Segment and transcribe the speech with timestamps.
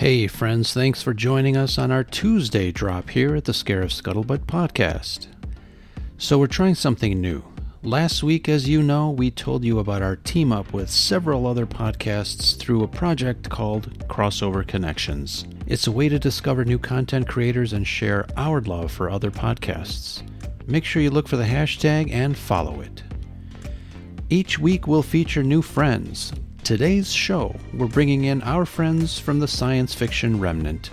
[0.00, 4.46] Hey, friends, thanks for joining us on our Tuesday drop here at the Scarif Scuttlebutt
[4.46, 5.26] podcast.
[6.16, 7.44] So, we're trying something new.
[7.82, 11.66] Last week, as you know, we told you about our team up with several other
[11.66, 15.44] podcasts through a project called Crossover Connections.
[15.66, 20.22] It's a way to discover new content creators and share our love for other podcasts.
[20.66, 23.02] Make sure you look for the hashtag and follow it.
[24.30, 26.32] Each week, we'll feature new friends,
[26.64, 30.90] Today's show, we're bringing in our friends from the science fiction remnant.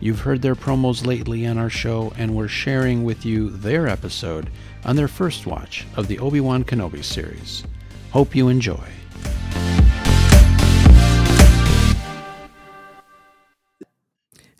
[0.00, 4.50] You've heard their promos lately on our show, and we're sharing with you their episode
[4.84, 7.64] on their first watch of the Obi Wan Kenobi series.
[8.10, 8.84] Hope you enjoy.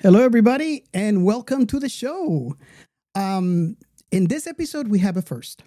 [0.01, 2.57] Hello, everybody, and welcome to the show.
[3.15, 3.77] Um,
[4.11, 5.65] in this episode, we have a first.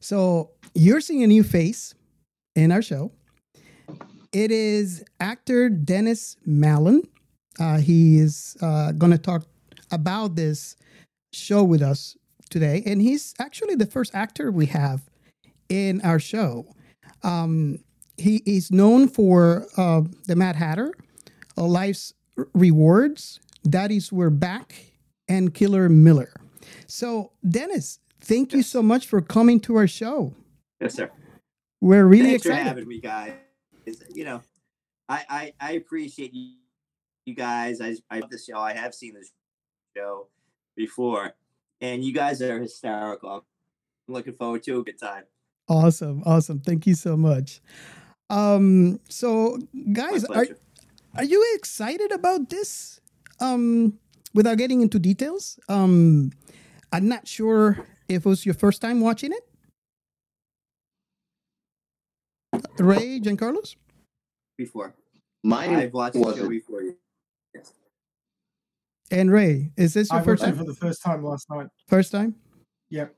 [0.00, 1.94] So, you're seeing a new face
[2.54, 3.12] in our show.
[4.32, 7.02] It is actor Dennis Mallon.
[7.60, 9.44] Uh, he is uh, going to talk
[9.90, 10.74] about this
[11.34, 12.16] show with us
[12.48, 15.02] today, and he's actually the first actor we have
[15.68, 16.66] in our show.
[17.22, 17.80] Um,
[18.16, 20.94] he is known for uh, the Mad Hatter,
[21.58, 22.14] uh, Life's
[22.54, 23.38] Rewards,
[23.68, 24.94] Daddies We're Back,
[25.28, 26.32] and Killer Miller.
[26.86, 28.56] So, Dennis, thank yes.
[28.56, 30.34] you so much for coming to our show.
[30.80, 31.10] Yes, sir.
[31.82, 32.62] We're really Thanks excited.
[32.62, 33.34] for having me, guys
[34.14, 34.42] you know,
[35.08, 36.54] I, I, I appreciate you,
[37.26, 37.80] you guys.
[37.80, 38.58] I, I love the show.
[38.58, 39.32] I have seen this
[39.96, 40.28] show
[40.76, 41.34] before,
[41.80, 43.44] and you guys are hysterical.
[44.08, 45.24] I'm looking forward to a good time.
[45.68, 46.60] Awesome, awesome.
[46.60, 47.60] Thank you so much.
[48.30, 49.58] Um, so
[49.92, 50.46] guys, are
[51.14, 53.00] are you excited about this?
[53.40, 53.98] Um,
[54.34, 56.32] without getting into details, um,
[56.92, 59.48] I'm not sure if it was your first time watching it.
[62.78, 63.76] Ray Giancarlos?
[64.56, 64.94] Before.
[65.44, 66.82] Mine I've watched the show before.
[67.54, 67.72] Yes.
[69.10, 70.56] And Ray, is this your I first time?
[70.56, 71.66] for the first time last night.
[71.88, 72.36] First time?
[72.90, 73.14] Yep.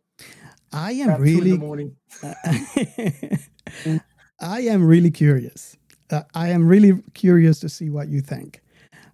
[0.72, 1.50] I am About really.
[1.50, 1.96] Two in the morning.
[4.40, 5.76] I am really curious.
[6.10, 8.60] Uh, I am really curious to see what you think.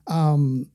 [0.07, 0.71] Um,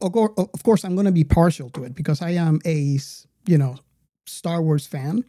[0.00, 2.98] of course, of course, I'm going to be partial to it because I am a,
[3.46, 3.78] you know,
[4.26, 5.24] Star Wars fan.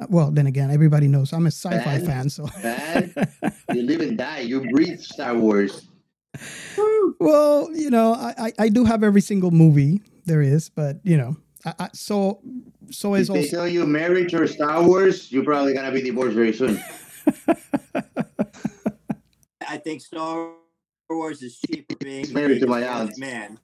[0.00, 2.28] Uh, well, then again, everybody knows I'm a sci-fi fan.
[2.28, 2.48] So
[3.72, 4.40] you live and die.
[4.40, 5.88] You breathe Star Wars.
[7.20, 11.16] well, you know, I, I, I do have every single movie there is, but you
[11.16, 12.40] know, I, I, so
[12.90, 16.34] so is if they tell you marriage or Star Wars, you're probably gonna be divorced
[16.34, 16.82] very soon.
[19.66, 20.50] I think Star
[21.08, 23.16] Wars is cheaper being married to my aunt.
[23.18, 23.58] Man.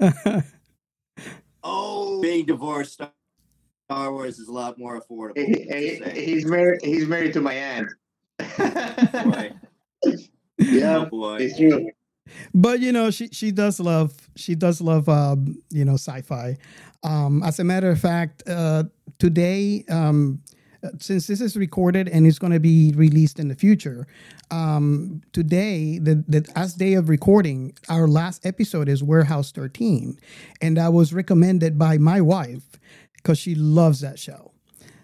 [1.62, 3.00] oh, being divorced.
[3.90, 5.36] Star Wars is a lot more affordable.
[5.36, 5.64] He,
[6.14, 6.80] he, he's married.
[6.80, 7.88] He's married to my aunt.
[10.58, 11.38] yeah, oh boy.
[11.40, 11.90] it's true.
[12.54, 16.56] But you know, she she does love she does love um, you know sci-fi.
[17.02, 18.84] Um, as a matter of fact, uh,
[19.18, 20.40] today, um,
[21.00, 24.06] since this is recorded and it's going to be released in the future,
[24.52, 30.16] um, today, the, the as day of recording, our last episode is Warehouse 13,
[30.60, 32.69] and that was recommended by my wife
[33.22, 34.52] because she loves that show.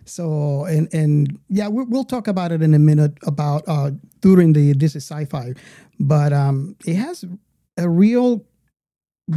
[0.04, 3.90] So and and yeah, we, will talk about it in a minute about uh,
[4.20, 5.54] during the this is sci-fi,
[5.98, 7.24] but um, it has
[7.76, 8.44] a real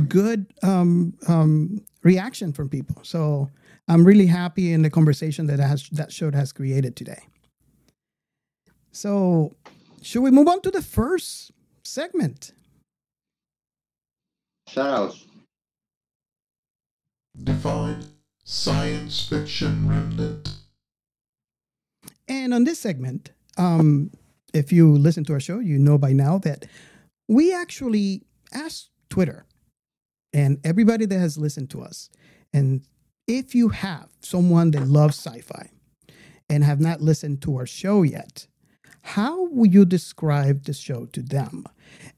[0.07, 3.03] good um, um, reaction from people.
[3.03, 3.49] So
[3.87, 7.23] I'm really happy in the conversation that has that show has created today.
[8.91, 9.55] So
[10.03, 11.51] should we move on to the first
[11.83, 12.51] segment?
[14.67, 15.15] Shout
[17.43, 18.18] Define
[18.49, 20.55] science fiction remnant.
[22.27, 23.29] And on this segment,
[23.59, 24.09] um,
[24.55, 26.65] if you listen to our show, you know by now that
[27.27, 29.45] we actually asked Twitter
[30.33, 32.09] and everybody that has listened to us,
[32.51, 32.81] and
[33.27, 35.69] if you have someone that loves sci-fi
[36.49, 38.47] and have not listened to our show yet,
[39.01, 41.65] how would you describe the show to them?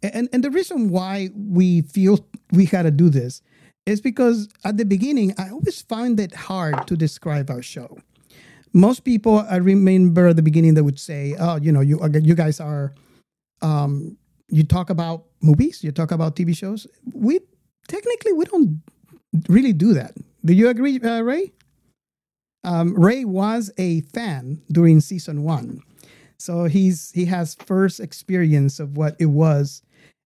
[0.02, 3.42] And and the reason why we feel we got to do this
[3.86, 7.98] is because at the beginning, I always find it hard to describe our show.
[8.74, 12.36] Most people, I remember at the beginning, they would say, "Oh, you know, you you
[12.36, 12.94] guys are,
[13.62, 14.18] um,
[14.50, 17.40] you talk about movies, you talk about TV shows." We
[17.88, 18.82] technically we don't
[19.50, 20.16] really do that.
[20.46, 21.54] Do you agree, uh, Ray?
[22.64, 25.82] Um, Ray was a fan during season one,
[26.38, 29.82] so he's he has first experience of what it was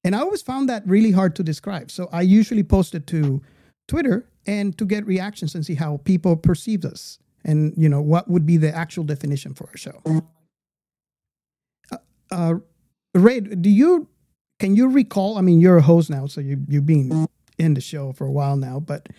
[0.05, 1.89] and I always found that really hard to describe.
[1.89, 3.41] So I usually post it to
[3.87, 8.29] Twitter and to get reactions and see how people perceive us and you know what
[8.29, 10.01] would be the actual definition for our show.
[11.91, 11.97] Uh,
[12.31, 12.53] uh,
[13.15, 14.07] Ray, do you
[14.59, 15.39] can you recall?
[15.39, 17.27] I mean, you're a host now, so you you've been
[17.57, 19.09] in the show for a while now, but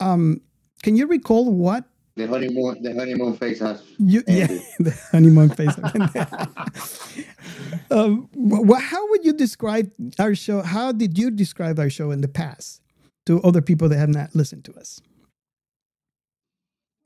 [0.00, 0.40] um,
[0.82, 1.84] can you recall what
[2.16, 3.82] The honeymoon, the honeymoon phase has.
[3.98, 4.22] you?
[4.26, 4.46] Yeah,
[4.78, 5.76] the honeymoon phase.
[7.90, 10.62] um, wh- how would you describe our show?
[10.62, 12.80] How did you describe our show in the past
[13.26, 15.00] to other people that have not listened to us?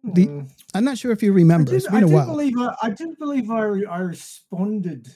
[0.02, 0.48] The- Mm.
[0.74, 1.70] I'm not sure if you I remember.
[1.70, 2.26] do, It's I been a while.
[2.26, 5.08] believe I, I do believe I, re- I responded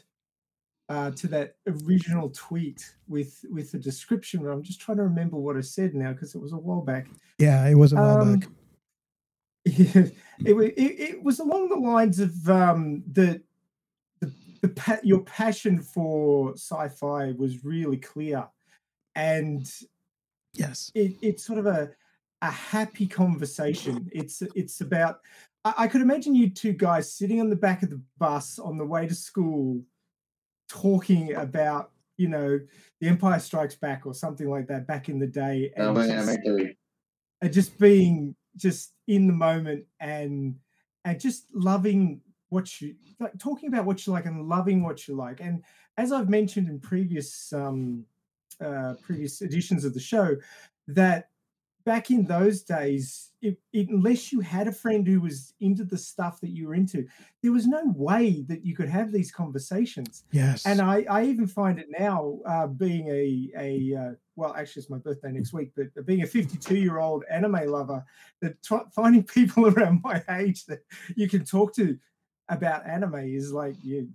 [0.88, 4.46] uh, to that original tweet with with the description.
[4.46, 7.06] I'm just trying to remember what I said now because it was a while back.
[7.38, 8.48] Yeah, it was a while Um, back.
[10.40, 13.42] it, it, it was along the lines of um, the
[14.20, 14.32] the,
[14.62, 18.46] the pa- your passion for sci-fi was really clear,
[19.14, 19.70] and
[20.54, 20.90] Yes.
[20.94, 21.90] it, it's sort of a
[22.42, 24.08] a happy conversation.
[24.12, 25.20] It's it's about.
[25.64, 28.78] I, I could imagine you two guys sitting on the back of the bus on
[28.78, 29.82] the way to school,
[30.68, 32.60] talking about you know
[33.00, 36.38] the Empire Strikes Back or something like that back in the day, and but just-
[36.46, 36.74] I'm
[37.40, 40.56] and just being just in the moment and
[41.04, 42.20] and just loving
[42.50, 45.40] what you like talking about what you like and loving what you like.
[45.40, 45.64] And
[45.96, 48.04] as i've mentioned in previous um
[48.60, 50.36] uh previous editions of the show
[50.86, 51.30] that
[51.84, 55.96] back in those days it, it, unless you had a friend who was into the
[55.96, 57.06] stuff that you were into
[57.42, 60.66] there was no way that you could have these conversations Yes.
[60.66, 64.90] and I, I even find it now, uh, being a a uh, well, actually it's
[64.90, 68.04] my birthday next week, but being a 52 year old anime lover,
[68.40, 70.80] that tr- finding people around my age that
[71.16, 71.98] you can talk to
[72.48, 74.08] about anime is like you.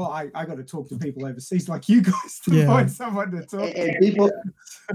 [0.00, 2.66] Well, I, I got to talk to people overseas like you guys to Yeah.
[2.68, 3.60] find someone to talk.
[3.60, 3.80] And, to.
[3.90, 4.30] and people,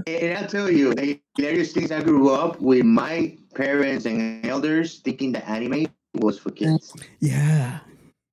[0.08, 4.98] and I'll tell you, the hilarious things I grew up with my parents and elders
[4.98, 6.92] thinking that anime was for kids.
[7.20, 7.78] yeah.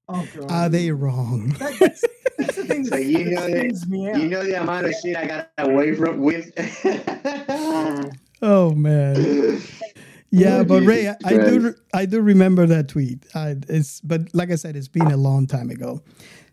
[0.09, 1.49] Oh god, Are they wrong?
[1.59, 2.03] That's,
[2.39, 4.19] that's the thing So that, you know that- spins me out.
[4.19, 6.51] You know the amount of shit I got away from with.
[8.45, 9.61] Oh man.
[10.35, 11.77] Yeah, Oh, but Ray, Jesus I, I do Christ.
[11.93, 13.25] I do remember that tweet.
[13.35, 16.01] I, it's but like I said, it's been a long time ago.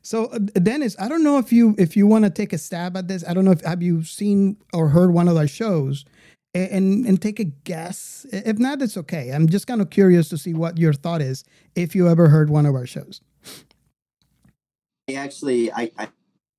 [0.02, 2.96] So uh, Dennis, I don't know if you if you want to take a stab
[2.96, 3.24] at this.
[3.26, 6.04] I don't know if have you seen or heard one of our shows,
[6.54, 8.26] a- and and take a guess.
[8.32, 9.30] If not, it's okay.
[9.30, 11.44] I'm just kind of curious to see what your thought is
[11.74, 13.22] if you ever heard one of our shows.
[15.08, 16.08] I actually, I, I,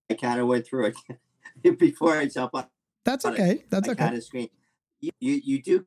[0.10, 0.92] I kind of went through
[1.64, 2.66] it before I jump on.
[3.06, 3.42] That's Got it.
[3.42, 3.64] okay.
[3.70, 4.04] That's I okay.
[4.06, 4.50] kind of screen.
[5.00, 5.86] You, you, you do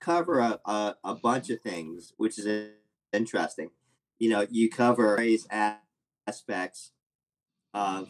[0.00, 2.70] cover a, a, a bunch of things, which is
[3.12, 3.70] interesting.
[4.18, 5.46] You know, you cover various
[6.26, 6.92] aspects
[7.72, 8.08] of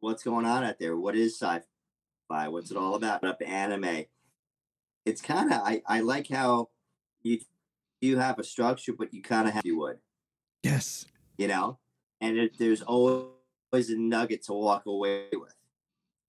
[0.00, 0.96] what's going on out there.
[0.96, 2.48] What is sci-fi?
[2.48, 3.24] What's it all about?
[3.24, 4.04] Up anime.
[5.04, 6.70] It's kind of I, I like how
[7.22, 7.40] you
[8.00, 9.98] you have a structure, but you kind of have you would
[10.62, 11.06] Yes.
[11.38, 11.78] you know,
[12.20, 13.30] and it, there's always
[13.72, 15.54] a nugget to walk away with.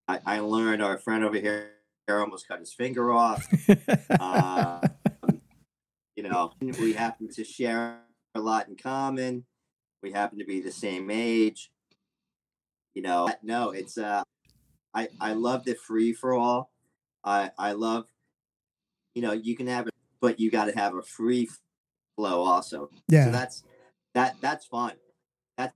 [0.07, 1.71] I, I learned our friend over here
[2.09, 3.47] almost cut his finger off.
[4.19, 4.79] Uh,
[6.17, 7.99] you know, we happen to share
[8.33, 9.45] a lot in common.
[10.01, 11.71] We happen to be the same age.
[12.95, 14.23] You know, no, it's uh,
[14.95, 16.71] I I love the free for all.
[17.23, 18.07] I I love,
[19.13, 21.47] you know, you can have it, but you got to have a free
[22.15, 22.89] flow also.
[22.91, 23.29] So yeah.
[23.29, 23.63] that's
[24.15, 24.93] that that's fun.
[25.55, 25.75] That's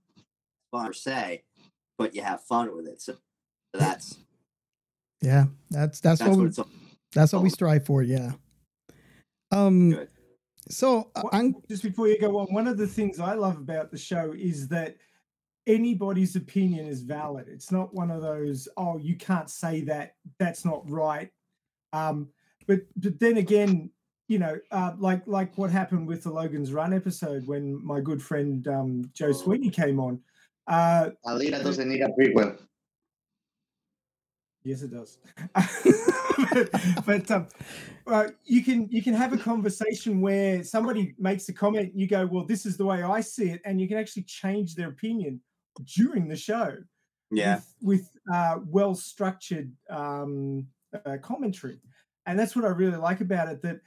[0.72, 1.44] fun per se,
[1.96, 3.00] but you have fun with it.
[3.00, 4.18] So, so that's
[5.20, 5.44] Yeah.
[5.70, 6.72] That's that's, that's what what we,
[7.12, 8.02] that's what we strive for.
[8.02, 8.32] Yeah.
[9.52, 9.90] Um.
[9.90, 10.08] Good.
[10.72, 13.58] So uh, What- I'm just before you go on, one of the things I love
[13.58, 14.96] about the show is that
[15.66, 17.46] anybody's opinion is valid.
[17.48, 21.30] It's not one of those, oh, you can't say that, that's not right.
[21.92, 22.28] Um,
[22.66, 23.90] but but then again,
[24.28, 28.22] you know, uh, like like what happened with the Logan's Run episode when my good
[28.22, 30.20] friend um, Joe Sweeney came on.
[30.68, 32.58] Uh, Alita doesn't need a prequel.
[34.64, 35.18] Yes, it does.
[37.06, 37.46] but um,
[38.06, 42.06] uh, you can you can have a conversation where somebody makes a comment, and you
[42.06, 44.88] go, "Well, this is the way I see it," and you can actually change their
[44.88, 45.40] opinion
[45.96, 46.76] during the show.
[47.30, 47.60] yeah.
[47.80, 50.66] with, with uh, well structured um,
[51.06, 51.80] uh, commentary,
[52.26, 53.62] and that's what I really like about it.
[53.62, 53.80] That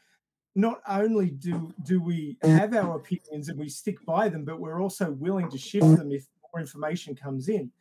[0.56, 4.82] not only do do we have our opinions and we stick by them, but we're
[4.82, 7.72] also willing to shift them if more information comes in,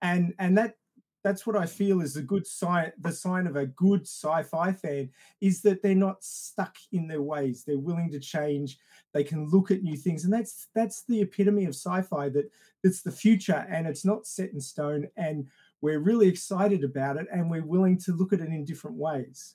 [0.00, 0.76] and and that
[1.24, 2.92] that's what I feel is the good sign.
[3.00, 5.10] The sign of a good sci-fi fan
[5.40, 7.62] is that they're not stuck in their ways.
[7.64, 8.78] They're willing to change.
[9.12, 12.28] They can look at new things, and that's that's the epitome of sci-fi.
[12.30, 12.50] That
[12.82, 15.08] it's the future, and it's not set in stone.
[15.16, 15.46] And
[15.80, 19.54] we're really excited about it, and we're willing to look at it in different ways.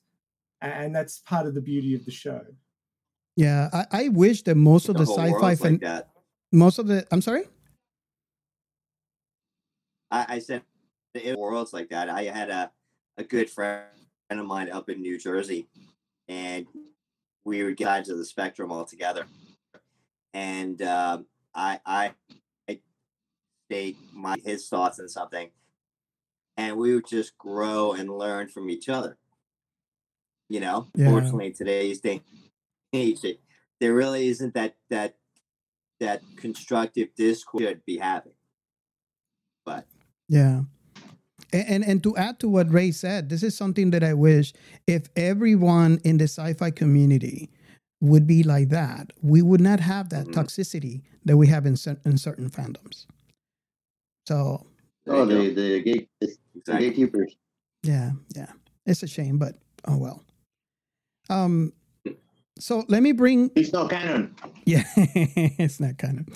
[0.61, 2.41] And that's part of the beauty of the show.
[3.35, 3.69] yeah.
[3.73, 6.09] I, I wish that most of The the, sci-fi world's fan, like that.
[6.51, 7.43] most of the I'm sorry.
[10.11, 10.63] I, I said
[11.17, 12.09] it worlds like that.
[12.09, 12.71] I had a,
[13.17, 13.85] a good friend
[14.29, 15.67] of mine up in New Jersey,
[16.27, 16.65] and
[17.45, 19.25] we would get sides of the spectrum all together.
[20.33, 22.13] And um, I, I,
[22.69, 22.79] I
[23.69, 25.49] state my his thoughts on something,
[26.57, 29.17] and we would just grow and learn from each other.
[30.49, 31.09] You know, Yeah.
[31.09, 32.21] fortunately, today's day
[32.93, 33.25] age,
[33.79, 35.15] there really isn't that that
[35.99, 38.33] that constructive discourse should be having.
[39.65, 39.85] But
[40.29, 40.63] Yeah.
[41.53, 44.53] A- And and to add to what Ray said, this is something that I wish
[44.85, 47.49] if everyone in the sci-fi community
[48.01, 50.33] would be like that, we would not have that Mhm.
[50.33, 53.05] toxicity that we have in cer- in certain fandoms.
[54.27, 54.65] So
[55.07, 56.89] Oh, the the, gate, the exactly.
[56.89, 57.35] gatekeepers.
[57.83, 58.51] yeah, yeah,
[58.85, 60.23] it's a shame, but oh well.
[61.29, 61.73] Um,
[62.59, 64.35] so let me bring It's not canon.
[64.65, 66.27] Yeah, it's not canon.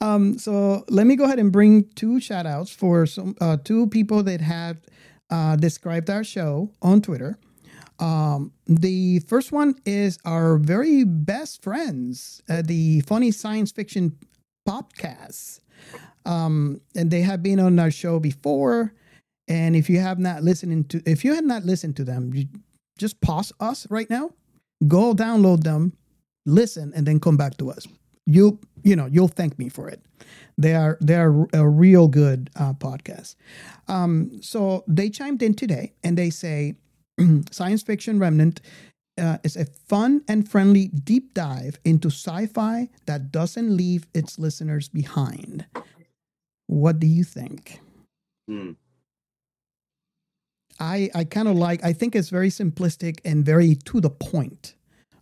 [0.00, 3.88] Um, so let me go ahead and bring two shout outs for some uh, two
[3.88, 4.78] people that have
[5.30, 7.38] uh, described our show on Twitter.
[7.98, 14.16] Um, the first one is our very best friends, uh, the Funny Science Fiction
[14.68, 15.60] Podcast.
[16.26, 18.94] Um, and they have been on our show before.
[19.46, 22.46] And if you have not listened to, if you had not listened to them, you
[22.98, 24.30] just pause us right now,
[24.86, 25.92] go download them,
[26.46, 27.86] listen, and then come back to us.
[28.26, 30.00] You, you know, you'll thank me for it.
[30.56, 33.34] They are they are a real good uh, podcast.
[33.88, 36.76] Um, so they chimed in today and they say,
[37.50, 38.60] "Science Fiction Remnant
[39.18, 44.88] uh, is a fun and friendly deep dive into sci-fi that doesn't leave its listeners
[44.88, 45.66] behind."
[46.66, 47.80] What do you think?
[48.48, 48.72] Hmm.
[50.84, 51.84] I I kind of like.
[51.84, 54.74] I think it's very simplistic and very to the point.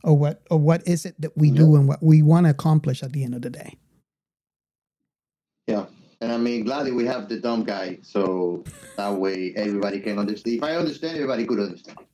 [0.05, 3.05] Of what of what is it that we do and what we want to accomplish
[3.05, 3.79] at the end of the day.
[5.69, 5.87] Yeah.
[6.21, 8.65] And I mean, gladly we have the dumb guy, so
[8.97, 10.57] that way everybody can understand.
[10.57, 11.99] If I understand, everybody could understand.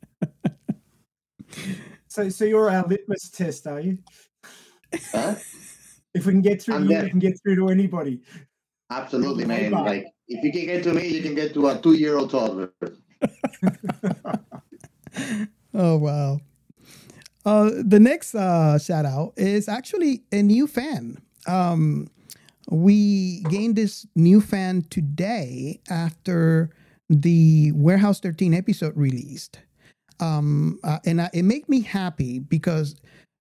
[2.09, 3.99] So, so you're our litmus test, are you?
[5.13, 5.35] Huh?
[6.15, 7.03] If we can get through I'm you, there.
[7.05, 8.21] we can get through to anybody.
[8.91, 9.73] Absolutely, man.
[9.73, 12.73] Like, if you can get to me, you can get to a two-year-old toddler.
[15.75, 16.41] Oh wow.
[17.45, 21.19] Uh, the next uh, shout out is actually a new fan.
[21.47, 22.09] Um,
[22.71, 26.71] we gained this new fan today after
[27.09, 29.61] the Warehouse 13 episode released.
[30.21, 32.97] Um, uh, and I, it made me happy because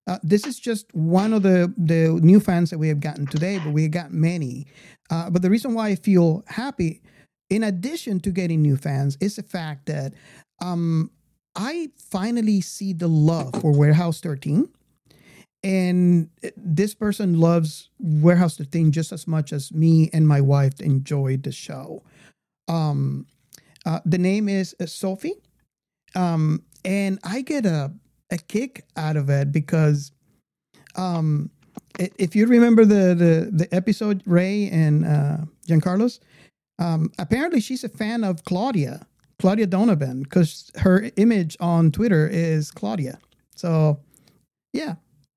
[0.06, 3.60] uh, this is just one of the, the new fans that we have gotten today,
[3.62, 4.66] but we got many.
[5.10, 7.02] Uh, but the reason why I feel happy,
[7.50, 10.12] in addition to getting new fans, is the fact that
[10.60, 11.10] um,
[11.54, 14.68] I finally see the love for Warehouse 13.
[15.64, 21.42] And this person loves Warehouse 13 just as much as me and my wife enjoyed
[21.42, 22.04] the show.
[22.68, 23.26] Um,
[23.84, 25.34] uh, the name is uh, Sophie.
[26.14, 27.92] Um, and I get a,
[28.30, 30.12] a kick out of it because
[30.94, 31.50] um,
[31.98, 36.20] if you remember the, the, the episode, Ray and uh, Giancarlos,
[36.78, 39.06] um, apparently she's a fan of Claudia.
[39.38, 43.18] Claudia Donovan because her image on Twitter is Claudia.
[43.54, 44.00] So,
[44.72, 44.94] yeah,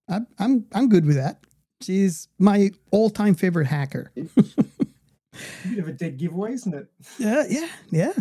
[0.07, 1.43] I'm I'm I'm good with that.
[1.81, 4.11] She's my all-time favorite hacker.
[4.15, 6.87] Bit of a dead giveaway, isn't it?
[7.17, 8.13] Yeah, yeah, yeah.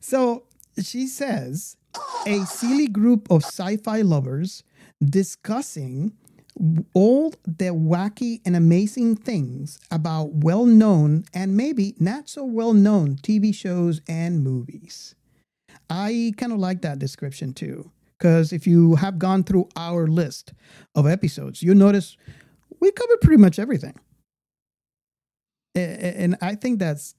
[0.00, 0.44] So
[0.82, 1.76] she says
[2.26, 4.62] a silly group of sci-fi lovers
[5.04, 6.12] discussing
[6.94, 14.00] all the wacky and amazing things about well-known and maybe not so well-known TV shows
[14.08, 15.14] and movies.
[15.90, 17.90] I kind of like that description too.
[18.18, 20.52] Because if you have gone through our list
[20.94, 22.16] of episodes, you notice
[22.78, 23.98] we covered pretty much everything.
[25.74, 27.16] And I think that's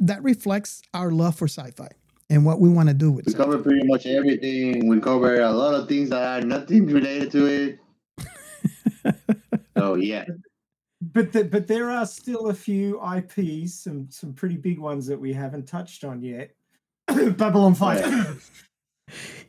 [0.00, 1.88] that reflects our love for sci-fi
[2.28, 3.28] and what we want to do with it.
[3.28, 3.44] We sci-fi.
[3.44, 4.88] cover pretty much everything.
[4.88, 7.78] We cover a lot of things that are nothing related to it.
[9.84, 10.24] So yeah,
[11.02, 15.20] But the, but there are still a few IPs, some some pretty big ones that
[15.20, 16.50] we haven't touched on yet.
[17.36, 18.50] Babylon Five.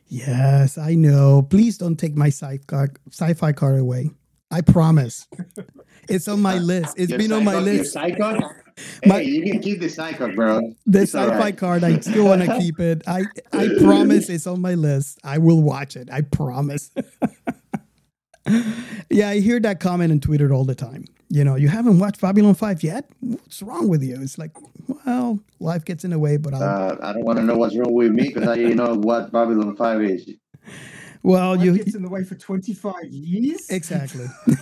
[0.08, 1.42] Yes, I know.
[1.42, 4.10] Please don't take my sci-fi sci-fi card away.
[4.50, 5.26] I promise.
[6.08, 6.94] It's on my list.
[6.96, 7.92] It's Your been on my psycho- list.
[7.92, 8.38] psycho?
[9.06, 10.60] My- Hey, you can keep the psycho, bro.
[10.86, 11.56] The It's sci-fi right.
[11.56, 13.02] card, I still want to keep it.
[13.08, 15.18] I I promise it's on my list.
[15.24, 16.08] I will watch it.
[16.12, 16.90] I promise.
[19.10, 21.04] yeah, I hear that comment on Twitter all the time.
[21.28, 23.10] You know, you haven't watched Babylon 5 yet?
[23.20, 24.16] What's wrong with you?
[24.22, 24.52] It's like,
[25.04, 27.76] well, life gets in the way, but I'll Uh, I don't want to know what's
[27.76, 30.30] wrong with me because I didn't know what Babylon 5 is.
[31.24, 33.68] well, Life you gets in the way for 25 years?
[33.70, 34.26] exactly.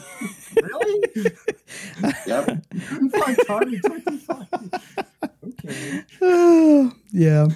[0.63, 1.01] Really?
[2.27, 2.65] Yep.
[2.89, 6.05] Couldn't find time in 25 years.
[6.25, 6.91] Okay.
[7.13, 7.49] yeah,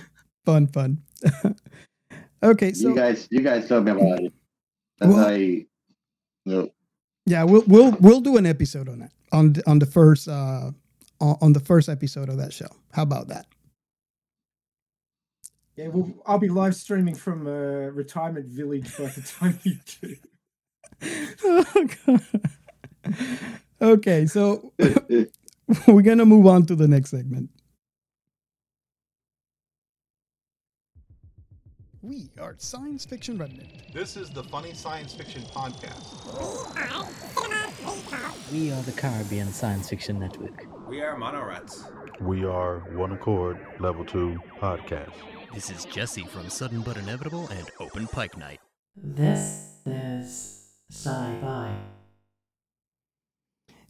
[0.45, 1.03] fun, fun.
[2.43, 4.33] okay, so you guys, you guys tell me about it.
[4.99, 5.65] That's Well- I,
[6.47, 6.71] no,
[7.27, 10.71] yeah, we'll we'll we'll do an episode on that on the- on the first uh
[11.21, 12.69] on, on the first episode of that show.
[12.93, 13.47] How about that?
[15.77, 20.17] Yeah, well, I'll be live streaming from a retirement village by the time you do.
[21.45, 23.15] Oh, God.
[23.81, 24.73] okay, so
[25.87, 27.51] we're gonna move on to the next segment.
[32.03, 33.93] We are Science Fiction Remnant.
[33.93, 36.15] This is the Funny Science Fiction Podcast.
[38.53, 40.65] We are the Caribbean Science Fiction Network.
[40.89, 41.91] We are Monorats.
[42.21, 45.11] We are One Accord Level 2 Podcast.
[45.53, 48.61] This is Jesse from Sudden But Inevitable and Open Pike Night.
[48.97, 51.75] This is sci-fi.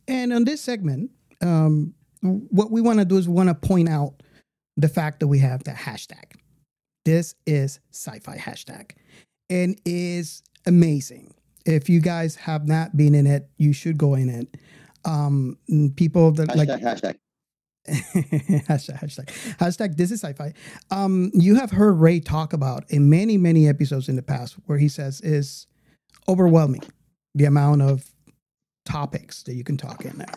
[0.07, 1.11] And on this segment,
[1.43, 4.23] um, what we want to do is we want to point out
[4.79, 6.28] the fact that we have the hashtag.
[7.09, 8.91] This is sci-fi hashtag,
[9.49, 11.33] and is amazing.
[11.65, 14.59] If you guys have not been in it, you should go in it.
[15.07, 15.57] Um,
[15.97, 17.17] people that like hashtag, hashtag.
[17.89, 20.53] hashtag hashtag hashtag this is sci-fi
[20.91, 24.77] um you have heard ray talk about in many many episodes in the past where
[24.77, 25.67] he says is
[26.29, 26.83] overwhelming
[27.35, 28.05] the amount of
[28.85, 30.35] topics that you can talk in there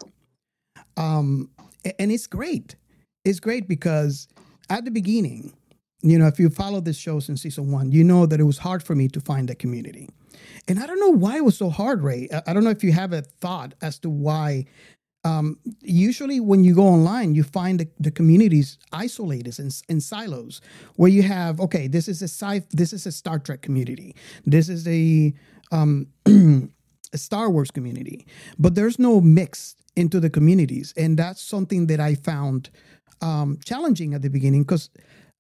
[0.96, 1.50] um
[2.00, 2.78] and it's great
[3.26, 4.30] it's great because
[4.70, 5.52] at the beginning
[6.02, 8.58] you know if you follow this show since season one you know that it was
[8.58, 10.10] hard for me to find a community.
[10.68, 12.28] And i don't know why it was so hard ray.
[12.48, 14.66] I, don't know if you have a thought as to why
[15.24, 20.62] um, usually when you go online, you find the, the communities isolated in, in silos,
[20.96, 24.16] where you have okay, this is a sci, this is a Star Trek community,
[24.46, 25.34] this is a,
[25.72, 26.08] um,
[27.14, 28.26] a Star Wars community,
[28.58, 32.70] but there's no mix into the communities, and that's something that I found
[33.22, 34.90] um, challenging at the beginning because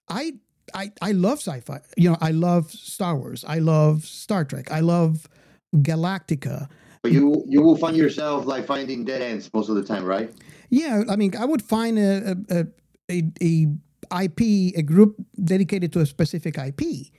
[0.10, 0.34] I.
[0.74, 1.80] I, I love sci-fi.
[1.98, 3.44] You know, I love Star Wars.
[3.48, 4.72] I love Star Trek.
[4.72, 5.28] I love
[5.76, 6.68] Galactica.
[7.04, 10.32] But you you will find yourself like finding dead ends most of the time, right?
[10.70, 12.68] Yeah, I mean, I would find a a,
[13.10, 13.68] a, a
[14.24, 14.42] IP,
[14.78, 17.12] a group dedicated to a specific IP,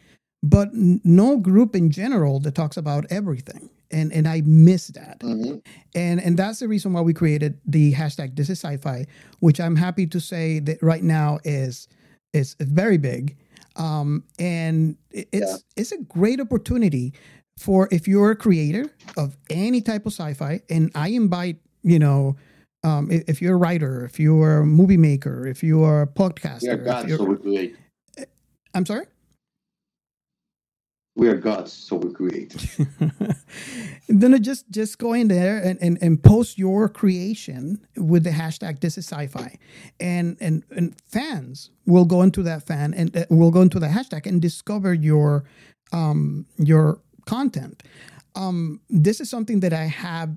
[0.42, 3.70] but no group in general that talks about everything.
[3.90, 5.18] And and I miss that.
[5.20, 5.56] hmm
[5.94, 9.06] And and that's the reason why we created the hashtag This is Sci-Fi,
[9.40, 11.88] which I'm happy to say that right now is
[12.32, 13.36] is very big,
[13.76, 17.12] um, and it- it's it's a great opportunity
[17.58, 22.36] for if you're a creator of any type of sci-fi, and I invite you know.
[22.84, 26.06] Um, if, if you're a writer, if you're a movie maker, if you are a
[26.06, 26.62] podcaster,
[27.02, 27.76] if you're- so we create.
[28.74, 29.06] I'm sorry.
[31.14, 32.54] We are gods, so we create.
[34.08, 38.80] then just just go in there and, and, and post your creation with the hashtag
[38.80, 39.58] this is sci-fi.
[40.00, 43.88] And and and fans will go into that fan and uh, will go into the
[43.88, 45.44] hashtag and discover your
[45.92, 47.82] um your content.
[48.34, 50.30] Um this is something that i have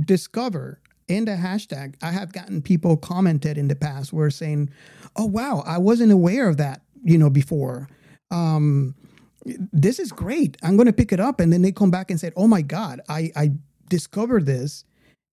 [0.00, 1.96] discovered in the hashtag.
[2.02, 4.70] I have gotten people commented in the past were saying
[5.16, 7.88] oh wow i wasn't aware of that you know before.
[8.30, 8.94] Um
[9.44, 10.56] this is great.
[10.62, 11.40] I'm going to pick it up.
[11.40, 13.50] And then they come back and say, oh my God, I, I
[13.88, 14.84] discovered this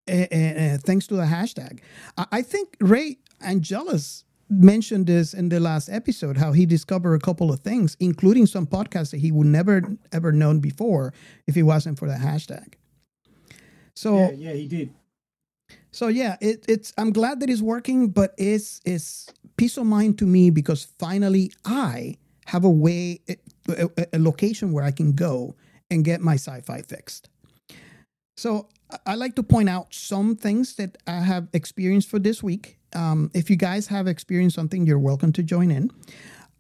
[0.08, 1.80] and, thanks to the hashtag.
[2.18, 7.20] I, I think Ray Angelus mentioned this in the last episode, how he discovered a
[7.20, 11.14] couple of things, including some podcasts that he would never ever known before
[11.46, 12.74] if it wasn't for the hashtag.
[13.96, 14.94] So Yeah, yeah, he did.
[15.92, 20.18] so yeah, it, it's I'm glad that it's working, but it's it's peace of mind
[20.20, 22.18] to me because finally I
[22.48, 23.20] have a way,
[23.74, 25.56] a, a- location where I can go
[25.90, 27.30] and get my sci-fi fixed.
[28.38, 28.68] So
[29.06, 32.78] I- like to point out some things that I have experienced for this week.
[32.94, 35.92] Um, if you guys have experienced something, you're welcome to join in.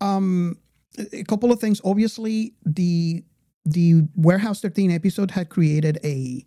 [0.02, 0.58] Um,
[0.98, 1.82] a a couple of things.
[1.84, 3.24] Obviously, the
[3.66, 6.46] the Warehouse 13 episode had created a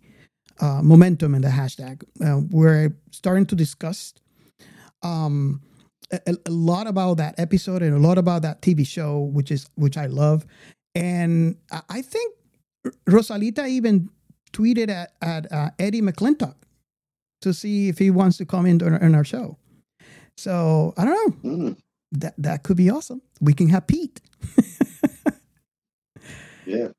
[0.59, 2.03] uh, momentum in the hashtag.
[2.23, 4.13] Uh, we're starting to discuss
[5.01, 5.61] um,
[6.13, 9.69] a, a- lot about that episode and a lot about that TV show, which is
[9.75, 10.45] which I love.
[10.95, 11.57] And
[11.89, 12.35] I, think
[13.07, 14.09] Rosalita even
[14.51, 16.55] tweeted at, at uh, Eddie McClintock
[17.41, 19.57] to see if he wants to come in on, on our show.
[20.37, 21.49] So I don't know.
[21.51, 21.77] Mm,
[22.11, 23.21] That that could be awesome.
[23.41, 24.21] We can have Pete.
[26.65, 26.89] yeah.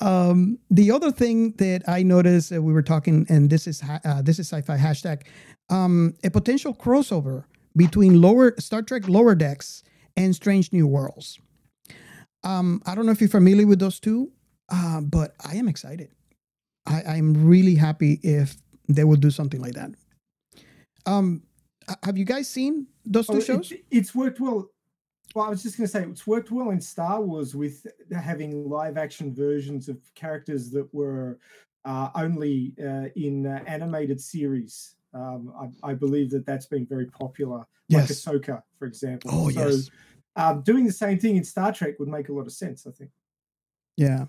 [0.00, 4.22] Um, the other thing that I noticed uh, we were talking, and this is uh,
[4.22, 5.22] this is sci-fi hashtag,
[5.70, 7.44] um, a potential crossover
[7.76, 9.82] between lower Star Trek Lower Decks
[10.16, 11.38] and Strange New Worlds.
[12.44, 14.30] Um, I don't know if you're familiar with those two,
[14.68, 16.10] uh, but I am excited.
[16.86, 18.56] I, I'm really happy if
[18.88, 19.90] they will do something like that.
[21.06, 21.42] Um,
[22.02, 23.72] have you guys seen those two Oh, shows?
[23.72, 24.70] it, it's worked well.
[25.34, 28.68] Well, I was just going to say it's worked well in Star Wars with having
[28.68, 31.38] live action versions of characters that were
[31.84, 34.94] uh, only uh, in uh, animated series.
[35.14, 38.26] Um, I, I, believe that that's been very popular, yes.
[38.26, 39.30] like Ahsoka, for example.
[39.32, 39.90] Oh so, yes.
[40.36, 42.90] Um, doing the same thing in Star Trek would make a lot of sense, I
[42.90, 43.10] think.
[43.96, 44.26] Yeah.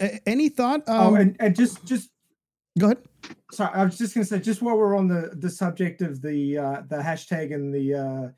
[0.00, 0.88] A- any thought?
[0.88, 2.10] Um, Um, oh, and, and just just
[2.78, 2.98] go ahead.
[3.52, 6.20] Sorry, I was just going to say, just while we're on the the subject of
[6.22, 8.28] the uh, the hashtag and the uh,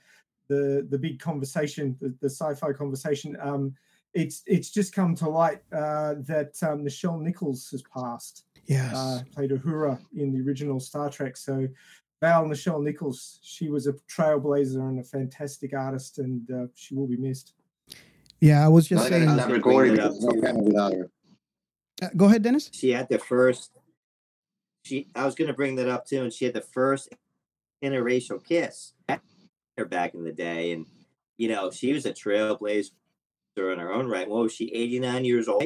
[0.49, 3.75] the the big conversation, the, the sci-fi conversation, um,
[4.15, 8.45] it's it's just come to light uh, that um, Nichelle Nichols has passed.
[8.67, 8.95] Yes.
[8.95, 11.37] Uh, played Uhura in the original Star Trek.
[11.37, 11.69] So
[12.21, 17.09] Val Nichelle Nichols, she was a trailblazer and a fantastic artist, and uh, she will
[17.09, 17.55] be missed.
[18.41, 19.27] Yeah, I was just I saying.
[19.27, 21.11] got that recording because without her.
[22.01, 22.71] Uh, go ahead, Dennis.
[22.73, 23.73] She had the first.
[24.85, 27.09] She, I was going to bring that up too, and she had the first
[27.85, 28.95] interracial kiss
[29.79, 30.87] her back in the day, and
[31.39, 32.91] you know she was a trailblazer
[33.57, 34.29] in her own right.
[34.29, 34.67] What was she?
[34.73, 35.65] Eighty nine years old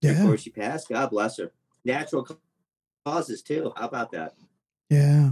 [0.00, 0.14] Yeah.
[0.14, 0.88] before she passed.
[0.88, 1.52] God bless her.
[1.84, 2.26] Natural
[3.06, 3.72] causes too.
[3.76, 4.34] How about that?
[4.90, 5.30] Yeah.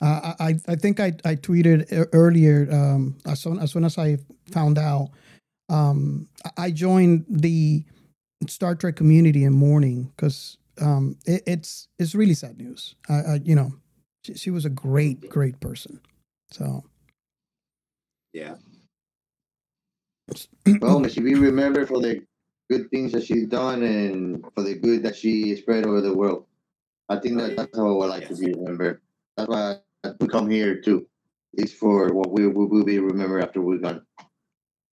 [0.00, 4.18] Uh, I I think I I tweeted earlier um, as soon as soon as I
[4.50, 5.10] found out
[5.68, 7.84] um, I- I joined the
[8.48, 12.94] Star Trek community in mourning because um, it, it's it's really sad news.
[13.08, 13.72] I, I you know
[14.24, 16.00] she, she was a great great person.
[16.50, 16.84] So
[18.32, 18.56] Yeah.
[20.80, 22.22] Well, may she be remembered for the
[22.74, 26.46] good things that she's done and for the good that she spread over the world.
[27.08, 29.00] I think that that's how I would like to be remembered.
[29.36, 29.76] That's why
[30.20, 31.06] we come here too.
[31.52, 34.02] It's for what we we will be remembered after we're gone.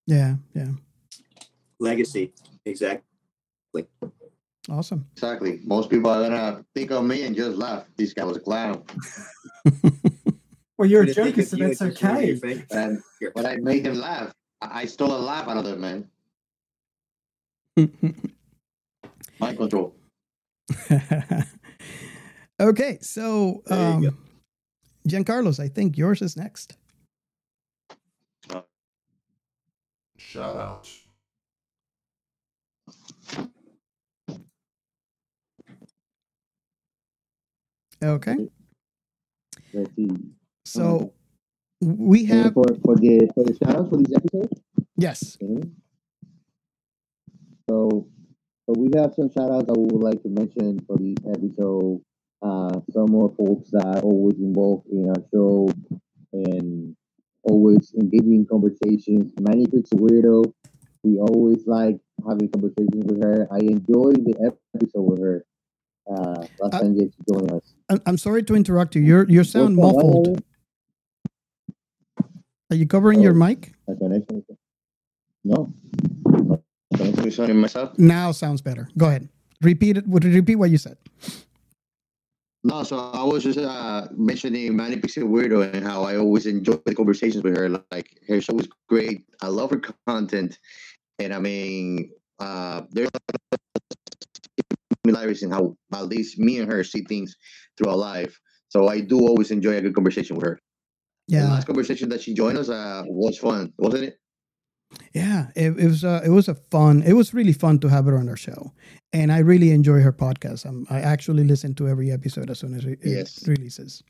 [0.08, 0.72] yeah yeah
[1.80, 2.34] Legacy.
[2.66, 3.86] Exactly.
[4.70, 5.08] awesome.
[5.14, 5.62] Exactly.
[5.64, 7.86] Most people are gonna think of me and just laugh.
[7.98, 8.84] This guy was a clown.
[10.78, 12.66] Well, you're a They think joker, so that's as just one of your okay.
[12.72, 13.04] And
[13.36, 14.34] but I made them laugh.
[14.62, 16.10] I I stole a laugh out of them, man.
[17.78, 19.96] Mind control.
[22.60, 24.18] okay, so There you um,
[25.08, 26.78] Giancarlos, I think yours is next.
[30.18, 30.88] Shout out.
[38.04, 38.36] Okay,
[39.74, 40.10] Let's see.
[40.66, 41.14] so
[41.82, 44.50] we have for for the for the shout outs for this episode.
[44.98, 45.38] yes.
[47.72, 48.06] So,
[48.68, 52.02] so we have some shout outs that we would like to mention for this episode.
[52.42, 55.70] Uh, some more folks that are always involved in our show
[56.34, 56.94] and
[57.44, 59.32] always engaging in conversations.
[59.40, 60.52] Manic Pixie Weirdo,
[61.04, 63.48] we always like having conversations with her.
[63.52, 64.36] I enjoyed the
[64.76, 65.46] episode with her
[66.12, 67.74] uh, last Uh, time she joined us.
[67.90, 69.02] I'm, I'm sorry to interrupt you.
[69.02, 70.44] Your your sound What's muffled.
[72.70, 73.46] Are you covering your Oh.
[73.48, 73.74] mic?
[75.46, 75.74] No.
[76.98, 77.98] Sound myself?
[77.98, 78.90] Now sounds better.
[78.98, 79.30] Go ahead.
[79.62, 80.08] Repeat it.
[80.08, 80.98] Would you repeat what you said?
[82.64, 86.78] No, so I was just uh, mentioning Manic Pixie Weirdo and how I always enjoy
[86.86, 87.70] the conversations with her.
[87.92, 89.26] Like her show is great.
[89.42, 90.60] I love her content,
[91.18, 93.10] and I mean, uh, there's
[95.04, 97.36] similarities in how at least me and her see things
[97.78, 98.40] through our life.
[98.70, 100.60] So I do always enjoy a good conversation with her.
[101.30, 104.20] The Yeah, last conversation that she joined us uh, was fun, wasn't it?
[105.14, 105.48] Yeah.
[105.56, 107.02] It, it was uh, it was a fun.
[107.04, 108.72] It was really fun to have her on our show,
[109.14, 110.66] and I really enjoy her podcast.
[110.66, 113.48] Um, I actually listen to every episode as soon as it, it Yes.
[113.48, 114.04] releases.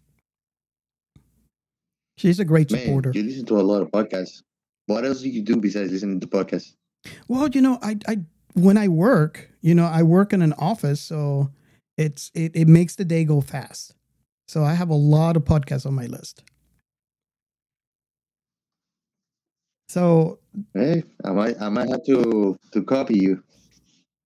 [2.17, 3.11] She's a great Man, supporter.
[3.15, 4.43] you listen to a lot of podcasts.
[4.85, 6.73] What else do you do besides listening to podcasts?
[7.27, 8.17] Well, you know, I, I
[8.53, 11.49] when I work, you know, I work in an office, so
[11.97, 13.95] it's it, it makes the day go fast.
[14.47, 16.43] So I have a lot of podcasts on my list.
[19.91, 20.39] So
[20.73, 23.43] Hey, I might I might have to to copy you.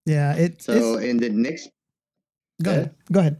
[0.06, 1.70] yeah, it, So in the next
[2.62, 2.76] go yeah.
[2.76, 2.94] ahead.
[3.10, 3.36] Go ahead.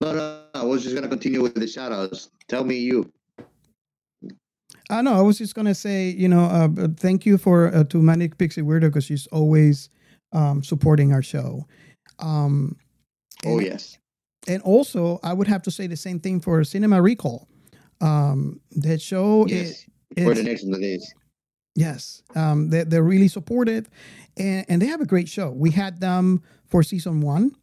[0.00, 2.30] No, no, I was just gonna continue with the shout outs.
[2.48, 3.06] Tell me you.
[4.90, 5.14] I know.
[5.14, 8.36] I was just gonna say, you know, uh, uh, thank you for uh, to Manic
[8.38, 9.90] Pixie Weirdo because she's always
[10.32, 11.66] um, supporting our show.
[12.18, 12.74] Um,
[13.46, 13.96] Oh and- yes.
[14.48, 17.46] and also I would have to say the same thing for Cinema Recall.
[18.00, 19.86] Um, that show Yes.
[20.16, 21.14] Is For the next one it is.
[21.74, 23.88] Yes, um, they're, they're really supportive,
[24.36, 25.50] and, and they have a great show.
[25.50, 27.54] We had them for season one,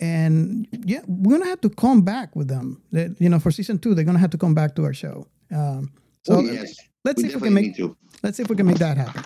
[0.00, 2.82] and yeah, we're gonna have to come back with them.
[2.92, 5.26] That you know, for season two, they're gonna have to come back to our show.
[5.50, 5.92] Um,
[6.24, 6.74] so oh yes.
[7.04, 7.80] let's we see if we can make
[8.22, 9.24] let's see if we can make that happen.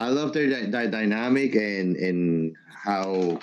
[0.00, 3.38] I love their, dy- dy- dynamic and and how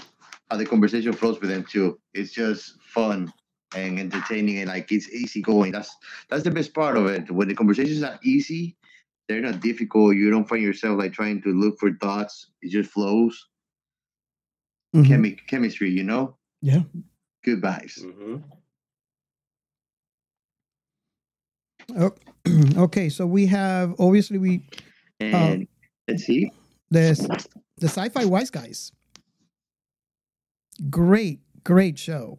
[0.50, 2.00] how the conversation flows with them too.
[2.14, 3.32] It's just fun
[3.76, 5.72] and entertaining and like it's easy going.
[5.72, 5.96] That's
[6.30, 7.32] that's the best part of it.
[7.32, 8.76] When the conversations are easy,
[9.28, 10.16] they're not difficult.
[10.16, 12.48] You don't find yourself like trying to look for thoughts.
[12.62, 13.48] It just flows.
[14.96, 15.08] Mhm.
[15.08, 16.38] Chemi- chemistry, you know.
[16.62, 16.84] Yeah.
[17.44, 18.02] Good vibes.
[18.02, 18.38] hmm
[21.98, 22.14] Oh,
[22.78, 24.62] okay, so we have obviously we
[25.20, 25.68] And
[26.08, 26.52] let's see.
[26.90, 27.12] the
[27.78, 28.92] the sci-fi wise guys.
[30.90, 32.38] Great, great show.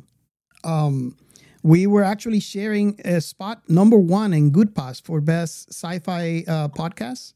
[0.64, 1.16] Um,
[1.64, 6.68] we were actually sharing a spot number one in Good Pods for best sci-fi uh,
[6.68, 7.32] podcast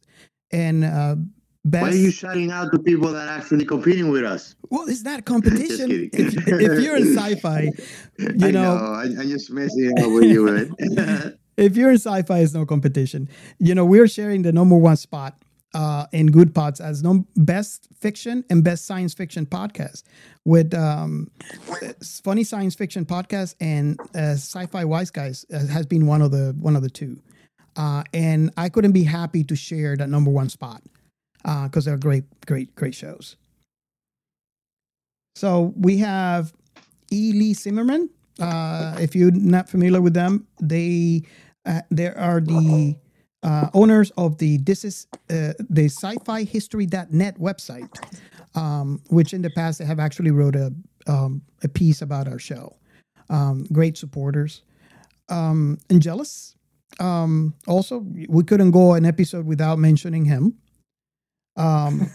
[0.52, 1.16] and uh,
[1.64, 1.82] best.
[1.82, 4.54] Why are you shouting out to people that are actually competing with us?
[4.68, 6.10] Well, it's not competition.
[6.12, 7.70] if, if you're in sci-fi,
[8.18, 8.92] you I know, know.
[8.92, 11.38] I, I'm just messing up with you, man.
[11.56, 13.30] if you're in sci-fi, it's no competition.
[13.58, 15.42] You know, we're sharing the number one spot
[15.74, 20.02] uh, in Good Pods as num- best fiction and best science fiction podcast
[20.44, 21.30] with um,
[22.24, 26.54] funny science fiction podcast and uh, sci-fi wise guys uh, has been one of the
[26.58, 27.20] one of the two.
[27.76, 30.82] Uh, and I couldn't be happy to share that number one spot
[31.44, 33.36] because they're great, great, great shows.
[35.36, 36.52] So we have
[37.12, 37.32] E.
[37.32, 38.10] Lee Zimmerman.
[38.40, 41.22] Uh, if you're not familiar with them, they
[41.64, 42.96] uh, they are the
[43.42, 47.88] uh, owners of the this is uh, the sci-fi history.net website,
[48.54, 50.72] um, which in the past they have actually wrote a
[51.06, 52.76] um, a piece about our show.
[53.30, 54.62] Um, great supporters.
[55.28, 56.56] Um, Angelus,
[57.00, 57.98] um, also
[58.28, 60.54] we couldn't go an episode without mentioning him.
[61.56, 62.10] Um,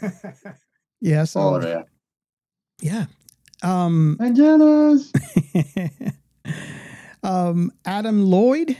[1.01, 1.83] yeah, so oh, yeah.
[2.81, 3.05] yeah.
[3.61, 4.35] Um, I'm
[7.23, 8.77] um, Adam Lloyd.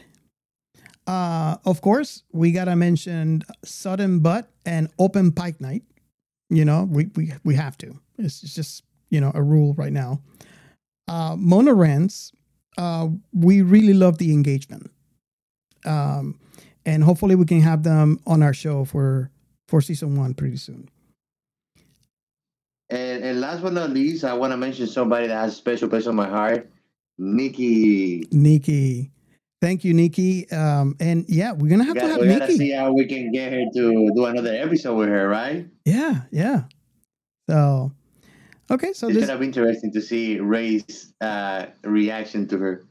[1.05, 5.83] Uh, of course, we gotta mention Sudden But and Open Pike Night.
[6.49, 7.99] You know, we we we have to.
[8.17, 10.21] It's it's just you know a rule right now.
[11.07, 12.31] Uh, Mona Rance,
[12.77, 14.89] uh, we really love the engagement,
[15.85, 16.39] um,
[16.85, 19.29] and hopefully we can have them on our show for
[19.67, 20.89] for season one pretty soon.
[22.89, 25.89] And, and last but not least, I want to mention somebody that has a special
[25.89, 26.69] place on my heart,
[27.17, 28.27] Nikki.
[28.31, 29.09] Nikki,
[29.63, 30.49] thank you, Nikki.
[30.52, 32.58] Um, and yeah, we're gonna have to gotta, have we gotta Nikki.
[32.58, 35.65] see how we can get her to do another episode with her, right?
[35.86, 36.63] Yeah, yeah.
[37.49, 37.91] So,
[38.69, 39.28] okay, so it's this.
[39.28, 42.84] gonna be interesting to see Ray's uh, reaction to her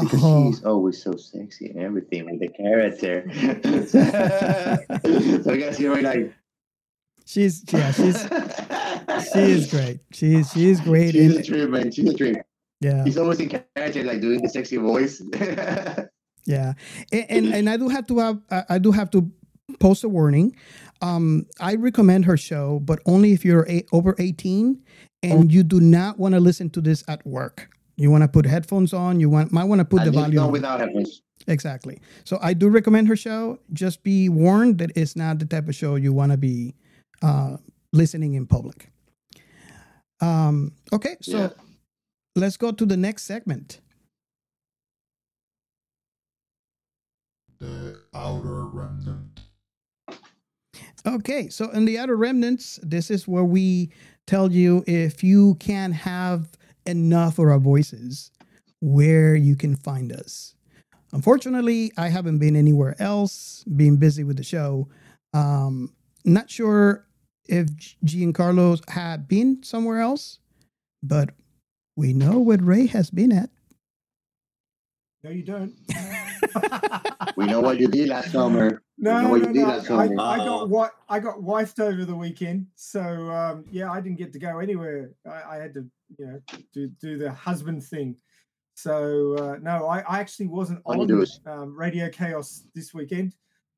[0.00, 0.50] because Oh.
[0.50, 3.24] she's always so sexy and everything with the character.
[5.42, 6.34] so I guess you're like,
[7.24, 8.20] She's yeah, she's
[9.32, 10.00] she is great.
[10.12, 11.12] She's she is great.
[11.12, 11.90] she's a and- trip, man.
[11.92, 12.36] She's a trip.
[12.80, 15.22] yeah, He's always in character, like doing the sexy voice.
[16.46, 16.72] yeah,
[17.12, 19.30] and, and and I do have to have I I do have to
[19.80, 20.54] post a warning.
[21.02, 24.82] Um, I recommend her show, but only if you're a, over eighteen
[25.22, 27.68] and you do not want to listen to this at work.
[27.96, 29.20] You want to put headphones on.
[29.20, 30.44] You want might want to put At the volume.
[30.44, 30.52] on.
[30.52, 31.22] without headphones.
[31.48, 31.98] Exactly.
[32.24, 33.58] So I do recommend her show.
[33.72, 36.74] Just be warned that it's not the type of show you want to be
[37.22, 37.56] uh,
[37.92, 38.90] listening in public.
[40.20, 41.48] Um, okay, so Yeah.
[42.34, 43.80] let's go to the next segment.
[47.58, 49.40] The Outer Remnant.
[51.06, 53.90] Okay, so in the Outer Remnants, this is where we
[54.26, 56.48] tell you if you can't have
[56.84, 58.30] enough of our voices,
[58.80, 60.54] where you can find us.
[61.12, 64.88] Unfortunately, I haven't been anywhere else, being busy with the show.
[65.32, 67.06] Um, not sure
[67.48, 67.68] if
[68.04, 70.40] Giancarlo had been somewhere else,
[71.02, 71.30] but
[71.94, 73.50] we know what Ray has been at.
[75.22, 75.74] No, you don't.
[77.36, 78.82] We know what you did last summer.
[78.98, 79.68] No, we know what no, no.
[79.68, 80.04] last I.
[80.04, 84.32] I got what I got wifed over the weekend, so um, yeah, I didn't get
[84.32, 85.10] to go anywhere.
[85.26, 85.86] I, I had to,
[86.18, 86.40] you know,
[86.72, 88.16] do do the husband thing.
[88.74, 93.34] So uh, no, I, I actually wasn't on um, Radio Chaos this weekend.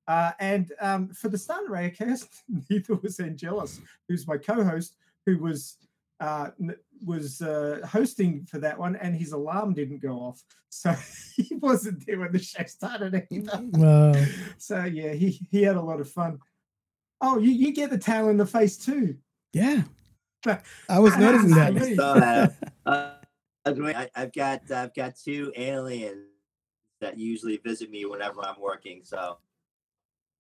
[0.09, 2.27] Uh, and um, for the start of Radio Chaos,
[2.71, 5.77] neither was Angelus, who's my co-host, who was
[6.21, 10.95] uh, n- was uh, hosting for that one, and his alarm didn't go off, so
[11.37, 13.61] he wasn't there when the show started either.
[13.73, 14.13] Wow.
[14.59, 16.39] So yeah, he he had a lot of fun.
[17.21, 19.17] Oh, you, you get the tail in the face too.
[19.53, 19.83] Yeah,
[20.89, 21.83] I was noticing I that.
[21.85, 21.97] see.
[21.97, 22.49] So, uh,
[22.87, 23.13] uh,
[23.67, 26.27] I, I've got I've got two aliens
[27.01, 29.01] that usually visit me whenever I'm working.
[29.05, 29.39] So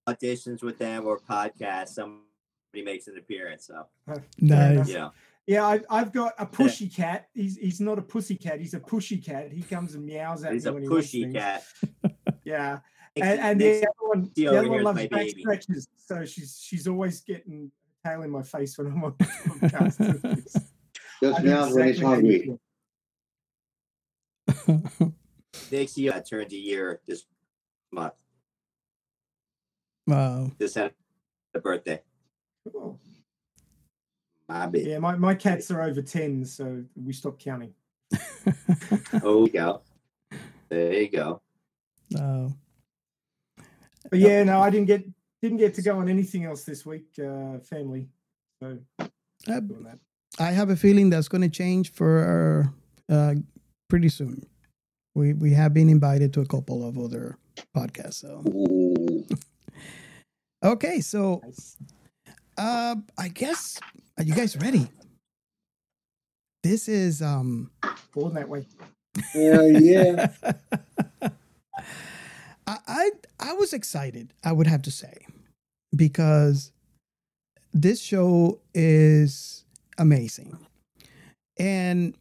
[0.08, 2.22] auditions with them or podcasts, somebody
[2.84, 3.66] makes an appearance.
[3.66, 3.86] So
[4.40, 4.88] Nice.
[4.88, 5.12] you know,
[5.48, 7.28] Yeah, I, I've got a pushy cat.
[7.32, 8.60] He's he's not a pussy cat.
[8.60, 9.50] He's a pushy cat.
[9.50, 11.34] He comes and meows at he's me a when he wants pushy things.
[11.34, 11.64] cat.
[12.44, 12.78] Yeah,
[13.16, 15.40] and, and the other one, the other one loves my back baby.
[15.40, 15.88] stretches.
[15.96, 17.70] So she's she's always getting
[18.04, 20.42] tail in my face when I'm on the podcast.
[21.22, 22.58] Just I know when it's exactly how you
[24.68, 24.88] uh, hungry.
[25.00, 25.14] feel.
[25.72, 27.24] Next year, I turned a year this
[27.90, 28.14] month.
[30.06, 30.52] Wow.
[30.58, 30.92] This uh, had
[31.54, 32.02] a birthday.
[32.70, 32.98] Cool.
[34.48, 34.82] My bad.
[34.86, 37.74] Yeah, my, my cats are over 10, so we stopped counting.
[39.22, 39.82] Oh, you go.
[40.70, 41.42] There you go.
[42.18, 42.52] Oh.
[44.10, 45.04] But yeah, no, I didn't get
[45.42, 48.08] didn't get to go on anything else this week, uh, family.
[48.62, 49.06] So Uh,
[49.46, 49.98] that.
[50.38, 52.72] I have a feeling that's going to change for
[53.10, 53.34] uh,
[53.88, 54.46] pretty soon.
[55.14, 57.36] We we have been invited to a couple of other
[57.76, 58.14] podcasts.
[58.20, 59.26] So Ooh.
[60.64, 61.76] okay, so Nice.
[62.56, 63.78] uh, I guess
[64.18, 64.88] are you guys ready?
[66.64, 67.70] This is um
[68.12, 68.66] Born that way.
[69.32, 70.32] Hell yeah.
[72.66, 75.26] I, I I was excited, I would have to say,
[75.94, 76.72] because
[77.72, 79.64] this show is
[79.98, 80.58] amazing.
[81.58, 82.16] And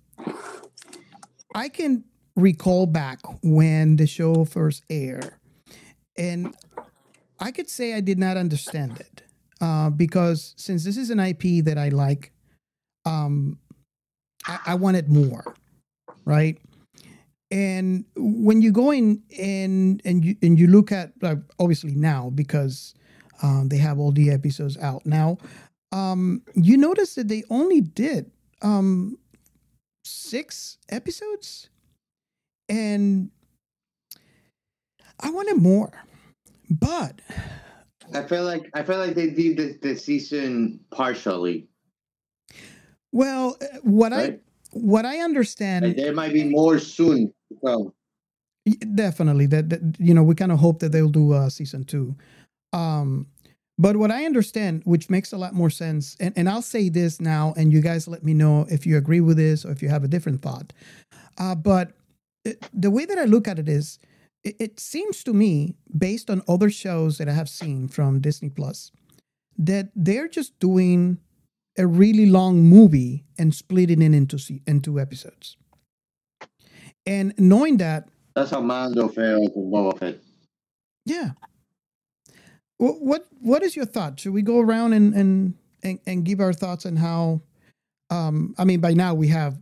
[1.55, 2.03] I can
[2.35, 5.33] recall back when the show first aired,
[6.15, 6.55] and
[7.39, 9.23] I could say I did not understand it
[9.61, 12.31] uh, because since this is an IP that I like,
[13.05, 13.57] um,
[14.45, 15.55] I, I wanted more,
[16.25, 16.57] right?
[17.49, 21.13] And when you go in and and you and you look at
[21.59, 22.93] obviously now because
[23.41, 25.37] um, they have all the episodes out now,
[25.91, 28.29] um, you notice that they only did
[28.61, 29.17] um,
[30.03, 31.69] six episodes,
[32.67, 33.31] and
[35.21, 35.91] I wanted more,
[36.69, 37.21] but
[38.13, 41.67] I feel like I feel like they did the, the season partially.
[43.11, 44.39] well, uh, what I
[44.71, 47.33] what I understand And there might be more soon.
[48.67, 51.85] Y- definitely that, that you know we kind of hope that they'll do uh season
[51.85, 52.13] two
[52.73, 53.25] um
[53.77, 57.21] but what i understand which makes a lot more sense and, and i'll say this
[57.21, 59.87] now and you guys let me know if you agree with this or if you
[59.87, 60.73] have a different thought
[61.37, 61.93] uh but
[62.73, 63.99] the way that i look at it is
[64.47, 68.49] it, it seems to me based on other shows that i have seen from disney
[68.49, 68.91] plus
[69.57, 71.17] that they're just doing
[71.77, 75.57] a really long movie and splitting it into into episodes
[77.07, 80.19] and knowing that That's how Mando in Boba Fett.
[81.05, 81.31] Yeah.
[82.77, 84.19] What what what is your thought?
[84.19, 87.41] Should we go around and and and, and give our thoughts on how?
[88.09, 89.57] Um, I mean, by now we have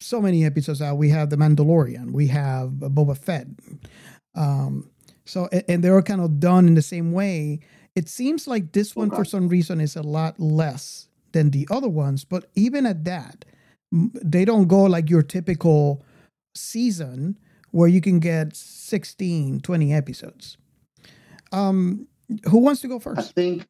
[0.00, 0.96] so many episodes out.
[0.96, 2.12] We have the Mandalorian.
[2.12, 3.46] We have Boba Fett.
[4.36, 4.90] Um,
[5.24, 7.60] so a- and they're all kind of done in the same way.
[7.94, 11.88] It seems like this one, for some reason, is a lot less than the other
[11.88, 12.24] ones.
[12.24, 13.44] But even at that,
[13.90, 16.04] they don't go like your typical
[16.54, 17.38] season
[17.70, 20.56] where you can get 16, 20 episodes.
[21.52, 22.06] Um,
[22.50, 23.18] who wants to go first?
[23.20, 23.66] I think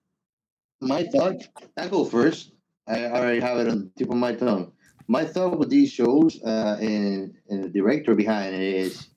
[0.80, 1.36] my thought.
[1.76, 2.52] I go first.
[2.88, 4.72] I already have it on the tip of my tongue.
[5.08, 9.08] My thought with these shows uh, and and the director behind it is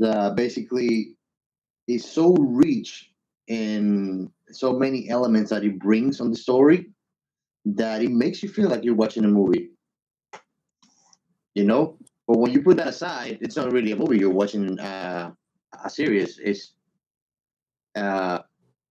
[0.00, 1.16] the basically
[1.86, 3.12] is so rich
[3.46, 6.90] in so many elements that it brings on the story
[7.64, 9.70] that it makes you feel like you're watching a movie.
[11.54, 14.18] You know, but when you put that aside, it's not really a movie.
[14.18, 15.32] You're watching uh,
[15.84, 16.38] a series.
[16.38, 16.74] It's
[17.96, 18.38] uh,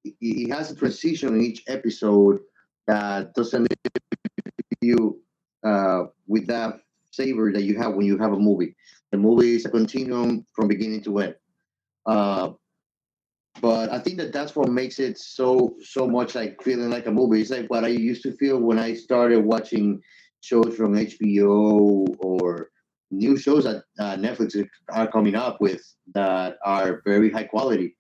[0.04, 2.40] it, has a transition in each episode
[2.88, 5.22] that doesn't leave you
[5.64, 8.76] uh, with that savor that you have when you have a movie.
[9.12, 11.36] The movie is a continuum from beginning to end.
[12.06, 12.52] Uh,
[13.62, 17.12] but I think that that's what makes it so so much like feeling like a
[17.12, 17.42] movie.
[17.42, 20.02] It's like what I used to feel when I started watching
[20.42, 22.70] shows from HBO or
[23.12, 24.56] new shows that uh, Netflix
[24.90, 25.82] are coming up with
[26.14, 27.96] that are very high quality,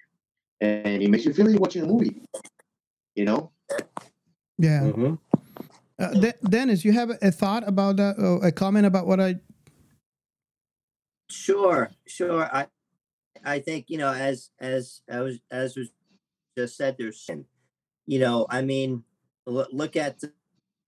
[0.61, 2.21] and it makes you feel like you're watching a movie.
[3.15, 3.51] You know,
[4.57, 4.81] Yeah.
[4.81, 5.15] Mm-hmm.
[5.97, 8.17] Uh, De- Dennis, you have a, a thought about that?
[8.17, 9.35] Or a comment about what I?
[11.49, 12.43] Sure, sure.
[12.43, 12.67] I
[13.43, 15.89] I think you know, as as as was as was
[16.55, 17.27] just said, there's
[18.05, 19.03] you know, I mean,
[19.47, 20.23] look, at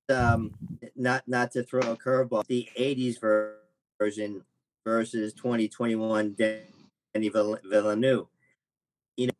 [0.09, 0.51] um,
[0.95, 3.57] not not to throw a curveball, the '80s ver-
[3.99, 4.43] version
[4.85, 6.63] versus 2021 Denis
[7.15, 8.27] Vill- Villeneuve.
[9.17, 9.33] You know,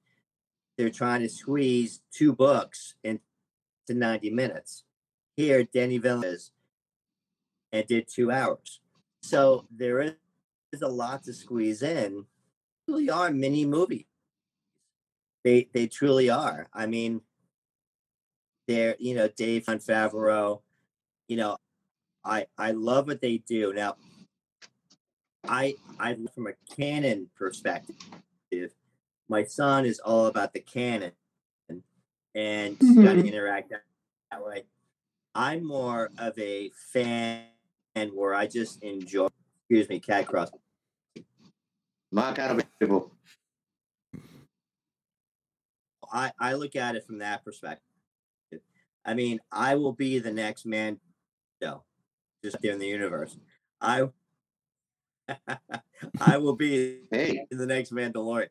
[0.76, 3.22] they're trying to squeeze two books into
[3.90, 4.86] 90 minutes.
[5.38, 6.52] Here, Denis Villeneuve is
[7.72, 8.80] and did two hours.
[9.22, 10.14] So there is
[10.72, 12.26] is a lot to squeeze in.
[12.88, 14.06] Really are mini movies.
[15.44, 16.68] They they truly are.
[16.74, 17.22] I mean,
[18.68, 20.62] they're you know Dave on Favreau.
[21.28, 21.58] You know,
[22.24, 23.74] I I love what they do.
[23.74, 23.96] Now,
[25.48, 27.96] I I from a canon perspective,
[29.30, 31.14] my son is all about the canon,
[32.36, 33.28] and he's got to mm-hmm.
[33.28, 33.84] interact that,
[34.32, 34.64] that way.
[35.34, 37.46] I'm more of a fan
[37.96, 39.28] and where I just enjoy.
[39.70, 40.52] Excuse me, cat cross
[42.12, 43.12] My kind of people.
[46.12, 47.86] I, I look at it from that perspective.
[49.06, 51.00] I mean, I will be the next man,
[51.62, 51.84] no,
[52.44, 53.38] just there in the universe.
[53.80, 54.10] I
[56.20, 58.50] I will be Hey, the next Mandalorian.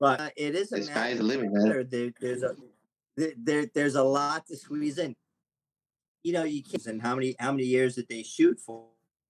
[0.00, 1.86] But uh, it is a the sky's the limit, man.
[1.88, 2.56] There, there's a
[3.16, 5.14] there, there, there's a lot to squeeze in.
[6.24, 6.84] You know, you can't.
[6.86, 8.86] And how many how many years did they shoot for?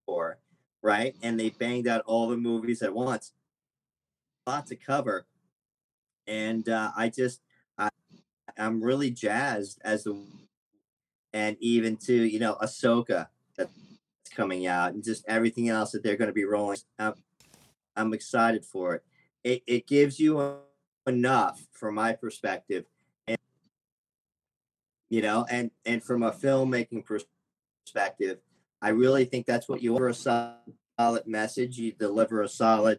[0.06, 0.38] For
[0.82, 3.32] right, and they banged out all the movies at once.
[4.46, 5.24] Lot to cover,
[6.26, 7.40] and uh, I just
[7.78, 7.90] I,
[8.58, 10.20] I'm really jazzed as the
[11.32, 13.72] and even to you know Ahsoka that's
[14.34, 16.78] coming out and just everything else that they're going to be rolling.
[16.98, 17.14] I'm,
[17.94, 19.04] I'm excited for it.
[19.44, 20.58] It it gives you
[21.06, 22.84] enough from my perspective,
[23.28, 23.38] and
[25.08, 28.38] you know, and and from a filmmaking perspective,
[28.80, 31.78] I really think that's what you deliver a solid message.
[31.78, 32.98] You deliver a solid,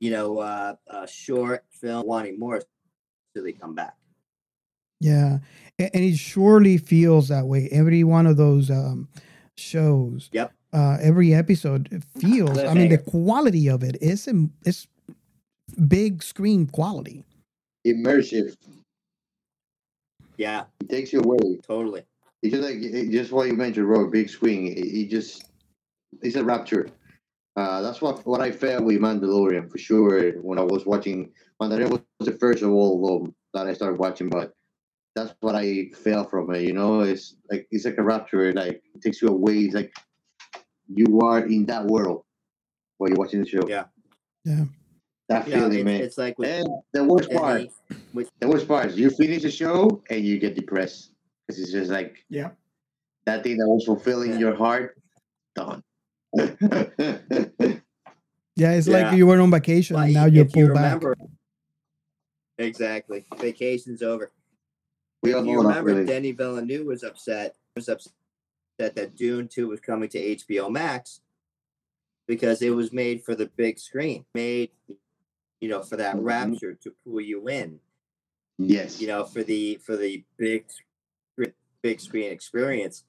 [0.00, 2.60] you know, uh, a short film, wanting more,
[3.36, 3.96] so they come back.
[5.00, 5.38] Yeah,
[5.78, 7.68] and, and it surely feels that way.
[7.70, 9.08] Every one of those um,
[9.56, 10.52] shows, Yep.
[10.72, 12.58] uh, every episode feels.
[12.58, 14.86] I mean, the quality of it is im- it's
[15.88, 17.24] big screen quality.
[17.86, 18.56] Immersive.
[20.38, 21.56] Yeah, It takes you away.
[21.66, 22.02] totally.
[22.42, 22.80] It's just like
[23.10, 24.12] just what you mentioned, Rob.
[24.12, 24.66] Big swing.
[24.66, 25.44] It, it just
[26.22, 26.88] it's a rapture.
[27.56, 31.32] Uh, that's what what I felt with Mandalorian for sure when I was watching.
[31.60, 34.52] Mandalorian was the first of all of them that I started watching, but
[35.14, 36.62] that's what I felt from it.
[36.62, 38.52] You know, it's like it's like a rapture.
[38.52, 39.60] Like it takes you away.
[39.60, 39.92] It's like
[40.88, 42.24] you are in that world
[42.98, 43.66] while you're watching the show.
[43.66, 43.84] Yeah.
[44.44, 44.64] Yeah.
[45.28, 46.00] That You know, feeling, it- man.
[46.02, 47.70] it's like with and the worst part, any,
[48.12, 51.12] with the worst part is you finish the show and you get depressed
[51.48, 52.50] because it's just like Yeah.
[53.24, 55.00] that thing that was fulfilling your heart,
[55.56, 55.82] done.
[58.58, 59.10] Yeah, it's Yeah.
[59.10, 61.02] like you were on vacation Well, and now you're you pulled back.
[62.58, 63.26] exactly.
[63.38, 64.32] Vacation's over.
[65.22, 66.06] we all you remember, feeling.
[66.06, 67.56] Denis Villeneuve was upset.
[67.74, 68.12] Was upset
[68.78, 71.20] that Dune Two was coming to HBO Max
[72.26, 74.70] because it was made for the big screen, made
[75.60, 76.24] you know for that Mhm.
[76.24, 77.80] rapture to pull you in.
[78.58, 79.00] Yes.
[79.00, 80.66] You know, for the for the big
[81.82, 83.04] big screen experience.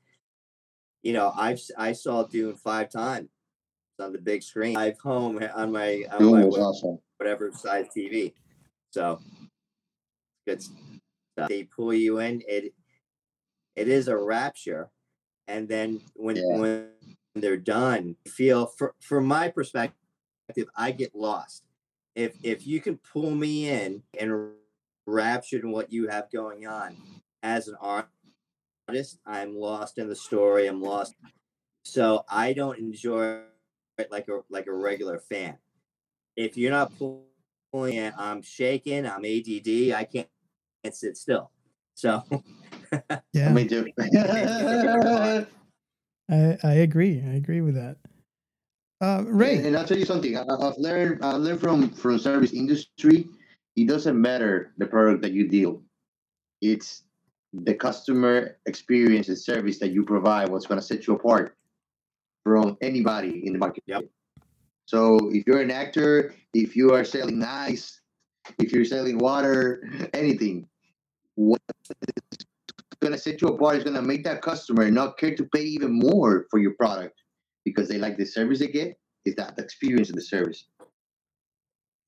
[1.08, 3.30] You know, I've I saw Dune five times
[3.98, 4.76] on the big screen.
[4.76, 7.00] I've home on my on my was awesome.
[7.16, 8.34] whatever size TV.
[8.92, 9.22] So
[10.46, 11.48] good stuff.
[11.48, 12.44] They pull you in.
[12.46, 12.74] It
[13.78, 14.90] it is a rapture,
[15.48, 16.60] and then when Yeah.
[16.60, 16.92] when
[17.36, 21.64] they're done, feel for for my perspective, I get lost.
[22.16, 24.52] If if you can pull me in and
[25.06, 26.98] raptured in what you have going on
[27.44, 27.78] as an
[28.88, 30.68] artist, I'm lost in the story.
[30.68, 31.16] I'm lost.
[31.84, 33.42] So I don't enjoy
[33.98, 35.58] it like a like a regular fan.
[36.36, 39.06] If you're not pulling it, I'm shaking.
[39.06, 39.94] I'm ADD.
[39.96, 40.28] I can't,
[40.84, 41.52] can't sit still.
[41.96, 42.24] So
[43.34, 43.88] Yeah, we do.
[46.30, 47.24] I, I agree.
[47.26, 47.98] I agree with that.
[49.00, 50.36] Uh, Ray, And, and I'll tell you something.
[50.38, 51.24] I, I've learned.
[51.24, 53.28] I learned from from service industry.
[53.76, 55.84] It doesn't matter the product that you deal.
[56.62, 57.04] It's
[57.54, 60.50] the customer experience and service that you provide.
[60.50, 61.56] What's going to set you apart
[62.44, 63.84] from anybody in the market.
[63.88, 64.06] Yep.
[64.86, 68.00] So if you're an actor, if you are selling ice,
[68.60, 69.84] if you're selling water,
[70.14, 70.68] anything,
[71.36, 71.62] what
[72.32, 72.46] is
[73.02, 75.64] going to set you apart is going to make that customer not care to pay
[75.64, 77.22] even more for your product
[77.66, 78.98] because they like the service they get.
[79.26, 80.66] Is that the experience of the service?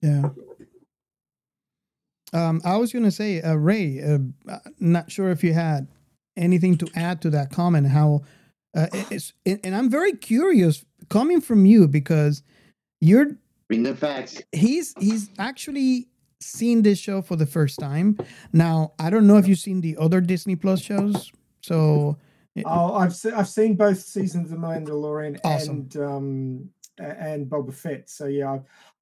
[0.01, 0.29] Yeah.
[2.33, 4.01] Um, I was gonna say, uh, Ray.
[4.01, 5.87] Uh, uh, not sure if you had
[6.37, 7.87] anything to add to that comment.
[7.87, 8.21] How
[8.75, 12.43] uh, it's, and and I'm very curious coming from you because
[13.01, 13.35] you're
[13.67, 14.41] Bring the facts.
[14.51, 16.07] he's he's actually
[16.41, 18.17] seen this show for the first time.
[18.53, 21.31] Now I don't know if you've seen the other Disney Plus shows.
[21.63, 22.17] So
[22.65, 25.87] Oh, I've se- I've seen both seasons of Mandalorian Awesome.
[25.93, 28.09] and um and Boba Fett.
[28.09, 28.59] So yeah,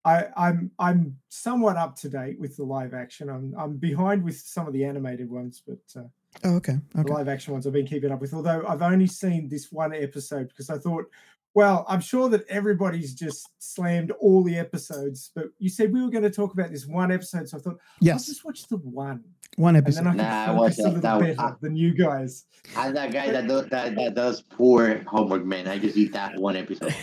[0.08, 3.30] I I'm I'm somewhat up to date with the live action.
[3.30, 6.08] I'm I'm behind with some of the animated ones, but uh,
[6.46, 8.34] oh, okay, the okay, live action ones I've been keeping up with.
[8.34, 11.06] Although I've only seen this one episode because I thought,
[11.54, 15.32] well, I'm sure that everybody's just slammed all the episodes.
[15.36, 17.78] But you said we were going to talk about this one episode, so I thought
[18.00, 19.26] yes, I'll just watch the one,
[19.56, 20.04] one and episode.
[20.06, 22.46] then I can Nah, watch focus a that- little that- better than you guys.
[22.76, 25.68] I'm that guy that does that, that does poor homework, man.
[25.68, 26.94] I just eat that one episode.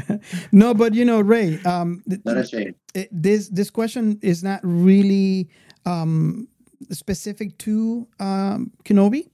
[0.52, 1.58] no, but you know, Ray.
[1.64, 2.74] Um, Not a shame.
[3.10, 5.48] this this question is not really
[5.86, 6.46] um,
[6.90, 9.30] specific to um, Kenobi.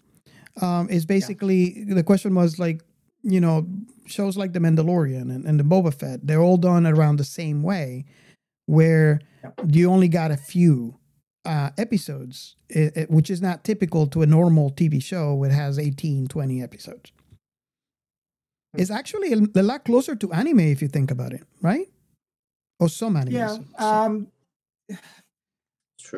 [0.62, 2.82] Um, it's basically the question was like,
[3.22, 3.66] you know,
[4.06, 7.62] shows like The Mandalorian and, and the Boba Fett, they're all done around the same
[7.64, 8.04] way,
[8.66, 9.20] where
[9.66, 10.96] you only got a few
[11.44, 15.42] uh, episodes, i- i- which is not typical to a normal TV show.
[15.44, 17.12] It has 18, 20 episodes.
[18.74, 21.86] It's actually a, a lot closer to anime if you think about it, right?
[22.78, 23.34] Or some anime.
[23.34, 23.56] Yeah.
[23.78, 24.28] Um,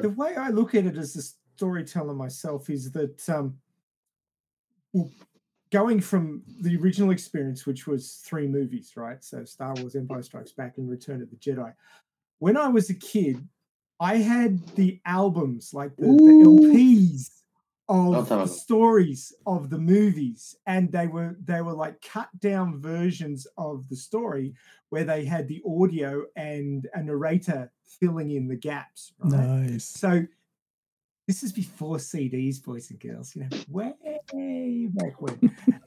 [0.02, 1.22] the way I look at it as a
[1.56, 3.58] storyteller myself is that um,
[4.92, 5.10] well,
[5.70, 9.22] going from the original experience, which was three movies, right?
[9.24, 11.72] So Star Wars, Empire Strikes Back, and Return of the Jedi.
[12.38, 13.46] When I was a kid,
[14.02, 17.30] I had the albums, like the, the LPs
[17.88, 23.46] of the stories of the movies, and they were they were like cut down versions
[23.56, 24.54] of the story
[24.88, 29.12] where they had the audio and a narrator filling in the gaps.
[29.20, 29.70] Right?
[29.70, 29.84] Nice.
[29.84, 30.26] So
[31.28, 33.36] this is before CDs, boys and girls.
[33.36, 35.38] You know, way back when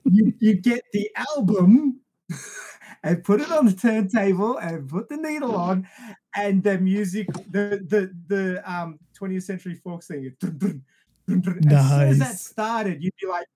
[0.05, 1.99] you you get the album
[3.03, 5.87] and put it on the turntable and put the needle on,
[6.35, 10.35] and the music, the the the um 20th Century Fox thing.
[10.39, 10.83] dun, dun,
[11.25, 11.73] dun, dun.
[11.73, 13.47] As soon as that started, you'd be like,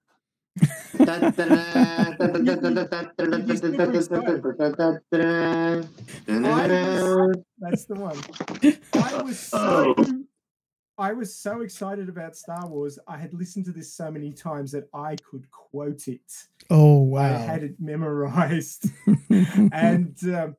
[7.59, 8.17] That's the one.
[8.93, 9.95] I was so
[10.99, 12.99] I was so excited about Star Wars.
[13.07, 16.47] I had listened to this so many times that I could quote it.
[16.69, 17.21] Oh, wow.
[17.23, 18.87] I had it memorized.
[19.71, 20.57] and um,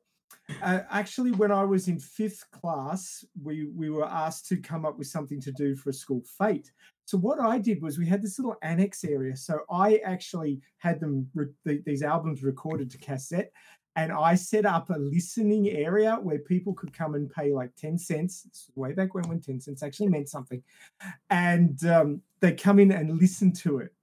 [0.63, 4.97] uh, actually, when I was in fifth class, we we were asked to come up
[4.97, 6.71] with something to do for a school fete.
[7.05, 9.35] So what I did was we had this little annex area.
[9.35, 13.51] So I actually had them re- the, these albums recorded to cassette,
[13.95, 17.97] and I set up a listening area where people could come and pay like ten
[17.97, 18.43] cents.
[18.43, 20.63] This was way back when when ten cents actually meant something,
[21.29, 23.93] and um, they come in and listen to it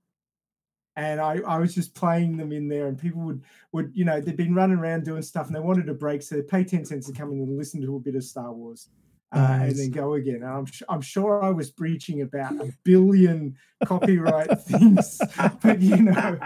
[0.99, 4.21] and I, I was just playing them in there and people would would you know
[4.21, 6.85] they'd been running around doing stuff and they wanted a break so they'd pay 10
[6.85, 8.89] cents to come in and listen to a bit of star wars
[9.31, 10.37] uh, and then go again.
[10.37, 15.21] And I'm, I'm sure i was breaching about a billion copyright things
[15.63, 16.39] but you know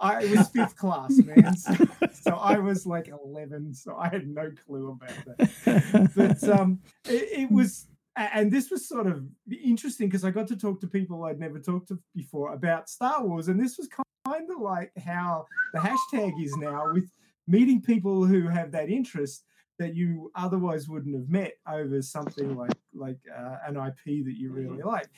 [0.00, 1.56] I, it was fifth class man.
[1.56, 1.74] So,
[2.12, 6.10] so i was like 11 so i had no clue about that.
[6.16, 7.86] But um it, it was
[8.16, 11.58] and this was sort of interesting because I got to talk to people I'd never
[11.58, 16.32] talked to before about Star Wars, and this was kind of like how the hashtag
[16.42, 17.10] is now with
[17.46, 19.44] meeting people who have that interest
[19.78, 24.52] that you otherwise wouldn't have met over something like like uh, an IP that you
[24.52, 25.08] really like.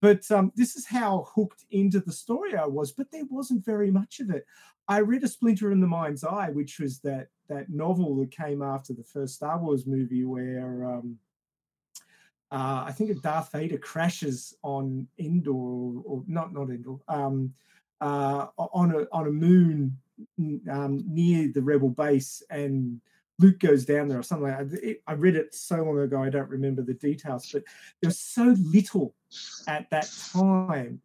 [0.00, 2.92] But um, this is how hooked into the story I was.
[2.92, 4.44] But there wasn't very much of it.
[4.88, 8.62] I read A Splinter in the Mind's Eye, which was that that novel that came
[8.62, 11.18] after the first Star Wars movie, where um,
[12.52, 17.52] uh, I think a Darth Vader crashes on Endor, or, not not Endor, um,
[18.00, 19.96] uh, on a on a moon
[20.70, 23.00] um, near the Rebel base, and
[23.40, 24.48] Luke goes down there or something.
[24.48, 24.68] Like.
[24.82, 27.64] It, I read it so long ago, I don't remember the details, but
[28.00, 29.12] there was so little
[29.66, 31.00] at that time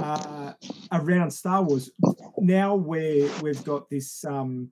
[0.00, 0.54] uh,
[0.92, 1.90] around Star Wars.
[2.38, 4.70] Now where we've got this um,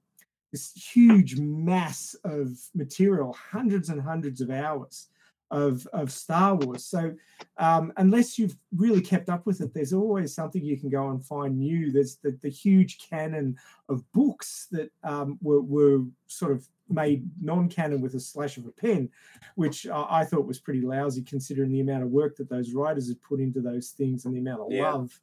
[0.51, 5.09] this huge mass of material, hundreds and hundreds of hours
[5.51, 6.85] of of Star Wars.
[6.85, 7.15] So
[7.59, 11.25] um, unless you've really kept up with it, there's always something you can go and
[11.25, 11.93] find new.
[11.93, 13.57] There's the, the huge canon
[13.89, 18.71] of books that um, were, were sort of made non-canon with a slash of a
[18.71, 19.09] pen,
[19.57, 23.09] which uh, I thought was pretty lousy considering the amount of work that those writers
[23.09, 24.93] had put into those things and the amount of Yeah.
[24.93, 25.21] love.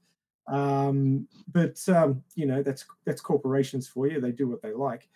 [0.47, 4.19] Um, but um, you know that's that's corporations for you.
[4.19, 5.07] They do what they like.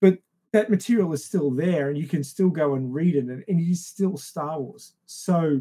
[0.00, 0.18] But
[0.54, 3.60] that material is still there and you can still go and read it and, and
[3.60, 4.92] it is still Star Wars.
[5.04, 5.60] So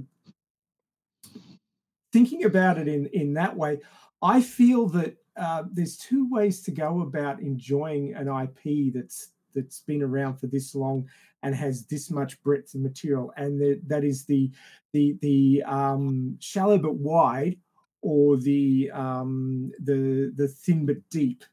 [2.12, 3.80] thinking about it in in that way,
[4.22, 9.80] I feel that uh, there's two ways to go about enjoying an IP that's that's
[9.80, 11.10] been around for this long
[11.42, 14.52] and has this much breadth of material, and the, that is the
[14.94, 17.58] the the um, shallow but wide,
[18.04, 21.44] or the um, the the thin but deep.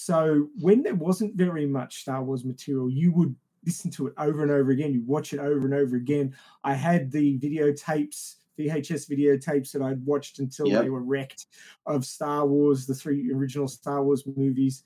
[0.00, 3.34] So when there wasn't very much Star Wars material, you would
[3.66, 4.92] listen to it over and over again.
[4.92, 6.34] You watch it over and over again.
[6.62, 10.82] I had the videotapes, VHS videotapes that I'd watched until Yep.
[10.84, 11.46] they were wrecked
[11.84, 14.84] of Star Wars, the three original Star Wars movies,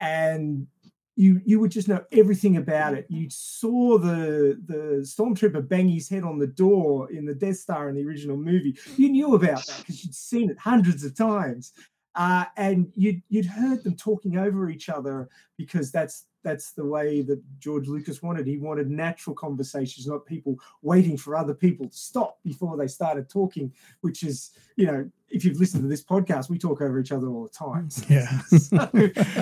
[0.00, 0.66] and
[1.14, 3.04] you you would just know everything about it.
[3.04, 3.16] Mm-hmm.
[3.16, 7.90] You saw the the stormtrooper bang his head on the door in the Death Star
[7.90, 8.76] in the original movie.
[8.96, 11.74] You knew about that because you'd seen it hundreds of times.
[12.14, 17.22] Uh, and you'd you'd heard them talking over each other because that's that's the way
[17.22, 18.46] that George Lucas wanted.
[18.46, 23.28] He wanted natural conversations, not people waiting for other people to stop before they started
[23.28, 23.72] talking.
[24.02, 27.28] Which is, you know, if you've listened to this podcast, we talk over each other
[27.28, 27.88] all the time.
[28.08, 28.38] Yeah.
[28.58, 28.90] so,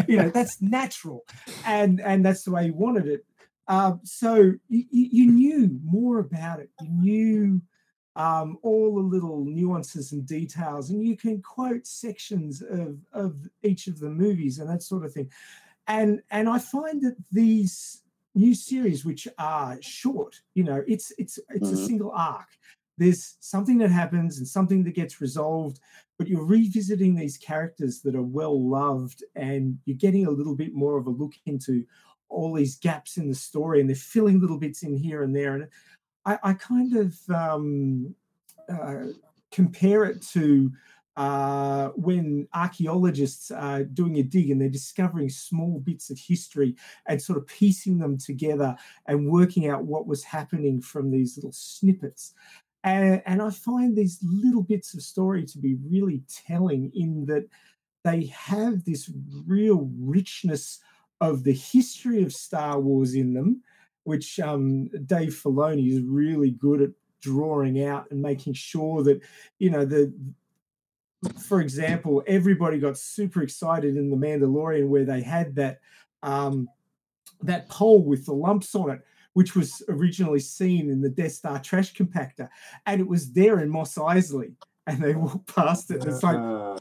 [0.08, 1.24] you know, that's natural,
[1.66, 3.26] and and that's the way he wanted it.
[3.68, 6.70] Uh, so you, you knew more about it.
[6.80, 7.62] You knew
[8.16, 13.86] um, all the little nuances and details, and you can quote sections of of each
[13.86, 15.30] of the movies and that sort of thing.
[15.86, 18.02] And and I find that these
[18.34, 21.88] new series, which are short, you know, it's it's it's a Mhm.
[21.88, 22.48] single arc.
[22.98, 25.80] There's something that happens and something that gets resolved,
[26.18, 30.74] but you're revisiting these characters that are well loved, and you're getting a little bit
[30.74, 31.86] more of a look into
[32.28, 35.54] all these gaps in the story, and they're filling little bits in here and there.
[35.54, 35.68] And
[36.24, 38.14] I, I kind of um,
[38.68, 39.06] uh,
[39.50, 40.70] compare it to
[41.16, 46.74] uh, when archaeologists are doing a dig and they're discovering small bits of history
[47.06, 48.74] and sort of piecing them together
[49.06, 52.32] and working out what was happening from these little snippets.
[52.84, 57.46] And, and I find these little bits of story to be really telling in that
[58.04, 59.10] they have this
[59.46, 60.80] real richness
[61.20, 63.62] of the history of Star Wars in them,
[64.04, 66.90] which um, Dave Filoni is really good at
[67.20, 69.20] drawing out and making sure that
[69.58, 70.12] you know the
[71.40, 75.78] for example everybody got super excited in the mandalorian where they had that
[76.24, 76.68] um
[77.40, 79.00] that pole with the lumps on it
[79.34, 82.48] which was originally seen in the death star trash compactor
[82.86, 84.52] and it was there in Mos Eisley
[84.88, 86.76] and they walked past it and it's like Uh,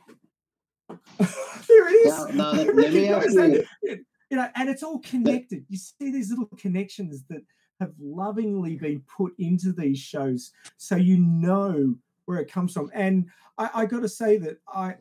[1.20, 2.18] there it is.
[2.18, 4.00] Now- now let- let me ask you- that.
[4.32, 5.66] You know, and it's all connected.
[5.70, 7.44] You see these little connections that
[7.80, 12.90] have lovingly been put into these shows, so you know where it comes from.
[12.94, 14.96] And I, I got to say that I,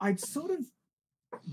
[0.00, 0.58] I'd sort of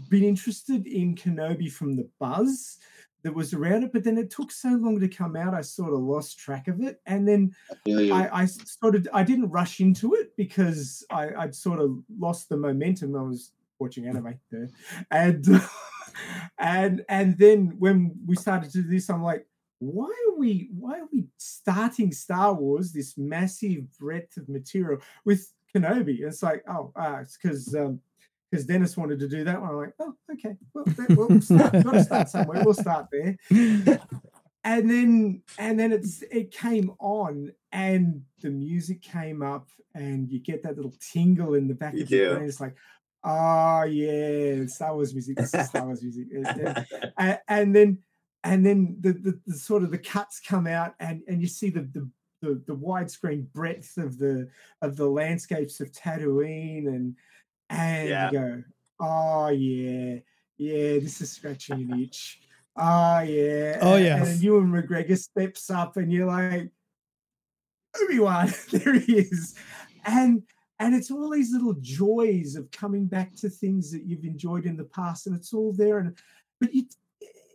[0.10, 2.80] been interested in Kenobi from the buzz
[3.24, 5.94] that was around it, but then it took so long to come out, I sort
[5.94, 7.00] of lost track of it.
[7.06, 7.54] And then.
[8.12, 12.50] I, I sort of I didn't rush into it because I, I'd sort of lost
[12.50, 13.16] the momentum.
[13.16, 13.52] I was
[13.82, 14.70] watching anime there,
[15.10, 15.46] and
[16.58, 19.46] and and then when we started to do this, I'm like,
[19.80, 25.52] why are we why are we starting Star Wars this massive breadth of material with
[25.76, 26.20] Kenobi?
[26.20, 28.00] And It's like, oh, uh, it's because um,
[28.50, 29.70] because Dennis wanted to do that one.
[29.70, 32.64] I'm like, oh, okay, well, we'll start, got to start somewhere.
[32.64, 33.38] We'll start there
[34.64, 40.40] and then and then it's it came on and the music came up and you
[40.40, 42.48] get that little tingle in the back You of your brain.
[42.48, 42.76] It's like,
[43.24, 45.38] Ah, oh yeah, Star Wars music.
[45.38, 46.28] This is Star Wars music.
[47.18, 48.00] and, and then
[48.44, 51.70] and then the, the the sort of the cuts come out and and you see
[51.70, 52.10] the the
[52.42, 54.50] the, the widescreen breadth of the
[54.82, 57.16] of the landscapes of Tatooine and
[57.70, 58.26] and Yeah.
[58.32, 58.64] you go,
[59.00, 60.16] oh yeah,
[60.58, 62.40] yeah, this is scratching an itch.
[62.76, 63.78] Oh yeah.
[63.82, 63.98] Oh, yeah.
[63.98, 64.18] And- yes.
[64.20, 66.70] And then Ewan McGregor steps up and you're like,
[68.02, 69.54] Obi-Wan, there he is.
[70.06, 70.44] And
[70.82, 74.76] and it's all these little joys of coming back to things that you've enjoyed in
[74.76, 76.00] the past, and it's all there.
[76.00, 76.18] And
[76.60, 76.86] but you,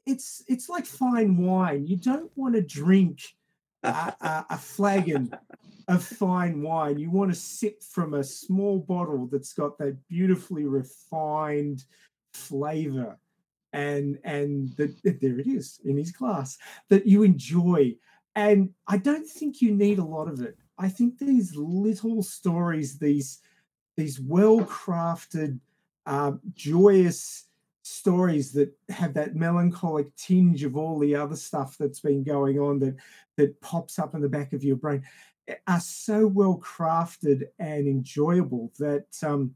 [0.07, 1.89] it's it's like fine wine.
[1.89, 3.35] You don't want to drink
[3.83, 5.37] a, a, a flagon
[5.89, 7.01] of fine wine.
[7.01, 11.83] You want to sip from a small bottle that's got that beautifully refined
[12.33, 13.19] flavor,
[13.73, 16.59] and and that there it is in his glass
[16.91, 17.97] that you enjoy.
[18.37, 20.57] And I don't think you need a lot of it.
[20.79, 23.41] I think these little stories, these
[23.97, 25.59] these well crafted,
[26.05, 27.47] uh, joyous
[27.83, 32.79] stories that have that melancholic tinge of all the other stuff that's been going on
[32.81, 32.97] that
[33.37, 35.03] that pops up in the back of your brain
[35.49, 39.55] eh, are so well crafted and enjoyable that um,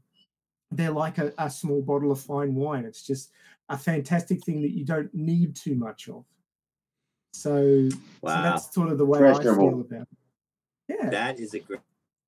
[0.71, 2.85] they're like a, a small bottle of fine wine.
[2.85, 3.31] It's just
[3.69, 6.25] a fantastic thing that you don't need too much of.
[7.33, 10.17] So, so that's sort of the way I feel about it.
[10.91, 11.09] Yeah.
[11.09, 11.81] That is a great,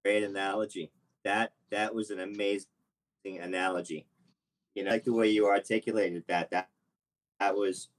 [0.04, 0.92] great analogy.
[1.24, 2.66] That that was an amazing
[3.26, 4.06] analogy.
[4.76, 6.52] You know, like the way you articulated that.
[6.52, 6.70] That
[7.40, 7.90] that was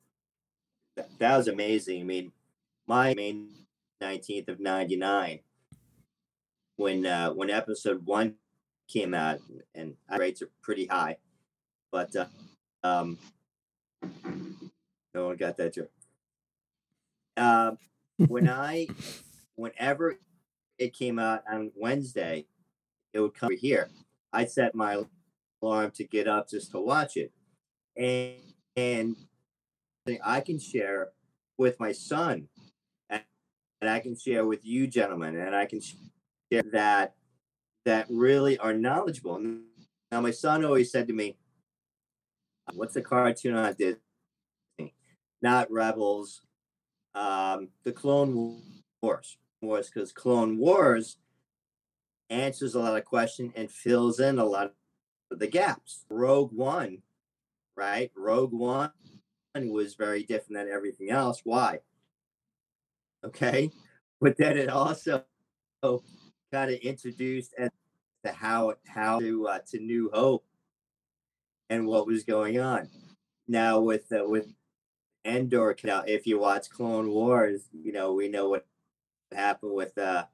[0.96, 2.00] that, that was amazing.
[2.00, 2.32] I mean,
[2.86, 3.44] my May
[4.00, 5.40] nineteenth of ninety nine,
[6.76, 8.36] when uh, when episode one
[8.88, 9.40] came out,
[9.74, 11.16] and rates are pretty high,
[11.90, 12.26] but uh,
[12.82, 13.18] um,
[15.14, 15.90] no one got that joke.
[17.36, 17.78] Um,
[18.28, 18.86] when I,
[19.56, 20.18] whenever
[20.84, 22.44] it came out on Wednesday,
[23.14, 23.88] it would come here.
[24.32, 25.02] I set my
[25.62, 27.32] alarm to get up just to watch it,
[27.96, 28.36] and
[28.76, 29.16] and
[30.22, 31.12] I can share
[31.56, 32.48] with my son,
[33.08, 33.22] and,
[33.80, 37.14] and I can share with you gentlemen, and I can share that
[37.86, 39.38] that really are knowledgeable.
[40.12, 41.38] Now, my son always said to me,
[42.74, 44.94] "What's the cartoon on Disney?
[45.40, 46.42] Not Rebels,
[47.14, 48.60] um, the Clone
[49.00, 51.18] Wars, Wars, because Clone Wars
[52.30, 54.72] answers a lot of questions and fills in a lot
[55.30, 56.04] of the gaps.
[56.08, 56.98] Rogue One,
[57.76, 58.10] right?
[58.16, 58.90] Rogue One
[59.54, 61.40] was very different than everything else.
[61.44, 61.80] Why?
[63.24, 63.70] Okay,
[64.20, 65.24] but then it also
[65.82, 67.70] kind of introduced as
[68.24, 70.44] to how how to uh, to New Hope
[71.70, 72.88] and what was going on.
[73.46, 74.46] Now with uh, with
[75.24, 78.66] Endor, now if you watch Clone Wars, you know we know what
[79.34, 80.24] happened with uh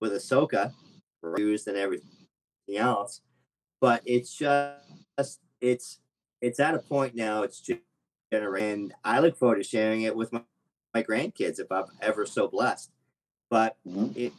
[0.00, 0.72] with Ahsoka,
[1.36, 2.08] used and everything
[2.76, 3.20] else.
[3.80, 5.98] But it's just it's
[6.40, 7.42] it's at a point now.
[7.42, 7.80] It's just
[8.32, 10.42] and I look forward to sharing it with my,
[10.94, 12.90] my grandkids if I'm ever so blessed.
[13.50, 13.76] But
[14.14, 14.32] it,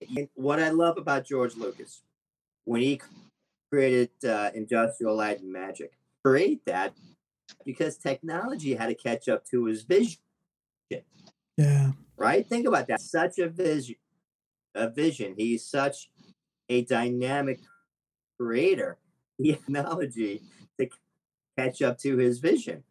[0.00, 2.02] it, what I love about George Lucas
[2.64, 3.00] when he
[3.70, 5.92] created uh, Industrial Light and Magic,
[6.24, 6.94] create that
[7.64, 10.18] because technology had to catch up to his vision.
[11.56, 11.92] Yeah.
[12.16, 12.46] Right?
[12.46, 13.00] Think about that.
[13.00, 13.96] Such a vision.
[14.74, 15.34] A vision.
[15.36, 16.10] He's such
[16.68, 17.60] a dynamic
[18.38, 18.98] creator.
[19.38, 20.40] The technology
[20.80, 20.88] to
[21.58, 22.84] catch up to his vision.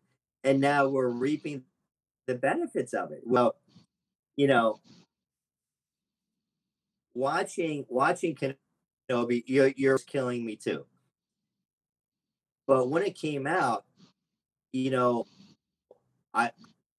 [0.44, 1.64] And now we're reaping
[2.28, 3.22] the benefits of it.
[3.26, 3.56] Well,
[4.36, 4.80] you know,
[7.16, 10.86] watching watching Kenobi, you're, you're killing me too.
[12.68, 13.86] But when it came out,
[14.72, 15.26] you know,
[16.34, 16.52] I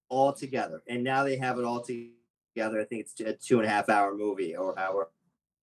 [0.09, 2.16] all together, and now they have it all together.
[2.63, 5.11] I think it's a two and a half hour movie or hour,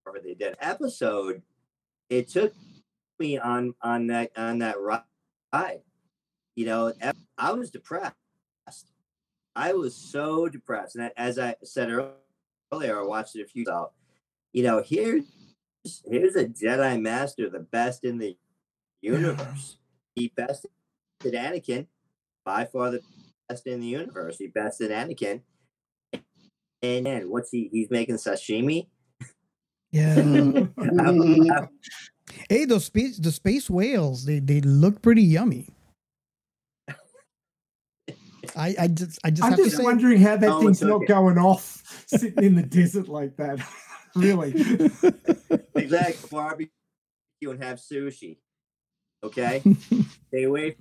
[0.06, 1.42] however they did episode.
[2.10, 2.54] It took
[3.20, 5.82] me on on that on that ride.
[6.56, 6.94] You know,
[7.38, 8.14] I was depressed.
[9.56, 11.90] I was so depressed, and as I said
[12.72, 13.90] earlier, I watched it a few times.
[14.52, 15.26] You know, here's
[16.06, 18.38] here's a Jedi Master, the best in the
[19.02, 19.78] universe.
[20.16, 20.70] He bested
[21.24, 21.88] Anakin,
[22.46, 23.02] by far the
[23.50, 24.38] best in the universe.
[24.38, 25.42] He bested Anakin.
[26.84, 27.70] And then what's he?
[27.72, 28.88] He's making sashimi.
[29.92, 30.16] Yeah.
[32.50, 35.70] hey, those space the space whales they they look pretty yummy.
[38.56, 40.82] I I just I just I'm have just to say, wondering how that Oh, thing's
[40.82, 41.06] not okay.
[41.06, 43.60] going off sitting in the desert like that.
[44.16, 44.52] really.
[45.76, 46.30] exactly.
[46.30, 46.70] Barbecue
[47.44, 48.38] and have sushi.
[49.24, 49.64] Okay.
[50.28, 50.76] Stay away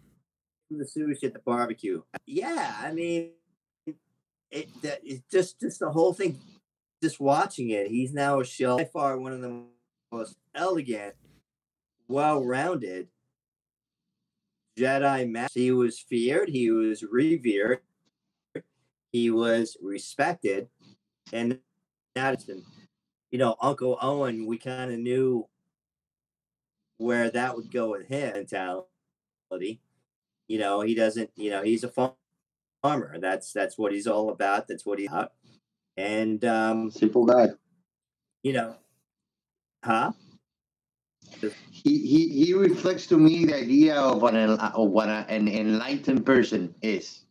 [0.69, 2.03] from the sushi at the barbecue.
[2.27, 3.31] Yeah, I mean,
[4.53, 6.39] it, that, it's just just the whole thing.
[7.03, 9.65] Just watching it, he's now a shell by far one of the
[10.13, 11.15] most elegant,
[12.07, 13.09] well-rounded
[14.79, 15.59] Jedi master.
[15.59, 16.49] He was feared.
[16.49, 17.81] He was revered.
[19.13, 20.69] He was respected,
[21.33, 21.59] and
[22.17, 22.35] now
[23.31, 24.47] you know, Uncle Owen.
[24.47, 25.49] We kind of knew
[26.99, 29.81] where that would go with him mentality.
[30.49, 31.31] You know, he doesn't.
[31.37, 32.15] You know, he's a fa-
[32.83, 33.17] farmer.
[33.19, 34.69] That's that's what he's all about.
[34.69, 35.33] That's what he's about.
[35.97, 37.49] And um, Simple guy.
[38.43, 38.77] you know,
[39.85, 40.13] huh?
[41.71, 46.75] He, he he reflects to me the idea of an of what an enlightened person
[46.83, 47.25] is.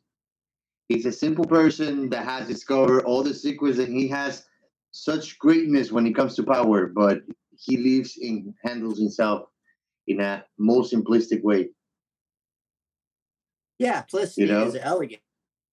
[0.90, 4.46] He's a simple person that has discovered all the secrets, and he has
[4.92, 6.88] such greatness when it comes to power.
[6.88, 7.22] But
[7.58, 9.48] he lives in handles himself
[10.08, 11.70] in a most simplistic way.
[13.80, 14.66] Yeah, simplicity know?
[14.68, 14.76] is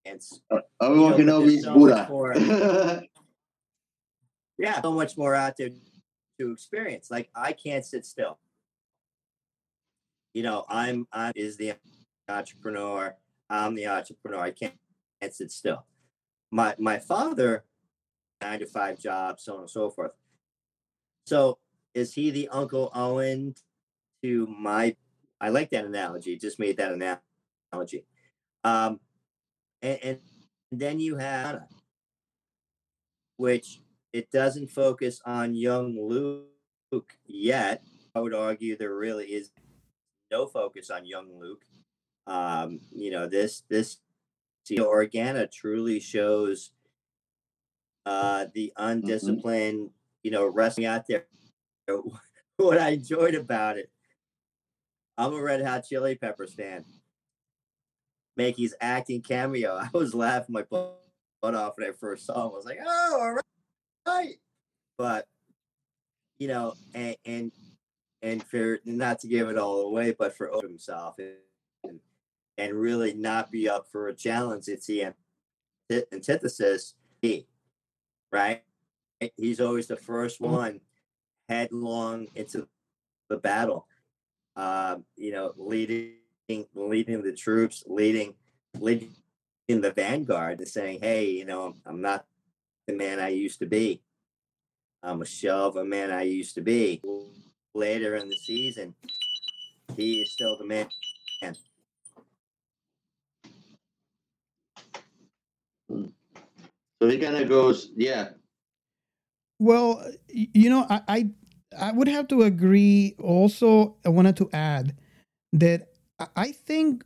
[0.08, 0.40] elegance.
[0.50, 2.06] Uh, You Obi-Wan know, Kenobi so Buddha.
[2.10, 2.34] more-
[4.58, 5.70] Yeah, so much more out there
[6.40, 7.10] to experience.
[7.12, 8.38] Like I can't sit still.
[10.34, 11.74] You know, I'm I is the
[12.28, 13.14] entrepreneur.
[13.48, 14.40] I'm the entrepreneur.
[14.40, 14.74] I can't,
[15.20, 15.86] can't sit still.
[16.50, 17.64] My my father,
[18.42, 20.10] nine to five job, so on and so forth.
[21.26, 21.58] So
[21.94, 23.54] is he the Uncle Owen
[24.24, 24.96] to my?
[25.40, 26.36] I like that analogy.
[26.36, 26.90] Just made that
[27.72, 28.06] analogy.
[28.64, 28.98] Um,
[29.82, 30.18] and, and
[30.72, 31.62] then you have
[33.38, 33.80] which
[34.12, 37.82] it doesn't focus on young Luke yet.
[38.14, 39.50] I would argue there really is
[40.30, 41.64] no focus on young Luke.
[42.26, 43.98] Um, you know, this this
[44.68, 46.72] you know, Organa truly shows
[48.04, 49.90] uh the undisciplined,
[50.22, 51.26] you know, wrestling out there.
[52.56, 53.88] What I enjoyed about it,
[55.16, 56.84] I'm a Red Hot Chili Peppers fan.
[58.38, 59.76] Mackey's acting cameo.
[59.82, 60.94] I was laughing my butt
[61.42, 62.52] off when I first saw him.
[62.52, 63.38] I was like, oh, all
[64.14, 64.36] right.
[64.96, 65.26] But
[66.38, 67.52] you know, and and
[68.22, 72.00] and for not to give it all away, but for himself and
[72.56, 74.68] and really not be up for a challenge.
[74.68, 75.12] It's the
[76.12, 77.46] antithesis, he,
[78.32, 78.62] right?
[79.36, 80.80] He's always the first one
[81.48, 82.68] headlong into
[83.28, 83.86] the battle.
[84.56, 86.14] uh, you know, leading
[86.74, 88.34] leading the troops, leading
[88.78, 89.14] leading
[89.68, 92.26] in the vanguard, and saying, "Hey, you know, I'm not
[92.86, 94.00] the man I used to be.
[95.02, 97.02] I'm a shell of a man I used to be."
[97.74, 98.94] Later in the season,
[99.96, 100.88] he is still the man.
[107.00, 108.30] So he kind of goes, yeah.
[109.60, 111.30] Well, you know, I, I
[111.78, 113.14] I would have to agree.
[113.20, 114.96] Also, I wanted to add
[115.52, 115.88] that
[116.18, 117.04] I- think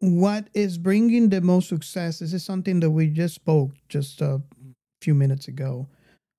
[0.00, 2.18] what is bringing the most success.
[2.18, 4.42] This is something that we just spoke just a
[5.00, 5.88] few minutes ago,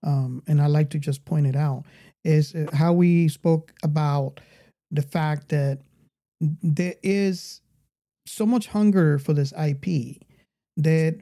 [0.04, 1.86] um, and I like to just point it out
[2.26, 4.40] is uh, how we spoke about
[4.92, 5.80] the fact that
[6.40, 7.62] there is
[8.26, 10.22] so much hunger for this IP
[10.78, 11.20] that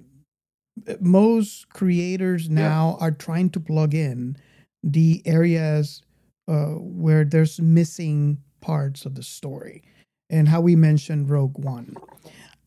[0.99, 4.37] most creators now are trying to plug in
[4.83, 6.01] the areas
[6.47, 9.83] uh, where there's missing parts of the story
[10.31, 11.95] and how we mentioned rogue one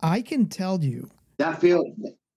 [0.01, 1.83] i can tell you That feel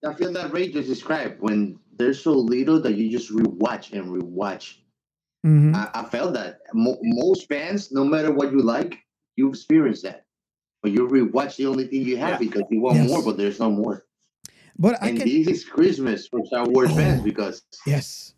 [0.02, 4.04] that feel that Ray just described when there's so little that you just rewatch and
[4.16, 4.76] rewatch.
[5.44, 5.74] Mhm.
[5.74, 8.94] I, I felt that Mo- most fans, no matter what you like,
[9.36, 10.24] you experience that.
[10.82, 12.46] But you rewatch the only thing you have Yeah.
[12.48, 13.08] because you want Yes.
[13.08, 14.04] more, but there's no more.
[14.78, 17.24] but i and can this is Christmas for Star Wars fans Oh.
[17.24, 18.34] because Yes.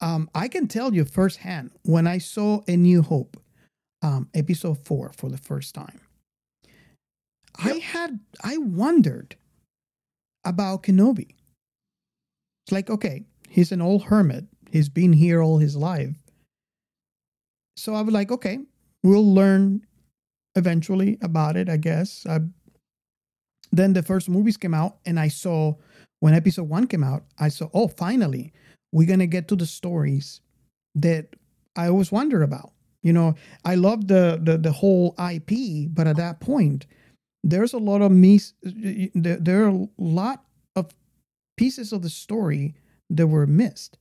[0.00, 3.36] Um, I can tell you firsthand when I saw A New Hope,
[4.04, 6.00] um, episode four for the first time,
[7.56, 9.34] I had I wondered
[10.44, 11.34] about Kenobi.
[12.64, 14.44] It's like, okay, he's an old hermit.
[14.70, 16.14] He's been here all his life.
[17.76, 18.58] So I was like, okay,
[19.02, 19.86] we'll learn
[20.54, 22.26] eventually about it, I guess.
[22.28, 22.40] I,
[23.72, 25.74] then the first movies came out, and I saw
[26.20, 28.52] when episode one came out, I saw, oh, finally,
[28.92, 30.40] we're gonna get to the stories
[30.94, 31.36] that
[31.74, 32.72] I always wonder about.
[33.04, 33.34] You know,
[33.64, 36.86] I love the the the whole IP, but at that point,
[37.44, 40.44] there's a lot of mis- there, there are a lot
[40.74, 40.90] of
[41.56, 42.74] pieces of the story
[43.10, 43.98] that were missed,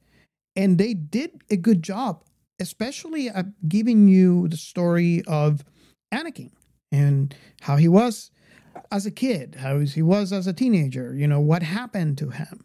[0.56, 2.24] and they did a good job,
[2.62, 5.66] especially at giving you the story of
[6.14, 6.51] Anakin
[6.91, 8.32] and how he was
[8.89, 12.64] as a kid, how he was as a teenager, you know, what happened to him.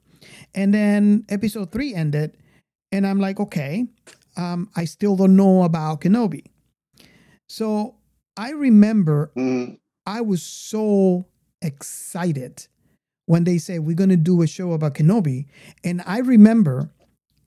[0.54, 2.36] And then episode three ended,
[2.92, 3.86] and I'm like, okay,
[4.38, 6.44] um, I still don't know about Kenobi.
[7.48, 7.96] So
[8.36, 9.32] I remember
[10.06, 11.26] I was so
[11.60, 12.66] excited
[13.26, 15.46] when they said we're going to do a show about Kenobi.
[15.84, 16.90] And I remember,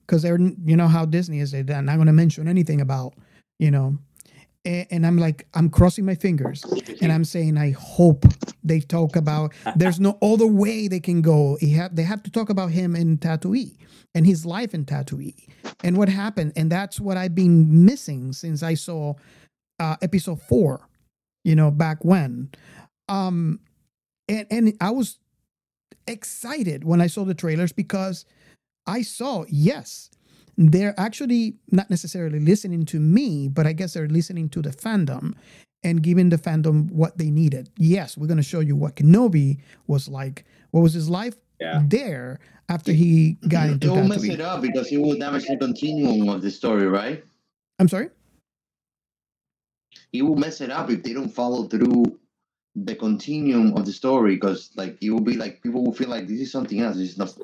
[0.06, 3.14] because they're, you know, how Disney is, they're not going to mention anything about,
[3.58, 3.98] you know,
[4.64, 6.62] and, and I'm like, I'm crossing my fingers
[7.00, 8.26] and I'm saying, I hope
[8.62, 9.52] they talk about.
[9.74, 11.56] There's no other way they can go.
[11.60, 13.76] He have they have to talk about him in Tatooine
[14.14, 15.48] and his life in Tatooine
[15.82, 16.52] and what happened.
[16.56, 19.14] And that's what I've been missing since I saw
[19.78, 20.88] uh, episode four.
[21.44, 22.50] You know, back when,
[23.08, 23.58] um,
[24.28, 25.18] and and I was
[26.06, 28.24] excited when I saw the trailers because
[28.86, 30.10] I saw yes
[30.56, 35.34] they're actually not necessarily listening to me, but I guess they're listening to the fandom
[35.82, 37.70] and giving the fandom what they needed.
[37.76, 40.44] Yes, we're going to show you what Kenobi was like.
[40.70, 41.82] What was his life Yeah.
[41.86, 45.56] there after he got it into will mess it up because it will damage the
[45.56, 47.24] continuum of the story, right?
[47.78, 48.10] I'm sorry.
[50.12, 52.18] It will mess it up if they don't follow through
[52.74, 56.26] the continuum of the story because like it will be like people will feel like
[56.26, 56.96] this is something else.
[56.96, 57.34] This is not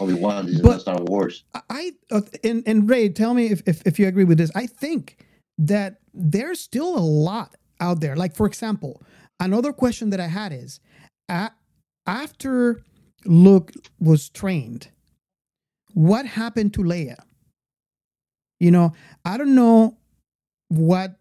[0.00, 0.46] Obi Wan.
[0.46, 1.44] This is not Star Wars.
[1.70, 4.50] I uh, and and Ray, tell me if, if if you agree with this.
[4.54, 5.24] I think
[5.58, 8.16] that there's still a lot out there.
[8.16, 9.02] Like for example,
[9.40, 10.80] another question that I had is,
[11.28, 11.50] a
[12.06, 12.82] after
[13.26, 14.88] Luke was trained,
[15.94, 17.16] what happened to Leia?
[18.60, 18.92] You know,
[19.24, 19.96] I don't know
[20.68, 21.16] what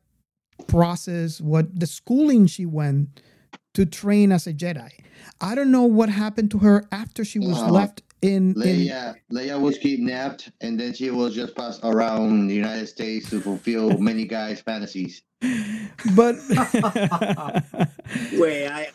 [0.68, 3.22] process, what the schooling she went
[3.74, 4.90] to train as a Jedi.
[5.42, 9.60] I don't know what happened to her after she was left in in Leia, Leia
[9.60, 14.26] was kidnapped and then she was just passed around the United States to fulfill many
[14.26, 15.22] guys' fantasies.
[16.16, 16.36] but
[18.34, 18.88] Wait, I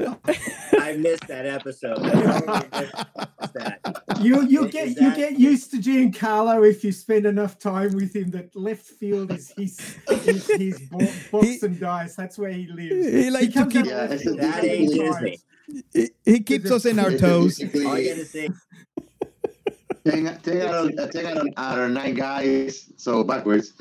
[0.81, 2.01] I missed that episode.
[2.03, 4.03] Missed that.
[4.21, 7.93] You you Is get you that- get used to Giancarlo if you spend enough time
[7.95, 8.31] with him.
[8.31, 9.79] That left field is his
[10.25, 10.99] his, his bo-
[11.33, 12.17] box and dice.
[12.17, 13.07] That's where he lives.
[13.07, 15.15] He likes to comes keep- out Yeah, left it's field a- That many ain't times.
[15.17, 15.39] Disney.
[15.93, 17.61] he, he keeps us in our toes.
[17.63, 18.49] All you gotta say,
[20.05, 23.75] Take, take out, on- take out, on- out our nine guys, so backwards.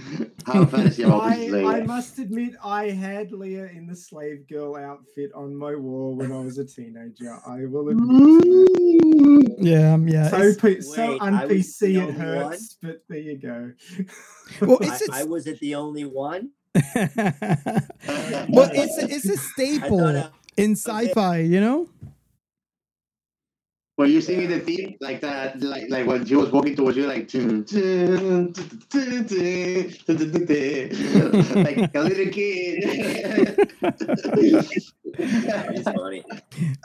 [0.45, 4.75] How fantasy about I, Princess I must admit, I had Leah in the slave girl
[4.75, 7.37] outfit on my wall when I was a teenager.
[7.47, 9.55] I will admit.
[9.59, 10.29] Yeah, um, yeah.
[10.29, 12.57] So, it's- P- so Wait, I was un-PC the it only one?
[12.81, 13.71] but there you go.
[14.61, 16.51] well, I, it's, it's I was it the only one?
[16.73, 16.85] but
[18.05, 21.87] it's a, it's a staple uh, in sci-fi, you know.
[23.99, 25.61] When you singing the theme like that?
[25.61, 27.27] Like like when she was walking towards you, like
[31.67, 33.59] like a little kid.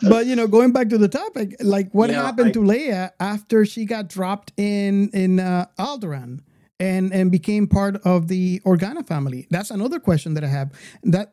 [0.03, 2.59] but you know, going back to the topic, like what you know, happened I, to
[2.59, 6.41] Leia after she got dropped in in uh, Alderaan?
[6.81, 9.47] and and became part of the Organa family?
[9.51, 10.73] That's another question that I have.
[11.05, 11.33] That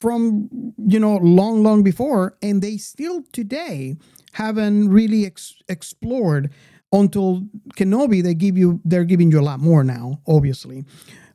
[0.00, 3.96] from you know long long before, and they still today
[4.32, 6.50] haven't really ex- explored
[6.92, 7.42] until
[7.76, 8.22] Kenobi.
[8.22, 10.84] They give you they're giving you a lot more now, obviously.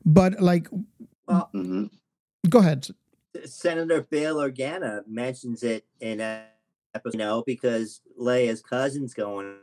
[0.06, 0.68] But like,
[1.28, 1.90] Well, Mhm.
[2.50, 2.88] go ahead.
[3.46, 6.46] Senator Bail Organa mentions it in a
[6.94, 9.58] episode, you know, because Leia's cousin's going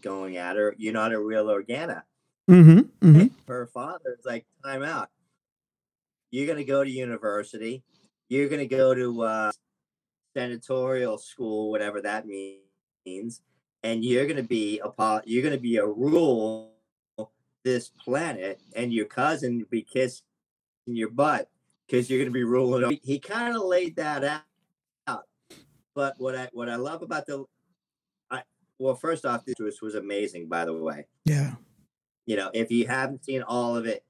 [0.00, 0.74] going at her.
[0.78, 2.02] You're not a real Organa.
[2.50, 2.78] Mm-hmm.
[3.08, 3.26] mm-hmm.
[3.46, 5.08] Her father's like, time out.
[6.32, 7.84] You're gonna go to university.
[8.28, 9.52] You're gonna go to uh,
[10.36, 12.65] senatorial school, whatever that means,
[13.82, 16.72] and you're gonna be a pol- you're gonna be a rule
[17.64, 20.22] this planet, and your cousin will be kissing
[20.86, 21.50] your butt
[21.86, 22.84] because you're gonna be ruling.
[22.84, 24.42] over- He kind of laid that
[25.06, 25.24] out.
[25.94, 27.44] But what I what I love about the,
[28.30, 28.42] I
[28.78, 30.48] well, first off, this was, was amazing.
[30.48, 31.54] By the way, Yeah.
[32.26, 34.04] you know, if you haven't seen all of it,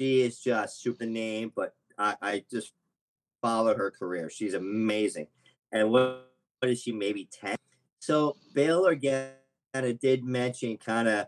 [0.00, 1.52] she is just super name.
[1.54, 2.72] But I, I just
[3.42, 4.30] follow her career.
[4.30, 5.26] She's amazing.
[5.72, 6.30] And what,
[6.60, 6.92] what is she?
[6.92, 7.56] Maybe ten.
[8.00, 11.26] So Bail Organa did mention kind of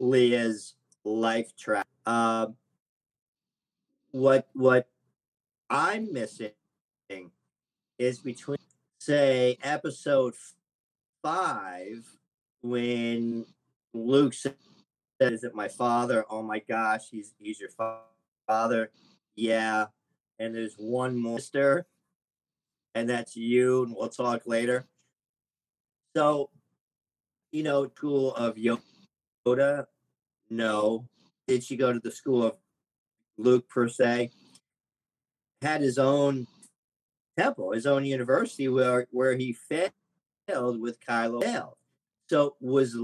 [0.00, 1.86] Leia's life track.
[2.04, 2.56] Um,
[4.12, 4.88] what what
[5.68, 6.52] I'm missing
[7.98, 8.58] is between
[9.00, 10.34] say episode
[11.22, 12.06] five
[12.62, 13.46] when
[13.92, 14.54] Luke says,
[15.20, 18.00] "Is it my father?" Oh my gosh, he's he's your fa-
[18.46, 18.90] father.
[19.34, 19.86] Yeah,
[20.38, 21.86] and there's one more sister,
[22.94, 23.84] and that's you.
[23.84, 24.86] And we'll talk later.
[26.16, 26.48] So,
[27.52, 29.84] you know, school of Yoda.
[30.48, 31.06] No,
[31.46, 32.56] did she go to the school of
[33.36, 34.30] Luke per se?
[35.60, 36.46] Had his own
[37.36, 41.76] temple, his own university where where he failed with Kylo Dale.
[42.30, 42.96] So was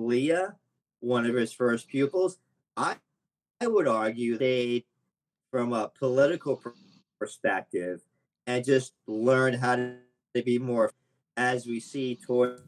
[0.00, 0.54] Leia
[1.00, 2.38] one of his first pupils?
[2.78, 2.96] I
[3.60, 4.86] I would argue they,
[5.50, 6.62] from a political
[7.20, 8.00] perspective,
[8.46, 10.94] and just learned how to be more,
[11.38, 12.60] as we see towards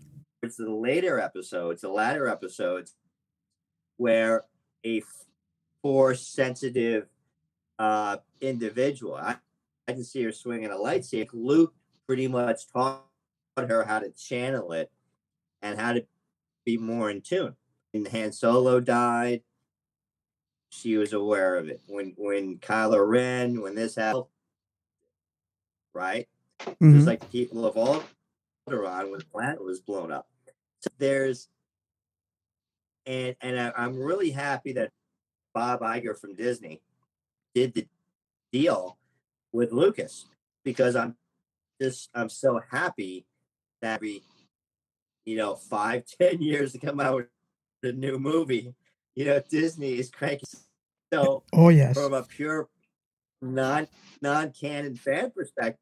[0.57, 2.95] the later episodes, the latter episodes,
[3.97, 4.45] where
[4.87, 5.03] a
[5.83, 7.09] force sensitive
[7.81, 9.17] uh, individual.
[9.17, 9.37] I,
[9.89, 11.31] I can see her swinging a lightsaber.
[11.35, 11.75] Luke
[12.07, 13.05] pretty much taught
[13.59, 14.91] her how to channel it
[15.61, 16.07] and how to
[16.65, 17.57] be more in tune.
[17.91, 19.43] When Han Solo died,
[20.71, 21.81] she was aware of it.
[21.89, 24.27] When when Kylo Ren, when this happened,
[25.93, 26.29] right?
[26.61, 26.95] Mhm.
[26.95, 27.77] Just like people of
[28.69, 30.27] Alderaan when the planet was blown up.
[30.81, 31.49] So there's
[33.07, 34.91] and and I, I'm really happy that
[35.55, 36.81] Bob Iger from Disney
[37.55, 37.87] did the
[38.53, 38.99] deal
[39.53, 40.27] with Lucas
[40.65, 41.17] because I'm
[41.81, 43.27] just I'm so happy
[43.83, 44.23] that every
[45.25, 47.27] you know five ten years to come out with
[47.83, 48.75] a new movie.
[49.15, 50.49] You know Disney is cranking.
[51.13, 51.95] So oh, oh yes.
[51.95, 52.69] from a pure
[53.43, 53.89] non
[54.23, 55.81] non canon fan perspective,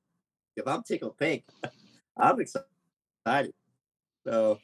[0.57, 1.45] if I'm tickled pink.
[2.19, 3.53] I'm excited.
[4.27, 4.59] So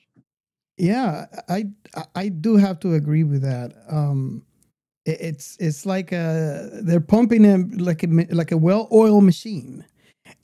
[0.77, 1.67] Yeah, I
[2.15, 3.73] I- do have to agree with that.
[3.89, 4.45] Um,
[5.05, 9.85] it- it's it's like a they're pumping him like a like a well-oiled machine,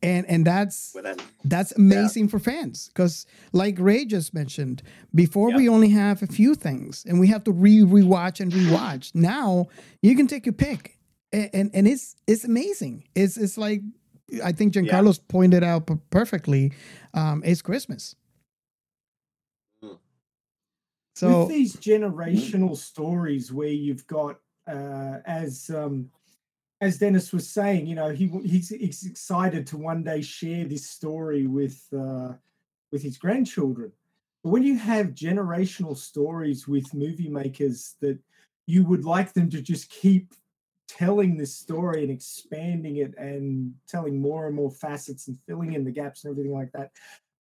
[0.03, 4.83] and and that's that, that's amazing for fans because like Ray just mentioned
[5.15, 5.57] before, Yeah.
[5.57, 9.15] we only have a few things, and we have to re rewatch and rewatch.
[9.15, 9.67] Now
[10.03, 10.99] you can take your pick,
[11.33, 13.05] and and, and it's it's amazing.
[13.17, 13.83] It's it's like
[14.43, 14.83] I think Yeah.
[14.83, 16.73] Giancarlo's pointed out perfectly.
[17.15, 18.17] Um, it's Christmas.
[19.83, 19.99] Mm.
[21.15, 26.11] So with these generational stories where you've got uh, as um,
[26.81, 30.87] as Denis was saying, you know, he he's, he's excited to one day share this
[30.89, 32.33] story with uh,
[32.93, 33.93] with his grandchildren.
[34.43, 38.19] But when you have generational stories with movie makers that
[38.67, 40.33] you would like them to just keep
[40.99, 45.85] telling this story and expanding it and telling more and more facets and filling in
[45.85, 46.91] the gaps and everything like that.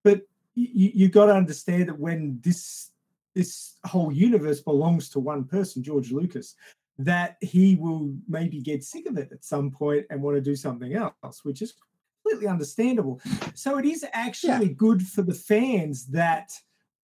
[0.04, 0.22] But
[0.54, 2.90] you, you got to understand that when this
[3.34, 6.56] this whole universe belongs to one person, George Lucas,
[6.98, 10.56] that he will maybe get sick of it at some point and want to do
[10.56, 11.74] something else, which is
[12.22, 13.20] completely understandable.
[13.54, 16.50] So it is actually good for the fans that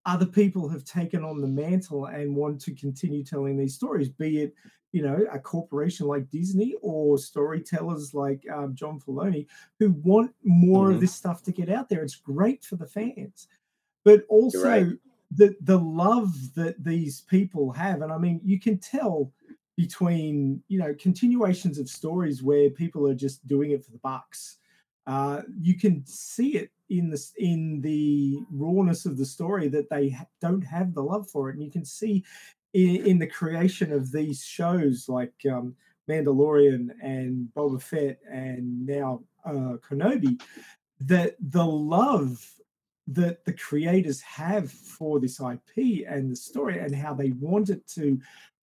[0.05, 4.43] other people have taken on the mantle and want to continue telling these stories, be
[4.43, 4.55] it
[4.97, 9.43] you know a corporation like Disney or storytellers like um, John Filoni
[9.79, 10.95] who want more Mhm.
[10.95, 12.03] of this stuff to get out there.
[12.03, 13.49] It's great for the fans,
[14.05, 14.87] but also right.
[15.41, 19.33] the the love that these people have, and I mean you can tell
[19.77, 24.41] between you know continuations of stories where people are just doing it for the bucks.
[25.07, 27.21] Uh, you can see it in the
[27.51, 31.55] in the rawness of the story that they ha- don't have the love for it,
[31.57, 32.25] and you can see
[32.77, 35.74] in, in the creation of these shows like um,
[36.11, 40.41] Mandalorian and Boba Fett and now uh, Kenobi
[41.01, 42.47] that the love
[43.09, 47.87] that the creators have for this IP and the story and how they want it
[47.87, 48.20] to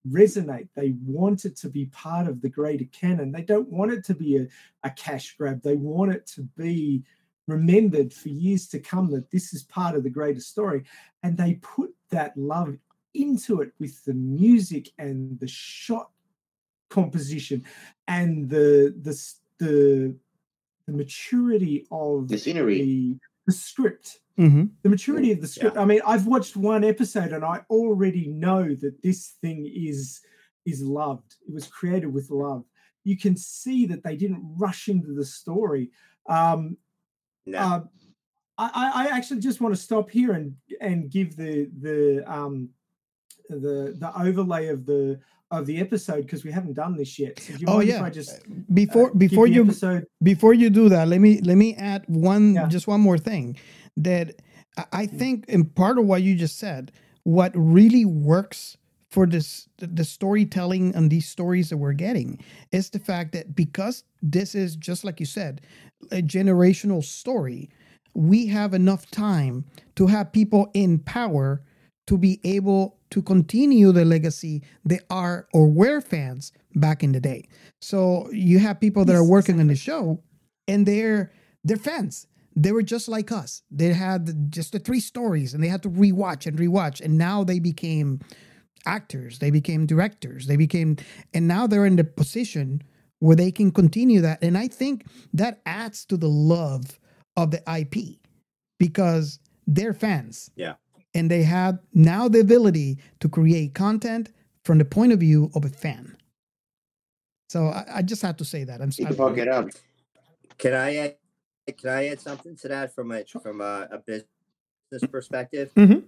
[0.07, 0.67] resonate.
[0.75, 3.31] They want it to be part of the greater canon.
[3.31, 4.47] They don't want it to be a,
[4.83, 5.63] a cash grab.
[5.63, 7.03] They want it to be
[7.47, 10.83] remembered for years to come that this is part of the greater story.
[11.23, 12.77] And they put that love
[13.13, 16.09] into it with the music and the shot
[16.89, 17.63] composition
[18.07, 19.13] and the the
[19.59, 20.15] the,
[20.87, 22.81] the maturity of The scenery.
[22.81, 24.63] the, the script Mm-hmm.
[24.81, 25.77] the maturity of the script.
[25.77, 30.21] I mean, I've watched one episode and I already know that this thing is
[30.65, 31.35] is loved.
[31.47, 32.63] It was created with love.
[33.03, 35.91] You can see that they didn't rush into the story.
[36.27, 36.77] Um,
[37.45, 37.59] No.
[37.59, 37.81] uh,
[38.57, 42.69] I, I I actually just want to stop here and and give the the um
[43.59, 45.19] the the overlay of the
[45.51, 47.39] of the episode because we haven't done this yet.
[47.39, 47.97] So do you Oh yeah.
[47.97, 48.41] if I just
[48.73, 52.55] before uh, before you episode before you do that, let me let me add one
[52.55, 52.67] Yeah.
[52.67, 53.57] just one more thing
[53.97, 54.41] that
[54.77, 56.91] I- I think in part of what you just said,
[57.23, 58.77] what really works
[59.11, 62.39] for this the storytelling and these stories that we're getting
[62.71, 65.61] is the fact that because this is just like you said,
[66.11, 67.69] a generational story,
[68.15, 71.61] we have enough time to have people in power
[72.07, 77.19] to be able to continue the legacy they are or were fans back in the
[77.19, 77.47] day.
[77.81, 80.21] So you have people that are working on the show
[80.67, 81.31] and they're
[81.63, 82.27] they're fans.
[82.55, 83.63] They were just like us.
[83.71, 87.01] They had just the three stories and they had to rewatch and rewatch.
[87.01, 88.19] And now they became
[88.85, 90.97] actors, they became directors, they became
[91.33, 92.81] and now they're in the position
[93.19, 94.43] where they can continue that.
[94.43, 96.99] And I think that adds to the love
[97.37, 98.19] of the IP
[98.79, 100.73] because they're fans Yeah.
[101.13, 104.31] And they have now the ability to create content
[104.65, 106.17] from the point of view of a fan.
[107.49, 108.81] So I, I just have to say that.
[108.81, 109.29] I'm You can sorry.
[109.29, 109.69] fuck it up.
[110.57, 111.15] Can I add,
[111.77, 115.71] can I add something to that from a from a, a business perspective?
[115.75, 116.03] Mhm.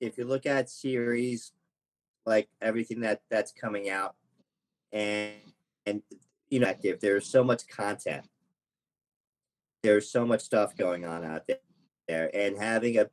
[0.00, 1.52] If you look at series
[2.24, 4.14] like everything that that's coming out,
[4.92, 5.34] and
[5.84, 6.02] and
[6.48, 8.26] you know, if there's so much content,
[9.82, 11.58] there's so much stuff going on out there,
[12.08, 13.08] there and having a,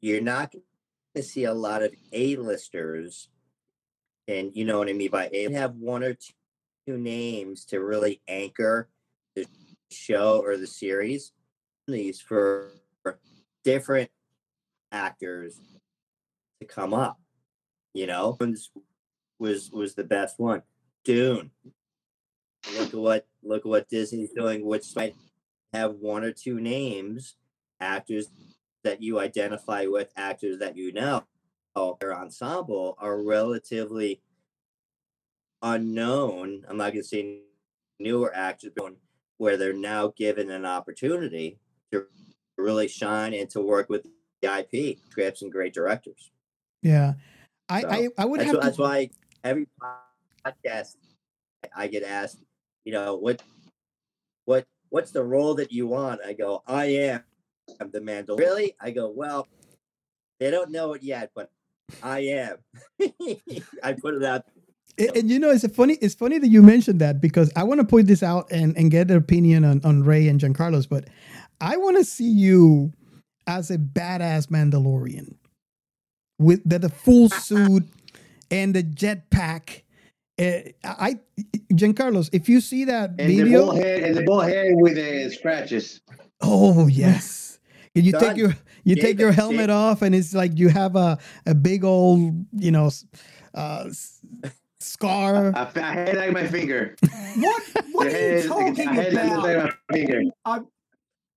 [0.00, 0.64] you're not going
[1.14, 3.28] to see a lot of A-listers,
[4.26, 5.50] and you know what I mean by A.
[5.52, 6.16] Have one or
[6.86, 8.88] two names to really anchor
[9.34, 9.46] the
[9.90, 11.32] show or the series.
[11.86, 12.72] These for
[13.64, 14.10] different
[14.92, 15.58] actors
[16.60, 17.18] to come up.
[17.94, 18.70] You know, was
[19.38, 20.62] was was the best one.
[21.04, 21.50] Dune.
[22.78, 25.14] Look at what look at what Disney's doing, which might
[25.72, 27.36] have one or two names,
[27.80, 28.28] actors
[28.84, 31.24] that you identify with, actors that you know.
[32.00, 34.20] Their ensemble are relatively
[35.62, 36.64] unknown.
[36.68, 37.42] I'm not going to say
[38.00, 38.94] newer actors, but
[39.36, 41.60] where they're now given an opportunity
[41.92, 42.06] to
[42.56, 44.06] really shine and to work with
[44.42, 44.98] the IP.
[45.16, 46.32] Have some great directors.
[46.82, 47.14] Yeah.
[47.68, 49.10] I, So, I, I would that's, have why, to that's why
[49.44, 49.68] every
[50.44, 50.96] podcast
[51.76, 52.38] I get asked,
[52.84, 53.42] you know, what
[54.46, 56.20] what what's the role that you want?
[56.26, 57.22] I go, I am
[57.80, 58.38] I'm the Mandalorian.
[58.38, 58.74] Really?
[58.80, 59.46] I go, well,
[60.40, 61.50] they don't know it yet, but
[62.02, 62.56] I am.
[63.82, 64.44] I put it out.
[64.98, 65.94] And, and you know, it's a funny.
[66.00, 68.90] It's funny that you mentioned that because I want to point this out and and
[68.90, 70.86] get an opinion on on Ray and Giancarlo's.
[70.86, 71.08] But
[71.60, 72.92] I want to see you
[73.46, 75.36] as a badass Mandalorian
[76.38, 77.84] with the, the full suit
[78.50, 79.82] and the jetpack.
[80.40, 81.18] Uh, I
[81.72, 85.30] Giancarlo's, if you see that And video, ball head and the ball head with the
[85.30, 86.00] scratches.
[86.40, 87.47] oh yes,
[87.98, 89.70] and you take your you take your helmet David.
[89.70, 92.90] off, and it's like you have a a big old you know
[93.54, 93.90] uh,
[94.80, 95.52] scar.
[95.56, 96.96] I, I had like my finger.
[97.36, 97.62] What
[97.92, 99.74] what are you head- talking I had like about?
[99.90, 100.22] my finger.
[100.44, 100.66] I'm,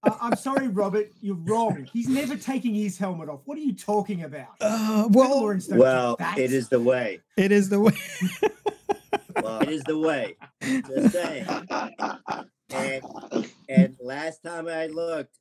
[0.03, 1.11] I- I'm sorry, Robert.
[1.21, 1.87] You're wrong.
[1.91, 3.41] He's never taking his helmet off.
[3.45, 4.47] What are you talking about?
[4.59, 7.19] Uh, well, Mandalorians don't do Well, it is the way.
[7.37, 7.93] it is the way.
[9.43, 10.35] Well, it is the way.
[10.61, 11.45] Just saying.
[12.73, 13.03] And
[13.67, 15.37] and last time I looked,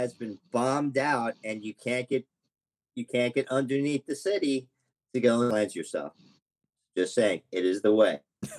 [0.00, 2.26] has been bombed out, and you can't get
[2.94, 4.68] you can't get underneath the city
[5.14, 6.12] to go and cleanse yourself.
[6.96, 8.20] Just saying, it is the way.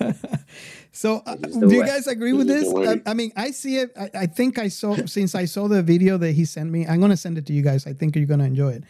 [0.92, 2.72] So, uh, the do you guys agree It with this?
[2.74, 3.92] I, I mean, I see it.
[3.98, 6.86] I, I think I saw since I saw the video that he sent me.
[6.86, 7.86] I'm gonna send it to you guys.
[7.86, 8.84] I think you're gonna enjoy it.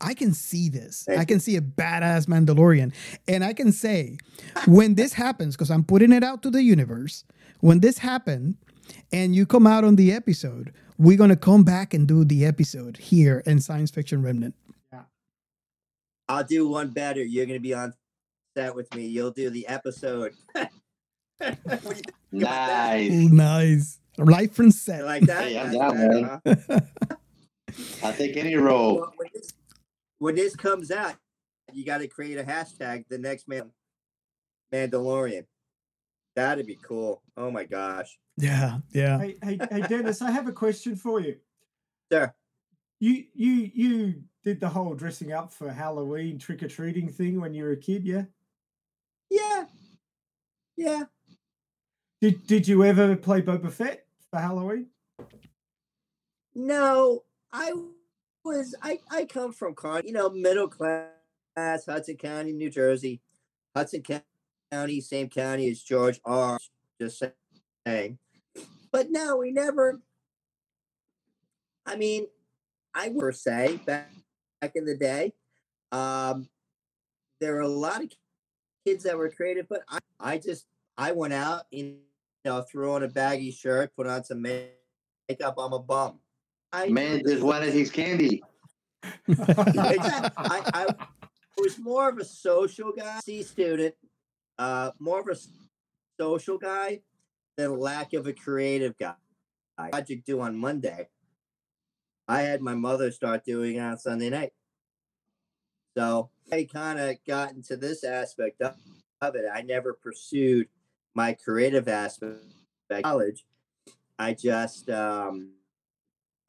[0.00, 1.04] I can see this.
[1.06, 2.92] Thank I can see a badass Mandalorian,
[3.26, 4.18] and I can say
[4.66, 7.24] when this happens because I'm putting it out to the universe.
[7.60, 8.56] When this happened,
[9.12, 12.96] and you come out on the episode, we're gonna come back and do the episode
[12.96, 14.54] here in Science Fiction Remnant.
[14.92, 15.02] Yeah.
[16.28, 17.22] I'll do one better.
[17.22, 17.92] You're going to be on
[18.56, 19.06] set with me.
[19.06, 20.34] You'll do the episode.
[21.38, 23.00] What do you think about that?
[23.00, 23.98] Ooh, nice.
[24.16, 25.00] Life from set.
[25.00, 25.44] You like that?
[25.44, 26.88] Hey, I'm That's down, better, man.
[28.02, 29.00] I'll take any role.
[29.00, 29.52] Well, when, this,
[30.18, 31.14] when this comes out,
[31.72, 33.04] you got to create a hashtag.
[33.08, 33.70] The next man,
[34.72, 35.44] Mandalorian.
[36.34, 37.22] That'd be cool.
[37.36, 39.18] Oh my gosh, Yeah, yeah.
[39.18, 41.36] Hey, hey, hey, Denis, I have a question for you.
[42.10, 42.30] Yeah.
[43.00, 47.54] You you you did the whole dressing up for Halloween trick or treating thing when
[47.54, 48.24] you were a kid, yeah?
[49.30, 49.64] Yeah,
[50.76, 51.04] yeah.
[52.20, 54.86] Did did you ever play Boba Fett for Halloween?
[56.54, 57.72] No, I
[58.44, 58.74] was.
[58.82, 61.10] I I come from con, you know, middle class,
[61.56, 63.20] Hudson County, New Jersey.
[63.74, 64.02] Hudson
[64.72, 66.58] County, same county as George R.
[66.98, 67.22] Just
[67.86, 68.18] saying.
[68.96, 70.00] But no, we never.
[71.84, 72.28] I mean,
[72.94, 74.10] I would say back
[74.62, 75.34] back in the day.
[75.92, 76.48] Um,
[77.38, 78.10] there were a lot of
[78.86, 80.64] kids that were creative, but I, I just
[80.96, 81.98] I went out you
[82.46, 85.56] know threw on a baggy shirt, put on some makeup.
[85.58, 86.18] I'm a bum.
[86.72, 88.42] I Man just wanted his candy.
[89.28, 90.86] I, I
[91.58, 93.94] was more of a social guy, C student,
[94.58, 95.36] uh, more of a
[96.18, 97.02] social guy
[97.56, 99.14] than lack of a creative guy.
[99.90, 101.08] Project due on Monday.
[102.28, 104.52] I had my mother start doing it on Sunday night.
[105.96, 108.74] So I kind of got into this aspect of,
[109.20, 109.44] of it.
[109.52, 110.68] I never pursued
[111.14, 112.38] my creative aspect
[112.90, 113.44] at college.
[114.18, 115.52] I just um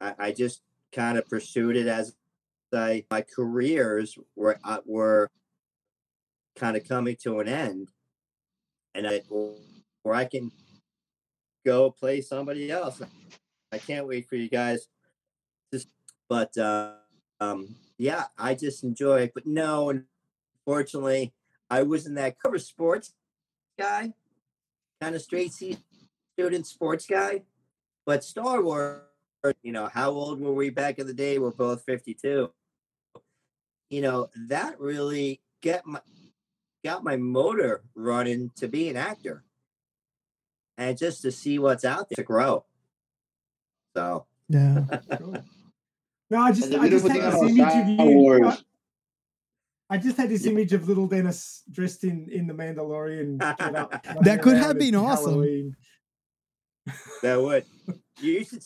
[0.00, 0.62] I, I just
[0.92, 2.14] kind of pursued it as
[2.72, 5.30] I my careers were uh, were
[6.56, 7.88] kind of coming to an end,
[8.94, 9.22] and I
[10.02, 10.50] where I can
[11.68, 13.02] go play somebody else.
[13.70, 14.88] I can't wait for you guys.
[15.72, 15.86] s-
[16.28, 16.94] but uh,
[17.40, 19.32] um, yeah, I just enjoy it.
[19.34, 19.92] But no,
[20.66, 21.34] unfortunately,
[21.68, 23.12] I wasn't that cover sports
[23.78, 24.14] guy,
[25.00, 25.76] kind of straight C
[26.34, 27.42] student sports guy.
[28.06, 29.02] But Star Wars,
[29.62, 31.38] you know, how old were we back in the day?
[31.38, 32.50] We're both 52.
[33.90, 36.00] You know, that really get my
[36.82, 39.44] got my motor running to be an actor.
[40.78, 42.64] And just to see what's out there to grow.
[43.94, 44.84] So Yeah.
[46.30, 48.16] No, I just And the I just had this image of you.
[48.16, 48.64] Wars-
[49.90, 53.40] I, I just had this image of little Denis dressed in in the Mandalorian
[53.74, 54.04] up.
[54.20, 55.32] That could have been awesome.
[55.32, 55.76] Halloween.
[57.22, 57.64] that would
[58.20, 58.62] you should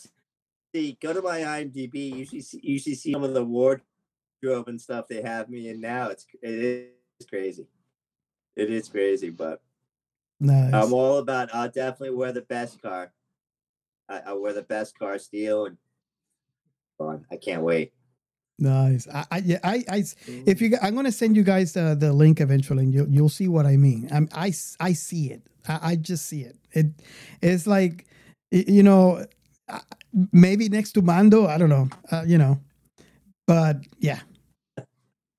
[0.74, 2.16] see go to my IMDb.
[2.16, 5.68] You should see, you should see some of the wardrobe and stuff they have me
[5.68, 6.08] in now.
[6.08, 6.90] It's it
[7.20, 7.68] is crazy.
[8.56, 9.62] It is crazy, but
[10.42, 10.74] Nice.
[10.74, 11.54] I'm all about.
[11.54, 13.12] I'll definitely wear the best car.
[14.08, 15.76] I, I wear the best car steel and
[16.98, 17.24] fun.
[17.30, 17.92] I can't wait.
[18.58, 19.06] Nice.
[19.06, 19.58] I, I yeah.
[19.62, 23.08] I, I if you, I'm gonna send you guys uh, the link eventually, and you'll
[23.08, 24.08] you'll see what I mean.
[24.12, 25.42] I'm, I s- I see it.
[25.68, 26.56] I, I just see it.
[26.72, 26.86] It
[27.40, 28.06] it's like
[28.50, 29.24] you know,
[29.68, 29.78] uh,
[30.32, 31.46] maybe next to Mando.
[31.46, 31.88] I don't know.
[32.10, 32.58] Uh, you know,
[33.46, 34.18] but yeah,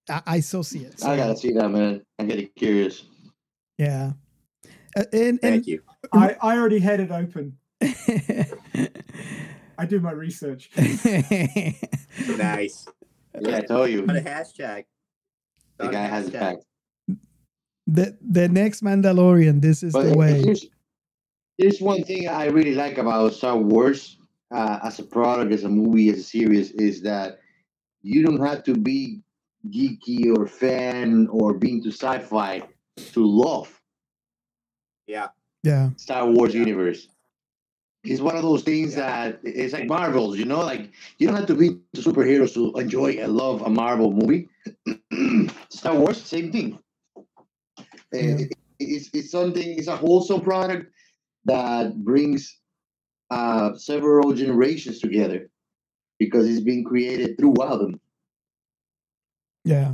[0.10, 1.04] I, I so see it.
[1.04, 2.06] I gotta see that, man.
[2.20, 3.04] I'm getting curious.
[3.78, 4.14] Yeah.
[4.96, 5.82] Uh, and, Thank you.
[6.12, 7.58] I, I already had it open.
[9.78, 10.70] I do my research.
[12.38, 12.86] Nice.
[13.42, 14.04] Yeah, I told you.
[14.04, 14.86] Put a hashtag.
[15.78, 16.58] The guy has it back.
[17.88, 19.62] the the next Mandalorian.
[19.62, 20.42] This is But the way.
[20.44, 20.68] There's,
[21.58, 24.18] here's one thing I really like about Star Wars
[24.54, 27.40] uh, as a product, as a movie, as a series, is that
[28.04, 29.22] you don't have to be
[29.70, 32.62] geeky or fan or being to sci-fi
[33.14, 33.82] to love
[35.08, 35.28] Yeah.
[35.64, 35.90] Yeah.
[35.98, 37.08] Star Wars universe.
[38.04, 41.46] It's one of those things that it's like Marvels, you know, like you don't have
[41.48, 44.50] to be to superheroes to enjoy and love a Marvel movie.
[45.70, 46.80] Star Wars, same thing.
[48.12, 50.92] And it- it's, it's something, it's a wholesome product
[51.46, 52.58] that brings
[53.32, 55.50] uh, several generations together
[56.20, 58.00] because it's being created throughout them.
[59.64, 59.92] Yeah.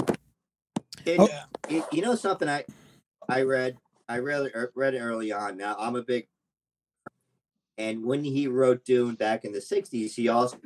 [1.06, 1.28] It, Oh.
[1.70, 2.66] it- you know something I
[3.28, 3.78] I read
[4.10, 5.56] I read er, read it early on.
[5.56, 6.28] Now I'm a big
[7.78, 10.58] and when he wrote Dune back in the '60s, he also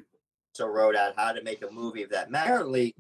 [0.60, 2.30] wrote out how to make a movie of that.
[2.30, 2.96] Apparently,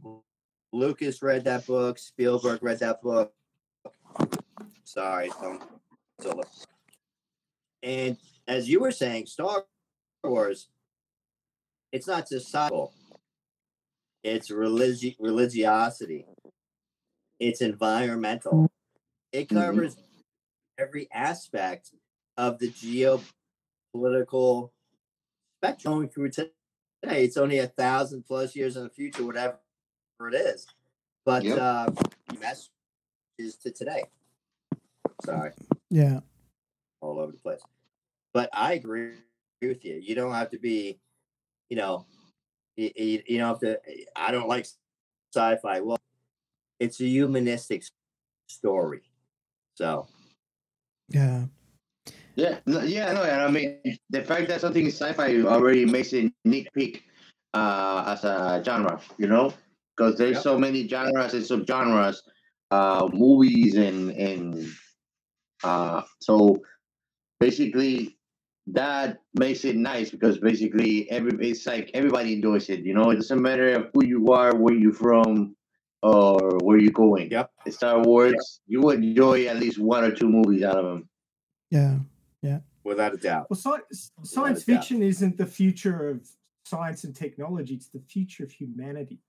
[0.71, 1.97] Lucas read that book.
[1.97, 3.33] Spielberg read that book.
[4.83, 5.63] Sorry, don't.
[6.21, 6.43] Solo.
[7.81, 8.17] And
[8.47, 9.65] as you were saying, Star
[10.23, 10.67] Wars,
[11.91, 12.53] it's not just
[14.23, 16.25] it's religi- religiosity,
[17.39, 18.71] it's environmental.
[19.31, 19.55] It Mhm.
[19.55, 19.97] covers
[20.77, 21.91] every aspect
[22.37, 22.69] of the
[23.95, 24.71] geopolitical
[25.59, 26.51] spectrum going through today.
[27.03, 29.57] It's only a thousand plus years in the future, whatever
[30.21, 30.65] it is.
[31.25, 31.57] But Yep.
[31.57, 31.91] uh,
[32.39, 34.03] messages to today.
[35.23, 35.51] Sorry
[35.89, 36.21] Yeah.
[37.01, 37.61] all over the place.
[38.33, 39.17] But I agree
[39.61, 39.95] with you.
[39.95, 40.99] You don't have to be,
[41.69, 42.05] you know,
[42.75, 43.79] you, you, you don't have to.
[44.15, 44.65] I don't like
[45.33, 45.81] sci-fi.
[45.81, 45.99] Well,
[46.79, 47.83] it's a humanistic
[48.47, 49.03] story.
[49.75, 50.07] So
[51.09, 51.45] Yeah.
[52.35, 56.13] Yeah, no, yeah, no, and I mean the fact that something is sci-fi already makes
[56.13, 57.01] it nitpick
[57.53, 59.53] uh, as a genre, you know,
[59.95, 60.43] because there's Yep.
[60.43, 62.17] so many genres and subgenres,
[62.71, 64.67] uh, movies and and
[65.63, 66.57] uh, so
[67.39, 68.17] basically
[68.67, 73.11] that makes it nice because basically every it's like everybody enjoys it, you know.
[73.11, 75.55] It doesn't matter who you are, where you're from,
[76.03, 77.31] or where you're going.
[77.31, 77.49] Yep.
[77.69, 81.09] Star Wars, you will enjoy at least one or two movies out of them.
[81.71, 81.97] Yeah.
[82.41, 82.59] Yeah.
[82.83, 84.75] without a doubt, Well, science, science doubt.
[84.79, 86.27] fiction isn't the future of
[86.65, 89.19] science and technology, it's the future of humanity.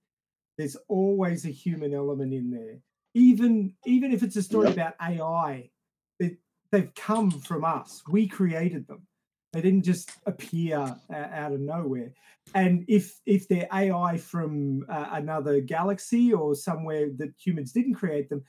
[0.58, 2.80] There's always a human element in there.
[3.14, 4.74] Even even if it's a story Yep.
[4.76, 5.70] about AI,
[6.18, 6.38] they,
[6.72, 8.02] they've come from us.
[8.10, 9.06] We created them.
[9.54, 12.12] They didn't just appear uh, out of nowhere.
[12.54, 18.28] And if if they're AI from uh, another galaxy or somewhere that humans didn't create
[18.28, 18.44] them,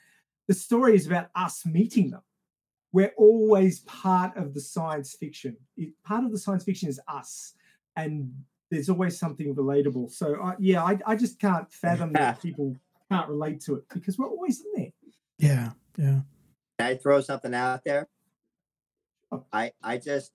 [0.48, 2.22] the story is about us meeting them
[2.95, 5.57] we're always part of the science fiction.
[5.76, 7.53] It, part of the science fiction is us,
[7.98, 8.32] and
[8.72, 10.11] there's always something relatable.
[10.11, 12.73] So uh, yeah, I, I just can't fathom that people
[13.11, 14.91] can't relate to it because we're always in there.
[15.38, 15.72] Yeah.
[15.98, 16.22] Yeah.
[16.80, 18.07] Can I throw something out there?
[19.52, 20.32] I I just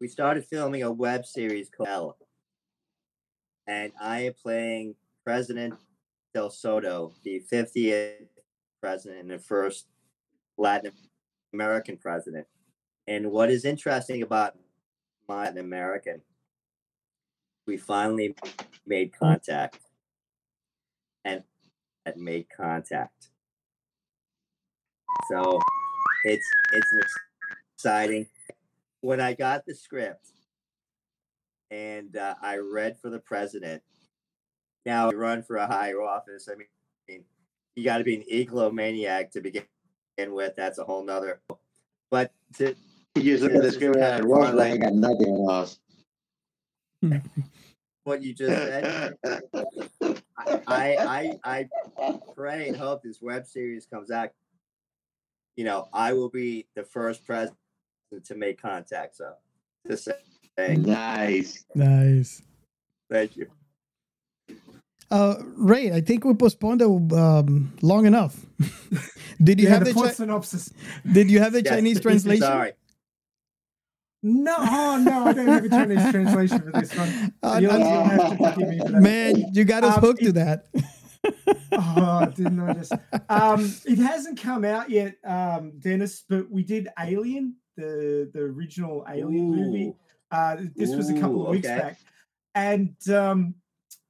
[0.00, 2.14] we started filming a web series called
[3.66, 4.94] and I am playing
[5.24, 5.74] President
[6.34, 8.28] Del Soto, the 50th
[8.80, 9.86] president and the first
[10.56, 10.92] Latin
[11.52, 12.46] American president.
[13.06, 14.56] And what is interesting about
[15.28, 16.20] Latin American,
[17.66, 18.36] we finally
[18.86, 19.78] made contact,
[21.24, 21.42] and
[22.04, 23.30] and made contact.
[25.30, 25.58] So
[26.24, 27.00] it's it's an
[27.74, 28.26] exciting.
[29.00, 30.32] When I got the script
[31.70, 33.82] and uh, I read for the president,
[34.84, 36.48] now to run for a higher office.
[36.50, 37.24] I mean,
[37.74, 39.64] you got to be an eglomaniac to begin
[40.28, 40.54] with.
[40.56, 41.40] That's a whole nother.
[42.10, 42.74] But to
[43.16, 45.78] You just look at the script and kinda Ross fun, like I got nothing us.
[48.04, 49.16] what you just said,
[50.66, 54.30] I, I I pray and hope this web series comes out.
[55.56, 57.58] You know, I will be the first president
[58.24, 59.16] to make contact.
[59.16, 59.32] So,
[59.86, 60.08] just
[60.58, 61.64] saying, nice.
[61.74, 62.42] Nice.
[63.10, 63.46] thank you.
[65.10, 68.44] Uh, Ray, I think we postponed it um, long enough.
[69.42, 70.72] did you yeah, have the the Chi- synopsis.
[71.10, 71.74] Did you have the Yes.
[71.74, 72.42] Chinese translation?
[72.42, 72.72] Sorry.
[74.22, 77.32] No, oh no, I don't have a Chinese translation for this one.
[77.42, 79.02] Uh, You'll, uh, have to forgive me for that.
[79.02, 80.66] Man, you got us Um, hooked to that.
[81.72, 82.90] oh, I didn't notice.
[83.28, 89.04] Um, it hasn't come out yet, um, Denis, but we did Alien, the the original
[89.08, 89.94] Alien movie.
[90.30, 91.78] Uh, this was a couple of weeks okay.
[91.78, 91.98] back,
[92.54, 93.54] and um,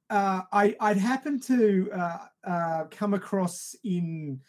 [0.09, 4.39] uh, I I'd happened to uh, uh, come across in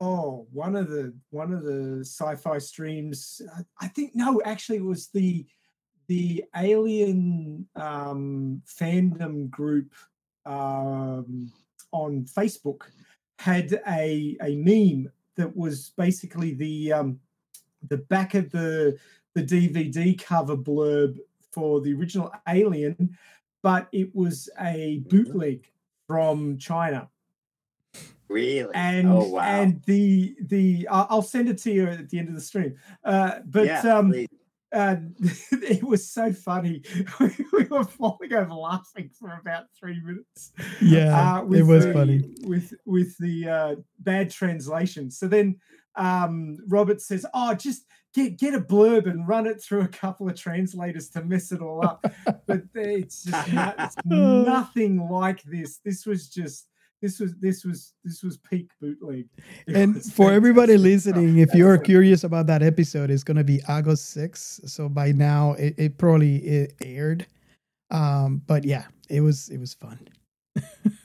[0.00, 3.40] oh one of the one of the sci-fi streams.
[3.56, 5.46] I- I think no, actually it was the
[6.08, 9.92] the Alien um, fandom group
[10.44, 11.52] um,
[11.92, 12.82] on Facebook
[13.38, 17.20] had a a meme that was basically the um,
[17.88, 18.98] the back of the
[19.34, 21.18] the DVD cover blurb
[21.52, 23.16] for the original Alien,
[23.62, 25.66] but it was a bootleg
[26.06, 27.08] from China.
[28.28, 28.74] Really?
[28.74, 29.40] And oh wow.
[29.40, 32.76] and the the I'll I'll send it to you at the end of the stream.
[33.04, 34.28] Uh, but yeah, um, please.
[34.72, 34.96] uh,
[35.52, 36.82] it was so funny.
[37.20, 40.52] we were falling over laughing for about three minutes.
[40.80, 42.34] Yeah, uh, it was the- funny.
[42.42, 45.10] with with the uh, bad translation.
[45.10, 45.60] So then
[45.96, 50.28] um, Robert says, "Oh, just get get a blurb and run it through a couple
[50.28, 52.04] of translators to mess it all up."
[52.46, 55.78] but it's just not, it's nothing like this.
[55.84, 56.68] This was just
[57.02, 59.28] this was this was this was peak bootleg.
[59.66, 63.62] It And for everybody listening, if you're curious about that episode, it's going to be
[63.68, 64.68] August 6th.
[64.68, 67.26] So by now, it, it probably it aired.
[67.90, 70.08] Um, but yeah, it was it was fun.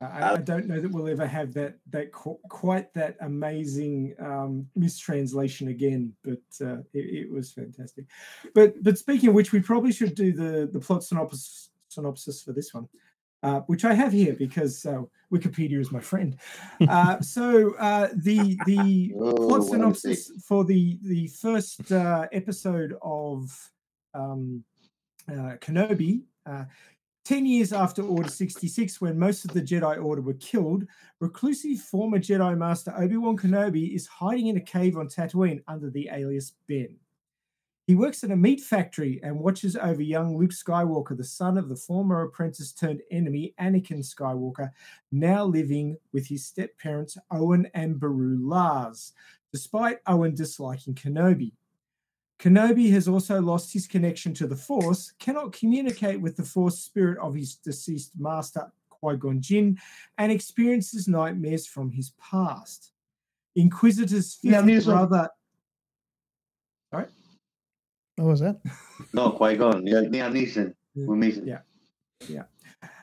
[0.00, 5.68] I, I don't know that we'll ever have that that quite that amazing um, mistranslation
[5.68, 8.06] again, but uh, it, it was fantastic.
[8.54, 12.52] But but speaking of which, we probably should do the the plot synopsis synopsis for
[12.52, 12.88] this one,
[13.42, 15.02] uh, which I have here because uh,
[15.32, 16.36] Wikipedia is my friend.
[16.88, 23.70] Uh, so uh, the the Oh, plot synopsis for the the first uh, episode of
[24.12, 24.64] um,
[25.28, 26.22] uh, Kenobi.
[26.46, 26.64] Uh,
[27.24, 30.84] 10 years after Order 66, when most of the Jedi Order were killed,
[31.20, 35.88] reclusive former Jedi Master Obi Wan Kenobi is hiding in a cave on Tatooine under
[35.88, 36.96] the alias Ben.
[37.86, 41.70] He works at a meat factory and watches over young Luke Skywalker, the son of
[41.70, 44.70] the former apprentice turned enemy Anakin Skywalker,
[45.10, 49.14] now living with his step parents Owen and Beru Lars,
[49.50, 51.52] despite Owen disliking Kenobi.
[52.44, 57.18] Kenobi has also lost his connection to the Force, cannot communicate with the Force spirit
[57.18, 59.78] of his deceased master, Qui Gon Jinn,
[60.18, 62.92] and experiences nightmares from his past.
[63.56, 64.84] Inquisitor's fifth Liam Neeson.
[64.84, 65.30] brother.
[66.92, 67.06] Sorry?
[68.16, 68.60] What was that?
[69.14, 69.86] No, Qui Gon.
[69.86, 70.74] Yeah, Liam Neeson.
[70.94, 71.46] With Mason.
[71.46, 71.60] Yeah.
[72.28, 72.42] Yeah.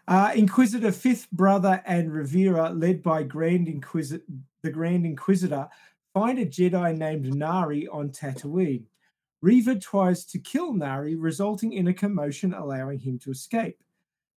[0.07, 4.23] Uh, Inquisitor fifth brother and Reva, led by Grand Inquisitor,
[4.61, 5.68] the Grand Inquisitor,
[6.13, 8.84] find a Jedi named Nari on Tatooine.
[9.41, 13.77] Reva tries to kill Nari, resulting in a commotion allowing him to escape.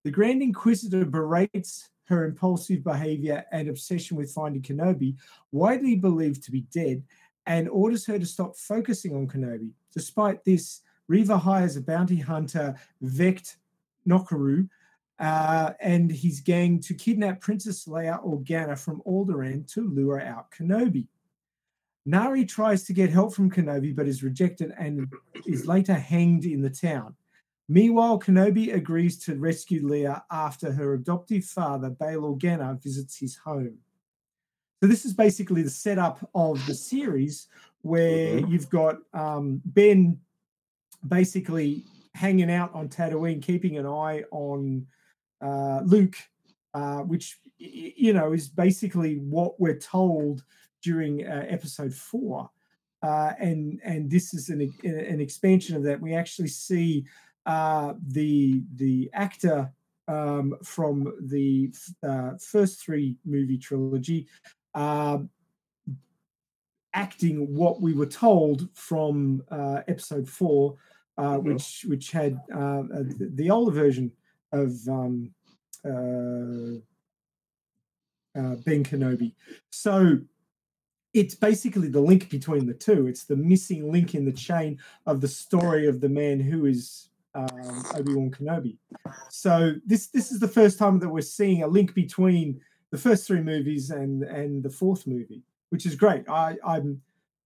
[0.02, 5.16] The Grand Inquisitor berates her impulsive behavior and obsession with finding Kenobi,
[5.52, 7.02] widely believed to be dead,
[7.46, 9.70] and orders her to stop focusing on Kenobi.
[9.92, 13.58] Despite this, Reva hires a bounty hunter, Vect
[14.08, 14.68] Nokru,
[15.18, 21.06] uh, and his gang to kidnap Princess Leia Organa from Alderaan to lure out Kenobi.
[22.06, 25.10] Nari tries to get help from Kenobi but is rejected and
[25.46, 27.14] is later hanged in the town.
[27.68, 33.78] Meanwhile, Kenobi agrees to rescue Leia after her adoptive father, Bail Organa, visits his home.
[34.82, 37.48] So, this is basically the setup of the series
[37.80, 40.18] where you've got um, Ben
[41.08, 44.86] basically hanging out on Tatooine, keeping an eye on
[45.40, 46.16] uh, Luke,
[46.74, 50.44] uh, which you know is basically what we're told
[50.84, 52.50] during uh, episode four,
[53.02, 56.00] uh, and and this is an an expansion of that.
[56.00, 57.06] We actually see
[57.46, 59.72] uh, the the actor
[60.06, 64.28] um, from the f- uh, first three movie trilogy.
[64.74, 65.30] um
[66.96, 70.76] acting what we were told from uh, episode four,
[71.18, 74.12] uh, which which had the, the older version
[74.52, 75.34] of um,
[75.84, 76.78] uh,
[78.38, 79.34] uh, Ben Kenobi.
[79.70, 80.18] So
[81.14, 83.06] it's basically the link between the two.
[83.06, 87.08] It's the missing link in the chain of the story of the man who is
[87.36, 88.76] um, Obi Wan Kenobi.
[89.30, 92.60] So this this is the first time that we're seeing a link between
[92.90, 96.28] the first three movies and and the fourth movie, which is great.
[96.28, 97.00] I I'm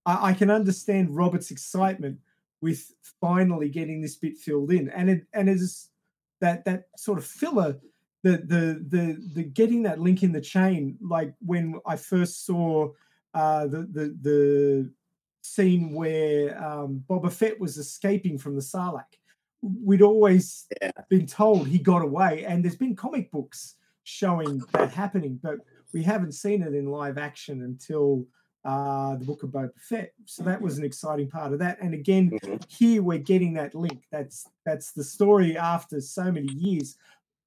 [0.06, 2.18] I, I can understand Robert's excitement
[2.60, 2.90] with
[3.20, 5.90] finally getting this bit filled in, and it and it is
[6.40, 7.78] that that sort of filler.
[8.24, 12.90] The, the the the getting that link in the chain like when I first saw
[13.38, 14.90] uh, the the the
[15.42, 19.14] scene where um, Boba Fett was escaping from the Sarlacc.
[19.62, 20.66] We'd always
[21.08, 25.58] been told he got away, and there's been comic books showing that happening, but
[25.94, 28.26] we haven't seen it in live action until
[28.64, 30.12] uh, the Book of Boba Fett.
[30.24, 31.80] So that was an exciting part of that.
[31.80, 32.36] And again,
[32.68, 34.02] here we're getting that link.
[34.10, 36.96] That's that's the story after so many years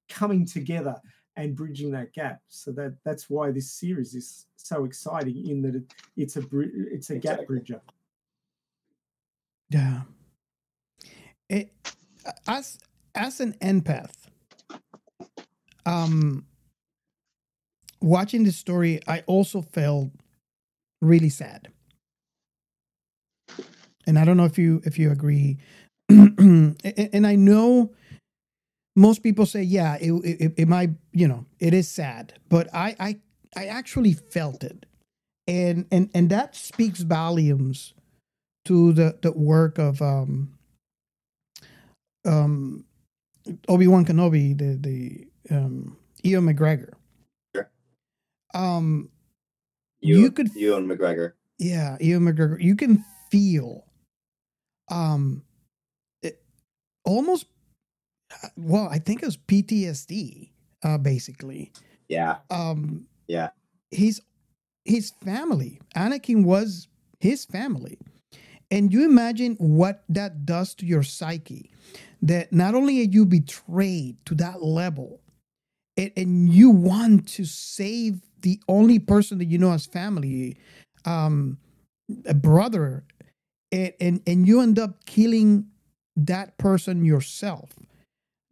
[0.08, 1.00] coming together
[1.36, 2.40] and bridging that gap.
[2.48, 7.10] So that that's why this series is so exciting in that it, it's a it's
[7.10, 7.80] a gap bridger.
[9.70, 10.02] Yeah.
[11.48, 11.72] It,
[12.46, 12.78] as
[13.14, 14.14] as an empath,
[15.86, 16.46] um,
[18.00, 20.10] watching this story, I also felt
[21.00, 21.68] really sad,
[24.06, 25.58] and I don't know if you if you agree.
[26.08, 27.92] and, and I know
[28.96, 32.96] most people say, yeah, it, it it might you know it is sad, but I
[33.00, 33.20] I
[33.56, 34.86] I actually felt it,
[35.46, 37.94] and and and that speaks volumes
[38.66, 40.54] to the the work of um
[42.26, 42.84] um
[43.68, 46.92] Obi Wan Kenobi, the the um Ian McGregor.
[47.54, 47.70] Sure.
[48.54, 49.10] Um,
[50.00, 51.32] You, You could- Ewan McGregor.
[51.58, 52.60] yeah, Ian McGregor.
[52.60, 53.84] You can feel,
[54.90, 55.42] um,
[56.22, 56.42] it,
[57.04, 57.46] almost.
[58.56, 60.50] Well, I think it was PTSD,
[60.82, 61.72] uh, basically.
[62.08, 63.50] Yeah, Um, yeah.
[63.90, 64.20] his
[64.84, 65.80] his family.
[65.96, 66.88] Anakin was
[67.20, 67.98] his family,
[68.70, 71.70] And you imagine what that does to your psyche.
[72.20, 75.20] That not only are you betrayed to that level,
[75.96, 80.56] and, and you want to save the only person that you know as family,
[81.04, 81.58] um,
[82.26, 83.04] a brother,
[83.70, 85.66] and, and and you end up killing
[86.16, 87.70] that person yourself.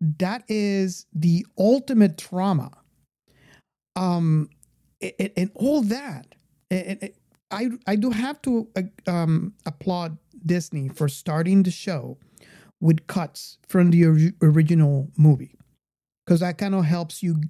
[0.00, 2.70] That is the ultimate trauma.
[3.96, 4.48] Um,
[5.00, 6.34] and, and all that.
[6.70, 7.10] And, and
[7.50, 10.16] I I do have to uh, um, applaud
[10.46, 12.18] Disney for starting the show
[12.80, 15.58] with cuts from the ori- original movie
[16.24, 17.40] because that kind of helps you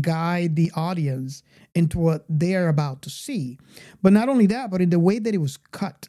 [0.00, 1.42] guide the audience
[1.74, 3.58] into what they're about to see.
[4.02, 6.08] But not only that, but in the way that it was cut,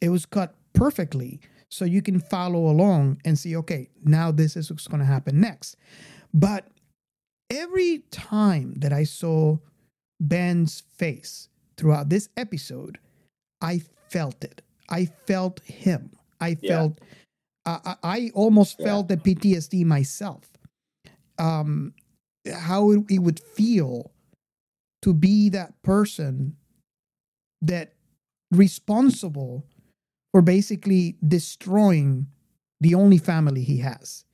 [0.00, 1.40] it was cut perfectly
[1.76, 5.38] so you can follow along and see, okay, now this is what's going to happen
[5.40, 5.76] next.
[6.32, 6.66] But
[7.50, 9.58] every time that I saw
[10.18, 12.98] Ben's face throughout this episode,
[13.60, 14.62] I felt it.
[14.88, 16.12] I felt him.
[16.40, 16.70] I Yeah.
[16.72, 17.00] felt.
[17.66, 20.50] I I almost felt the PTSD myself.
[21.38, 21.92] Um,
[22.50, 24.12] how it, it would feel
[25.02, 26.56] to be that person
[27.60, 27.92] that
[28.50, 29.64] responsible
[30.36, 32.26] for basically destroying
[32.82, 34.26] the only family he has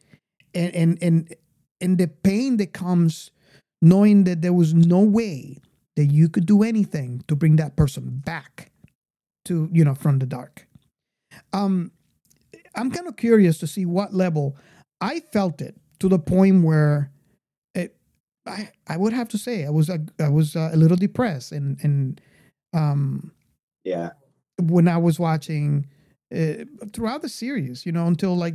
[0.53, 1.33] and and and
[1.81, 3.31] and the pain that comes
[3.81, 5.61] knowing that there was no way
[5.95, 8.73] that you could do anything to bring that person back
[9.45, 10.67] to you know from the dark
[11.53, 11.93] um
[12.75, 14.57] i'm kind of curious to see what level
[15.01, 17.13] i felt it to the point where
[17.77, 17.95] it
[18.45, 21.53] i i would have to say i was a, i was uh, a little depressed
[21.53, 22.21] and and
[22.75, 23.31] um
[23.85, 24.11] Yeah.
[24.61, 25.87] when I was watching
[26.33, 28.55] uh, throughout the series, you know, until like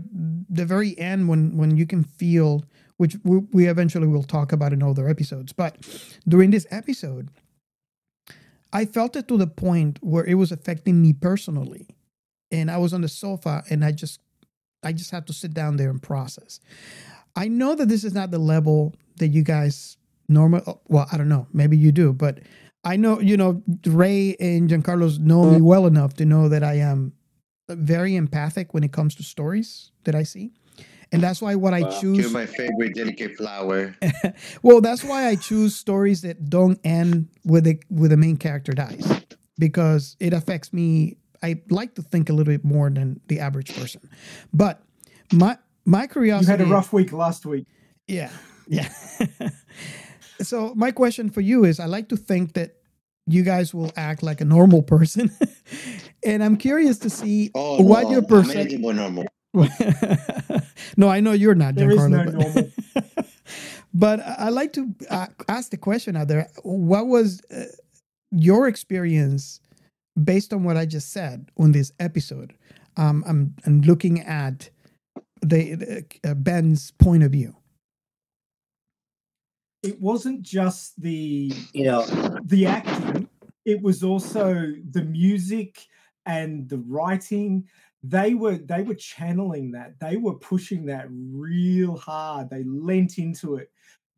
[0.50, 2.66] the very end when when you can feel,
[2.98, 5.78] which we, we eventually will talk about in other episodes, but
[6.28, 7.30] during this episode,
[8.74, 11.88] I felt it to the point where it was affecting me personally,
[12.52, 14.20] and I was on the sofa and I just
[14.84, 16.60] I just had to sit down there and process.
[17.36, 19.98] I know that this is not the level that you guys
[20.28, 20.82] normal.
[20.88, 21.48] Well, I don't know.
[21.54, 22.40] Maybe you do, but
[22.84, 26.76] I know you know Ray and Giancarlo's know me well enough to know that I
[26.76, 27.14] am
[27.70, 30.52] very empathic when it comes to stories that I see,
[31.12, 32.20] and that's why what I choose.
[32.20, 33.96] You're my favorite delicate flower.
[34.62, 38.74] well, that's why I choose stories that don't end with the with the main character
[38.74, 39.22] dies
[39.58, 41.18] because it affects me.
[41.44, 44.10] I like to think a little bit more than the average person,
[44.54, 44.82] but
[45.32, 46.52] my my curiosity.
[46.52, 47.66] You had a rough week last week.
[48.08, 48.32] Yeah,
[48.68, 48.90] yeah.
[50.42, 52.76] so my question for you is: I like to think that
[53.28, 55.32] you guys will act like a normal person,
[56.28, 58.82] and I'm curious to see Oh, what no, your I'm perception.
[58.82, 59.26] normal.
[60.98, 62.10] no, I know you're not, There is Giancarlo.
[62.10, 62.72] no but- normal.
[63.94, 67.66] but I I like to uh, ask the question out there: What was uh,
[68.32, 69.60] your experience
[70.24, 72.54] based on what I just said on this episode?
[72.98, 74.70] Um, I'm, I'm looking at
[75.42, 77.56] the, the uh, Ben's point of view.
[79.84, 82.06] It wasn't just the You know,
[82.44, 83.30] the acting,
[83.66, 85.88] it was also the music
[86.28, 87.68] and the writing.
[88.04, 90.00] They were they were channeling that.
[90.00, 92.50] They were pushing that real hard.
[92.50, 93.72] They lent into it.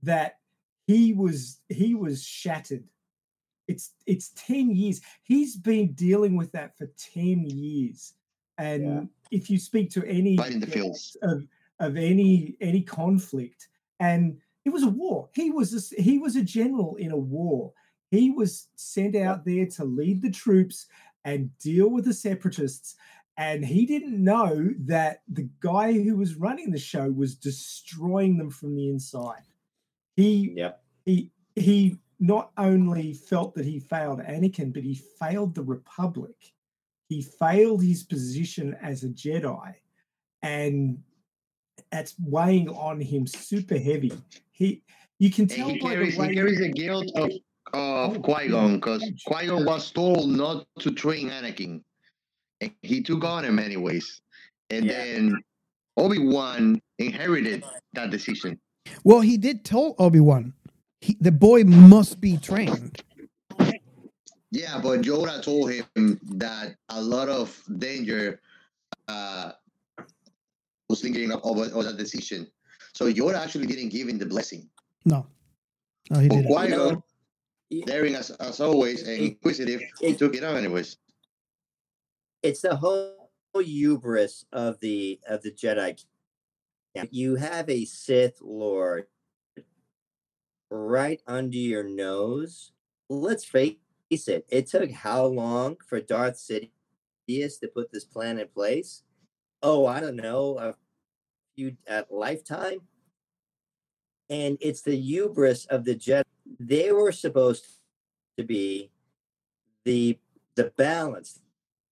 [0.04, 0.40] That
[0.88, 2.84] he was he was shattered.
[3.68, 5.00] It's it's 10 years.
[5.24, 8.14] He's been dealing with that for 10 years.
[8.58, 11.16] And if you speak to any Fighting the fields.
[11.22, 11.48] of
[11.80, 13.70] of any any conflict
[14.00, 17.72] and it was a war he was a, he was a general in a war
[18.12, 20.88] he was sent out there to lead the troops
[21.26, 22.96] and deal with the separatists
[23.38, 28.50] and he didn't know that the guy who was running the show was destroying them
[28.50, 29.44] from the inside
[30.16, 30.84] he Yep.
[31.06, 36.36] he he not only felt that he failed Anakin, but he failed the Republic.
[37.08, 39.74] He failed his position as a Jedi,
[40.42, 41.00] and
[41.92, 44.12] that's weighing on him super heavy.
[44.52, 44.84] He,
[45.18, 47.32] you can tell he by carries, the way he carries the guilt of,
[47.74, 51.82] of Qui Gon because Qui Gon was told not to train Anakin,
[52.62, 54.22] and he took on him anyways.
[54.70, 55.38] And then
[55.98, 57.64] Obi Wan inherited
[57.94, 58.60] that decision.
[59.04, 60.54] Well, he did tell Obi Wan,
[61.20, 63.02] the boy must be trained.
[64.52, 68.42] Yeah, but Yoda told him that a lot of danger
[69.08, 69.52] uh,
[70.88, 72.48] was thinking of, of, of that decision.
[72.94, 74.68] So Yoda actually didn't give him the blessing.
[75.06, 75.28] No,
[76.10, 76.48] no, he didn't.
[76.48, 77.04] Qui You Gon, know,
[77.86, 80.98] daring as, as always and inquisitive, he took it out anyways.
[82.44, 83.16] it's the whole
[83.56, 86.04] hubris of the of the Jedi.
[87.12, 89.06] You have a Sith Lord
[90.70, 92.72] right under your nose.
[93.10, 93.76] Let's face
[94.12, 94.46] it.
[94.50, 99.04] It took how long for Darth Sidious to put this plan in place?
[99.62, 100.76] Oh, I don't know, a
[101.56, 102.82] few at lifetime.
[104.30, 106.24] And it's the hubris of the Jedi.
[106.60, 107.66] They were supposed
[108.38, 108.92] to be
[109.86, 110.20] the
[110.56, 111.40] the balance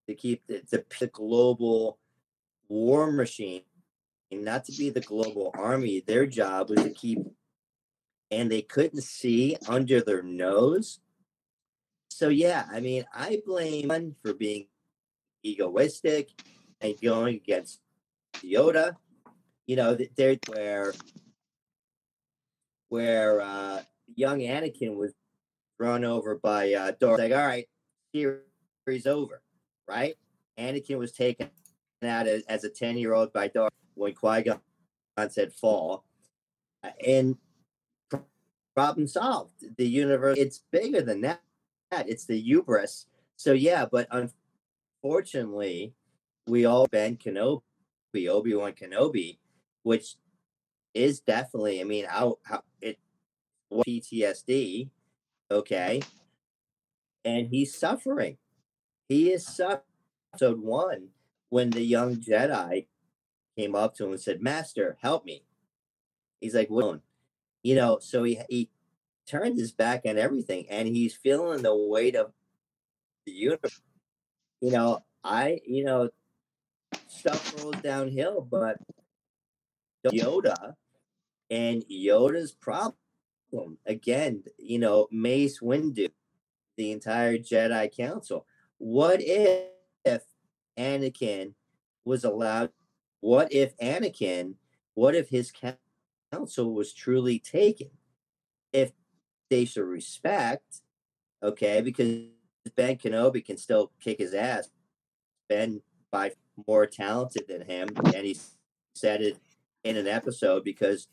[0.07, 0.61] to keep the,
[0.99, 1.99] the, global
[2.68, 3.61] war machine,
[4.30, 6.03] and not to be the global army.
[6.06, 7.19] Their job was to keep,
[8.30, 10.99] and they couldn't see under their nose.
[12.10, 14.68] So yeah, I mean, I blame one for being
[15.44, 16.30] egoistic
[16.81, 17.80] and going against
[18.44, 18.95] Yoda.
[19.65, 20.94] You know, they're where
[22.89, 23.81] where uh,
[24.16, 25.14] young Anakin was
[25.80, 27.20] run over by uh, Darth.
[27.20, 27.68] Like, all right,
[28.14, 29.42] series over,
[29.88, 30.16] right?
[30.58, 31.50] Anakin was taken
[32.04, 34.60] out as, as a ten year old by Darth when Qui Gon
[35.30, 36.06] said fall,
[36.84, 37.38] Uh, and
[38.76, 39.64] problem solved.
[39.78, 41.42] The universe it's bigger than that.
[41.92, 43.08] It's the hubris.
[43.36, 44.08] So yeah, but
[45.04, 45.94] unfortunately,
[46.48, 47.62] we all Ben Kenobi,
[48.30, 49.40] Obi Wan Kenobi,
[49.84, 50.16] which
[50.94, 51.82] is definitely.
[51.82, 53.00] I mean, how how it
[53.72, 54.89] PTSD,
[55.52, 56.02] okay,
[57.26, 58.38] and he's suffering.
[59.10, 59.81] He is suffering.
[60.34, 61.10] Episode one,
[61.49, 62.88] when the young Jedi
[63.57, 65.44] came up to him and said, "Master, help me,"
[66.41, 67.02] he's like, "Well,
[67.64, 68.69] you know." So he he
[69.27, 72.34] turned his back on everything, and he's feeling the weight of
[73.26, 73.81] the universe.
[74.61, 76.10] You know, I you know
[77.07, 78.77] stuff rolls downhill, but
[80.06, 80.76] Yoda
[81.49, 82.95] and Yoda's problem
[83.86, 86.10] again, you know, Mace Windu,
[86.76, 88.45] the entire Jedi Council.
[88.78, 89.69] What if,
[90.06, 90.24] if
[90.78, 91.53] Anakin
[92.06, 92.72] was allowed?
[93.19, 94.56] What if Anakin?
[94.94, 95.52] What if his
[96.32, 97.90] council was truly taken?
[98.74, 98.91] If
[99.49, 100.82] they should respect,
[101.41, 102.28] okay, because
[102.76, 104.69] Ben Kenobi can still kick his ass.
[105.49, 106.32] Ben by
[106.68, 108.38] more talented than him, and he
[108.94, 109.38] said it
[109.84, 111.07] in an episode because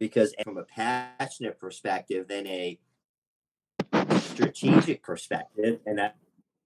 [0.00, 2.78] because from a passionate perspective than a
[4.18, 6.16] strategic perspective, and that,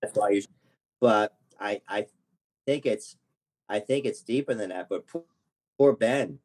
[0.00, 0.42] that's why you.
[1.00, 2.06] But I I
[2.64, 3.16] think it's
[3.68, 4.88] I think it's deeper than that.
[4.88, 5.24] But poor,
[5.76, 6.38] poor Ben,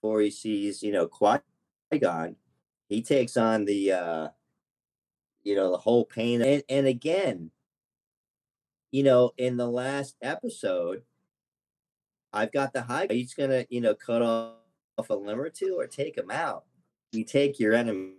[0.00, 1.38] before he sees you know Qui
[2.00, 2.34] Gon,
[2.88, 4.28] he takes on the uh
[5.44, 7.50] you know the whole pain and and again
[8.90, 11.02] you know in the last episode
[12.32, 14.61] i've got the high he's gonna you know cut off
[14.98, 16.64] a limb or two or take him out
[17.12, 18.14] you take your enemy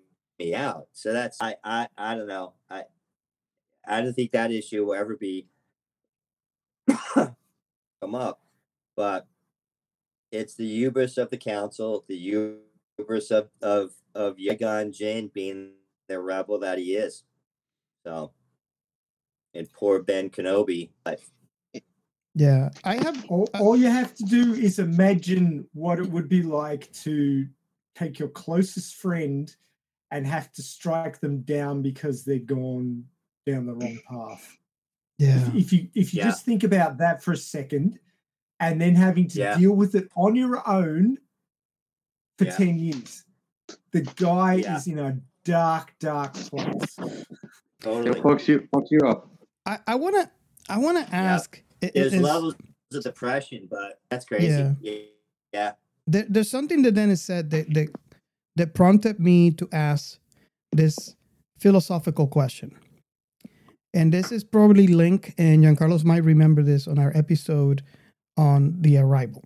[0.56, 2.84] out so that's i i i don't know i
[3.88, 5.48] i don't think that issue will ever be
[7.14, 8.42] come up
[8.96, 9.28] but
[10.32, 12.58] it's the hubris of the council the
[12.98, 14.92] hubris of of of Qui Gon
[15.34, 15.72] being
[16.08, 17.24] the rebel that he is.
[18.06, 18.32] So,
[19.54, 20.90] and poor Ben Kenobi.
[21.06, 21.30] Life.
[22.36, 23.26] Yeah, I have.
[23.30, 27.48] All, uh, all you have to do is imagine what it would be like to
[27.96, 29.56] take your closest friend
[30.12, 33.06] and have to strike them down because they're gone
[33.46, 34.58] down the wrong path.
[35.20, 35.38] Yeah.
[35.50, 36.26] If, if you if you Yeah.
[36.30, 38.00] just think about that for a second,
[38.60, 39.58] and then having to Yeah.
[39.58, 41.18] deal with it on your own
[42.40, 42.56] for Yeah.
[42.58, 43.26] ten years,
[43.92, 44.78] the guy Yeah.
[44.78, 46.96] is in a dark, dark place.
[47.80, 48.18] Totally.
[48.18, 49.30] It fucks you, fucks you up.
[49.68, 50.32] I, I wanna
[50.70, 51.62] I wanna ask.
[51.84, 52.56] I- i- There's levels
[52.94, 54.48] of depression, but that's crazy.
[54.48, 54.74] Yeah.
[54.82, 55.00] Yeah.
[55.54, 55.72] yeah.
[56.08, 57.90] there, there's something that Dennis said that, that
[58.56, 60.20] that prompted me to ask
[60.72, 61.16] this
[61.60, 62.78] philosophical question.
[63.96, 67.82] And this is probably Link and Giancarlos might remember this on our episode
[68.38, 69.44] on the arrival.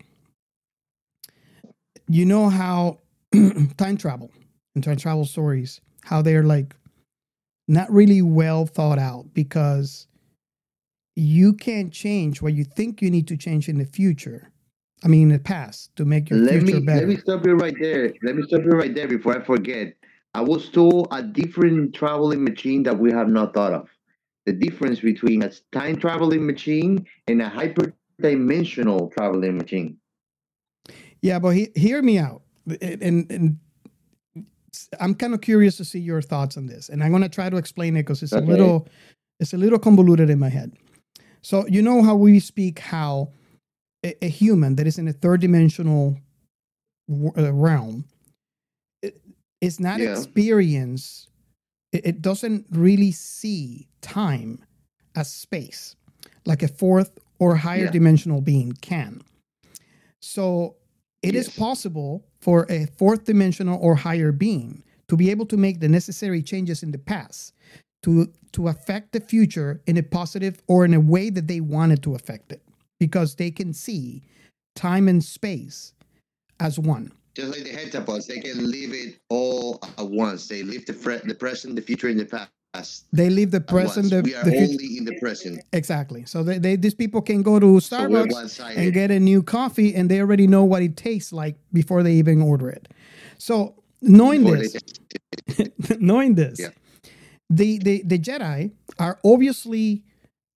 [2.10, 3.00] You know how
[3.78, 4.32] time travel
[4.76, 6.76] and time travel stories, how they're like
[7.68, 10.08] not really well thought out because
[11.18, 14.52] you can't change what you think you need to change in the future.
[15.04, 17.00] I mean, in the past to make your Let future me better.
[17.00, 18.14] let me stop you right there.
[18.22, 19.96] Let me stop you right there before I forget.
[20.36, 23.90] I was told a different traveling machine that we have not thought of.
[24.46, 29.98] The difference between a time traveling machine and a hyperdimensional traveling machine.
[31.22, 32.44] Yeah, but he, hear me out,
[32.80, 33.58] and, and,
[35.00, 37.50] I'm kind of curious to see your thoughts on this, and I'm going to try
[37.50, 38.46] to explain it because it's Okay.
[38.46, 38.88] a little,
[39.40, 40.78] it's a little convoluted in my head.
[41.48, 43.30] So you know how we speak how
[44.04, 46.18] a, a human that is in a third dimensional
[47.08, 48.04] w- uh, realm
[49.02, 49.22] it-
[49.62, 50.12] is not Yeah.
[50.12, 51.30] experience.
[51.94, 54.60] It, it doesn't really see time
[55.16, 55.96] as space
[56.46, 57.92] like a fourth or higher Yeah.
[57.92, 59.22] dimensional being can.
[60.22, 60.76] So
[61.24, 61.56] it is Yes.
[61.58, 66.42] possible for a fourth dimensional or higher being to be able to make the necessary
[66.44, 67.54] changes in the past
[68.04, 72.02] to to affect the future in a positive or in a way that they wanted
[72.02, 72.64] to affect it
[73.00, 74.24] because they can see
[74.76, 75.94] time and space
[76.60, 77.12] as one.
[77.36, 80.48] Just like the heptapods, they can live it all at once.
[80.48, 82.26] They live the, fre- the present, the future, and the
[82.74, 83.06] past.
[83.14, 84.72] They live the present, the, we are the future.
[84.72, 85.64] only in the present.
[85.74, 86.26] Exactly.
[86.26, 88.80] So they, they these people can go to So Starbucks one-sided.
[88.80, 92.14] and get a new coffee, and they already know what it tastes like before they
[92.14, 92.88] even order it.
[93.38, 95.70] So knowing Before this,
[96.00, 96.70] knowing this, Yeah.
[97.50, 100.04] The, the the Jedi are obviously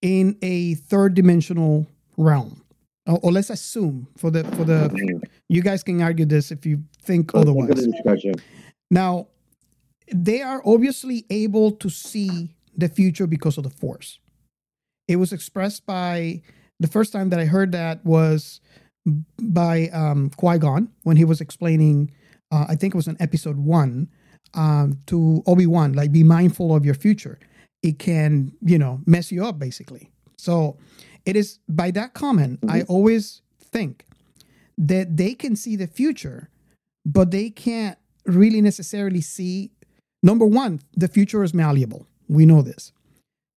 [0.02, 1.88] in a third dimensional
[2.18, 2.64] realm,
[3.08, 6.84] or, or let's assume for the for the you guys can argue this if you
[7.02, 7.88] think otherwise.
[8.90, 9.28] Now,
[10.14, 14.20] they are obviously able to see the future because of the Force.
[15.08, 16.42] It was expressed by
[16.80, 18.60] the first time that I heard that was
[19.40, 22.12] by um, Qui Gon when he was explaining.
[22.52, 24.10] Uh, I think it was in Episode One
[24.54, 27.40] um, to Obi Wan, like be mindful of your future.
[27.84, 30.12] It can, you know, mess you up basically.
[30.38, 30.78] So
[31.26, 32.60] it is by that comment.
[32.68, 34.06] I always think
[34.78, 36.50] that they can see the future,
[37.06, 39.72] but they can't really necessarily see.
[40.24, 42.08] Number one, the future is malleable.
[42.28, 42.92] We know this.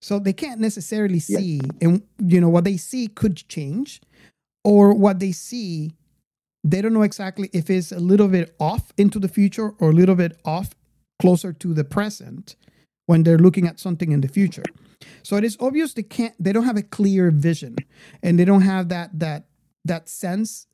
[0.03, 4.03] So they can't necessarily see, and you know, what they see could change,
[4.63, 5.93] or what they see,
[6.63, 9.95] they don't know exactly if it's a little bit off into the future or a
[9.95, 10.75] little bit off
[11.21, 12.57] closer to the present
[13.07, 14.65] when they're looking at something in the future.
[15.23, 17.77] So it is obvious they can't they don't have a clear vision
[18.23, 19.47] and they don't have that that
[19.85, 20.67] that sense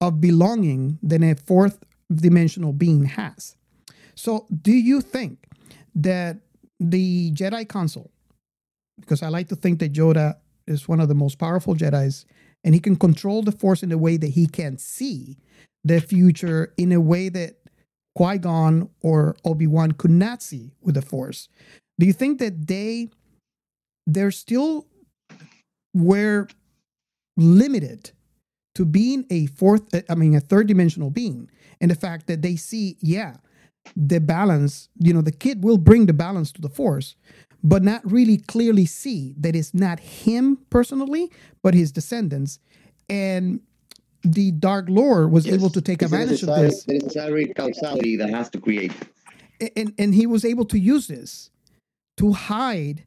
[0.00, 3.56] of belonging that a fourth dimensional being has.
[4.14, 5.46] So do you think
[5.94, 6.38] that
[6.80, 8.10] the Jedi Council,
[9.00, 12.26] because I like to think that Yoda is one of the most powerful Jedi's
[12.62, 15.36] and he can control the force in a way that he can see
[15.84, 17.56] the future in a way that
[18.14, 21.48] Qui Gon or Obi Wan could not see with the Force.
[21.98, 23.08] Do you think that they
[24.06, 24.86] they're still
[25.94, 26.48] were
[27.36, 28.10] limited
[28.74, 31.48] to being a fourth, uh, I mean, a third dimensional being,
[31.80, 33.36] and the fact that they see, yeah,
[33.96, 34.88] the balance.
[34.98, 37.14] You know, the kid will bring the balance to the Force,
[37.62, 41.30] but not really clearly see that it's not him personally,
[41.62, 42.58] but his descendants,
[43.08, 43.60] and
[44.24, 48.30] the Dark Lord was able to take It's advantage of this the necessary causality that
[48.30, 48.92] has to create.
[49.76, 51.50] and and he was able to use this
[52.16, 53.04] to hide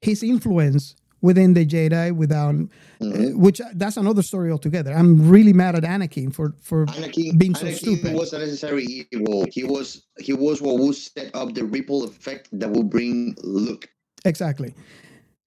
[0.00, 2.54] his influence within the Jedi without
[3.00, 4.92] uh, which that's another story altogether.
[4.92, 8.14] I'm really mad at Anakin for for Anakin, being so Anakin stupid.
[8.14, 9.46] was a necessary evil.
[9.50, 13.88] He was he was what would set up the ripple effect that will bring look.
[14.24, 14.74] Exactly.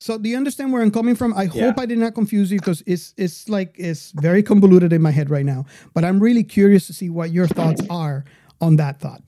[0.01, 1.33] So do you understand where I'm coming from?
[1.33, 1.65] I Yeah.
[1.65, 5.11] hope I did not confuse you because it's it's like it's very convoluted in my
[5.11, 5.65] head right now.
[5.93, 8.23] But I'm really curious to see what your thoughts are
[8.61, 9.21] on that thought.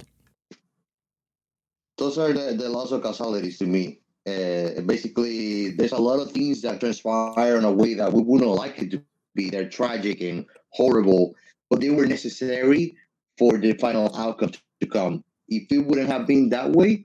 [1.98, 4.00] Those are the, the laws of causalities to me.
[4.26, 8.50] Uh, basically, there's a lot of things that transpire in a way that we wouldn't
[8.52, 9.04] like it to
[9.36, 9.50] be.
[9.50, 11.36] They're tragic and horrible,
[11.70, 12.96] but they were necessary
[13.38, 15.24] for the final outcome to come.
[15.50, 17.04] If it wouldn't have been that way,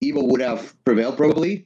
[0.00, 1.64] evil would have prevailed probably.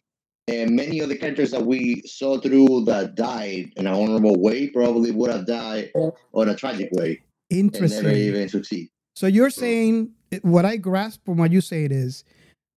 [0.49, 4.69] And many of the characters that we saw through that died in an honorable way
[4.71, 8.17] probably would have died on a tragic way and never Interesting.
[8.17, 8.89] even succeed.
[9.15, 10.11] So you're saying
[10.43, 12.25] what I grasp from what you say it is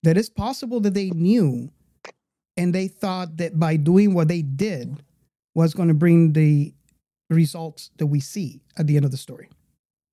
[0.04, 1.72] that it's possible that they knew
[2.58, 5.02] and they thought that by doing what they did
[5.56, 6.74] was going to bring the
[7.30, 9.50] results that we see at the end of the story.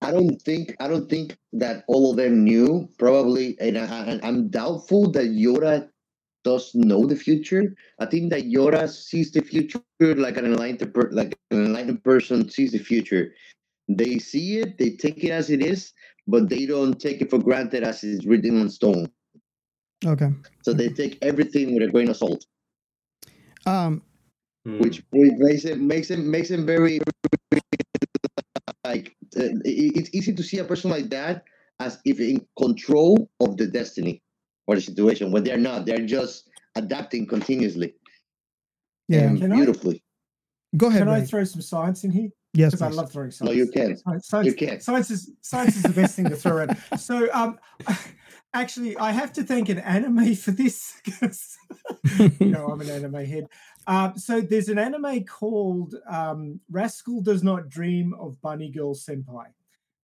[0.02, 2.88] I don't think I don't think that all of them knew.
[2.98, 5.88] Probably, and I, I- I'm doubtful that Yoda
[6.44, 7.74] does know the future.
[8.00, 12.48] I think that Yoda sees the future like an enlightened per, like an enlightened person
[12.50, 13.32] sees the future.
[13.88, 15.92] They see it, they take it as it is,
[16.26, 19.10] but they don't take it for granted as it's written on stone.
[20.04, 20.30] Okay.
[20.62, 22.44] So they take everything with a grain of salt,
[23.66, 24.02] Um,
[24.64, 26.98] which which makes it makes it makes it very
[28.84, 31.44] like uh, it- it's easy to see a person like that
[31.80, 34.22] as if in control of the destiny
[34.66, 37.94] or the situation when they're not they're just adapting continuously
[39.08, 39.20] Yeah.
[39.28, 40.02] and Can I- beautifully
[40.74, 41.00] Go ahead.
[41.00, 42.30] Can I throw some science in here?
[42.54, 42.96] Yes, because I please.
[42.96, 43.56] love throwing no science.
[43.56, 44.80] you can Science, science, You can.
[44.80, 46.78] science is science is the best thing to throw around.
[46.98, 47.58] So, um,
[48.54, 51.56] actually, I have to thank an anime for this because
[52.40, 53.48] you know I'm an anime head.
[53.86, 59.46] Um, so there's an anime called um, "Rascal Does Not Dream of Bunny Girl Senpai."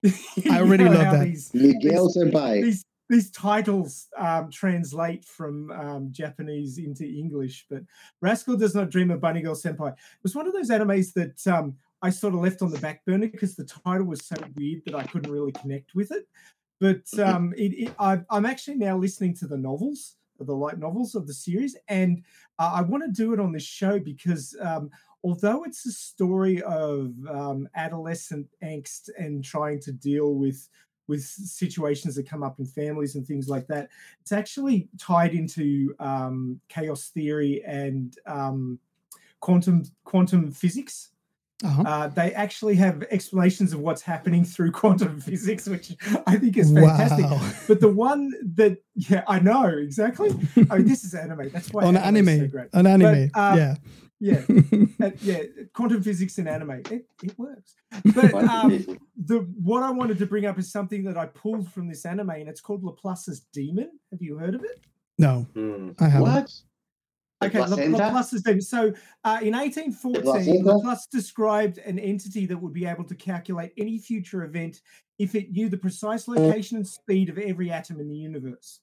[0.50, 1.24] I already know love that.
[1.24, 2.62] These, Miguel these- Senpai.
[2.62, 7.82] These these titles um, translate from um, Japanese into English, but
[8.20, 9.92] Rascal does not dream of Bunny Girl Senpai.
[9.92, 13.04] It was one of those animes that um, I sort of left on the back
[13.06, 16.28] burner because the title was so weird that I couldn't really connect with it.
[16.80, 21.14] But um, it, it, I, I'm actually now listening to the novels the light novels
[21.14, 22.22] of the series, and
[22.58, 24.90] uh, I want to do it on this show because um,
[25.24, 30.68] although it's a story of um, adolescent angst and trying to deal with
[31.08, 33.88] with situations that come up in families and things like that,
[34.20, 38.78] it's actually tied into um, chaos theory and um,
[39.40, 41.10] quantum quantum physics.
[41.64, 41.82] Uh-huh.
[41.82, 45.92] Uh, they actually have explanations of what's happening through quantum physics, which
[46.26, 47.24] I think is fantastic.
[47.24, 47.50] Wow.
[47.66, 50.30] But the one that, yeah, I know exactly.
[50.70, 51.50] I mean, this is anime.
[51.50, 52.46] That's why On anime is anime.
[52.46, 52.68] so great.
[52.74, 53.30] On anime.
[53.34, 53.74] But, um, yeah.
[54.20, 54.42] yeah,
[55.06, 55.42] uh, yeah.
[55.72, 57.74] Quantum physics in anime, it, it works.
[58.14, 61.88] But um, the what I wanted to bring up is something that I pulled from
[61.88, 63.90] this anime, and it's called Laplace's Demon.
[64.12, 64.80] Have you heard of it?
[65.18, 65.90] No, Hmm.
[65.98, 66.32] I haven't.
[66.32, 66.52] What?
[67.42, 67.96] Okay, La- placenta?
[67.96, 68.60] Laplace's demon.
[68.60, 68.92] So,
[69.24, 70.64] uh, in 1814, placenta?
[70.64, 74.80] Laplace described an entity that would be able to calculate any future event
[75.18, 78.80] if it knew the precise location and speed of every atom in the universe,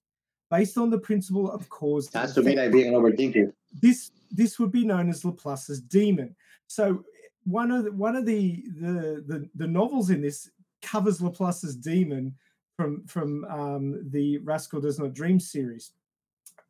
[0.49, 2.09] based on the principle of cause.
[2.09, 3.51] Sounds to me like being an overthinker.
[3.81, 6.35] This this would be known as Laplace's demon.
[6.67, 7.03] So,
[7.43, 10.49] one of the, one of the, the the the novels in this
[10.81, 12.33] covers Laplace's demon
[12.77, 15.91] from from um, the Rascal Does Not Dream series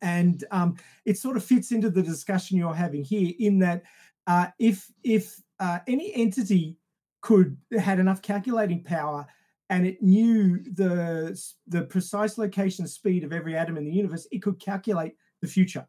[0.02, 3.82] and um, it sort of fits into the discussion you're having here in that
[4.26, 6.76] uh, if if uh, any entity
[7.20, 9.26] could had enough calculating power
[9.70, 14.42] and it knew the the precise location speed of every atom in the universe, it
[14.42, 15.86] could calculate the future.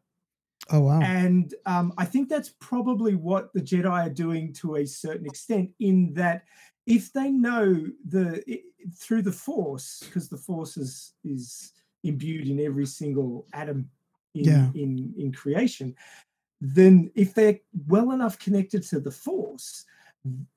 [0.70, 1.00] Oh wow.
[1.00, 5.70] And um, I think that's probably what the Jedi are doing to a certain extent,
[5.80, 6.44] in that
[6.86, 8.62] if they know the i-
[8.96, 11.72] through the Force, because the Force is is
[12.04, 13.88] imbued in every single atom
[14.34, 14.70] in Yeah.
[14.74, 15.94] in in creation,
[16.60, 19.84] then if they're well enough connected to the Force,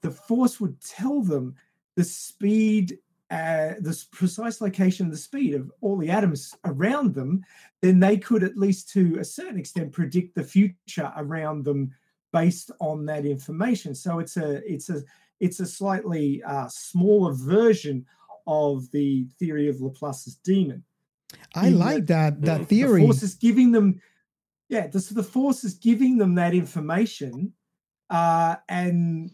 [0.02, 1.56] the Force would tell them
[1.96, 3.00] the speed.
[3.30, 7.42] Uh, the precise location the speed of all the atoms around them,
[7.82, 11.94] then they could at least to a certain extent predict the future around them
[12.34, 15.02] based on that information so it's a it's a
[15.40, 18.06] it's a slightly uh, smaller version
[18.48, 20.84] of the theory of laplace's demon
[21.56, 23.02] I like that that theory.
[23.02, 24.02] the force is giving them
[24.70, 27.54] yeah the, so the force is giving them that information
[28.10, 29.32] uh, and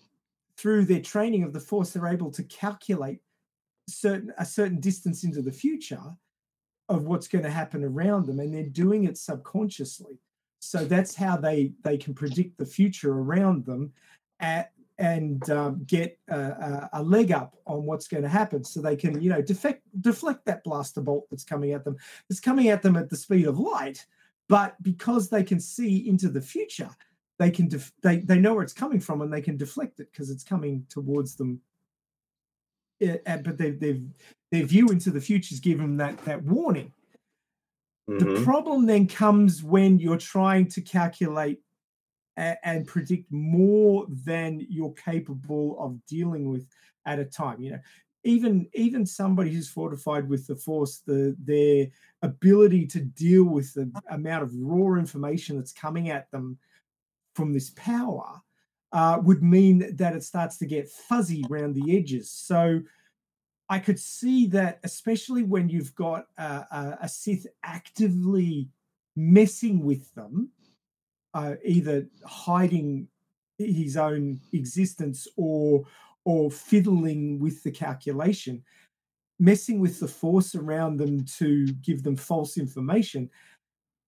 [0.57, 3.19] through their training of the force they're able to calculate
[3.87, 6.03] certain a certain distance into the future
[6.89, 10.19] of what's going to happen around them and they're doing it subconsciously
[10.59, 13.91] so that's how they they can predict the future around them
[14.39, 18.95] at, and um, get a, a, leg up on what's going to happen so they
[18.95, 21.95] can you know defect deflect that blaster bolt that's coming at them
[22.29, 24.05] it's coming at them at the speed of light
[24.49, 26.89] but because they can see into the future
[27.39, 30.11] they can def- they, they know where it's coming from and they can deflect it
[30.11, 31.61] because it's coming towards them
[32.99, 34.03] Yeah, and- but they, they've
[34.51, 36.91] their view into the future is given that that warning
[38.07, 38.43] the Mhm.
[38.45, 41.59] problem then comes when you're trying to calculate
[42.37, 46.67] and predict more than you're capable of dealing with
[47.05, 47.61] at a time.
[47.61, 47.79] You know,
[48.23, 51.87] even even somebody who's fortified with the force, the their
[52.21, 56.57] ability to deal with the amount of raw information that's coming at them
[57.35, 58.41] from this power
[58.91, 62.31] uh, would mean that it starts to get fuzzy around the edges.
[62.31, 62.81] So
[63.69, 68.69] I could see that, especially when you've got a, a, a Sith actively
[69.15, 70.51] messing with them,
[71.33, 73.07] uh, either hiding
[73.57, 75.83] his own existence or
[76.25, 78.61] or fiddling with the calculation,
[79.39, 83.29] messing with the force around them to give them false information.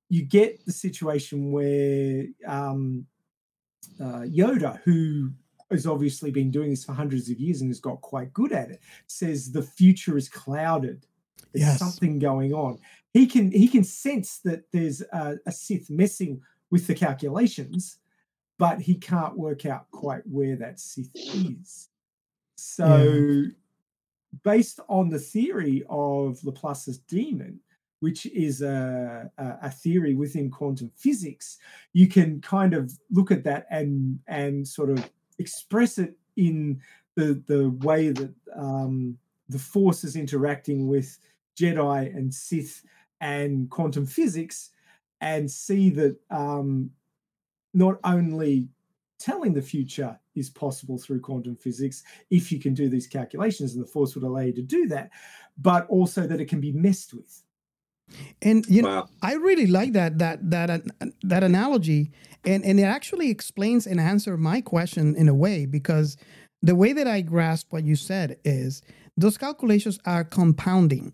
[0.09, 3.05] You get the situation where um,
[4.01, 5.31] uh, Yoda, who
[5.71, 8.69] has obviously been doing this for hundreds of years and has got quite good at
[8.69, 11.05] it, says the future is clouded.
[11.53, 11.79] There's Yes.
[11.79, 12.79] something going on.
[13.13, 16.41] He can he can sense that there's a, a Sith messing
[16.71, 17.97] with the calculations,
[18.57, 21.89] but he can't work out quite where that Sith is.
[22.55, 23.43] So,
[24.43, 27.59] based on the theory of Laplace's demon,
[28.01, 31.57] which is a, a, a theory within quantum physics,
[31.93, 36.81] you can kind of look at that and and sort of express it in
[37.15, 39.17] the the way that um,
[39.49, 41.17] the Force is interacting with
[41.57, 42.83] Jedi and Sith
[43.21, 44.69] and quantum physics,
[45.21, 46.91] and see that um,
[47.73, 48.69] not only
[49.19, 53.83] telling the future is possible through quantum physics if you can do these calculations and
[53.83, 55.09] the force would allow you to do that
[55.57, 57.43] but also that it can be messed with
[58.41, 59.09] And you know, Wow.
[59.21, 62.11] I really like that that that an- that analogy,
[62.45, 66.17] and and it actually explains and answers my question in a way because
[66.61, 68.81] the way that I grasp what you said is
[69.17, 71.13] those calculations are compounding.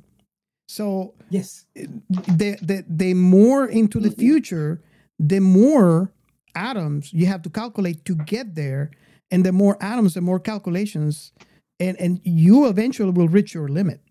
[0.67, 4.19] So yes, the the the more into the mm-hmm.
[4.19, 4.81] future,
[5.19, 6.11] the more
[6.55, 8.91] atoms you have to calculate to get there,
[9.31, 11.31] and the more atoms, the more calculations,
[11.79, 14.01] and and you eventually will reach your limit.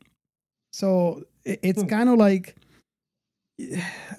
[0.73, 1.89] So it- it's hmm.
[1.89, 2.57] kind of like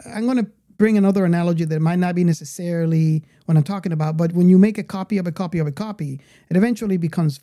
[0.06, 4.18] I'm going to bring another analogy that might not be necessarily what I'm talking about,
[4.18, 7.38] but when you make a copy of a copy of a copy, it eventually becomes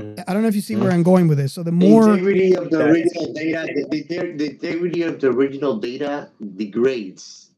[0.00, 0.24] fussy.
[0.26, 1.52] I don't know if you see where I'm going with this.
[1.52, 5.20] So the more The more integrity of the original data, the, the, the integrity of
[5.20, 7.50] the original data degrades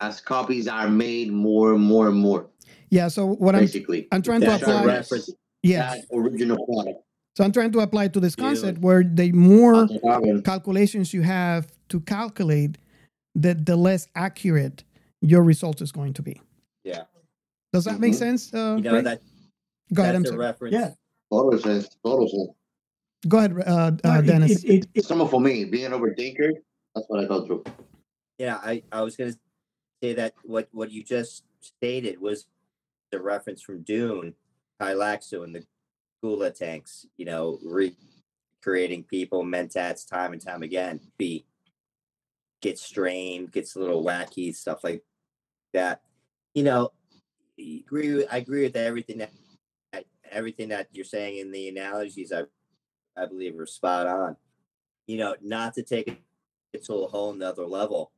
[0.00, 2.46] as copies are made more and more and more.
[2.90, 3.08] Yeah.
[3.08, 4.84] So what I'm basically, I'm trying to That's a apply.
[4.84, 5.30] reference
[5.62, 5.94] Yeah.
[5.96, 7.00] that original product.
[7.36, 9.86] So I'm trying to apply to this concept where the more
[10.44, 12.78] calculations you have to calculate,
[13.34, 14.82] the the less accurate
[15.22, 16.40] your result is going to be.
[16.84, 17.02] Yeah.
[17.72, 18.16] Does that make Mhm.
[18.16, 18.52] sense?
[18.52, 19.20] Uh, You know that.
[19.94, 20.16] Go ahead.
[20.16, 20.46] I'm That's a sorry.
[20.46, 20.72] reference.
[20.74, 20.90] Yeah.
[21.30, 21.88] Total sense.
[22.04, 22.56] Total.
[23.28, 24.64] Go ahead, uh, uh, Dennis.
[24.64, 26.52] it- it- Some for me, being an overthinker,
[26.94, 27.64] that's what I go through.
[28.38, 29.34] Yeah, I, I was gonna
[30.02, 32.46] say that what what you just stated was
[33.10, 34.34] the reference from Dune,
[34.80, 35.66] Tleilaxu and the
[36.24, 41.00] ghola tanks, you know, recreating people, mentats time and time again.
[41.18, 41.44] Be
[42.62, 45.02] gets strained, gets a little wacky, stuff like
[45.74, 46.02] that.
[46.54, 46.92] You know,
[47.58, 49.39] I agree with, I agree with everything that that-
[50.30, 52.44] everything that you're saying in the analogies I
[53.16, 54.36] I believe are spot on.
[55.06, 56.22] You know, not to take
[56.72, 58.12] it to a whole nother level.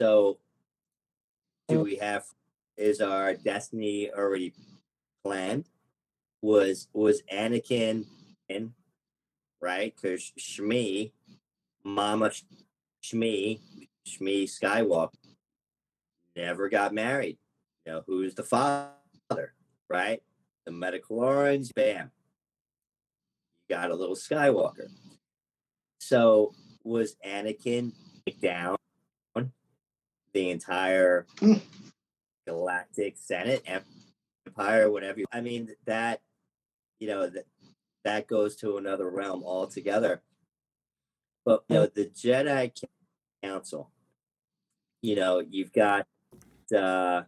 [0.00, 0.38] So
[1.68, 1.84] do mm.
[1.84, 2.24] we have
[2.76, 4.52] is our destiny already
[5.24, 5.68] planned?
[6.42, 8.06] Was was Anakin
[8.48, 8.72] in
[9.60, 9.94] right?
[9.94, 11.12] Because Shmi,
[11.84, 12.30] Mama
[13.02, 13.60] Shmi,
[14.06, 15.10] Shmi Skywalker
[16.36, 17.38] never got married.
[17.84, 19.54] You know, who's the father,
[19.88, 20.22] right?
[20.68, 22.10] The midi-chlorian, bam.
[23.70, 24.90] You got a little Skywalker.
[25.98, 26.52] So
[26.84, 27.92] was Anakin
[28.42, 28.76] down
[30.34, 31.24] the entire
[32.46, 33.62] galactic senate
[34.46, 36.20] empire whatever i mean that
[37.00, 37.44] you know that
[38.04, 40.20] that goes to another realm altogether
[41.46, 42.70] but you know the jedi
[43.42, 43.90] council
[45.00, 46.06] you know you've got
[46.76, 47.22] uh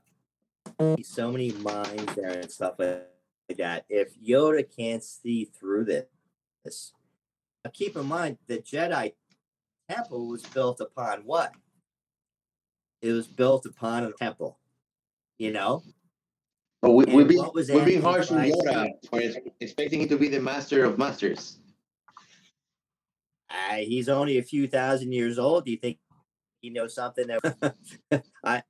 [1.02, 3.09] so many minds there and stuff like
[3.58, 6.92] that if yoda can't see through this
[7.64, 9.12] now keep in mind the jedi
[9.88, 11.52] temple was built upon what
[13.02, 14.58] it was built upon a temple
[15.38, 15.82] you know
[16.82, 18.38] But we, we're being, we're being harsh on?
[18.38, 19.20] Yoda for
[19.60, 21.58] expecting him to be the master of masters.
[23.50, 25.64] uh, he's only a few thousand years old.
[25.64, 25.98] Do you think
[26.60, 27.74] he knows something that
[28.44, 28.62] I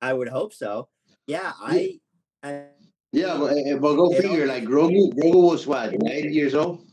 [0.00, 0.88] I would hope so.
[1.26, 2.00] Yeah, I,
[2.42, 2.64] I
[3.12, 4.46] Yeah, but, uh, but go It figure.
[4.46, 6.84] Like Grogu, Grogu was what, nine years old,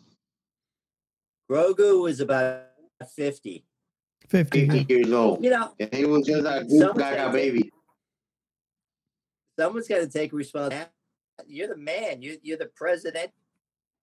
[1.52, 2.64] Grogu was about
[3.15, 3.64] 50.
[4.30, 4.68] 50.
[4.68, 7.72] fifty years old, You know, and he was just a Someone's good gaga baby.
[9.57, 10.91] someone's got to take responsibility.
[11.45, 12.22] You're the man.
[12.22, 13.31] You're, you're the president.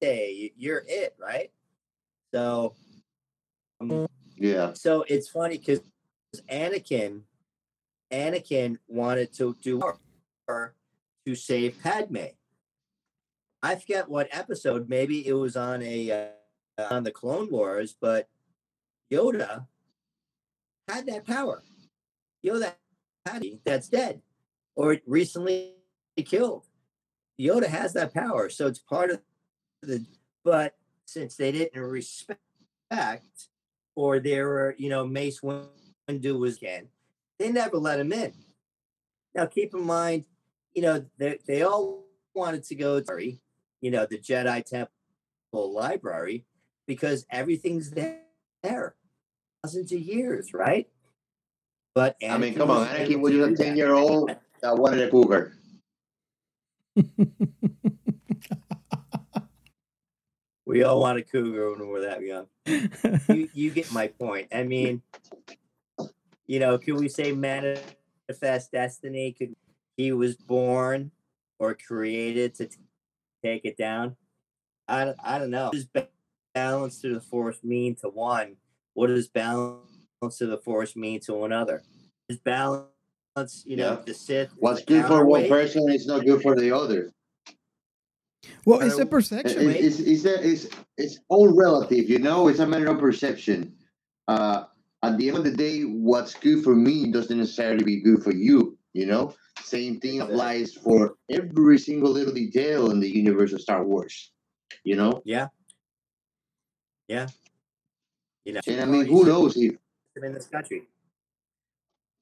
[0.00, 1.50] Hey, you're it, right?
[2.32, 2.74] So,
[3.80, 5.80] um, Yeah, so it's funny because
[6.50, 7.22] Anakin,
[8.12, 9.82] Anakin wanted to do
[10.48, 10.74] her
[11.26, 12.26] to save Padme.
[13.62, 14.88] I forget what episode.
[14.88, 16.32] Maybe it was on a
[16.78, 18.28] uh, on the Clone Wars, but
[19.10, 19.66] Yoda
[20.88, 21.62] had that power.
[22.44, 22.74] Yoda
[23.24, 24.20] had that's dead
[24.76, 25.76] or recently
[26.24, 26.66] killed.
[27.40, 29.20] Yoda has that power, so it's part of
[29.82, 30.04] the.
[30.44, 30.76] But
[31.06, 32.38] since they didn't respect,
[33.96, 36.88] or there were, you know, Mace Windu was again,
[37.38, 38.32] they never let him in.
[39.34, 40.24] Now, keep in mind,
[40.74, 43.32] you know, they they all wanted to go to,
[43.80, 46.44] you know, the Jedi Temple library
[46.86, 48.94] because everything's there,
[49.62, 50.88] thousands of years, right?
[51.94, 54.30] But I mean, come on, Anakin was just a ten year old
[54.62, 55.52] that wanted a cougar.
[60.66, 62.46] We all want a cougar when we're that young.
[63.28, 64.48] you, you get my point.
[64.52, 65.02] I mean,
[66.46, 69.32] you know, can we say manifest destiny?
[69.32, 69.54] Could
[69.96, 71.10] he was born
[71.58, 72.76] or created to t-
[73.42, 74.16] take it down?
[74.88, 75.66] I, don't- I don't know.
[75.66, 75.88] What does
[76.54, 78.56] balance to the force mean to one?
[78.94, 79.80] What does balance
[80.38, 81.82] to the force mean to another?
[82.28, 82.86] Is balance,
[83.64, 84.02] you know, Yeah.
[84.06, 84.50] the Sith?
[84.58, 85.50] What's the good for one counterweight?
[85.50, 87.10] person is not good for the other.
[88.66, 89.70] Well, it's a perception.
[89.70, 92.48] It- It's, it's, it's, it's all relative, you know.
[92.48, 93.74] It's a matter of perception.
[94.28, 94.64] Uh,
[95.02, 98.32] at the end of the day, what's good for me doesn't necessarily be good for
[98.32, 98.63] you.
[98.94, 103.84] You know, same thing applies for every single little detail in the universe of Star
[103.84, 104.30] Wars.
[104.84, 105.48] You know, Yeah.
[107.08, 107.26] Yeah.
[108.44, 109.74] You know, And I mean, who knows if
[110.16, 110.86] in this country?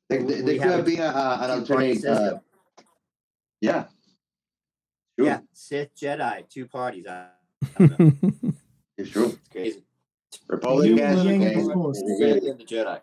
[0.09, 2.05] there, We- there could have have been a, a, an two-party alternate.
[2.05, 2.39] Uh,
[3.61, 3.85] yeah.
[5.19, 5.27] True.
[5.27, 7.07] Yeah, Sith Jedi, two parties.
[7.07, 7.27] I,
[7.78, 8.55] I don't.
[8.97, 9.27] It's true.
[9.27, 9.85] It's crazy.
[10.49, 11.99] Republicans Yang and, of the Force.
[12.01, 13.01] and- Sith and the Jedi.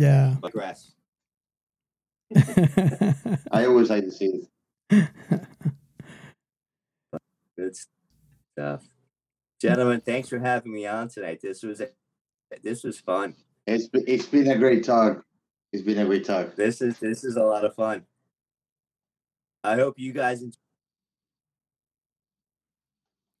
[0.00, 0.36] Yeah.
[0.42, 0.92] Like grass.
[3.52, 4.44] I always like to see
[4.90, 5.10] it.
[7.58, 7.76] Good
[8.56, 8.82] stuff.
[9.60, 11.40] Gentlemen, thanks for having me on tonight.
[11.42, 11.82] This was
[12.62, 13.34] this was fun.
[13.66, 15.22] It's been, it's been a great talk.
[15.72, 16.56] It's been a great talk.
[16.56, 18.06] This is this is a lot of fun.
[19.62, 20.56] I hope you guys enjoy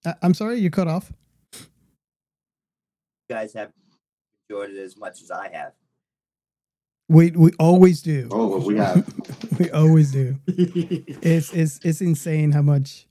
[0.04, 1.12] I- uh, I'm sorry, you cut off.
[1.54, 1.60] you
[3.30, 3.72] guys have
[4.48, 5.72] enjoyed it as much as I have.
[7.10, 8.28] We we always do.
[8.30, 9.04] Oh, we have.
[9.58, 10.36] we always do.
[11.22, 13.08] It's it's it's insane how much,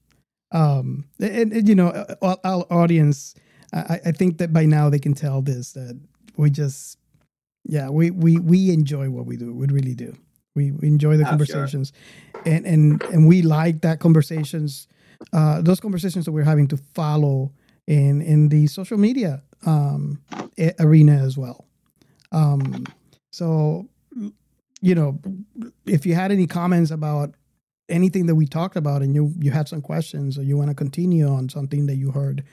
[0.53, 3.35] um, and, and you know, uh, our, our audience.
[3.73, 5.99] I, I think that by now they can tell this that
[6.37, 6.97] we just,
[7.65, 9.53] yeah, we we we enjoy what we do.
[9.53, 10.15] We really do.
[10.55, 11.31] We, we enjoy the Oh, sure.
[11.37, 11.91] conversations,
[12.45, 14.87] and and and we like that conversations,
[15.33, 17.51] uh, those conversations that we're having to follow
[17.85, 20.21] in in the social media um,
[20.79, 21.65] arena as well.
[22.31, 22.85] Um,
[23.31, 23.87] so,
[24.81, 25.19] you know,
[25.85, 27.35] if you had any comments about
[27.89, 30.75] anything that we talked about and you you had some questions or you want to
[30.75, 32.43] continue on something that you heard,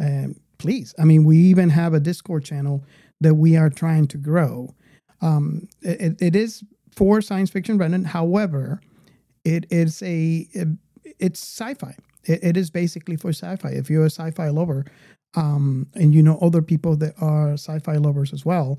[0.00, 0.94] um, please.
[0.98, 2.84] I mean, we even have a Discord channel
[3.20, 4.74] that we are trying to grow.
[5.20, 6.62] Um, it, it is
[6.94, 8.04] for science fiction, Brendan.
[8.04, 8.80] However,
[9.44, 10.78] it is a it-
[11.18, 11.96] it's sci-fi.
[12.24, 13.70] It, it is basically for sci-fi.
[13.70, 14.84] If you're a sci-fi lover,
[15.34, 18.78] um, and you know other people that are sci-fi lovers as well,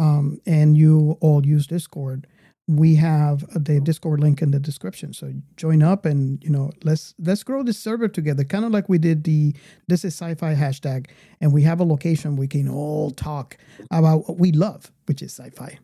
[0.00, 2.26] um, and you all use Discord,
[2.66, 5.12] we have the Discord link in the description.
[5.12, 8.88] So join up and you know let's let's grow this server together, kind of like
[8.88, 9.54] we did the
[9.88, 11.08] this is sci-fi hashtag,
[11.40, 13.58] and we have a location we can all talk
[13.90, 15.78] about what we love, which is sci-fi.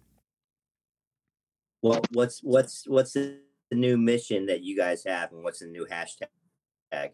[1.83, 3.39] Well, what's what's what's the
[3.73, 7.11] new mission that you guys have, and what's the new hashtag?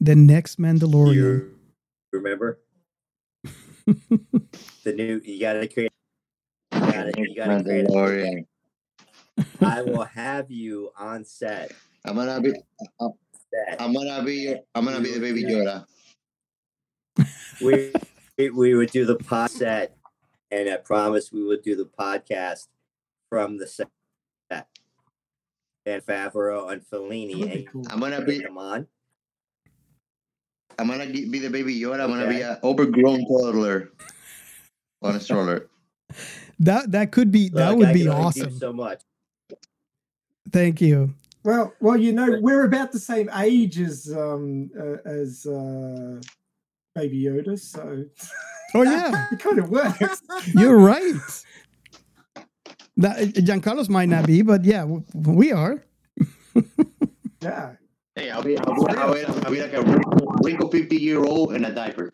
[0.00, 1.14] The next Mandalorian.
[1.14, 1.54] You
[2.12, 2.60] remember
[3.86, 5.20] the new?
[5.24, 5.92] You gotta create.
[6.90, 7.84] You gotta, you gotta create.
[7.84, 8.46] a- Mandalorian.
[9.60, 11.72] I will have you on set.
[12.04, 12.50] I'm gonna be.
[13.00, 13.08] Uh, uh,
[13.52, 13.80] set.
[13.80, 14.54] I'm gonna be.
[14.74, 15.84] I'm gonna be the baby Yoda.
[17.62, 17.92] we
[18.38, 19.96] we- we would do the pod set,
[20.50, 22.68] and I promise we would do the podcast
[23.28, 23.88] from the set.
[25.86, 28.42] And Favreau and Filoni, and I'm gonna be.
[28.42, 28.86] come on.
[30.78, 32.02] I'm gonna be the baby Yoda.
[32.04, 32.42] I'm gonna be Okay.
[32.44, 33.90] an overgrown toddler
[35.02, 35.68] on a stroller.
[36.60, 38.58] That that could be that Look, would I be can only do awesome.
[38.58, 39.02] So much.
[40.52, 41.14] Thank you.
[41.42, 46.20] Well, well, you know, we're about the same age as um uh, as uh,
[46.94, 48.04] Baby Yoda, so
[48.74, 50.22] Oh yeah, it kind of works.
[50.54, 51.14] you're right.
[52.98, 54.84] That Giancarlo's might not be, but yeah,
[55.14, 55.82] we are.
[57.40, 57.72] Yeah.
[58.14, 58.58] Hey, I'll be.
[58.58, 61.74] I'll be, I'll be, I'll be like a wrinkle, wrinkle 50 year old in a
[61.74, 62.12] diaper.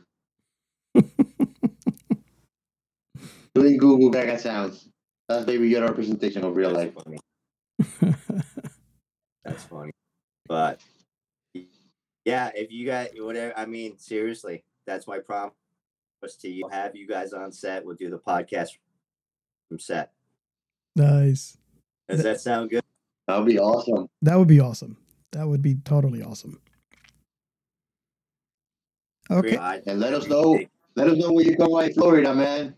[3.57, 4.91] Doing Google Gaga sounds.
[5.31, 6.93] That's baby Yoda representation of real life.
[9.47, 9.93] That's funny.
[10.47, 10.83] But
[12.27, 15.55] yeah, if you got whatever I mean, seriously, that's my promise
[16.41, 16.69] to you.
[16.71, 17.83] Have you guys on set.
[17.83, 18.73] We'll do the podcast
[19.71, 20.13] from set.
[20.95, 21.57] Nice.
[22.11, 22.83] Does that sound good?
[23.27, 24.07] That'll be awesome.
[24.21, 24.99] That would be awesome.
[25.33, 26.61] That would be totally awesome.
[29.31, 29.57] Okay.
[29.87, 30.61] And let us know.
[30.95, 32.75] Let us know when you come by Florida, man.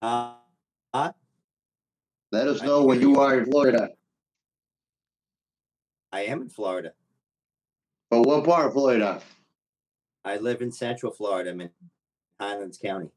[0.00, 0.34] Uh,
[0.94, 1.12] huh?
[2.30, 3.90] Let us know when you are in Florida.
[6.12, 6.92] I am in Florida.
[8.10, 9.20] But what part of Florida?
[10.24, 11.50] I live in Central Florida.
[11.50, 11.70] I'm in
[12.40, 13.10] Highlands County.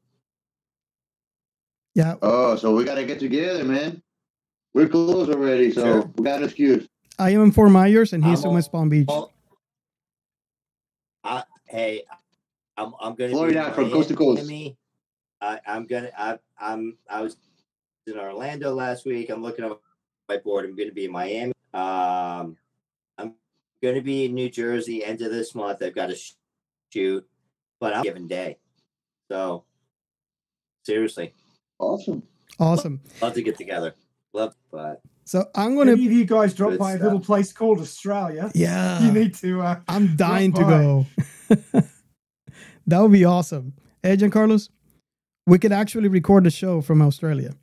[1.94, 2.16] Yeah.
[2.22, 4.02] Oh, so we gotta get together, man.
[4.74, 6.10] We're close already, so Sure.
[6.16, 6.88] we got an excuse.
[7.18, 9.06] I am in Fort Myers and he's I'm in West Palm Beach.
[9.08, 9.30] Well,
[11.22, 12.04] I, hey,
[12.76, 14.42] I'm I'm gonna Florida be from coast to coast.
[14.42, 14.76] Miami.
[15.42, 17.36] I, I'm gonna I I'm I was
[18.06, 19.28] in Orlando last week.
[19.30, 19.72] I'm looking at
[20.28, 20.64] my board.
[20.64, 21.52] I'm gonna be in Miami.
[21.74, 22.56] Um,
[23.18, 23.34] I'm
[23.82, 25.82] gonna be in New Jersey end of this month.
[25.82, 26.16] I've got to
[26.92, 27.26] shoot,
[27.80, 28.58] but I'm a given day.
[29.30, 29.64] So
[30.84, 31.32] seriously,
[31.78, 32.22] Awesome.
[32.60, 33.00] Awesome.
[33.20, 33.94] love to get together.
[34.32, 35.92] Love, but So I'm gonna.
[35.92, 39.02] any of you guys drop by a little place called Australia, Yeah.
[39.02, 39.62] you need to.
[39.62, 40.70] Uh, I'm dying to by.
[40.70, 41.06] go.
[42.86, 43.72] that would be awesome.
[44.02, 44.68] Hey, Giancarlos,
[45.46, 47.54] we could actually record the show from Australia.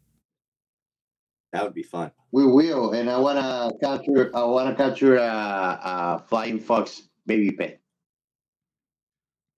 [1.54, 2.12] that would be fun.
[2.32, 4.30] We will, and I wanna capture.
[4.36, 7.80] I wanna capture a, a flying fox baby pet.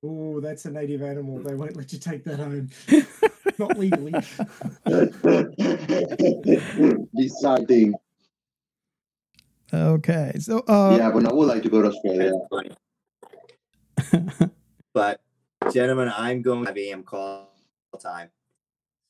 [0.03, 1.39] Oh, that's a native animal.
[1.39, 2.69] They won't let you take that home.
[3.59, 4.13] Not legally.
[7.13, 7.93] Bizarre thing.
[9.73, 12.33] Okay, so uh, yeah, but I would like to go to Australia.
[14.93, 15.21] But
[15.71, 17.50] gentlemen, I'm going to have AM call
[18.01, 18.29] time.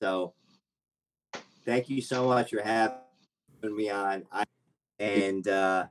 [0.01, 0.33] So
[1.65, 2.95] thank you so much for having
[3.63, 4.25] me on.
[4.31, 4.43] I,
[4.99, 5.87] and uh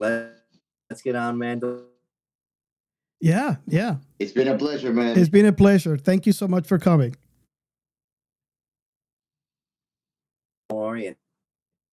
[0.00, 0.32] let,
[0.88, 1.82] let's get on Mandal.
[3.20, 5.18] yeah, yeah, It's been a pleasure, man.
[5.18, 5.96] it's been a pleasure.
[5.96, 7.16] Thank you so much for coming.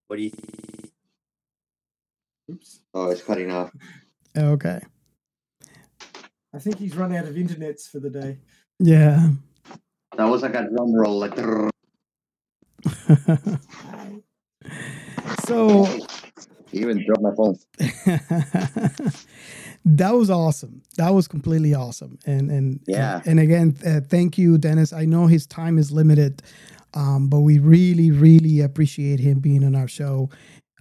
[0.08, 0.32] What do you
[2.52, 2.82] Oops.
[2.94, 3.72] Oh, it's cutting off.
[4.38, 4.80] Okay,
[6.54, 8.38] I think he's run out of internets for the day.
[8.80, 9.30] yeah.
[10.18, 11.36] That was like a drum roll, like.
[15.46, 15.88] so
[16.72, 17.58] Even dropped my phone.
[19.86, 20.82] that was awesome.
[20.98, 22.18] That was completely awesome.
[22.26, 23.22] And and Yeah.
[23.26, 24.94] And again, uh, thank you, Dennis.
[24.94, 26.42] I know his time is limited,
[26.94, 30.30] um, but we really, really appreciate him being on our show.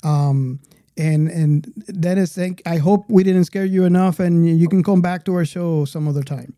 [0.02, 0.61] Um,
[0.97, 2.62] and and Dennis, thank.
[2.66, 5.85] I hope we didn't scare you enough, and you can come back to our show
[5.85, 6.55] some other time.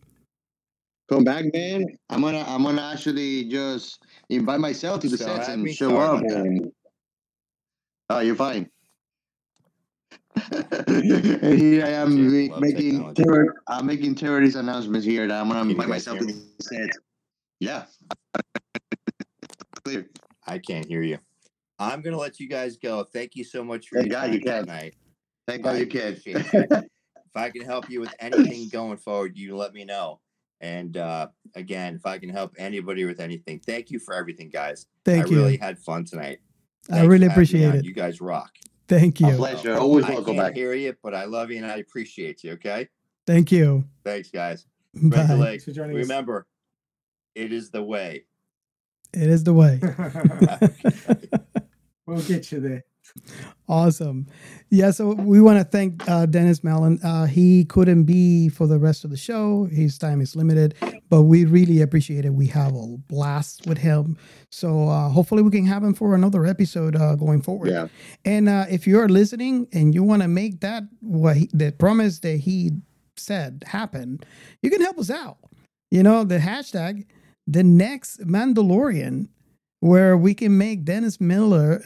[1.09, 1.87] Come back, man.
[2.11, 6.23] I'm gonna, I'm gonna actually just invite myself to the So sets and show up.
[6.23, 6.73] And...
[8.11, 8.69] Oh, you're fine.
[10.53, 12.49] and here I am Cheers.
[12.49, 16.27] ma- Love making terror, I'm making terrorist announcements here that I'm gonna invite myself to
[16.27, 16.91] the set.
[17.61, 17.85] Yeah.
[19.85, 20.09] Clear.
[20.47, 21.19] I can't hear you.
[21.79, 23.05] I'm gonna let you guys go.
[23.05, 24.67] Thank you so much for Thank your God time you can.
[24.67, 24.95] tonight.
[25.47, 26.21] Thank God you can.
[26.25, 30.21] if I can help you with anything going forward, you let me know.
[30.61, 34.87] And uh, again, if I can help anybody with anything, thank you for everything, guys.
[35.05, 35.37] Thank I you.
[35.37, 36.39] really had fun tonight.
[36.91, 37.85] I really for having me appreciate it.
[37.85, 38.53] You guys rock.
[38.89, 39.37] Thank A you.
[39.37, 39.77] pleasure.
[39.77, 42.53] Always I welcome can't hear you, but I love you and I appreciate you.
[42.53, 42.89] Okay.
[43.27, 43.85] Thank you.
[44.05, 44.67] Thanks, guys.
[44.95, 45.35] Red Bye.
[45.35, 45.49] Lake.
[45.49, 46.03] Thanks for joining us.
[46.03, 46.47] Remember,
[47.35, 48.25] it is the way.
[49.13, 49.81] It is the way.
[52.07, 52.85] we'll get you there.
[53.69, 54.27] Awesome.
[54.71, 57.01] Yeah, so we want to thank uh, Dennis Mallon.
[57.03, 59.65] Uh, he couldn't be for the rest of the show.
[59.65, 60.75] His time is limited,
[61.09, 62.31] but we really appreciate it.
[62.31, 64.17] We have a blast with him.
[64.51, 67.71] So uh, hopefully we can have him for another episode uh, going forward.
[67.71, 67.89] Yeah.
[68.25, 72.21] And uh, if you're listening and you want to make that what he, the promise
[72.21, 72.71] that he
[73.17, 74.21] said happen,
[74.63, 75.39] you can help us out.
[75.91, 77.07] You know, the hashtag,
[77.47, 79.29] the next Mandalorian,
[79.81, 81.81] where we can make Dennis Miller,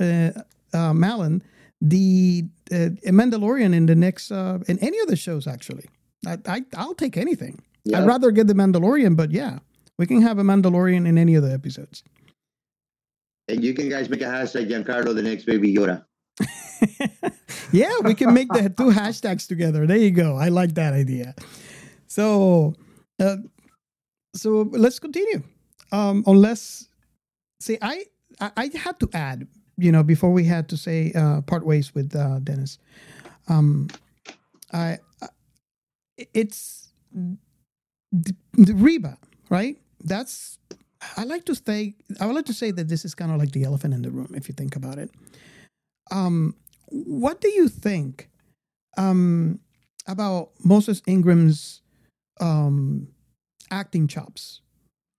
[0.73, 1.43] uh, Mallon,
[1.81, 5.87] the uh, Mandalorian in the next, uh, in any of the shows, actually.
[6.27, 7.61] I, I, I'll take anything.
[7.85, 8.01] Yeah.
[8.01, 9.59] I'd rather get the Mandalorian, but yeah,
[9.99, 12.03] we can have a Mandalorian in any of the episodes.
[13.49, 16.05] And you can guys make a hashtag Giancarlo the next baby Yoda.
[17.73, 19.87] yeah, we can make the two hashtags together.
[19.87, 20.37] There you go.
[20.37, 21.35] I like that idea.
[22.07, 22.75] So,
[23.19, 23.37] uh,
[24.35, 25.43] so let's continue.
[25.93, 26.89] Um, unless,
[27.61, 28.05] see, I
[28.41, 29.49] I had to add,
[29.81, 32.79] you know, before we had to say uh, part ways with uh, Dennis.
[33.49, 33.89] Um,
[34.73, 35.29] I, I
[36.35, 39.77] it's the, the Reva, right?
[40.05, 40.59] That's
[41.17, 43.53] I like to say I would like to say that this is kind of like
[43.53, 45.11] the elephant in the room if you think about it.
[46.11, 46.55] Um,
[46.89, 48.29] what do you think
[48.99, 49.61] um,
[50.07, 51.83] about Moses Ingram's
[52.41, 53.09] um,
[53.71, 54.61] acting chops?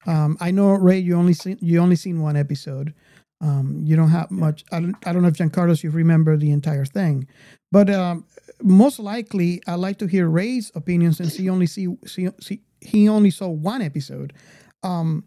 [0.06, 2.94] Um, I know Ray, you only seen you only seen one episode.
[3.41, 4.63] Um, you don't have much.
[4.72, 4.95] I don't.
[5.05, 7.27] I don't know if Giancarlos you remember the entire thing,
[7.72, 8.26] but um,
[8.61, 13.09] most likely I like to hear Ray's opinions since he only see, see, see he
[13.09, 14.34] only saw one episode.
[14.84, 15.23] Um,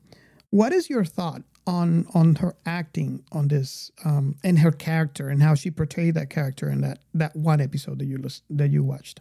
[0.51, 5.43] what is your thought on on her acting on this um, and her character and
[5.43, 8.85] how she portrayed that character in that that one episode that you lis- that you
[8.85, 9.19] watched?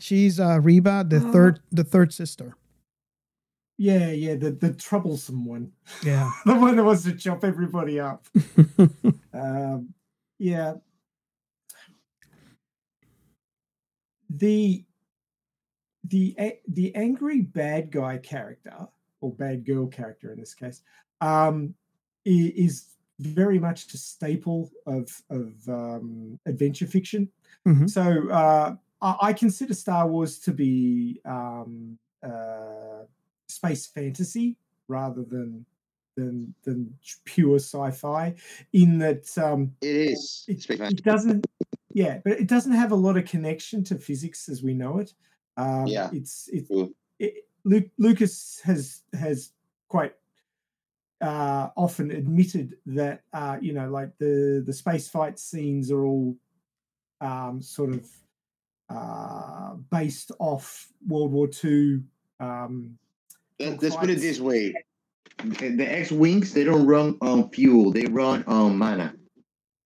[0.00, 2.56] She's uh, Reva, the Uh, third the third sister.
[3.82, 5.72] Yeah, yeah, the, the troublesome one.
[6.04, 6.30] Yeah.
[6.46, 8.24] the one that wants to chop everybody up.
[9.34, 9.92] um,
[10.38, 10.74] yeah.
[14.30, 14.84] The
[16.04, 16.36] the
[16.68, 18.86] the angry bad guy character
[19.20, 20.82] or bad girl character in this case
[21.20, 21.74] um,
[22.24, 27.28] is very much a staple of of um, adventure fiction.
[27.66, 27.90] Mhm.
[27.90, 33.06] So uh, I, I consider Star Wars to be um, uh,
[33.52, 34.56] space fantasy
[34.88, 35.64] rather than
[36.16, 38.34] than than pure sci-fi.
[38.72, 40.44] In that um, It is.
[40.48, 41.46] it, it doesn't
[41.94, 45.12] yeah but it doesn't have a lot of connection to physics as we know it
[45.58, 46.08] um Yeah.
[46.10, 46.66] it's it,
[47.18, 49.52] it Luke, lucas has has
[49.88, 50.14] quite
[51.20, 56.34] uh often admitted that uh you know like the the space fight scenes are all
[57.20, 58.08] um sort of
[58.92, 62.02] uh, based off World War II.
[62.40, 62.98] Um,
[63.62, 64.74] Let, us put it this way:
[65.38, 69.14] the, the X-wings they don't run on fuel; they run on mana.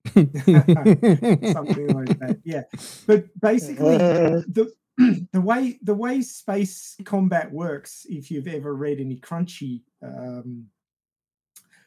[0.14, 2.40] something like that.
[2.44, 2.62] Yeah,
[3.06, 4.72] but basically, the
[5.32, 10.66] the way the way space combat works, if you've ever read any crunchy um,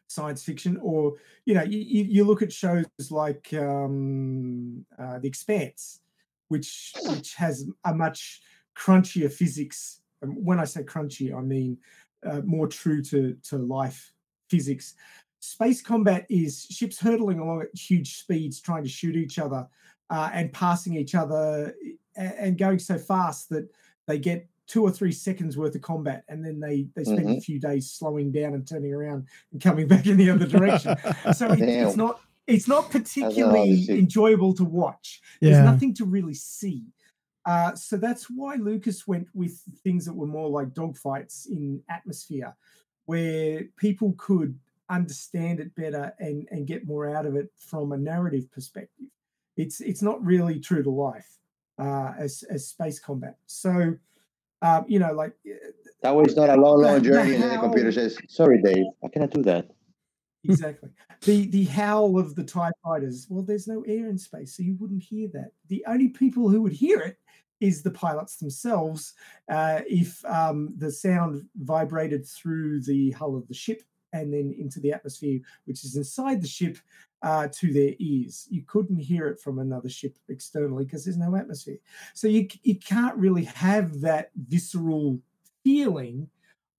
[0.07, 6.01] science fiction, or you know, you, you look at shows like um, uh, The Expanse,
[6.49, 8.41] which which has a much
[8.77, 9.98] crunchier physics.
[10.21, 11.77] When I say crunchy, I mean
[12.25, 14.11] uh, more true to to life
[14.49, 14.95] physics.
[15.39, 19.67] Space combat is ships hurtling along at huge speeds, trying to shoot each other
[20.09, 21.73] uh, and passing each other
[22.17, 23.69] and, and going so fast that
[24.05, 27.37] they get two or three seconds worth of combat and then they they spend Mhm.
[27.37, 30.95] a few days slowing down and turning around and coming back in the other direction.
[31.33, 35.21] So it, it's not it's not particularly enjoyable to watch.
[35.39, 36.83] There's nothing to really see
[37.45, 42.55] uh, so that's why lucas went with things that were more like dogfights in atmosphere
[43.05, 44.59] where people could
[44.89, 49.07] understand it better and and get more out of it from a narrative perspective.
[49.57, 51.37] It's it's not really true to life
[51.79, 53.37] uh, as as space combat.
[53.45, 53.95] So
[54.61, 55.33] um, you know like
[56.01, 59.07] That was not a long, long journey, and then the computer says, "Sorry, Dave, I
[59.07, 59.69] cannot do that."
[60.43, 60.89] exactly.
[61.21, 64.75] The the howl of the tie fighters well there's no air in space so you
[64.79, 65.51] wouldn't hear that.
[65.67, 67.17] The only people who would hear it
[67.59, 69.13] is the pilots themselves
[69.51, 73.83] uh, if um, the sound vibrated through the hull of the ship
[74.13, 76.77] and then into the atmosphere which is inside the ship
[77.21, 78.47] uh, to their ears.
[78.49, 81.77] You couldn't hear it from another ship externally because there's no atmosphere.
[82.13, 85.19] So you, you can't really have that visceral
[85.63, 86.29] feeling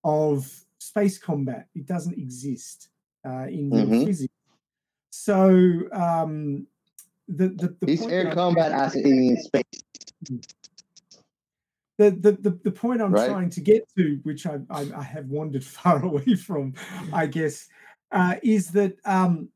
[0.03, 1.67] of space combat.
[1.75, 2.89] It doesn't exist
[3.25, 4.05] uh, in Mhm.
[4.05, 4.33] physics.
[5.11, 6.67] So um,
[7.27, 9.63] the the, the air combat as in space.
[11.97, 13.27] the, the, the, the point I'm Right.
[13.27, 16.73] trying to get to, which I, I, I have wandered far away from,
[17.13, 17.67] I guess,
[18.11, 19.49] uh, is that um,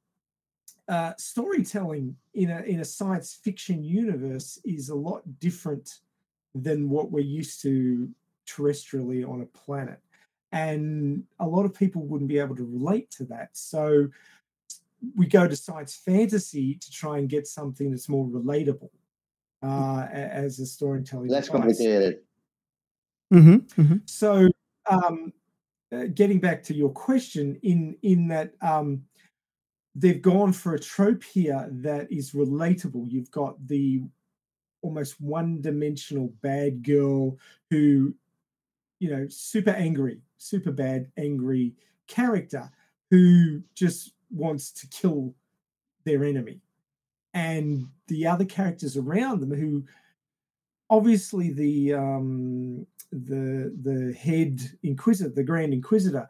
[0.88, 6.00] uh, storytelling in a in a science fiction universe is a lot different
[6.54, 8.10] than what we're used to
[8.48, 10.00] terrestrially on a planet,
[10.56, 13.50] and a lot of people wouldn't be able to relate to that.
[13.52, 14.08] So
[15.16, 18.90] we go to science fantasy to try and get something that's more relatable
[19.62, 21.28] uh, as a storytelling.
[21.28, 21.62] Less device.
[21.62, 22.20] complicated.
[23.34, 23.96] Mm-hmm, mm-hmm.
[24.06, 24.50] So,
[24.90, 25.34] um,
[25.92, 29.04] uh, getting back to your question, in in that um,
[29.94, 33.12] they've gone for a trope here that is relatable.
[33.12, 34.04] You've got the
[34.82, 37.38] almost one-dimensional bad girl
[37.72, 38.14] who,
[39.00, 41.74] you know, super angry, super bad, angry
[42.08, 42.70] character
[43.12, 45.34] who just wants to kill
[46.06, 46.62] their enemy,
[47.34, 49.84] and the other characters around them who
[50.90, 56.28] obviously the um the the head inquisitor the grand inquisitor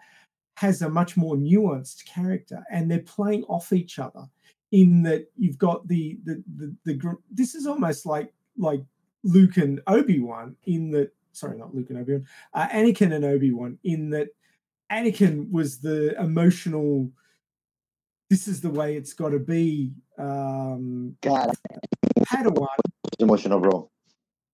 [0.56, 4.26] has a much more nuanced character and they're playing off each other
[4.72, 8.82] in that you've got the the the, the gr- this is almost like like
[9.24, 14.10] luke and obi-wan in that sorry not luke and obi-wan uh, anakin and obi-wan in
[14.10, 14.28] that
[14.92, 17.10] anakin was the emotional
[18.30, 21.52] this is the way it's got to be um God,
[22.28, 22.68] padawan
[23.20, 23.90] emotional, bro.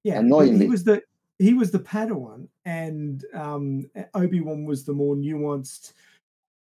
[0.03, 0.65] yeah, but Annoyingly.
[0.65, 1.01] he was the
[1.39, 5.93] he was the Padawan, and um, Obi Wan was the more nuanced,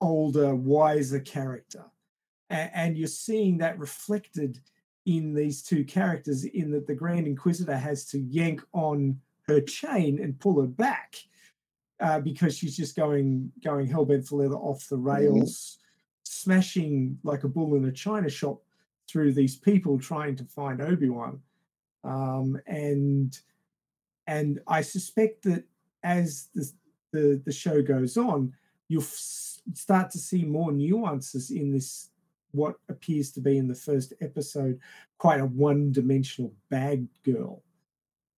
[0.02, 1.84] older, wiser character,
[2.49, 4.60] and, and you're seeing that reflected
[5.06, 6.45] in these two characters.
[6.45, 11.15] In that the Grand Inquisitor has to yank on her chain and pull her back
[11.99, 15.78] uh, because she's just going going hell bent for leather off the rails,
[16.24, 18.61] smashing like a bull in a china shop
[19.10, 21.40] through these people trying to find Obi Wan
[22.03, 23.38] um, and
[24.28, 25.64] and I suspect that
[26.03, 26.72] as the
[27.11, 28.53] the, the show goes on,
[28.88, 32.10] you'll f- start to see more nuances in this
[32.52, 34.80] what appears to be in the first episode
[35.18, 37.64] quite a one-dimensional bad girl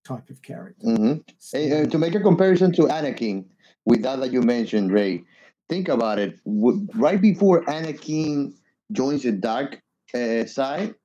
[0.06, 0.88] type of character.
[0.88, 3.46] hmm So- to make a comparison to Anakin,
[3.86, 5.24] with that that you mentioned, Ray,
[5.68, 6.40] think about it.
[6.46, 8.54] Right before Anakin
[8.92, 9.82] joins the dark
[10.14, 10.96] uh, side,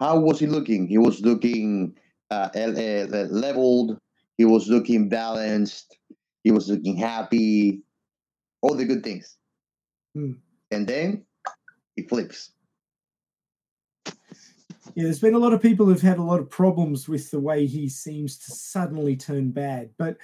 [0.00, 0.86] how was he looking?
[0.88, 1.96] He was looking
[2.30, 3.98] uh, uh, leveled.
[4.38, 5.96] He was looking balanced.
[6.42, 7.82] He was looking happy.
[8.62, 9.36] All the good things.
[10.14, 10.32] Hmm.
[10.70, 11.24] And then
[11.96, 12.51] he flips.
[14.94, 17.40] Yeah, there's been a lot of people who've had a lot of problems with the
[17.40, 20.16] way he seems to suddenly turn bad, but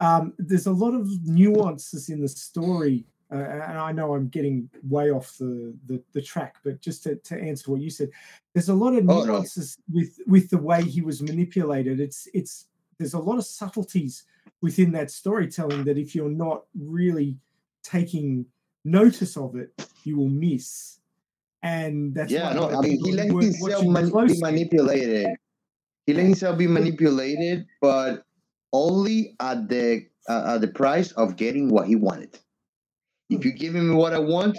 [0.00, 4.70] um, there's a lot of nuances in the story uh, and I know I'm getting
[4.88, 8.08] way off the, the, the track, but just to, to answer what you said,
[8.54, 9.24] there's a lot of Oh, no.
[9.24, 12.00] nuances with with the way he was manipulated.
[12.00, 12.66] It's it's
[12.96, 14.24] there's a lot of subtleties
[14.62, 17.36] within that storytelling that if you're not really
[17.82, 18.46] taking
[18.84, 19.72] notice of it,
[20.04, 20.98] you will miss.
[21.62, 25.36] And that's yeah, no, I mean, he let himself man- be manipulated.
[26.06, 28.24] He let himself be manipulated, but
[28.72, 32.38] only at the uh, at the price of getting what he wanted.
[33.30, 34.56] If you give me what I want,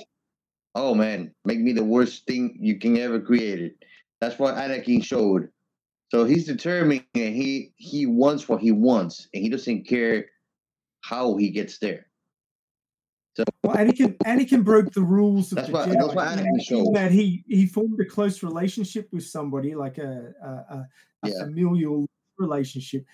[0.75, 3.75] oh man, make me the worst thing you can ever create it.
[4.21, 5.49] That's what Anakin showed.
[6.11, 10.25] So he's determined and he he wants what he wants, and he doesn't care
[11.01, 12.08] how he gets there.
[13.35, 15.93] So Well, Anakin, Anakin broke the rules of That's the what- Jedi.
[16.01, 16.95] that's what in Anakin that- showed.
[16.95, 20.87] that he he formed a close relationship with somebody, like a a, a,
[21.23, 21.43] a Yeah.
[21.45, 22.07] familial
[22.37, 23.05] relationship,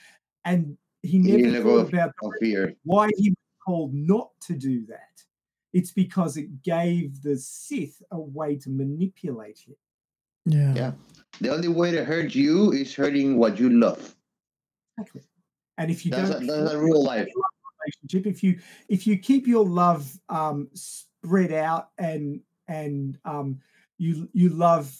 [0.46, 2.74] and he he never didn't let go thought about of fear.
[2.84, 3.38] why he was
[3.68, 5.24] told not to do that.
[5.74, 9.76] It's because it gave the Sith a way to manipulate him.
[10.46, 10.74] Yeah.
[10.74, 10.92] Yeah.
[11.42, 14.16] The only way to hurt you is hurting what you love.
[14.98, 15.24] Exactly.
[15.78, 17.28] And if you That's don't a, that's a real life.
[17.86, 18.60] Relationship if you
[18.90, 23.60] if you keep your love um spread out and and um
[23.98, 24.96] you you love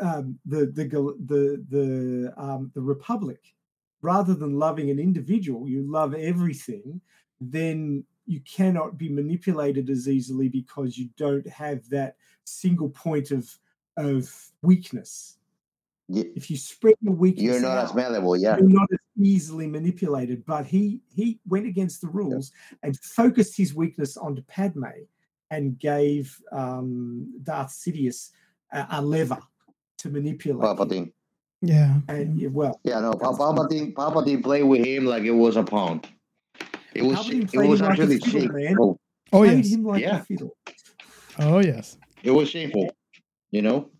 [0.00, 0.84] um the the
[1.26, 3.54] the the um the republic
[4.02, 7.00] rather than loving an individual you love everything
[7.40, 13.50] then you cannot be manipulated as easily because you don't have that single point of
[13.96, 14.32] of
[14.62, 15.38] weakness
[16.12, 18.56] if you spread your weakness You're not as malleable, yeah.
[18.58, 20.44] you're not as easily manipulated.
[20.46, 22.52] But he he went against the rules
[22.82, 24.84] and focused his weakness onto Padme
[25.50, 28.30] and gave um, Darth Sidious
[28.72, 29.38] a, a lever
[29.98, 30.62] to manipulate.
[30.70, 30.76] him.
[30.76, 31.12] Palpatine.
[31.62, 31.96] Yeah.
[32.08, 35.62] And yeah, well, Yeah, no, Pa- Palpatine, Palpatine played with him like it was a
[35.62, 36.00] pawn.
[36.94, 38.66] It was it was him like a actually fiddle, man.
[38.66, 39.00] shameful.
[39.32, 39.68] Oh yes.
[39.68, 40.24] him like Yeah.
[41.38, 41.98] Oh yes.
[42.22, 42.90] It was shameful.
[43.50, 43.90] You know?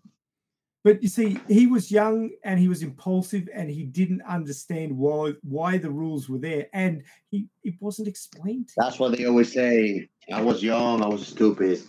[0.83, 5.33] But you see, he was young and he was impulsive and he didn't understand why
[5.43, 8.83] why the rules were there, and he it wasn't explained to him.
[8.85, 10.09] That's what they always say.
[10.31, 11.81] I was young, I was stupid.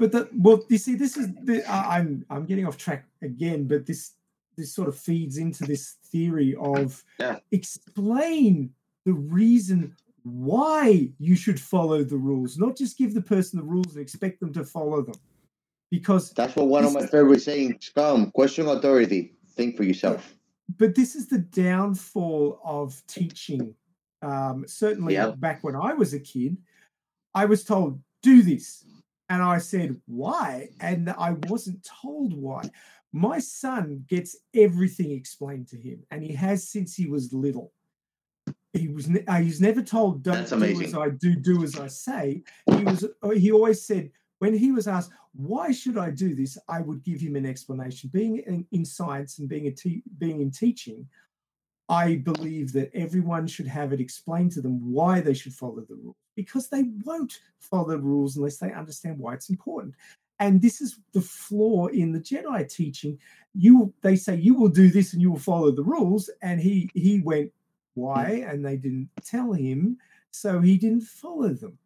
[0.00, 3.84] but the well you see this is the i'm i'm getting off track again but
[3.86, 4.12] this
[4.56, 7.38] this sort of feeds into this theory of Yeah.
[7.50, 8.70] explain
[9.04, 13.92] the reason why you should follow the rules not just give the person the rules
[13.94, 15.14] and expect them to follow them
[15.92, 18.30] because That's what one of my favorite sayings come.
[18.32, 19.34] Question authority.
[19.50, 20.34] Think for yourself.
[20.78, 23.74] but this is the downfall of teaching
[24.22, 25.38] um, certainly Yep.
[25.40, 26.56] back when i was a kid
[27.34, 28.84] i was told do this
[29.28, 32.62] and i said why and i wasn't told why
[33.12, 37.72] my son gets everything explained to him and he has since he was little
[38.72, 41.74] he was ne- uh, he's never told don't That's do as i do do as
[41.78, 42.42] i say
[42.78, 46.58] he was uh, he always said when he was asked why should i do this?
[46.68, 48.10] I would give him an explanation.
[48.12, 51.06] Being in, in science and being a te- being in teaching
[51.88, 55.96] i believe that everyone should have it explained to them why they should follow the
[55.96, 59.94] rules because they won't follow the rules unless they understand why it's important.
[60.38, 63.18] And this is the flaw in the jedi teaching.
[63.54, 66.90] You they say you will do this and you will follow the rules and he
[66.94, 67.52] he went
[67.94, 68.44] why?
[68.48, 69.98] And they didn't tell him
[70.30, 71.78] so he didn't follow them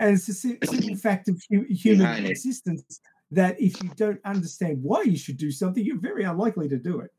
[0.00, 0.32] and it's a
[0.66, 3.00] simple fact of hu- human Behind existence
[3.30, 7.00] that if you don't understand why you should do something you're very unlikely to do
[7.00, 7.10] it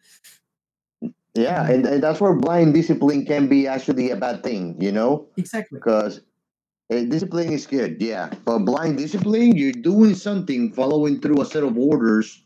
[1.36, 5.28] Yeah, and, and that's where blind discipline can be actually a bad thing, you know?
[5.38, 6.22] exactly Because
[6.92, 8.30] uh, discipline is good, yeah.
[8.46, 12.42] But blind discipline, you're doing something, following through a set of orders,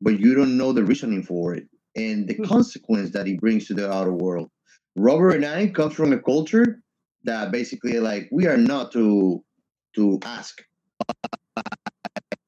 [0.00, 2.44] but you don't know the reasoning for it and the Hmm.
[2.44, 4.50] consequence that it brings to the outer world.
[4.96, 6.82] Robert and I come from a culture
[7.24, 9.44] that basically like we are not to
[9.94, 10.62] to ask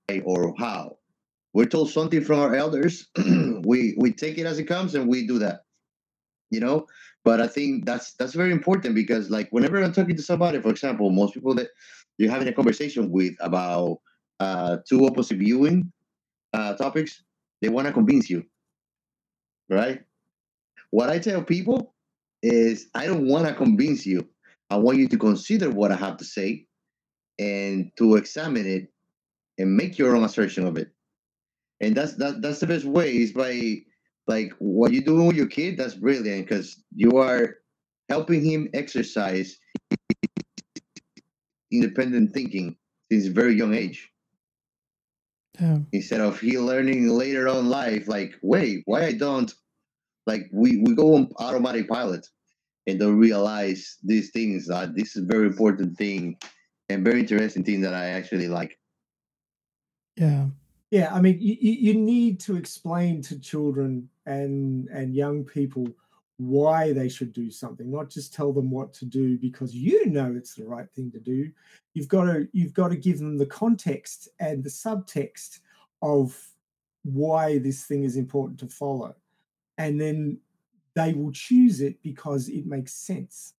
[0.09, 0.99] why or how.
[1.53, 3.09] We're told something from our elders.
[3.65, 5.61] we we take it as it comes and we do that.
[6.51, 6.87] You know,
[7.25, 10.71] but I think that's that's very important because like whenever I'm talking to somebody, for
[10.71, 11.69] example, most people that
[12.19, 13.99] you're having a conversation with about
[14.41, 15.93] uh, two opposite viewing
[16.53, 17.23] uh, topics,
[17.61, 18.45] they want to convince you,
[19.69, 20.03] right?
[20.91, 21.95] What I tell people
[22.43, 24.29] is I don't want to convince you.
[24.71, 26.67] I want you to consider what I have to say
[27.39, 28.93] and to examine it
[29.59, 30.91] and make your own assertion of it.
[31.81, 33.79] And that's that, that's the best way is by
[34.27, 35.77] like what you're doing with your kid.
[35.77, 37.57] That's brilliant because you are
[38.09, 39.59] helping him exercise
[41.73, 42.77] independent thinking
[43.13, 44.11] since a very young age.
[45.61, 45.79] Yeah.
[45.93, 49.53] Instead of he learning later on in life, like, wait, why I don't
[50.27, 52.27] like we we go on automatic pilot.
[52.87, 54.71] and don't realize these things.
[54.71, 56.37] Uh, this is a very important thing
[56.89, 58.79] and very interesting thing that I actually like.
[60.17, 60.47] Yeah.
[60.91, 65.89] Yeah, I mean, you, you you need to explain to children and and young people
[66.37, 70.33] why they should do something, not just tell them what to do because you know
[70.37, 71.51] it's the right thing to do.
[71.95, 75.61] You've got to you've got to give them the context and the subtext
[76.03, 76.39] of
[77.03, 79.15] why this thing is important to follow,
[79.79, 80.39] and then
[80.95, 83.55] they will choose it because it makes sense,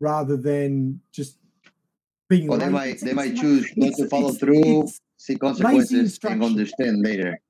[0.00, 1.38] rather than just
[2.28, 2.48] being.
[2.50, 6.44] Or they might they might choose not to follow it's- through, it's- see consequences, and
[6.44, 7.40] understand later.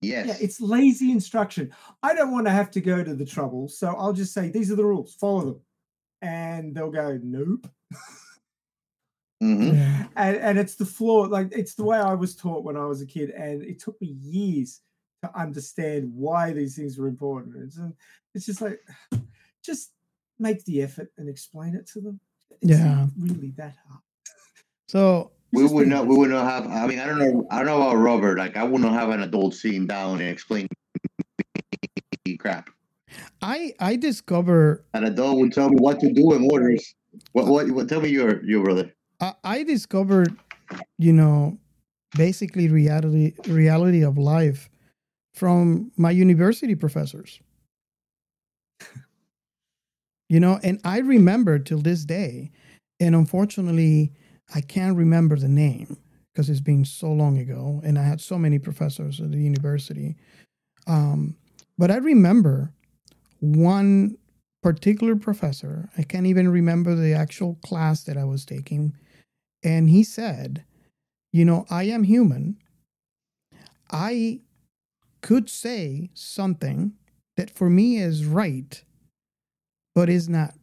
[0.00, 0.26] Yes.
[0.28, 1.72] Yeah, it's lazy instruction.
[2.04, 4.70] I don't want to have to go to the trouble, so I'll just say these
[4.70, 5.60] are the rules, follow them,
[6.22, 7.66] and they'll go nope.
[9.42, 10.08] Mhm.
[10.16, 13.00] And and it's the flaw, like it's the way I was taught when I was
[13.02, 14.80] a kid, and it took me years
[15.22, 17.56] to understand why these things were important.
[17.64, 17.90] It's uh,
[18.34, 18.80] it's just like
[19.64, 19.92] just
[20.40, 22.20] make the effort and explain it to them.
[22.60, 22.94] It's Yeah.
[22.94, 24.02] not really that hard.
[24.88, 27.64] So we would not we would not have i mean i don't know i don't
[27.64, 30.68] know about robert like i would not have an adult sitting down and explain
[32.36, 32.70] crap.
[33.40, 36.94] I I discover an adult would tell me what to do in orders.
[37.32, 38.92] What what, what tell me your your brother.
[39.20, 40.36] I, I discovered,
[40.98, 41.58] you know,
[42.16, 44.68] basically reality reality of life
[45.34, 47.40] from my university professors.
[50.28, 52.50] you know, and I remember till this day,
[53.00, 54.12] and unfortunately,
[54.54, 55.98] I can't remember the name
[56.32, 60.16] because it's been so long ago, and I had so many professors at the university.
[60.86, 61.36] Um,
[61.76, 62.72] but I remember
[63.40, 64.16] one
[64.62, 65.88] particular professor.
[65.96, 68.94] I can't even remember the actual class that I was taking.
[69.62, 70.64] And he said,
[71.32, 72.58] You know, I am human.
[73.90, 74.40] I
[75.20, 76.92] could say something
[77.36, 78.82] that for me is right,
[79.94, 80.54] but is not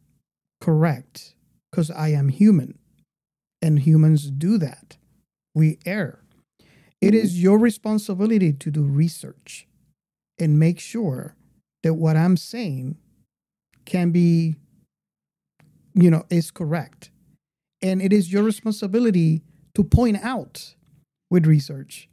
[0.60, 1.34] correct
[1.70, 2.78] because I am human.
[3.66, 4.96] And humans do that.
[5.52, 6.20] We err.
[7.00, 9.66] It is your responsibility to do research
[10.38, 11.34] and make sure
[11.82, 12.96] that what I'm saying
[13.84, 14.54] can be,
[15.94, 17.10] you know, is correct.
[17.82, 19.42] And it is your responsibility
[19.74, 20.76] to point out
[21.28, 22.08] with research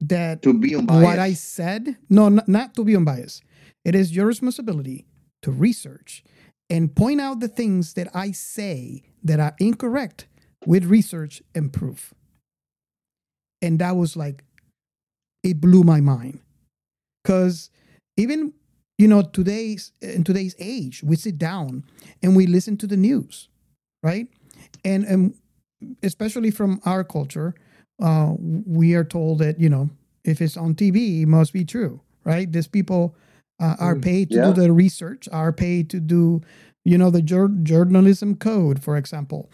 [0.00, 1.18] that to be what.
[1.18, 3.42] I said, no, not, not to be unbiased.
[3.84, 5.04] It is your responsibility
[5.42, 6.24] to research
[6.70, 10.28] and point out the things that I say that are incorrect
[10.64, 12.14] with research and proof.
[13.62, 14.44] And that was like,
[15.42, 16.40] it blew my mind.
[17.22, 17.70] Because
[18.16, 18.52] even,
[18.98, 21.84] you know, today's, in today's age, we sit down
[22.22, 23.48] and we listen to the news,
[24.02, 24.28] right?
[24.84, 25.34] And, and
[26.02, 27.54] especially from our culture,
[28.02, 29.90] uh, we are told that, you know,
[30.24, 32.50] if it's on TV, it must be true, right?
[32.50, 33.14] These people
[33.60, 34.48] uh, are Mm, paid to yeah.
[34.48, 36.40] do the research, are paid to do,
[36.84, 39.50] you know, the jour- journalism code, for example.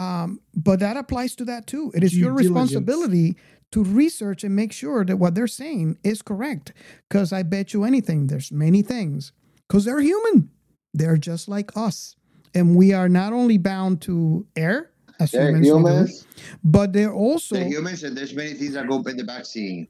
[0.00, 1.92] Um, but that applies to that too.
[1.94, 2.48] It is Due your diligence.
[2.56, 3.36] responsibility
[3.72, 6.72] to research and make sure that what they're saying is correct.
[7.08, 9.32] Because I bet you anything, there's many things.
[9.68, 10.50] Because they're human,
[10.94, 12.16] they're just like us,
[12.54, 14.90] and we are not only bound to err
[15.20, 16.26] as They're humans, we do, humans.
[16.64, 19.86] but they're also the humans and there's many things that go in the backseat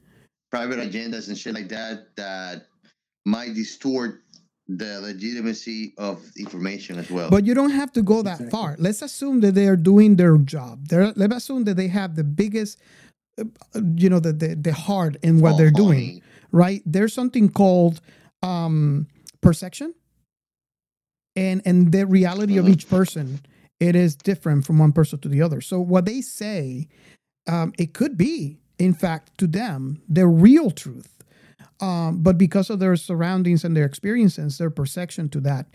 [0.51, 2.67] private agendas and shit like that that
[3.25, 4.21] might distort
[4.77, 8.75] the legitimacy of information as well But you don't have to go that far.
[8.79, 10.87] Let's assume that they are doing their job.
[10.87, 12.79] They're, let's assume that they have the biggest,
[13.39, 13.45] uh,
[13.95, 16.21] you know, the the, the heart in what they're doing,
[16.51, 16.81] right?
[16.85, 18.01] There's something called
[18.43, 19.07] um,
[19.41, 19.93] perception,
[21.35, 23.41] and and the reality of each person
[23.81, 25.59] it is different from one person to the other.
[25.59, 26.87] So what they say,
[27.47, 31.20] um, it could be, in fact, to them, the real truth.
[31.81, 35.65] Um, but because of their surroundings and their experiences, their perception to that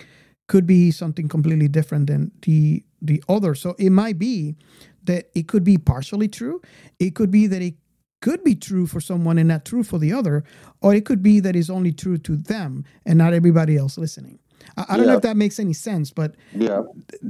[0.48, 3.54] could be something completely different than the the other.
[3.54, 4.56] So it might be
[5.04, 6.60] that it could be partially true.
[6.98, 7.74] It could be that it
[8.22, 10.44] could be true for someone and not true for the other,
[10.80, 14.38] or it could be that it's only true to them and not everybody else listening.
[14.76, 16.80] I, I don't know if that makes any sense, but yeah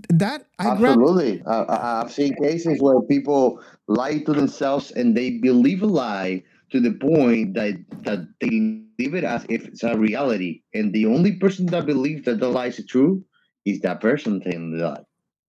[0.09, 5.31] that I'd absolutely I, I- i've seen cases where people lie to themselves and they
[5.39, 9.97] believe a lie to the point that that they leave it as if it's a
[9.97, 13.25] reality and the only person that believes that the lie is true
[13.65, 15.05] is that person telling the lie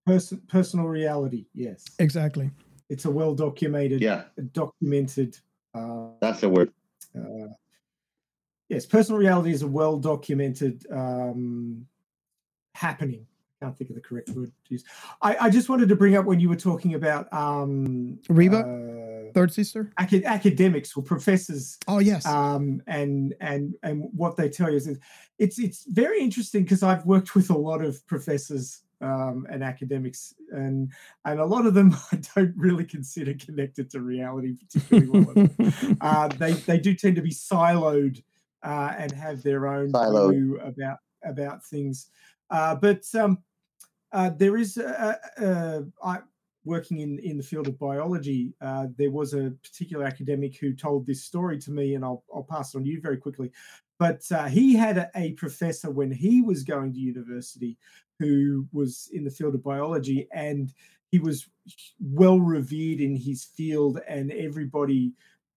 [0.06, 1.84] Person, personal reality, yes.
[2.00, 2.50] exactly.
[2.90, 4.24] It's a well documented, Yeah.
[4.54, 5.38] documented.
[5.76, 6.72] Uh, that's the word
[7.14, 7.48] uh,
[8.70, 11.86] yes, personal reality is a well documented um,
[12.76, 13.26] happening.
[13.62, 14.84] I can't think of the correct word to use.
[15.22, 18.60] I, I just wanted to bring up when you were talking about um, Reva?
[18.60, 19.07] uh,
[19.38, 19.92] third sister?
[20.00, 21.78] Acad- academics or professors.
[21.88, 22.26] Oh yes.
[22.26, 25.00] Um, and and and what they tell you is
[25.38, 30.34] it's it's very interesting because I've worked with a lot of professors um, and academics,
[30.52, 30.92] and
[31.26, 35.96] and a lot of them I don't really consider connected to reality particularly well.
[36.02, 38.24] uh, they they do tend to be siloed
[38.64, 40.32] uh, and have their own Siloed.
[40.32, 42.10] view about about things.
[42.50, 43.38] Uh, but um,
[44.14, 46.20] uh, there is a, a, a, I,
[46.68, 48.54] working in in the field of biology.
[48.62, 52.44] Uh, there was a particular academic who told this story to me, and I'll I'll
[52.44, 53.52] pass it on to you very quickly.
[53.98, 57.78] But uh, he had a, a professor when he was going to university
[58.20, 60.72] who was in the field of biology, and
[61.10, 61.48] he was
[62.00, 65.14] well revered in his field, and everybody,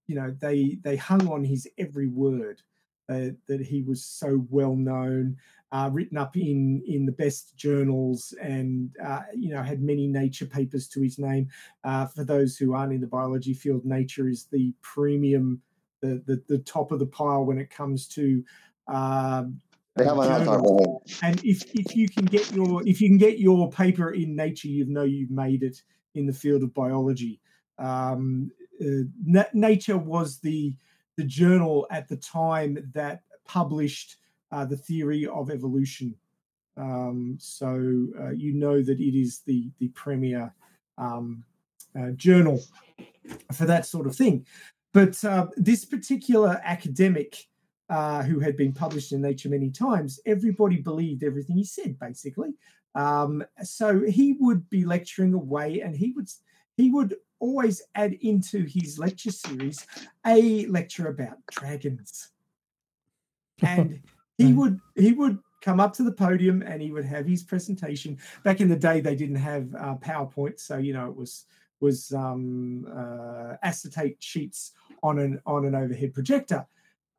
[0.07, 2.61] you know, they they hung on his every word.
[3.09, 5.35] Uh, that he was so well known,
[5.71, 10.45] uh, written up in in the best journals, and uh, you know had many Nature
[10.45, 11.47] papers to his name.
[11.83, 15.61] Uh, for those who aren't in the biology field, Nature is the premium,
[16.01, 18.43] the the, the top of the pile when it comes to.
[18.87, 19.61] Um,
[19.95, 20.47] They have journals.
[20.47, 20.97] answer for him.
[21.23, 24.67] and if if you can get your if you can get your paper in Nature,
[24.69, 25.81] you know you've made it
[26.15, 27.39] in the field of biology.
[27.77, 30.75] Um, uh, Na- Nature was the
[31.17, 34.17] the journal at the time that published
[34.51, 36.15] uh, the theory of evolution.
[36.77, 40.53] Um, so uh, you know that it is the the premier
[40.97, 41.43] um,
[41.97, 42.61] uh, journal
[43.53, 44.45] for that sort of thing.
[44.93, 47.47] But uh, this particular academic
[47.89, 52.53] uh, who had been published in Nature many times, everybody believed everything he said, basically.
[52.95, 56.29] Um, so he would be lecturing away, and he would
[56.77, 59.85] he would always add into his lecture series
[60.25, 62.29] a lecture about dragons,
[63.61, 64.01] and
[64.41, 68.17] he would he would come up to the podium and he would have his presentation.
[68.43, 71.45] Back in the day, they didn't have uh, PowerPoint, so you know it was
[71.79, 74.73] was um, uh, acetate sheets
[75.03, 76.65] on an on an overhead projector.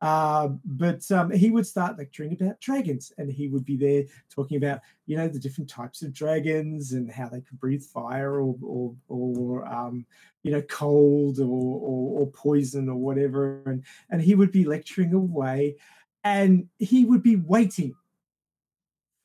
[0.03, 4.57] Uh, but um, he would start lecturing about dragons, and he would be there talking
[4.57, 8.53] about you know the different types of dragons and how they could breathe fire or
[8.61, 10.05] or, or um,
[10.43, 15.13] you know cold or, or or poison or whatever, and and he would be lecturing
[15.13, 15.77] away,
[16.23, 17.93] and he would be waiting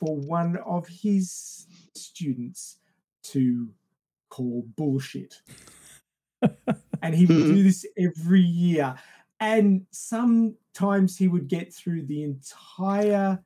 [0.01, 2.79] for one of his students
[3.23, 3.69] to
[4.31, 5.41] call bullshit.
[7.03, 7.63] and he would do hmm.
[7.65, 8.95] this every year.
[9.41, 13.43] And sometimes he would get through the entire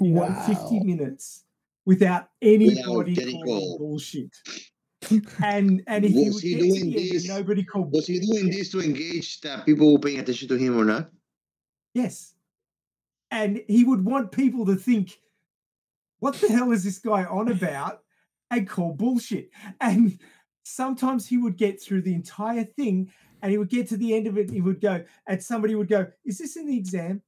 [0.00, 1.44] you know, 50 minutes
[1.84, 3.78] without anybody getting calling called.
[3.78, 4.34] bullshit.
[5.44, 7.28] And and if he Was would he doing the end this?
[7.28, 10.76] nobody called Was he doing this to engage the people who paying attention to him
[10.76, 11.10] or not?
[11.94, 12.34] Yes.
[13.30, 15.18] And he would want people to think,
[16.20, 18.00] what the hell is this guy on about?
[18.50, 19.50] And call bullshit.
[19.80, 20.18] And
[20.64, 23.10] sometimes he would get through the entire thing
[23.42, 24.50] and he would get to the end of it.
[24.50, 27.22] He would go, and somebody would go, Is this in the exam?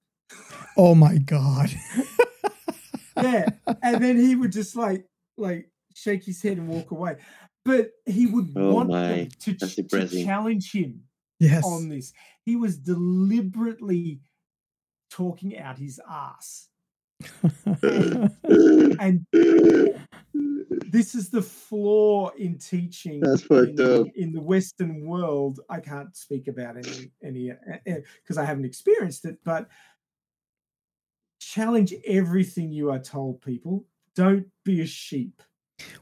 [0.77, 1.70] Oh my god.
[3.17, 3.49] Yeah.
[3.83, 5.05] and then he would just like,
[5.36, 7.17] like shake his head and walk away.
[7.65, 11.02] But he would Oh want my, them to, that's to challenge him
[11.41, 11.65] Yes.
[11.65, 12.12] on this.
[12.44, 14.20] He was deliberately
[15.11, 16.69] talking out his ass.
[17.83, 19.27] and
[20.91, 24.07] this is the flaw in teaching That's fucked in, up.
[24.15, 25.61] in the Western world.
[25.69, 27.53] I can't speak about any any
[27.85, 29.69] because I haven't experienced it, but
[31.41, 33.43] challenge everything you are told.
[33.43, 35.43] People don't be a sheep.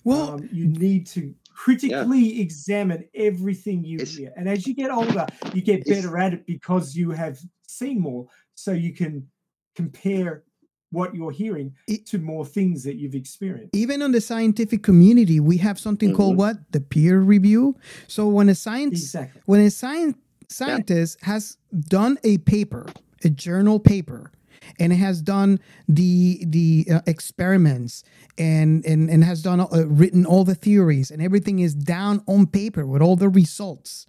[0.04, 5.26] Well, Um, you need to critically examine everything you hear, and as you get older,
[5.52, 8.26] you get better at it because you have seen more,
[8.56, 9.28] so you can
[9.76, 10.42] compare
[10.90, 11.74] what you're hearing
[12.06, 13.74] to more things that you've experienced.
[13.74, 16.56] even on the scientific community, we have something called what?
[16.72, 17.76] The peer review.
[18.06, 19.42] So when a science Exactly.
[19.46, 20.16] when a science
[20.48, 22.86] scientist has done a paper,
[23.24, 24.30] a journal paper,
[24.78, 28.04] and has done the the uh, experiments
[28.38, 32.46] and and and has done uh, written all the theories and everything is down on
[32.46, 34.06] paper with all the results.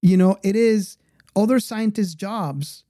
[0.00, 0.96] You know, it is
[1.36, 2.84] other scientists' jobs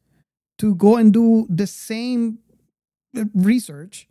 [0.62, 2.38] to go and do the same
[3.18, 4.08] uh, research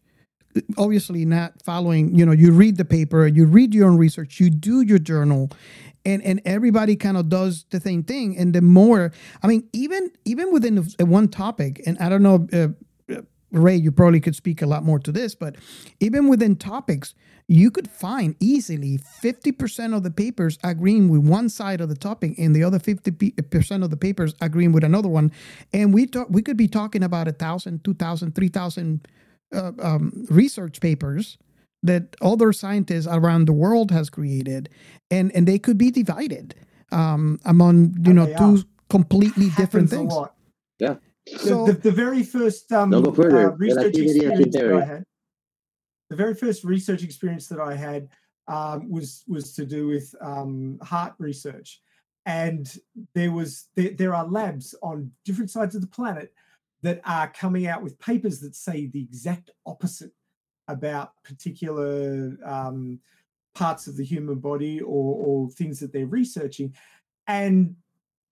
[0.77, 4.49] obviously not following you know you read the paper you read your own research you
[4.49, 5.49] do your journal
[6.05, 8.37] and and everybody kind of does the same thing.
[8.37, 9.11] And the more
[9.43, 12.67] i mean even even within one topic and i don't know uh, uh,
[13.51, 15.55] ray you probably could speak a lot more to this but
[15.99, 17.15] even within topics
[17.47, 22.35] you could find easily 50% of the papers agreeing with one side of the topic
[22.39, 25.31] and the other 50% of the papers agreeing with another one
[25.73, 29.07] and we talk we could be talking about a thousand two thousand three thousand
[29.55, 31.37] uh, um, research papers
[31.83, 34.69] that other scientists around the world has created
[35.11, 36.55] and and they could be divided
[36.91, 38.65] um, among you And know two are.
[38.89, 40.03] completely different Happens a things.
[40.03, 40.35] lot.
[40.79, 40.95] Yeah.
[41.37, 45.03] So- the, the, the very first um, No, uh, research experience that I had,
[46.09, 48.09] the very first research experience that I had
[48.47, 51.81] um, was was to do with um, heart research,
[52.25, 52.73] and
[53.15, 56.33] there was there, there are labs on different sides of the planet
[56.81, 60.11] that are coming out with papers that say the exact opposite
[60.67, 62.99] about particular um,
[63.53, 66.73] parts of the human body or, or things that they're researching,
[67.27, 67.75] and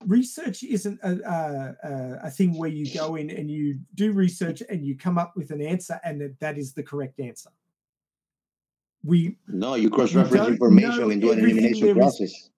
[0.05, 4.85] research isn't a, a, a, thing where you go in and you do research and
[4.85, 7.49] you come up with an answer and that, that is the correct answer.
[9.03, 12.49] We No, you cross reference information and do an elimination there is- process.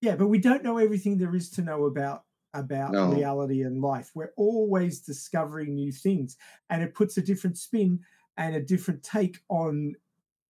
[0.00, 3.12] yeah, but we don't know everything there is to know about about No.
[3.12, 4.10] reality and life.
[4.14, 6.36] We're always discovering new things,
[6.68, 8.00] and it puts a different spin
[8.38, 9.94] and a different take on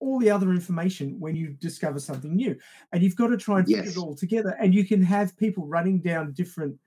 [0.01, 2.57] all the other information when you discover something new.
[2.93, 4.57] And you've got to try and put it all together.
[4.59, 6.79] And you can have people running down different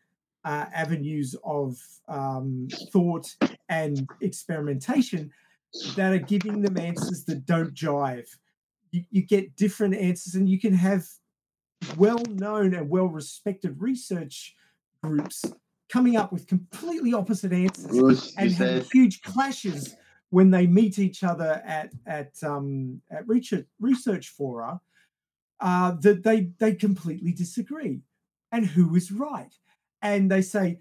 [0.43, 1.77] uh, avenues of
[2.07, 3.33] um, thought
[3.69, 5.31] and experimentation
[5.95, 8.27] that are giving them answers that don't jive.
[8.91, 11.07] You, you get different answers, and you can have
[11.97, 14.55] well known and well respected research
[15.01, 15.45] groups
[15.89, 19.95] coming up with completely opposite answers and having huge clashes
[20.33, 24.81] when they meet each other at at um, at research research fora
[25.59, 28.01] uh, that they they completely disagree.
[28.51, 29.53] And who is right?
[30.01, 30.79] And they say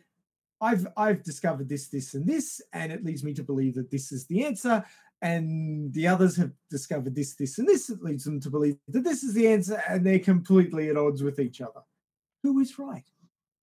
[0.63, 4.11] I've I've discovered this this and this and it leads me to believe that this
[4.11, 4.83] is the answer.
[5.21, 9.05] And the others have discovered this this and this it leads them to believe that
[9.05, 11.83] this is the answer and they're completely at odds with each other.
[12.43, 13.05] Who is right?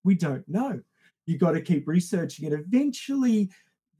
[0.04, 0.82] We don't know.
[1.26, 3.50] You've got to keep researching and eventually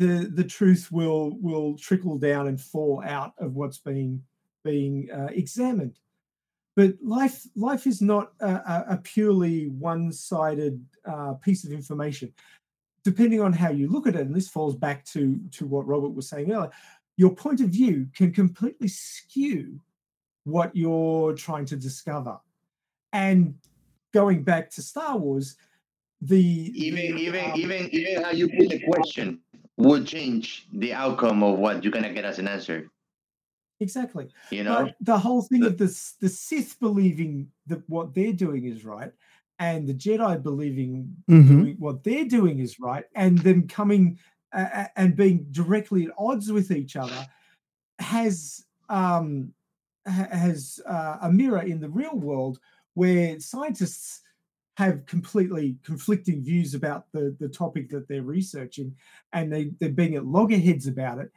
[0.01, 4.23] the the truth will will trickle down and fall out of what's being
[4.65, 5.99] being uh, examined.
[6.75, 12.33] But life life is not a, a- purely one-sided uh, piece of information.
[13.05, 16.15] Depending on how you look at it and this falls back to to what robert
[16.15, 16.71] was saying earlier
[17.17, 19.79] your point of view can completely skew
[20.45, 22.39] what you're trying to discover.
[23.13, 23.55] And
[24.15, 25.57] going back to star wars
[26.23, 26.43] the
[26.75, 29.41] even the, even um, even even how you put the question
[29.81, 32.89] would change the outcome of what you're gonna get as an answer.
[33.81, 35.87] exactly You know, But the whole thing of the
[36.21, 39.13] the Sith believing that what they're doing is right,
[39.59, 41.49] and the Jedi believing Mhm.
[41.49, 44.19] doing what they're doing is right, and them coming
[44.53, 47.27] uh, and being directly at odds with each other
[48.01, 49.55] has um,
[50.07, 52.59] has uh, a mirror in the real world
[52.95, 54.23] where scientists
[54.81, 58.95] have completely conflicting views about the the topic that they're researching,
[59.33, 61.31] and they they're being at loggerheads about it.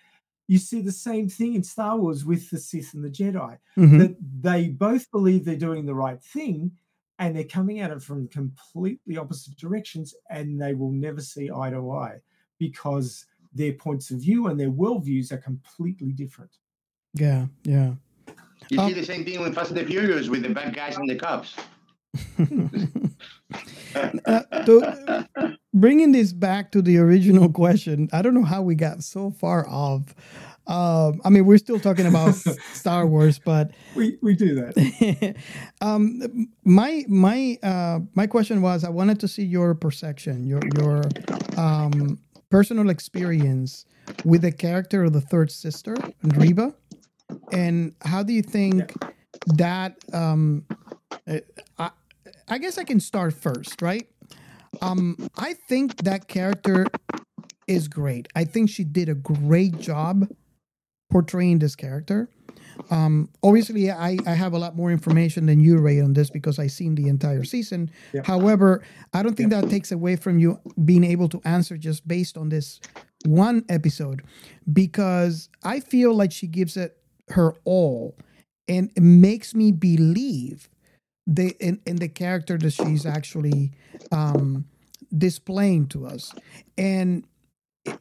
[0.47, 3.99] You see the same thing in Star Wars with the Sith and the Jedi Mhm.
[3.99, 4.15] that
[4.49, 6.71] they both believe they're doing the right thing
[7.19, 11.69] and they're coming at it from completely opposite directions and they will never see eye
[11.69, 12.19] to eye
[12.59, 16.51] because their points of view and their worldviews are completely different.
[17.13, 17.93] Yeah, yeah.
[18.69, 20.97] you Um, see the same thing with Fast and the Furious with the bad guys
[20.97, 21.55] and the cops.
[23.95, 25.27] Uh, to,
[25.73, 29.67] bringing this back to the original question, I don't know how we got so far
[29.67, 30.13] off.
[30.65, 32.35] Um, I mean, we're still talking about
[32.73, 35.35] Star Wars, but We we do that.
[35.81, 41.01] um, my my uh, my question was, I wanted to see your perception, your your
[41.57, 42.17] um,
[42.49, 43.85] personal experience
[44.23, 46.73] with the character of the third sister, Reva,
[47.51, 48.93] and how do you think
[49.57, 49.97] that?
[50.13, 50.65] Um,
[51.27, 51.39] uh,
[51.77, 51.91] I,
[52.53, 54.07] I guess I can start first, right?
[54.79, 56.85] Um, I think that character
[57.67, 58.27] is great.
[58.35, 60.27] I think she did a great job
[61.09, 62.29] portraying this character.
[62.91, 66.59] Um, obviously, I, I have a lot more information than you, Ray, on this because
[66.59, 67.89] I've seen the entire season.
[68.13, 68.27] Yep.
[68.27, 68.83] However,
[69.13, 72.49] I don't think that takes away from you being able to answer just based on
[72.49, 72.79] this
[73.25, 74.21] one episode
[74.71, 76.97] because I feel like she gives it
[77.29, 78.15] her all
[78.67, 80.69] and it makes me believe
[81.25, 83.71] the in, in the character that she's actually
[84.11, 84.65] um
[85.15, 86.33] displaying to us.
[86.77, 87.25] And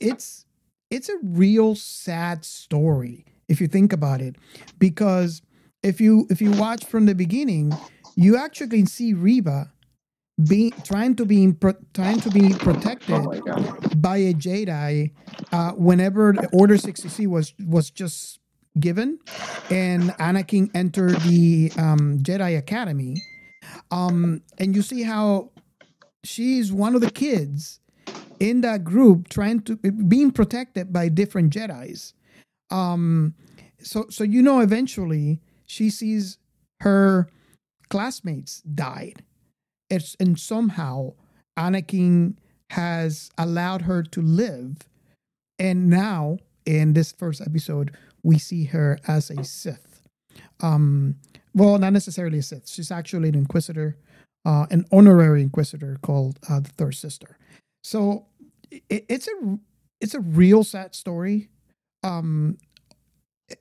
[0.00, 0.44] it's
[0.90, 4.36] it's a real sad story if you think about it.
[4.78, 5.42] Because
[5.82, 7.72] if you if you watch from the beginning
[8.14, 9.72] you actually can see Reva
[10.48, 15.12] being trying to be pro, trying to be protected Oh by a Jedi
[15.52, 18.38] uh, whenever Order 66 was was just
[18.78, 19.18] given,
[19.70, 23.16] and Anakin entered the um, Jedi Academy.
[23.90, 25.50] Um, and you see how
[26.24, 27.80] she's one of the kids
[28.40, 32.14] in that group trying to being protected by different Jedi's.
[32.70, 33.34] Um,
[33.80, 36.38] so so you know eventually she sees
[36.80, 37.28] her
[37.88, 39.22] classmates died
[39.92, 41.12] it's and somehow
[41.58, 42.36] Anakin
[42.70, 44.78] has allowed her to live,
[45.58, 50.02] and now in this first episode we see her as a Sith.
[50.60, 51.16] Um,
[51.54, 52.68] well, not necessarily a Sith.
[52.68, 53.96] She's actually an Inquisitor,
[54.44, 57.38] uh, an honorary Inquisitor called uh, the Third Sister.
[57.84, 58.26] So
[58.70, 59.58] it, it's a
[60.00, 61.48] it's a real sad story.
[62.02, 62.58] Um,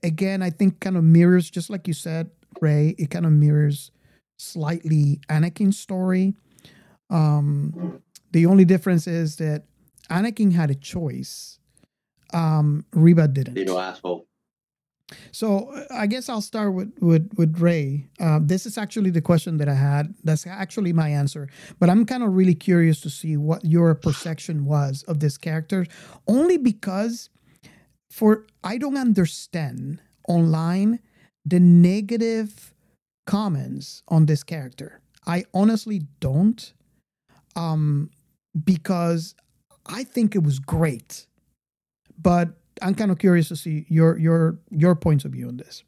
[0.04, 2.96] again, I think kind of mirrors, just like you said, Ray.
[2.98, 3.92] It kind of mirrors
[4.40, 6.34] slightly Anakin's story.
[7.10, 9.66] Um, the only difference is that
[10.10, 11.60] Anakin had a choice.
[12.34, 13.56] Um, Reva didn't.
[13.56, 14.26] Little asshole.
[15.32, 18.08] So I guess I'll start with with with Ray.
[18.20, 20.14] Uh, this is actually the question that I had.
[20.24, 21.50] That's actually my answer.
[21.80, 25.86] But I'm kind of really curious to see what your perception was of this character,
[26.28, 27.30] only because
[28.10, 31.00] for I don't understand online
[31.46, 32.74] the negative
[33.26, 35.02] comments on this character.
[35.26, 36.74] I honestly don't,
[37.56, 38.10] um,
[38.64, 39.36] because
[39.86, 41.28] I think it was great,
[42.18, 45.84] but I'm kind of curious to see your your your points of view on this.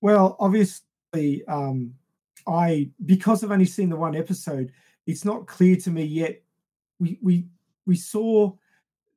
[0.00, 1.94] Well, obviously, um,
[2.46, 4.72] I because I've only seen the one episode,
[5.06, 6.42] it's not clear to me yet.
[7.00, 7.46] We we
[7.86, 8.52] we saw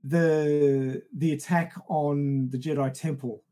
[0.03, 3.43] the the attack on the Jedi Temple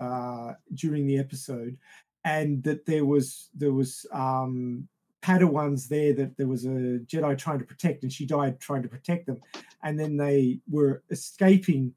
[0.00, 1.76] uh, during the episode,
[2.24, 4.88] and that there was there was um,
[5.22, 8.88] Padawans there that there was a Jedi trying to protect, and she died trying to
[8.88, 9.40] protect them,
[9.82, 11.94] and then they were escaping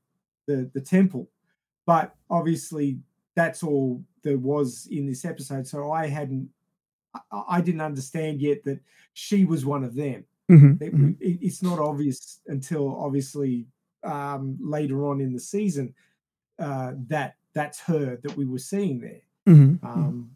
[0.48, 1.30] the the temple,
[1.86, 3.00] but obviously
[3.36, 5.66] that's all there was in this episode.
[5.68, 6.50] So I hadn't,
[7.32, 8.80] I, I didn't understand yet that
[9.14, 10.26] she was one of them.
[10.50, 11.18] Mhm, It- mhm.
[11.20, 13.68] it- it's not obvious until obviously
[14.04, 15.94] um, later on in the season
[16.60, 19.22] uh, that that's her that we were seeing there.
[19.48, 19.86] Mhm, mhm.
[19.86, 20.32] Um,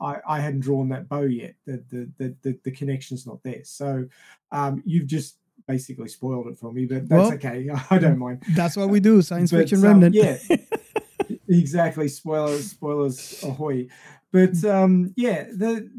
[0.00, 1.54] I, I hadn't drawn that bow yet.
[1.66, 3.62] The the the the, the connection's not there.
[3.64, 4.08] So
[4.52, 7.68] um, you've just basically spoiled it for me, but that's Well, okay.
[7.90, 8.42] I don't mind.
[8.54, 10.14] That's what we do, science But, fiction um, remnant.
[10.14, 10.38] yeah,
[11.48, 12.08] exactly.
[12.08, 13.88] Spoilers, spoilers, ahoy!
[14.32, 15.90] But um, yeah, the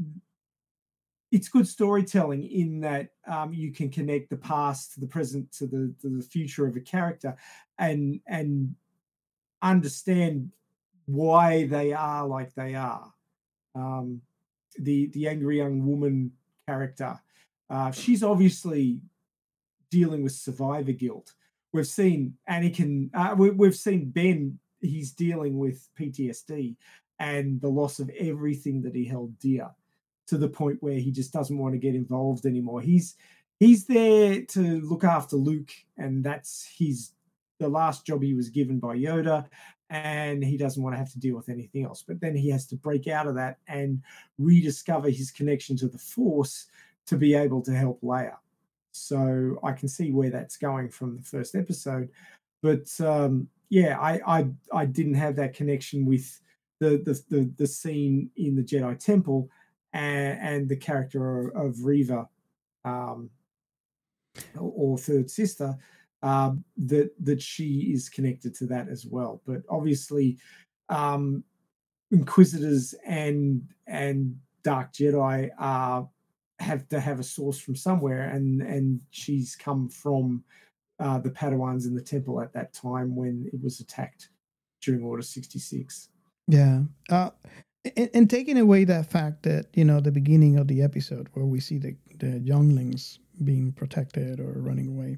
[1.32, 5.68] it's good storytelling in that um, you can connect the past to the present to
[5.68, 7.36] the to the future of a character,
[7.78, 8.76] and and
[9.62, 10.52] understand
[11.06, 13.12] why they are like they are.
[13.74, 14.22] Um,
[14.80, 16.32] the the angry young woman
[16.68, 17.20] character,
[17.70, 19.02] uh, she's obviously
[19.96, 21.32] dealing with survivor guilt.
[21.72, 24.60] We've seen Anakin, uh, we, we've seen Ben.
[24.82, 26.76] He's dealing with PTSD
[27.20, 29.70] and the loss of everything that he held dear,
[30.28, 32.82] to the point where he just doesn't want to get involved anymore.
[32.82, 33.16] He's
[33.58, 37.12] he's there to look after Luke, and that's his
[37.60, 39.46] the last job he was given by Yoda,
[39.90, 42.04] and he doesn't want to have to deal with anything else.
[42.06, 44.04] But then he has to break out of that and
[44.38, 46.66] rediscover his connection to the Force
[47.08, 48.36] to be able to help Leia.
[48.96, 52.10] So I can see where that's going from the first episode,
[52.64, 56.40] but um, yeah, I, I I didn't have that connection with
[56.80, 59.50] the the the, the scene in the Jedi Temple
[59.94, 62.28] and, and the character of, of Reva,
[62.84, 63.30] um,
[64.58, 65.76] or, third sister,
[66.24, 69.42] um, that that she is connected to that as well.
[69.46, 70.38] But obviously,
[70.90, 71.44] um,
[72.12, 76.08] Inquisitors and and Dark Jedi are
[76.60, 80.44] have to have a source from somewhere, and and she's come from
[81.00, 84.30] uh, the Padawans in the temple at that time when it was attacked
[84.82, 86.10] during Order sixty six.
[86.48, 86.82] Yeah.
[87.10, 87.32] Uh,
[87.98, 91.46] and, and taking away that fact that, you know, the beginning of the episode where
[91.46, 95.18] we see the, the younglings being protected or running away,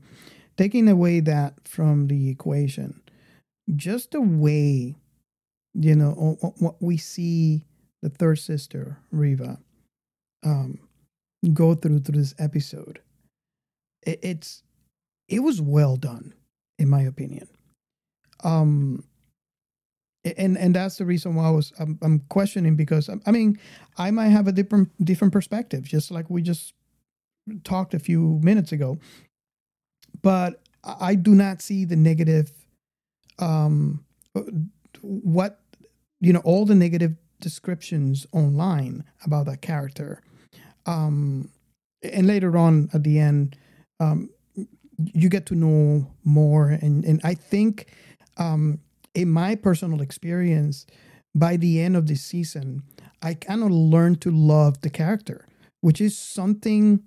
[0.56, 3.02] taking away that from the equation,
[3.76, 4.96] just the way,
[5.74, 7.66] you know, what we see
[8.02, 9.60] the third sister, Reva,
[10.46, 10.80] um,
[11.50, 13.00] go through through this episode,
[14.04, 14.64] it, it's,
[15.28, 16.34] it was well done,
[16.80, 17.48] in my opinion.
[18.44, 19.04] Um,
[20.38, 23.58] and and that's the reason why I was I'm, I'm questioning because I mean
[23.98, 26.74] I might have a different different perspective, just like we just
[27.64, 29.00] talked a few minutes ago.
[30.22, 32.52] But I I do not see the negative,
[33.40, 34.06] um,
[35.02, 35.60] what
[36.20, 40.24] you know, all the negative descriptions online about that character.
[40.88, 41.50] Um,
[42.02, 43.58] and later on at the end,
[44.00, 44.30] um,
[44.98, 47.88] you get to know more, and and I think,
[48.38, 48.80] um,
[49.14, 50.86] in my personal experience,
[51.36, 52.84] by the end of the season,
[53.22, 55.46] I kind of learned to love the character,
[55.82, 57.04] which is something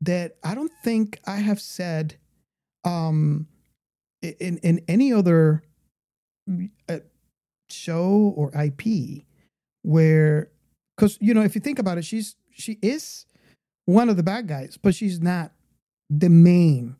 [0.00, 2.16] that I don't think I have said
[2.84, 3.48] um,
[4.22, 5.62] in in any other
[6.88, 6.98] uh,
[7.68, 9.24] show or IP
[9.82, 10.50] where,
[10.96, 13.26] because you know, if you think about it, she's she is
[13.84, 15.52] one of the bad guys, but she's not
[16.10, 16.96] the main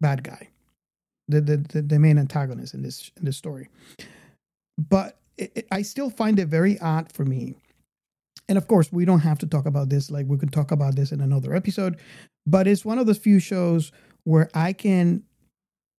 [0.00, 0.48] bad guy,
[1.28, 3.68] the the the, the main antagonist in this in this story.
[4.78, 7.54] But it, it- I still find it very odd for me.
[8.48, 10.10] And of course, we don't have to talk about this.
[10.10, 11.98] Like we could talk about this in another episode.
[12.46, 13.92] But it's one of those few shows
[14.24, 15.22] where I can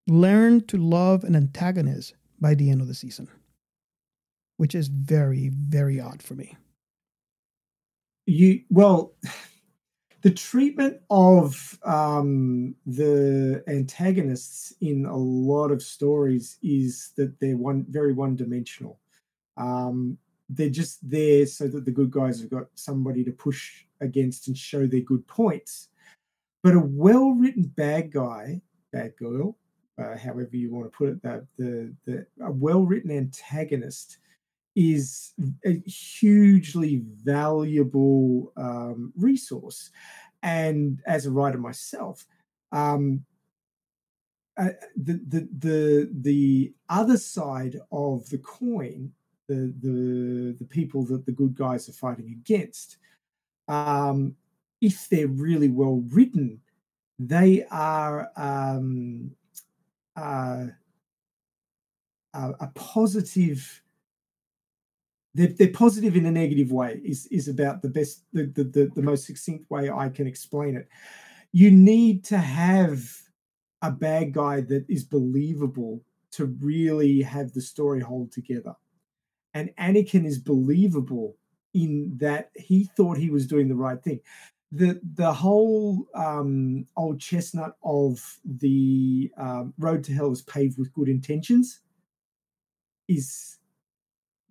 [0.08, 3.30] learn to love an antagonist by the end of the season,
[4.58, 6.56] which is very very odd for me.
[8.32, 9.14] You well
[10.22, 17.86] the treatment of um, the antagonists in a lot of stories is that they're one
[17.90, 19.00] very one dimensional
[19.58, 20.18] um,
[20.50, 24.58] they're just there so that the good guys have got somebody to push against and
[24.58, 25.90] show their good points.
[26.64, 28.62] But a well-written bad guy
[28.94, 29.58] bad girl
[29.98, 34.18] uh, however you want to put it the, the, the a well-written antagonist
[34.76, 35.34] is
[35.66, 39.92] a hugely valuable um, resource.
[40.44, 42.26] And as a writer myself,
[42.72, 43.26] um,
[44.58, 49.12] uh, the, the the the other side of the coin,
[49.48, 52.98] the the the people that the good guys are fighting against,
[53.68, 54.36] um,
[54.82, 56.60] if they're really well written,
[57.18, 59.32] they are um,
[60.18, 60.66] uh,
[62.34, 63.82] a, a positive
[65.34, 68.92] they're, they're positive in a negative way is is about the best the, the, the,
[68.96, 70.88] the most succinct way i can explain it.
[71.54, 73.04] You need to have
[73.82, 76.02] a bad guy that is believable
[76.32, 78.76] to really have the story hold together.
[79.54, 81.36] And anakin is believable
[81.74, 84.22] in that he thought he was doing the right thing.
[84.72, 90.94] The the whole um, old chestnut of the um, road to hell is paved with
[90.94, 91.82] good intentions
[93.10, 93.58] is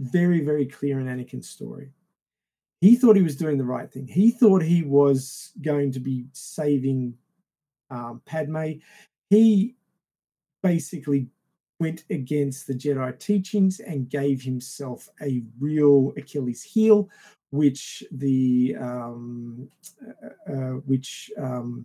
[0.00, 1.90] very, very clear in Anakin's story.
[2.80, 4.06] He thought he was doing the right thing.
[4.06, 7.14] He thought he was going to be saving
[7.90, 8.72] um, Padme.
[9.28, 9.76] He
[10.62, 11.28] basically
[11.78, 17.10] went against the Jedi teachings and gave himself a real Achilles heel,
[17.50, 19.68] which the um,
[20.02, 21.84] uh, uh, which um,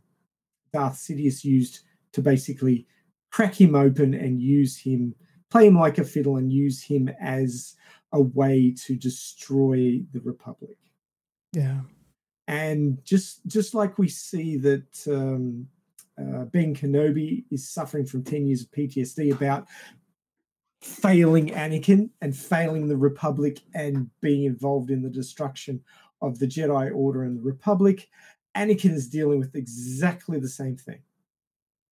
[0.71, 1.81] Darth Sidious used
[2.13, 2.87] to basically
[3.31, 5.13] crack him open and use him,
[5.49, 7.75] play him like a fiddle, and use him as
[8.11, 10.77] a way to destroy the Republic.
[11.53, 11.81] Yeah.
[12.47, 15.67] And just just like we see that um,
[16.19, 19.67] uh, Ben Kenobi is suffering from ten years of PTSD about
[20.81, 25.81] failing Anakin and failing the Republic and being involved in the destruction
[26.21, 28.07] of the Jedi Order and the Republic,
[28.55, 30.99] Anakin is dealing with exactly the same thing.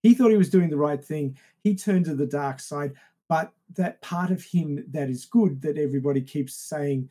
[0.03, 1.37] He thought he was doing the right thing.
[1.63, 2.93] He turned to the dark side,
[3.29, 7.09] but that part of him that is good that everybody keeps saying,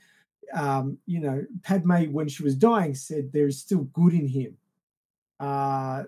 [0.55, 4.57] um, you know, Padme, when she was dying, said there is still good in him.
[5.41, 6.05] Uh,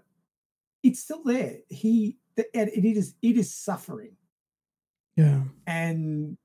[0.82, 1.58] it's still there.
[1.68, 4.16] He, and it is, it is suffering.
[5.16, 5.42] Yeah.
[5.66, 6.36] And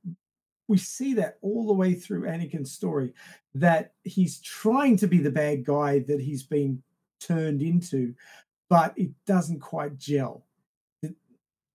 [0.68, 3.14] we see that all the way through Anakin's story
[3.56, 6.84] that he's trying to be the bad guy that he's been
[7.20, 8.14] turned into,
[8.70, 10.46] but it doesn't quite gel.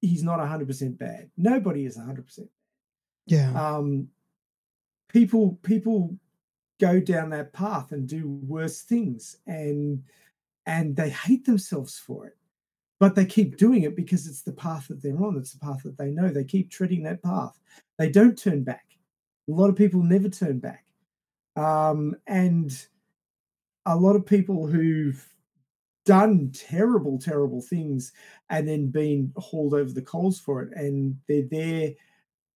[0.06, 1.30] He's not 100% bad.
[1.36, 2.48] Nobody is 100%.
[3.26, 3.52] Yeah.
[3.52, 4.08] Um,
[5.08, 6.16] people people
[6.80, 10.02] go down that path and do worse things and
[10.66, 12.36] and they hate themselves for it
[12.98, 15.82] but they keep doing it because it's the path that they're on it's the path
[15.84, 17.58] that they know they keep treading that path
[17.96, 18.84] they don't turn back
[19.48, 20.84] a lot of people never turn back
[21.56, 22.86] um, and
[23.86, 25.33] a lot of people who've
[26.04, 28.12] done terrible terrible things
[28.50, 30.72] and then been hauled over the coals for it.
[30.76, 31.92] And they're there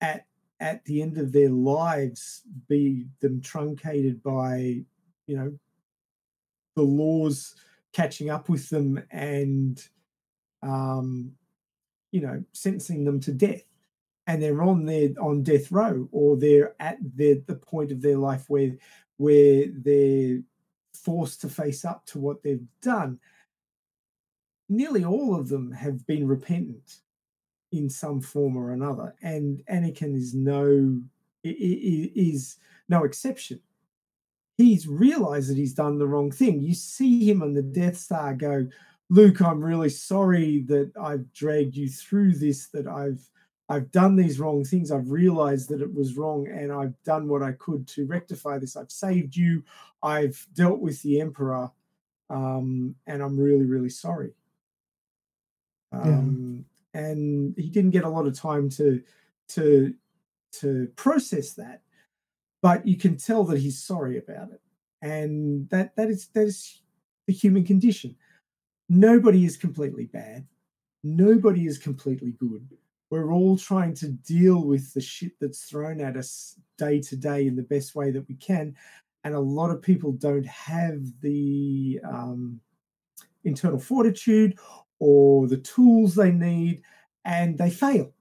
[0.02, 0.26] at
[0.60, 4.82] at the end of their lives be them truncated by
[5.28, 5.54] you know
[6.76, 7.56] the laws
[7.94, 9.88] catching up with them and
[10.64, 11.32] um
[12.12, 13.64] you know sentencing them to death.
[14.30, 18.18] And they're on their on death row or they're at the the point of their
[18.18, 18.76] life where
[19.16, 20.42] where they're
[20.94, 23.20] forced to face up to what they've done
[24.70, 26.98] nearly all of them have been repentant
[27.72, 31.00] in some form or another and anakin is no
[31.44, 32.58] is
[32.90, 33.60] no exception.
[34.58, 36.64] He's realized that he's done the wrong thing.
[36.64, 38.68] You see him on the death star go
[39.10, 43.22] luke i'm really sorry that i've dragged you through this that i've
[43.70, 44.92] i've done these wrong things.
[44.92, 48.76] I've realized that it was wrong and i've done what i could to rectify this.
[48.76, 49.64] I've saved you.
[50.04, 51.72] I've dealt with the emperor
[52.30, 54.32] um, and i'm really really sorry
[55.92, 59.02] um, and he didn't get a lot of time to
[59.50, 59.94] to
[60.52, 61.82] to process that
[62.62, 64.62] but you can tell that he's sorry about it
[65.02, 66.82] and that that is that is
[67.28, 68.16] the human condition.
[68.90, 70.48] Nobody is completely bad.
[71.04, 72.68] Nobody is completely good.
[73.10, 77.48] We're all trying to deal with the shit that's thrown at us day to day
[77.48, 78.76] in the best way that we can.
[79.24, 82.60] And a lot of people don't have the um,
[83.44, 84.58] internal fortitude
[85.00, 86.82] or the tools they need,
[87.26, 88.14] and they fail.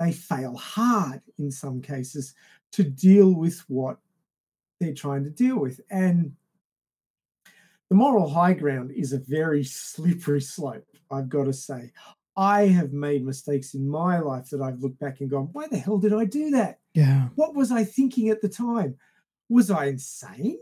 [0.00, 2.34] They fail hard in some cases
[2.72, 3.98] to deal with what
[4.80, 5.80] they're trying to deal with.
[5.90, 6.32] And
[7.88, 11.92] the moral high ground is a very slippery slope, I've got to say.
[12.36, 15.78] I have made mistakes in my life that I've looked back and gone, why the
[15.78, 16.80] hell did I do that?
[16.92, 17.28] Yeah.
[17.34, 18.96] What was I thinking at the time?
[19.48, 20.58] Was I insane?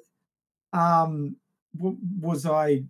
[0.73, 1.37] Um,
[1.77, 2.85] w- was I?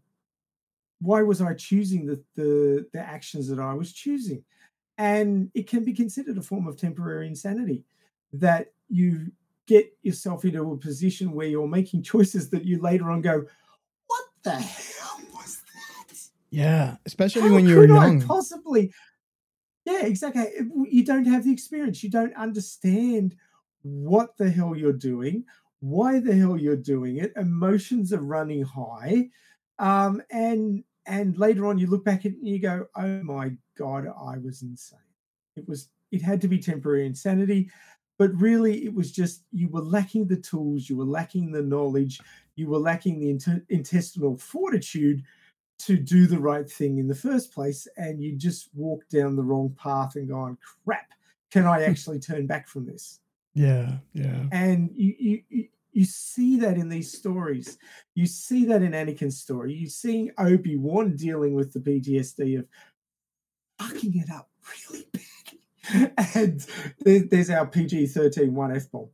[1.05, 4.43] Why was I choosing the, the the actions that I was choosing?
[4.97, 7.85] And it can be considered a form of temporary insanity
[8.33, 9.33] that you
[9.67, 13.45] get yourself into a position where you're making choices that you later on go,
[14.07, 16.17] what the hell was that?
[16.51, 18.23] Yeah, especially How when you're could I young.
[18.23, 18.93] possibly.
[19.85, 20.47] Yeah, exactly.
[20.89, 22.03] You don't have the experience.
[22.03, 23.37] You don't understand
[23.83, 25.45] what the hell you're doing,
[25.81, 27.33] why the hell you're doing it.
[27.37, 29.29] Emotions are running high,
[29.79, 34.39] um, and and later on you look back and you go, "Oh my god, I
[34.39, 34.99] was insane."
[35.57, 35.89] It was.
[36.13, 37.71] It had to be temporary insanity,
[38.19, 42.21] but really it was just you were lacking the tools, you were lacking the knowledge,
[42.55, 45.25] you were lacking the inter- intestinal fortitude
[45.81, 49.43] to do the right thing in the first place and you just walked down the
[49.43, 51.09] wrong path and gone crap
[51.51, 53.21] can i actually turn back from this
[53.55, 54.45] Yeah, yeah.
[54.53, 57.79] and you, you you see that in these stories.
[58.15, 59.73] You see that in anakin's story.
[59.73, 62.67] You see obi-wan dealing with the ptsd of
[63.79, 64.51] fucking it up
[64.91, 65.23] really bad.
[66.35, 66.67] And
[67.05, 69.11] there's our pg-13 one f-bomb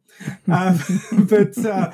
[0.46, 0.78] um,
[1.28, 1.90] but uh,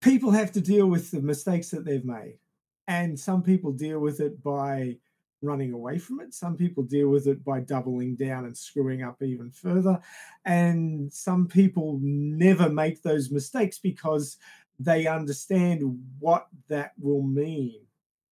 [0.00, 2.38] people have to deal with the mistakes that they've made.
[2.86, 4.96] And some people deal with it by
[5.42, 6.34] running away from it.
[6.34, 10.00] Some people deal with it by doubling down and screwing up even further.
[10.44, 14.38] And some people never make those mistakes because
[14.80, 15.82] they understand
[16.18, 17.80] what that will mean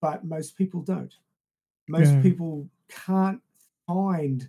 [0.01, 1.15] but most people don't.
[1.89, 2.23] Most Yeah.
[2.23, 3.43] people can't
[3.87, 4.49] find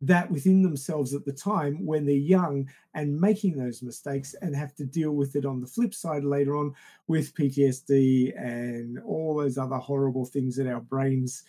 [0.00, 4.74] that within themselves at the time when they're young and making those mistakes and have
[4.74, 6.74] to deal with it on the flip side later on
[7.06, 11.44] with PTSD and all those other horrible things that our brains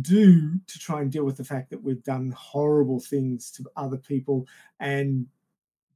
[0.00, 3.96] do to try and deal with the fact that we've done horrible things to other
[3.96, 4.46] people
[4.80, 5.26] and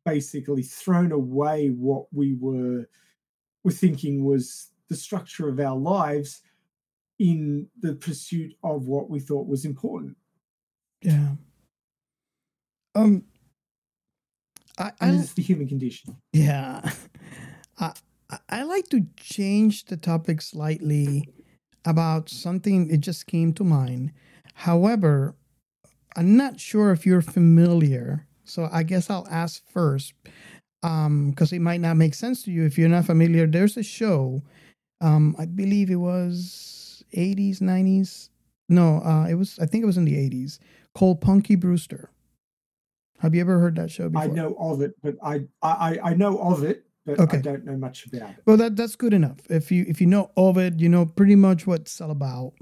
[0.04, 2.88] basically thrown away what we were
[3.62, 6.40] were thinking was the structure of our lives
[7.18, 10.16] in the pursuit of what we thought was important.
[11.02, 11.32] Yeah.
[12.94, 13.24] Um
[14.78, 16.16] I, I it's the human condition.
[16.32, 16.90] Yeah.
[17.78, 17.92] I-
[18.48, 21.28] I like to change the topic slightly
[21.84, 24.12] about something it just came to mind.
[24.54, 25.34] However,
[26.16, 30.14] I'm not sure if you're familiar, so I guess I'll ask first
[30.82, 33.46] um because it might not make sense to you if you're not familiar.
[33.46, 34.42] There's a show
[35.00, 38.30] um I believe it was 80s 90s.
[38.68, 40.58] No, uh it was I think it was in the 80s
[40.94, 42.10] called Punky Brewster.
[43.20, 44.22] Have you ever heard that show before?
[44.30, 47.38] I know of it, but I I, I know of it, but Okay.
[47.38, 48.36] I don't know much about it.
[48.46, 49.38] Well, that that's good enough.
[49.48, 52.52] If you if you know of it, you know pretty much what it's all about.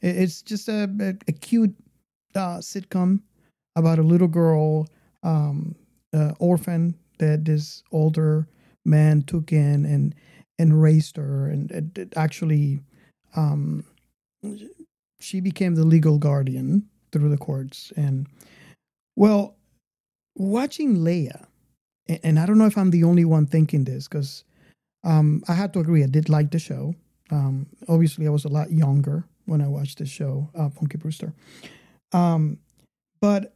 [0.00, 1.74] It's just a a, a cute
[2.34, 3.20] uh, sitcom
[3.76, 4.86] about a little girl,
[5.22, 5.74] um,
[6.12, 8.48] uh, orphan that this older
[8.84, 10.14] man took in and
[10.58, 12.80] and raised her, and it, it actually,
[13.36, 13.84] um,
[15.20, 17.92] she became the legal guardian through the courts.
[17.96, 18.26] And
[19.16, 19.56] well,
[20.36, 21.46] watching Leia,
[22.08, 24.44] and I don't know if I'm the only one thinking this because
[25.04, 26.02] um, I had to agree.
[26.02, 26.94] I did like the show.
[27.30, 31.32] Um, obviously, I was a lot younger when I watched the show, uh, Punky Brewster.
[32.12, 32.58] Um,
[33.20, 33.54] but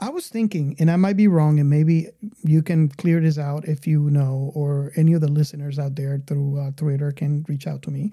[0.00, 2.08] I was thinking, and I might be wrong, and maybe
[2.42, 6.20] you can clear this out if you know, or any of the listeners out there
[6.26, 8.12] through uh, Twitter can reach out to me.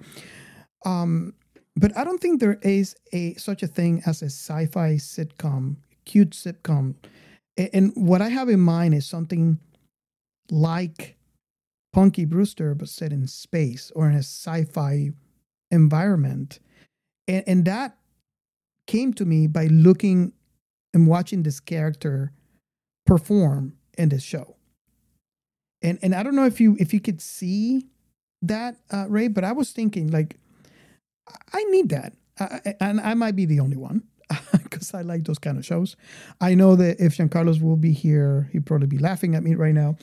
[0.84, 1.34] Um,
[1.76, 6.30] but I don't think there is a such a thing as a sci-fi sitcom, cute
[6.30, 6.94] sitcom.
[7.56, 9.58] And what I have in mind is something
[10.52, 11.16] like
[11.92, 15.10] Punky Brewster, but set in space or in a sci-fi
[15.70, 16.60] environment.
[17.26, 17.96] And, and that
[18.86, 20.32] came to me by looking
[20.94, 22.32] and watching this character
[23.06, 24.56] perform in this show.
[25.82, 27.88] And and I don't know if you if you could see
[28.42, 30.36] that uh, Ray, but I was thinking like
[31.52, 34.02] I- need that, I- and I might be the only one
[34.62, 35.96] because I like those kind of shows.
[36.40, 39.74] I know that if Giancarlos will be here, he'd probably be laughing at me right
[39.74, 39.96] now,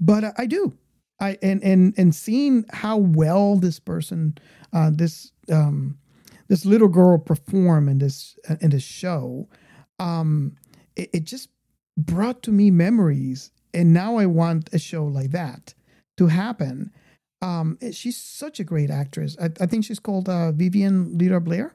[0.00, 0.72] but I, I do.
[1.20, 4.36] I and and and seeing how well this person,
[4.72, 5.98] uh, this um,
[6.48, 9.48] this little girl perform in this in this show,
[9.98, 10.56] um,
[10.94, 11.48] it, it just
[11.96, 15.74] brought to me memories, and now I want a show like that
[16.18, 16.92] to happen.
[17.42, 19.36] Um, she's such a great actress.
[19.40, 21.74] I, I think she's called uh, Vivien Lyra Blair.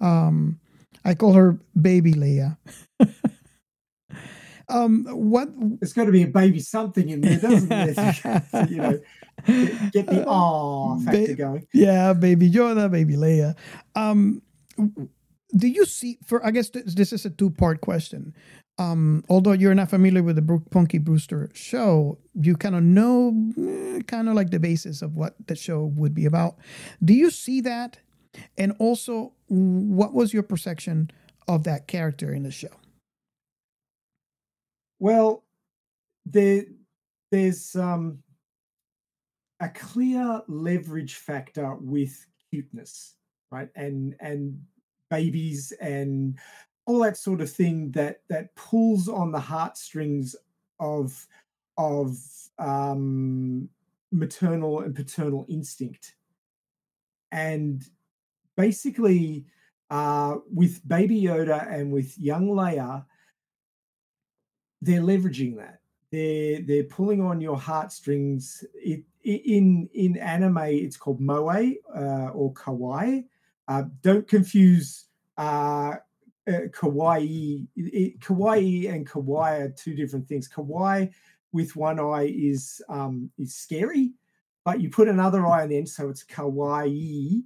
[0.00, 0.58] Um,
[1.04, 2.56] I call her Baby Leia.
[4.68, 5.48] um, what?
[5.80, 8.70] It's got to be a baby something in there, doesn't it?
[8.70, 9.00] you know,
[9.90, 11.66] get, the ah factor Ba- going.
[11.72, 13.56] Yeah, Baby Yoda, Baby Leia.
[13.94, 14.42] Um,
[15.56, 16.18] do you see?
[16.24, 18.34] For I guess this, this is a two part question.
[18.78, 23.52] Um, although you're not familiar with the Bru- Punky Brewster show, you kind of know
[24.06, 26.56] kind of like the basis of what the show would be about.
[27.04, 27.98] Do you see that?
[28.56, 31.10] And also, what was your perception
[31.48, 32.68] of that character in the show?
[34.98, 35.44] Well,
[36.24, 36.64] there,
[37.30, 38.22] there's um,
[39.60, 43.14] a clear leverage factor with cuteness,
[43.50, 43.68] right?
[43.74, 44.60] And and
[45.10, 46.38] babies and
[46.86, 50.34] all that sort of thing that that pulls on the heartstrings
[50.80, 51.26] of
[51.78, 52.18] of
[52.58, 53.68] um,
[54.10, 56.14] maternal and paternal instinct.
[57.30, 57.84] And
[58.56, 59.46] basically,
[59.90, 63.04] uh, with Baby Yoda and with young Leia,
[64.80, 65.80] they're leveraging that.
[66.10, 68.64] They're they're pulling on your heartstrings.
[68.74, 73.24] It, in in anime, it's called moe uh, or kawaii.
[73.68, 75.06] Uh, don't confuse
[75.38, 75.94] uh,
[76.48, 77.66] uh, kawaii.
[77.76, 80.48] It, kawaii and kawaii are two different things.
[80.48, 81.12] Kawaii
[81.52, 84.12] with one eye is um, is scary,
[84.64, 87.42] but you put another eye on the end, so it's kawaii,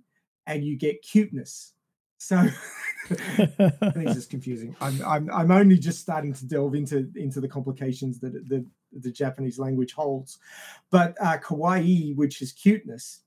[0.47, 1.73] and you get cuteness.
[2.19, 2.37] So
[3.11, 4.75] I think it's just confusing.
[4.81, 9.11] I'm, I'm I'm only just starting to delve into into the complications that the the
[9.11, 10.39] Japanese language holds,
[10.91, 13.21] but uh, kawaii, which is cuteness,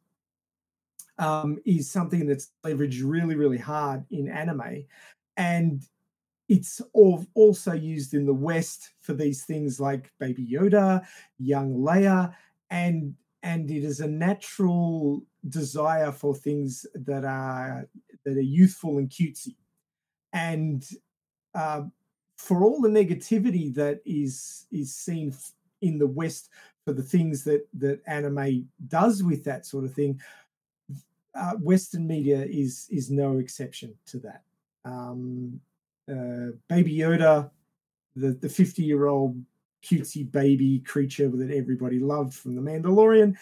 [1.19, 4.85] um, is something that's leveraged really really hard in anime,
[5.37, 5.83] and
[6.47, 6.81] it's
[7.35, 11.05] also used in the West for these things like Baby Yoda,
[11.37, 12.33] young Leia,
[12.71, 17.87] and and it is a natural desire for things that are
[18.25, 19.55] that are youthful and cutesy.
[20.33, 20.85] And
[21.55, 21.83] uh,
[22.37, 25.33] for all the negativity that is is seen
[25.81, 26.49] in the west
[26.85, 30.19] for the things that that anime does with that sort of thing
[31.35, 34.43] uh, western media is is no exception to that.
[34.85, 35.59] Um,
[36.09, 37.51] uh, baby yoda
[38.15, 39.39] the the 50 year old
[39.83, 43.35] cutesy baby creature that everybody loved from the mandalorian.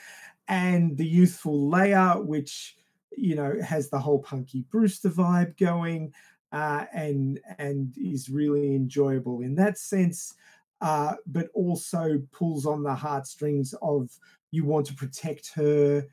[0.48, 2.78] And the youthful Leia, which
[3.16, 6.14] you know has the whole punky Brewster vibe going,
[6.52, 10.36] uh, and and is really enjoyable in that sense,
[10.82, 14.10] uh, but also pulls on the heartstrings of
[14.52, 16.06] you want to protect her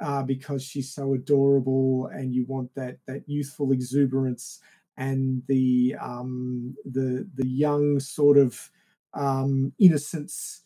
[0.00, 4.60] uh, because she's so adorable, and you want that that youthful exuberance
[4.98, 8.70] and the um, the the young sort of
[9.14, 10.62] um, innocence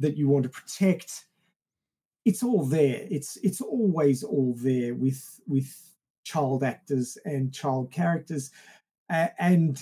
[0.00, 1.26] that you want to protect
[2.26, 3.06] it's all there.
[3.08, 5.72] It's it's always all there with with
[6.24, 8.50] child actors and child characters,
[9.08, 9.80] uh, and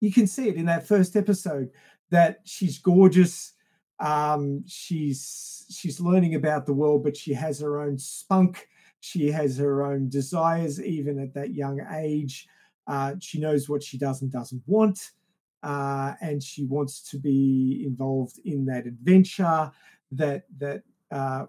[0.00, 1.70] you can see it in that first episode
[2.10, 3.54] that she's gorgeous.
[3.98, 8.68] Um, she's she's learning about the world, but she has her own spunk.
[9.00, 12.46] She has her own desires, even at that young age.
[12.86, 15.12] Uh, she knows what she does and doesn't want,
[15.62, 19.70] uh, and she wants to be involved in that adventure
[20.12, 21.46] that that uh,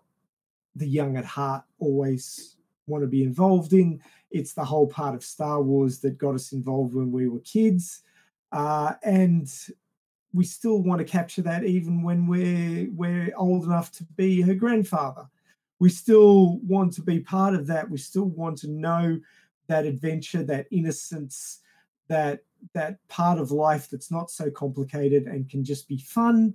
[0.75, 2.55] the young at heart always
[2.87, 4.01] want to be involved in.
[4.31, 8.01] It's the whole part of Star Wars that got us involved when we were kids,
[8.51, 9.49] uh, and
[10.33, 14.53] we still want to capture that even when we're we're old enough to be her
[14.53, 15.27] grandfather.
[15.79, 17.89] We still want to be part of that.
[17.89, 19.19] We still want to know
[19.67, 21.59] that adventure, that innocence,
[22.09, 26.53] that that part of life that's not so complicated and can just be fun.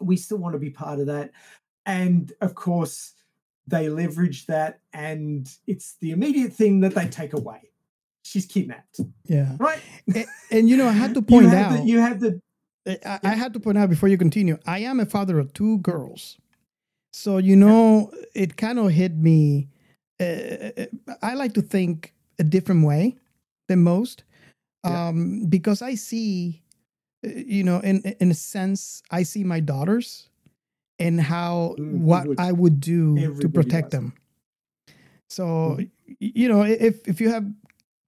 [0.00, 1.30] We still want to be part of that
[1.86, 3.12] and of course
[3.66, 7.70] they leverage that and it's the immediate thing that they take away
[8.24, 9.56] she's kidnapped Yeah.
[9.58, 9.80] right
[10.14, 11.72] And, and, you know, I had to point out.
[11.78, 12.40] the, you have the
[13.04, 14.58] I, I had to point out before you continue.
[14.66, 16.38] I am a father of two girls,
[17.12, 19.68] so you know it kind of hit me.
[20.20, 20.86] Uh,
[21.20, 23.16] I like to think a different way
[23.66, 24.22] than most,
[24.86, 26.62] um, because I see,
[27.26, 30.28] uh, you know, in in a sense, I see my daughters
[30.98, 32.38] and how Mm, what would.
[32.38, 34.14] I would do to protect them.
[35.28, 35.90] So y-
[36.20, 37.46] you know, if if you have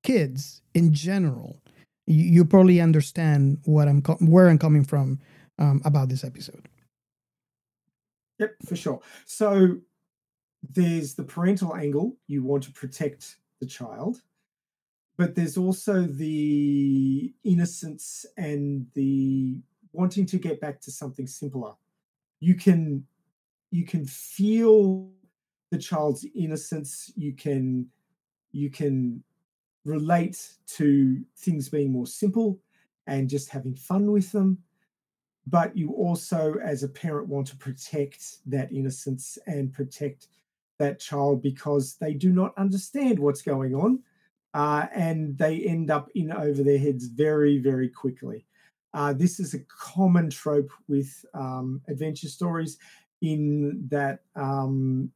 [0.02, 1.60] kids in general,
[2.06, 5.20] you, you probably understand what I'm co- where I'm coming from
[5.58, 6.68] um, about this episode.
[8.38, 9.00] Yep, for sure.
[9.26, 9.78] So
[10.62, 12.16] there's the parental angle.
[12.26, 14.22] You want to protect the child,
[15.18, 19.58] but there's also the innocence and the
[19.92, 21.72] wanting to get back to something simpler.
[22.40, 23.04] You can
[23.70, 25.10] you can feel
[25.70, 27.12] the child's innocence.
[27.16, 27.88] You can
[28.52, 29.22] you can
[29.84, 32.60] relate to things being more simple
[33.08, 34.58] and just having fun with them
[35.46, 40.28] but you also as a parent want to protect that innocence and protect
[40.78, 44.00] that child because they do not understand what's going on
[44.54, 48.46] uh, and they end up in over their heads very very quickly
[48.94, 52.78] uh, this is a common trope with um, adventure stories
[53.20, 55.10] in that um,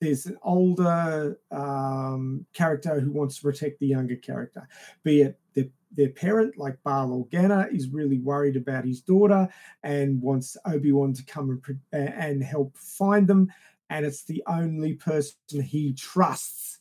[0.00, 4.68] there's an older um, character who wants to protect the younger character,
[5.02, 9.48] be it the, their parent, like Bail Organa, is really worried about his daughter
[9.82, 13.50] and wants Obi Wan to come and, and help find them.
[13.88, 16.75] And it's the only person he trusts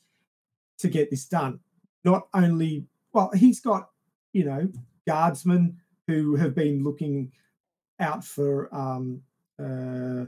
[0.80, 1.60] to get this done.
[2.04, 3.90] Not only, well, he's got,
[4.34, 4.70] you know,
[5.08, 7.32] guardsmen who have been looking
[8.00, 9.22] out for um,
[9.60, 10.26] uh,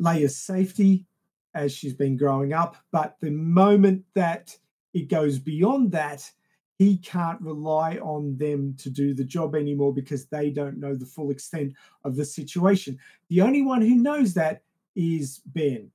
[0.00, 1.06] Leia's safety
[1.54, 2.76] as she's been growing up.
[2.92, 4.56] But the moment that
[4.92, 6.30] it goes beyond that,
[6.78, 11.06] he can't rely on them to do the job anymore because they don't know the
[11.06, 11.72] full extent
[12.02, 12.98] of the situation.
[13.28, 14.62] The only one who knows that
[14.96, 15.90] is Ben.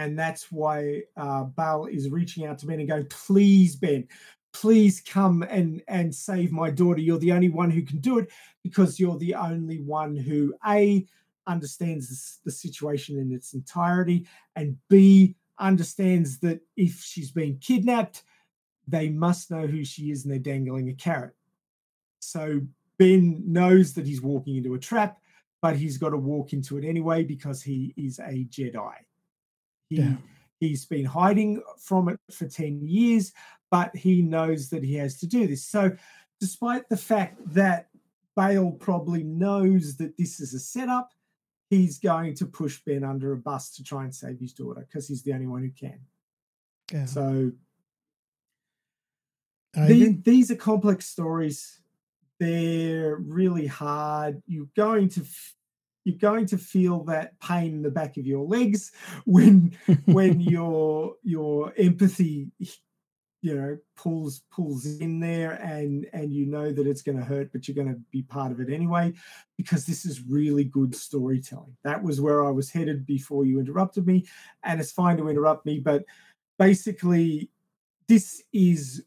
[0.00, 1.44] And that's why uh,
[1.90, 4.08] is reaching out to Ben and going, please, Ben,
[4.54, 7.00] please come and, and save my daughter.
[7.00, 8.30] You're the only one who can do it
[8.62, 11.06] because you're the only one who, A,
[11.46, 18.22] understands the situation in its entirety, and B, understands that if she's been kidnapped,
[18.88, 21.34] they must know who she is and they're dangling a carrot.
[22.20, 22.62] So
[22.96, 25.18] Ben knows that he's walking into a trap,
[25.60, 28.94] but he's got to walk into it anyway because he is a Jedi.
[29.90, 30.14] He, yeah.
[30.60, 33.32] He's been hiding from it for 10 years,
[33.70, 35.66] but he knows that he has to do this.
[35.66, 35.92] So,
[36.38, 37.88] despite the fact that
[38.36, 41.10] Bail probably knows that this is a setup,
[41.70, 45.08] he's going to push Ben under a bus to try and save his daughter because
[45.08, 46.00] he's the only one who can.
[46.92, 47.04] Yeah.
[47.06, 47.52] So
[49.74, 51.80] these, these are complex stories.
[52.38, 54.42] They're really hard.
[54.46, 55.24] You're going to
[56.04, 58.92] you're going to feel that pain in the back of your legs
[59.26, 62.50] when when your your empathy
[63.42, 67.50] you know pulls pulls in there and and you know that it's going to hurt
[67.52, 69.12] but you're going to be part of it anyway
[69.56, 71.76] because this is really good storytelling.
[71.84, 74.26] That was where i was headed before you interrupted me
[74.64, 76.04] and it's fine to interrupt me but
[76.58, 77.50] basically
[78.08, 79.04] this is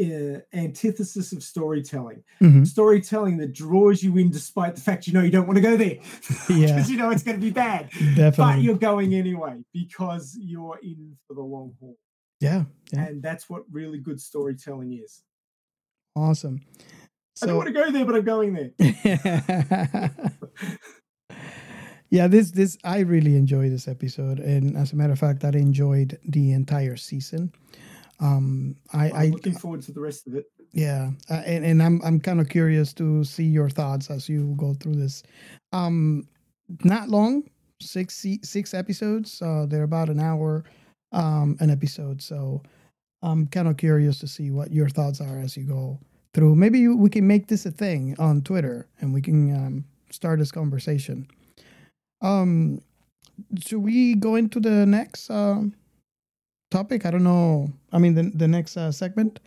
[0.00, 2.64] uh, antithesis of storytelling mm-hmm.
[2.64, 5.76] storytelling that draws you in despite the fact you know you don't want to go
[5.76, 5.96] there
[6.46, 6.86] because yeah.
[6.86, 8.32] you know it's going to be bad Definitely.
[8.36, 11.96] but you're going anyway because you're in for the long haul
[12.40, 13.06] yeah, yeah.
[13.06, 15.22] And that's what really good storytelling is.
[16.14, 16.60] Awesome.
[17.34, 18.72] So, I don't want to go there, but I'm going there.
[22.10, 25.50] yeah, this this I really enjoyed this episode, and as a matter of fact, I
[25.50, 27.52] enjoyed the entire season.
[28.20, 30.46] Um, I, I'm looking I, forward to the rest of it.
[30.72, 34.54] Yeah, uh, and, and I'm I'm kind of curious to see your thoughts as you
[34.56, 35.22] go through this.
[35.72, 36.28] Um,
[36.84, 37.44] not long,
[37.80, 39.40] six six episodes.
[39.40, 40.64] Uh, they're about an hour
[41.12, 42.22] um, an episode.
[42.22, 42.62] So
[43.22, 45.98] I'm kind of curious to see what your thoughts are as you go
[46.34, 46.56] through.
[46.56, 50.38] Maybe you, we can make this a thing on Twitter and we can um, start
[50.38, 51.26] this conversation.
[52.20, 52.80] Um,
[53.64, 55.62] should we go into the next uh,
[56.70, 57.06] topic?
[57.06, 57.72] I don't know.
[57.92, 59.40] I mean, the the next uh, segment.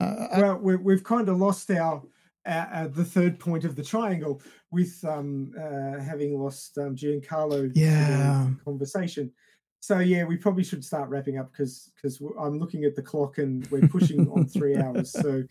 [0.00, 2.02] Uh, well, we, we've kind of lost our
[2.46, 8.48] uh, the third point of the triangle with um, uh, having lost um, Giancarlo yeah.
[8.64, 9.32] conversation.
[9.80, 13.38] So yeah, we probably should start wrapping up because because I'm looking at the clock
[13.38, 15.12] and we're pushing on three hours.
[15.12, 15.44] So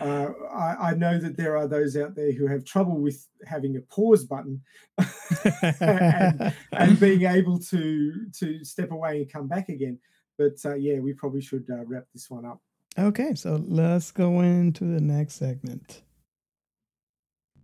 [0.00, 3.76] uh, I, I, know that there are those out there who have trouble with having
[3.76, 4.60] a pause button
[5.80, 9.98] and, and, being able to to step away and come back again.
[10.38, 12.60] But uh, yeah, we probably should uh, wrap this one up.
[12.98, 16.02] Okay, so let's go into the next segment.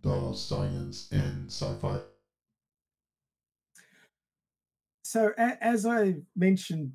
[0.01, 1.99] The science in sci-fi
[5.09, 6.91] so a, as I mentioned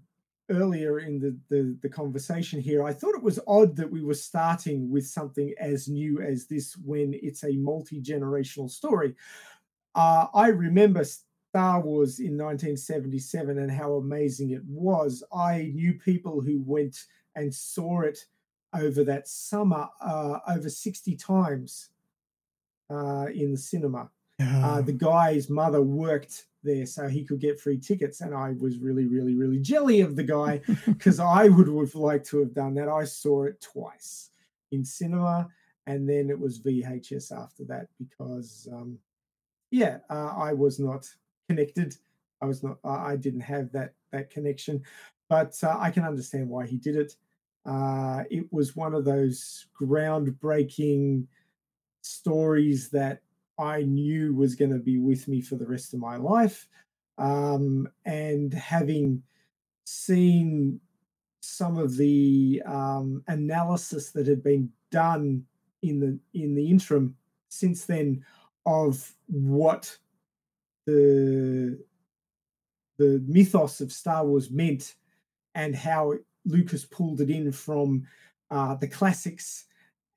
[0.48, 4.14] earlier in the, the, the conversation here, I thought it was odd that we were
[4.14, 9.16] starting with something as new as this when it's a multi generational story.
[9.96, 11.04] Uh, I remember
[11.54, 15.22] Star Wars in 1977 and how amazing it was.
[15.32, 17.04] I knew people who went
[17.36, 18.18] and saw it
[18.76, 21.90] over that summer uh, over 60 times
[22.90, 24.10] uh, in the cinema.
[24.40, 28.20] Uh, the guy's mother worked there so he could get free tickets.
[28.20, 32.26] And I was really, really, really jelly of the guy because I would have liked
[32.30, 32.88] to have done that.
[32.88, 34.30] I saw it twice
[34.72, 35.48] in cinema
[35.86, 38.98] and then it was VHS after that because, um,
[39.70, 41.08] yeah, uh, I was not
[41.48, 41.96] connected.
[42.40, 44.82] I was not, I didn't have that, that connection,
[45.28, 47.16] but uh, I can understand why he did it.
[47.64, 51.26] Uh, it was one of those groundbreaking
[52.02, 53.22] stories that
[53.58, 56.68] I knew was going to be with me for the rest of my life.
[57.16, 59.22] Um, and having
[59.84, 60.80] seen
[61.40, 65.44] some of the um, analysis that had been done
[65.82, 67.14] in the in the interim
[67.50, 68.24] since then
[68.66, 69.96] of what
[70.86, 71.78] the
[72.96, 74.94] the mythos of Star Wars meant
[75.54, 76.14] and how
[76.44, 78.06] Lucas pulled it in from
[78.50, 79.64] uh, the classics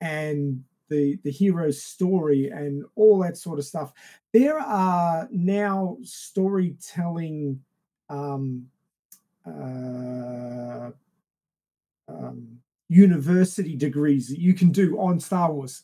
[0.00, 3.92] and the the hero's story and all that sort of stuff.
[4.32, 7.60] There are now storytelling
[8.08, 8.66] um,
[9.46, 10.90] uh,
[12.08, 15.82] um, university degrees that you can do on Star Wars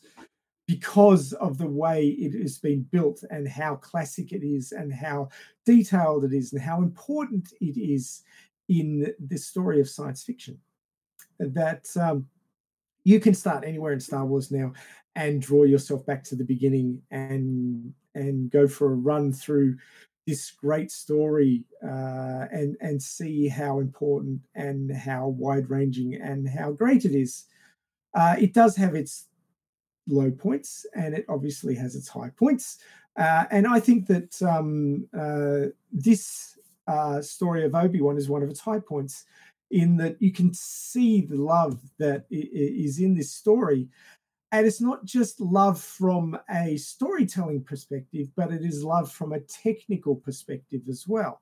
[0.67, 5.29] because of the way it has been built and how classic it is and how
[5.65, 8.23] detailed it is and how important it is
[8.67, 10.57] in the story of science fiction.
[11.39, 12.27] That um,
[13.03, 14.73] you can start anywhere in Star Wars now
[15.15, 19.77] and draw yourself back to the beginning and and go for a run through
[20.25, 26.71] this great story uh, and and see how important and how wide ranging and how
[26.71, 27.45] great it is.
[28.13, 29.27] Uh, it does have its
[30.07, 32.79] low points and it obviously has its high points.
[33.17, 38.43] Uh, and I think that um, uh, this uh, story of Obi Wan is one
[38.43, 39.25] of its high points
[39.71, 43.87] in that you can see the love that is in this story.
[44.51, 49.39] And it's not just love from a storytelling perspective, but it is love from a
[49.39, 51.41] technical perspective as well.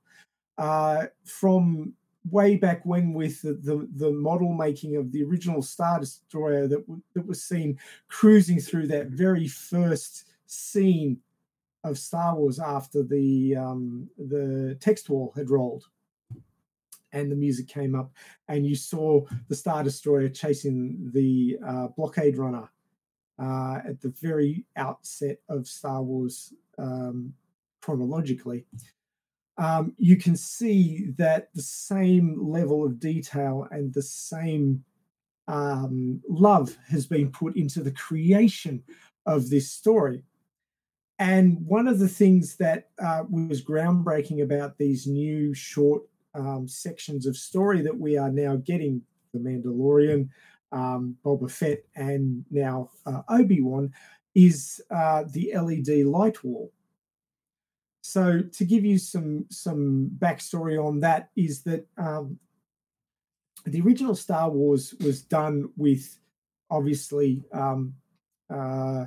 [0.58, 1.93] Uh, from
[2.30, 6.82] way back when, with the, the, the, model making of the original Star Destroyer that,
[6.82, 7.77] w- that was seen
[8.08, 11.19] cruising through that very first scene
[11.84, 15.85] of Star Wars after the um, the text wall had rolled
[17.14, 18.11] and the music came up,
[18.48, 22.69] and you saw the Star Destroyer chasing the uh, blockade runner
[23.40, 27.34] uh, at the very outset of Star Wars um,
[27.82, 28.66] chronologically.
[29.58, 34.84] Um, you can see that the same level of detail and the same
[35.48, 38.84] um, love has been put into the creation
[39.26, 40.24] of this story.
[41.20, 47.26] And one of the things that uh, was groundbreaking about these new short um, sections
[47.28, 49.02] of story that we are now getting
[49.34, 50.30] The Mandalorian,
[50.72, 53.94] um, Boba Fett, and now uh, Obi Wan
[54.34, 56.72] is uh, the LED light wall.
[58.06, 62.38] So, to give you some some backstory on that, is that um,
[63.66, 66.20] the original Star Wars was done with
[66.70, 67.94] obviously um,
[68.54, 69.06] uh,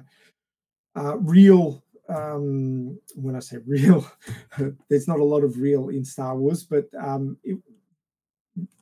[0.96, 4.10] uh, real um, when I say real,
[4.88, 7.58] there's not a lot of real in Star Wars, but um, it,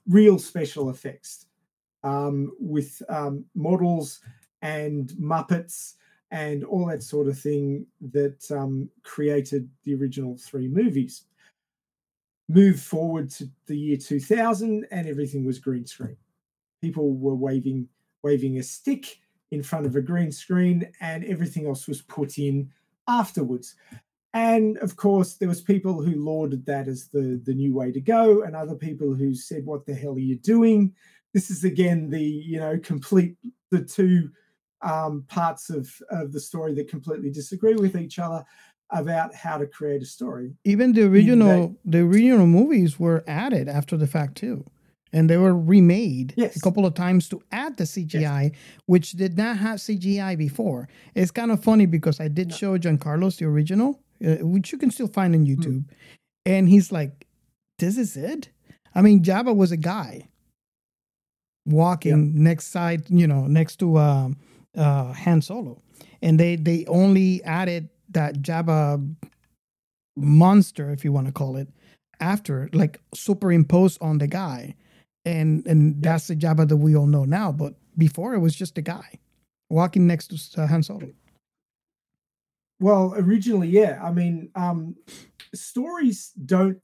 [0.07, 1.47] real special effects
[2.05, 4.21] um, with um, models
[4.63, 5.95] and Muppets
[6.35, 11.27] and all that sort of thing that um, created the original three movies.
[12.49, 16.17] Move forward to the year 2000, and everything was green screen.
[16.83, 17.89] People were waving
[18.25, 19.21] waving a stick
[19.53, 22.69] in front of a green screen, and everything else was put in
[23.07, 23.77] afterwards.
[24.33, 28.01] And of course, there was people who lauded that as the, the new way to
[28.01, 30.95] go, and other people who said, "What the hell are you doing?"
[31.33, 33.37] This is again the you know complete
[33.71, 34.31] the two
[34.85, 38.45] um, parts of of the story that completely disagree with each other
[38.91, 40.55] about how to create a story.
[40.65, 44.65] Even the original the original movies were added after the fact too
[45.15, 46.57] and they were remade yes.
[46.57, 48.53] a couple of times to add the CGI, yes.
[48.87, 50.89] which did not have CGI before.
[51.15, 52.57] It's kind of funny because I did no.
[52.57, 55.53] show Carlos the original, uh, which you can still find on hmm.
[55.53, 55.91] YouTube, mm.
[56.45, 57.27] and he's like,
[57.79, 58.49] "This is it."
[58.93, 60.29] I mean, Jabba was a guy
[61.65, 62.35] walking yep.
[62.35, 64.29] next side, you know, next to uh,
[64.77, 65.83] uh, Han Solo,
[66.23, 69.15] and they they only added that Jabba
[70.17, 71.69] monster, if you want to call it,
[72.21, 74.75] after like superimposed on the guy
[75.25, 77.53] and and that's the Jabba that we all know now.
[77.53, 79.19] But before, it was just a guy
[79.71, 81.11] walking next to uh, Han Solo.
[82.81, 84.01] Well, originally, yeah.
[84.03, 84.97] I mean, um,
[85.55, 86.79] stories don't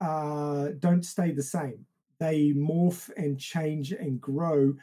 [0.00, 1.86] uh, don't stay the same.
[2.18, 4.74] They morph and change and grow,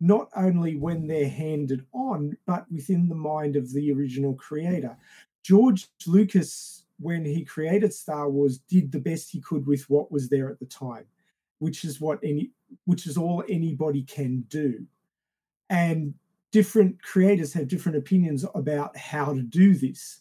[0.00, 4.96] not only when they're handed on, but within the mind of the original creator.
[5.42, 10.28] George Lucas, when he created Star Wars, did the best he could with what was
[10.28, 11.04] there at the time,
[11.58, 12.50] which is what any
[12.86, 14.84] which is all anybody can do.
[15.70, 16.14] And
[16.50, 20.20] different creators have different opinions about how to do this.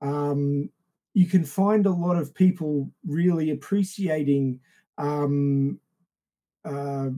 [0.00, 0.70] Um,
[1.14, 4.60] you can find a lot of people really appreciating
[4.98, 5.78] um,
[6.64, 7.10] uh,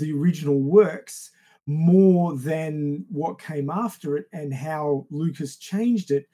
[0.00, 1.30] the original works
[1.66, 6.28] more than what came after it and how Lucas changed it.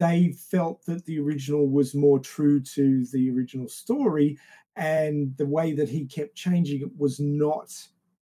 [0.00, 4.38] They felt that the original was more true to the original story,
[4.76, 7.72] and the way that he kept changing it was not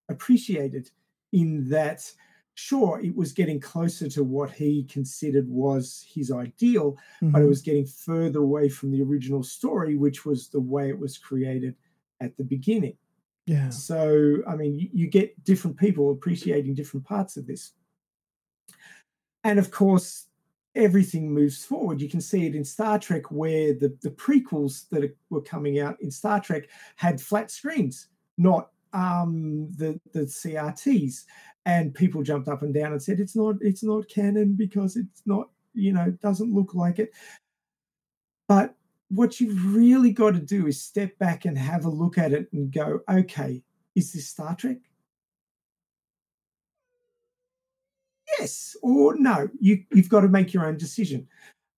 [0.09, 0.91] appreciated.
[1.31, 2.13] In that,
[2.53, 7.31] sure, it was getting closer to what he considered was his ideal, mm-hmm.
[7.31, 7.49] but it Mhm.
[7.49, 11.75] was getting further away from the original story, which was the way it was created
[12.19, 12.97] at the beginning.
[13.45, 13.69] Yeah.
[13.69, 17.73] So, I mean, you, you get different people appreciating different parts of this.
[19.43, 20.27] And of course,
[20.75, 22.01] everything moves forward.
[22.01, 25.97] You can see it in Star Trek, where the, the prequels that were coming out
[26.01, 28.07] in Star Trek had flat screens,
[28.37, 31.25] not um, the the CRTs.
[31.65, 35.21] And people jumped up and down and said, "It's not, it's not canon because it's
[35.25, 37.11] not, you know, doesn't look like it."
[38.47, 38.75] But
[39.13, 42.47] what you've really got to do is step back and have a look at it
[42.51, 43.61] and go, okay,
[43.95, 44.77] is this Star Trek?
[48.39, 49.49] Yes or no.
[49.59, 51.27] You, you've got to make your own decision.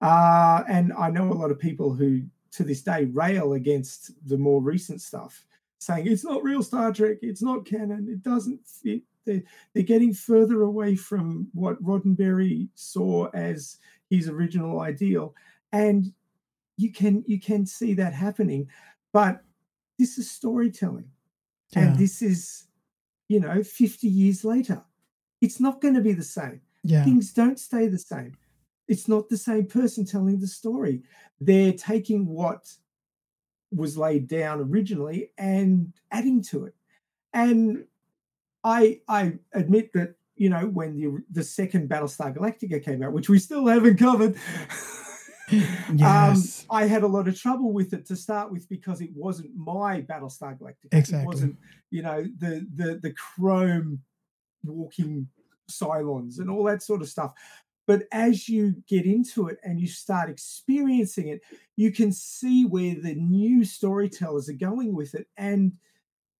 [0.01, 4.37] Uh, and I know a lot of people who, to this day, rail against the
[4.37, 5.45] more recent stuff,
[5.79, 9.01] saying it's not real Star Trek, it's not canon, it doesn't fit.
[9.25, 13.77] They're, they're getting further away from what Roddenberry saw as
[14.09, 15.33] his original ideal.
[15.73, 16.13] And
[16.77, 18.67] you can you can see that happening
[19.13, 19.41] but
[19.97, 21.09] this is storytelling
[21.71, 21.79] Yeah.
[21.89, 22.67] and this is
[23.29, 24.83] you know 50 years later
[25.41, 27.03] it's not going to be the same Yeah.
[27.03, 28.33] things don't stay the same
[28.87, 31.01] it's not the same person telling the story
[31.41, 32.71] they're taking what
[33.71, 36.75] was laid down originally and adding to it
[37.33, 37.85] and
[38.63, 43.29] i i admit that you know when the the second battlestar galactica came out which
[43.29, 44.35] we still haven't covered
[45.93, 46.65] Yes.
[46.69, 49.55] um, I had a lot of trouble with it to start with because it wasn't
[49.55, 50.87] my Battlestar Galactica.
[50.91, 51.23] Exactly.
[51.23, 51.57] It wasn't,
[51.91, 54.01] you know, the the the chrome
[54.63, 55.27] walking
[55.69, 57.33] Cylons and all that sort of stuff.
[57.87, 61.41] But as you get into it and you start experiencing it,
[61.75, 65.27] you can see where the new storytellers are going with it.
[65.37, 65.73] And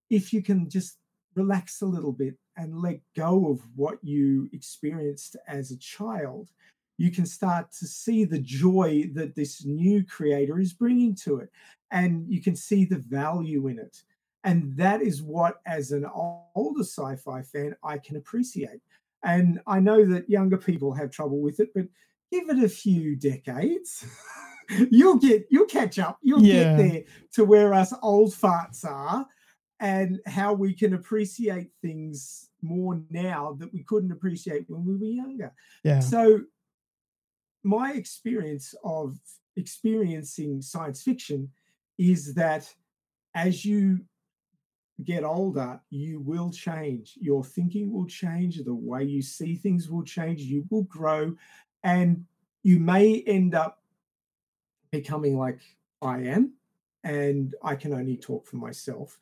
[0.09, 0.97] if you can just
[1.35, 6.49] relax a little bit and let go of what you experienced as a child,
[6.97, 11.49] you can start to see the joy that this new creator is bringing to it.
[11.91, 14.03] And you can see the value in it.
[14.43, 18.81] And that is what, as an older sci fi fan, I can appreciate.
[19.23, 21.85] And I know that younger people have trouble with it, but
[22.31, 24.05] give it a few decades.
[24.91, 26.19] you'll get, you'll catch up.
[26.21, 26.75] You'll Yeah.
[26.75, 29.27] get there to where us old farts are
[29.79, 35.05] and how we can appreciate things more now that we couldn't appreciate when we were
[35.05, 35.53] younger.
[35.83, 35.99] Yeah.
[35.99, 36.41] So
[37.65, 39.17] my experience of
[39.57, 41.49] experiencing science fiction
[41.97, 42.71] is that
[43.33, 44.01] as you
[45.03, 47.17] get older, you will change.
[47.19, 48.63] Your thinking will change.
[48.63, 50.41] The way you see things will change.
[50.41, 51.35] You will grow.
[51.83, 52.25] And
[52.61, 53.81] you may end up
[54.91, 55.59] becoming like
[56.01, 56.53] I am.
[57.03, 59.17] And I can only talk for myself.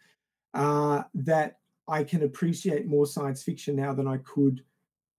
[0.54, 4.64] Uh, that I can appreciate more science fiction now than I could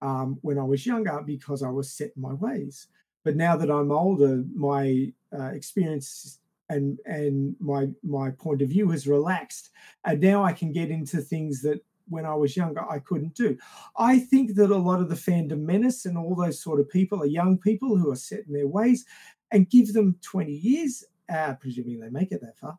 [0.03, 2.87] um, when I was younger because I was set in my ways.
[3.25, 6.39] But now that I'm older, my uh, experience
[6.69, 9.71] and and my my point of view has relaxed,
[10.05, 13.57] and now I can get into things that when I was younger I couldn't do.
[13.99, 17.23] I think that a lot of the fandom menace and all those sort of people
[17.23, 19.05] are young people who are set in their ways,
[19.51, 22.79] and give them 20 years, uh, presuming they make it that far,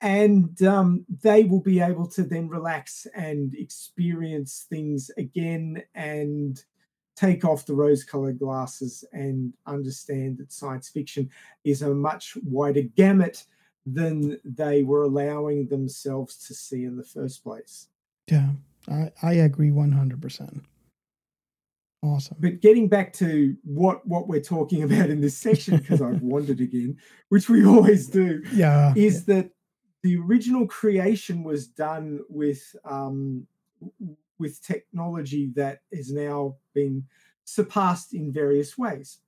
[0.00, 6.64] and um, they will be able to then relax and experience things again and
[7.16, 11.30] take off the rose colored glasses and understand that science fiction
[11.64, 13.44] is a much wider gamut
[13.86, 17.88] than they were allowing themselves to see in the first place.
[18.30, 18.50] Yeah.
[18.90, 20.60] I, I agree 100%.
[22.02, 22.36] Awesome.
[22.38, 26.60] But getting back to what what we're talking about in this section, because I've wandered
[26.60, 26.96] again,
[27.30, 28.92] which we always do, Yeah.
[28.94, 29.50] is that
[30.02, 33.46] the original creation was done with um,
[34.38, 37.04] with technology that has now been
[37.44, 39.18] surpassed in various ways.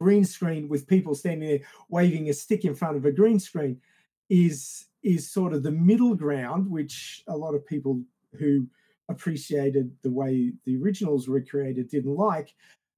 [0.00, 3.80] Green screen with people standing there waving a stick in front of a green screen
[4.28, 8.00] is is sort of the middle ground, which a lot of people
[8.38, 8.66] who
[9.08, 12.54] appreciated the way the originals were created didn't like.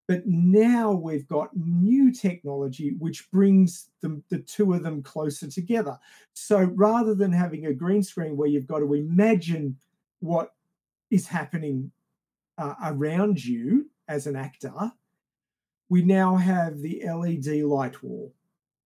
[0.06, 5.98] But now we've got new technology which brings the, the two of them closer together.
[6.34, 9.78] So rather than having a green screen where you've got to imagine
[10.20, 10.52] what
[11.10, 11.90] is happening
[12.58, 14.92] uh, around you as an actor,
[15.88, 18.32] we now have the LED light wall,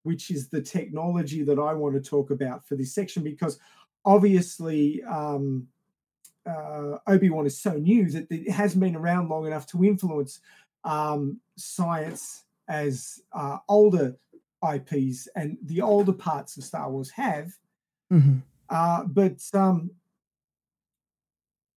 [0.02, 3.58] which is the technology that I want to talk about for this section because
[4.04, 5.66] obviously um,
[6.46, 10.40] uh, Obi Wan is so new that it hasn't been around long enough to influence
[10.84, 14.16] um, science as uh, older
[14.74, 17.52] IPs and the older parts of Star Wars have.
[18.12, 18.42] Mhm.
[18.68, 19.90] Uh, but um,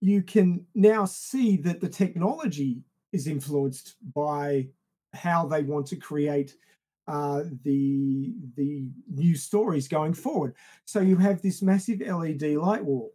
[0.02, 2.82] you can now see that the technology
[3.14, 4.68] is influenced by
[5.14, 6.56] how they want to create
[7.08, 10.56] uh, the the new stories going forward.
[10.86, 13.14] So you have this massive LED light wall.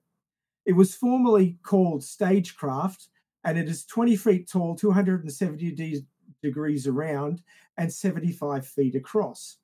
[0.65, 3.09] It was formerly called Stagecraft,
[3.45, 6.07] and it is 20 feet tall, 270 de-
[6.43, 7.43] degrees around,
[7.79, 9.59] and 75 feet across.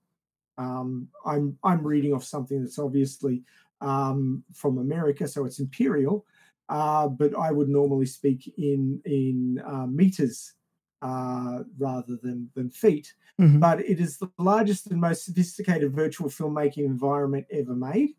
[0.59, 3.43] Um, I'm I'm reading off something that's obviously
[3.81, 6.25] um, from America, so it's imperial.
[6.73, 10.55] Uh, but I would normally speak in in uh, meters
[11.03, 13.13] uh, rather than than feet.
[13.39, 13.61] Mhm.
[13.61, 18.17] But it is the largest and most sophisticated virtual filmmaking environment ever made,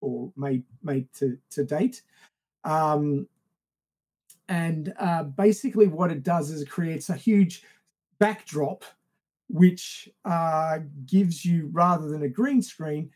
[0.00, 2.02] or made made to to date.
[2.62, 3.26] Um,
[4.48, 7.64] and uh, basically, what it does is it creates a huge
[8.20, 8.84] backdrop,
[9.48, 13.10] which uh, gives you rather than a green screen,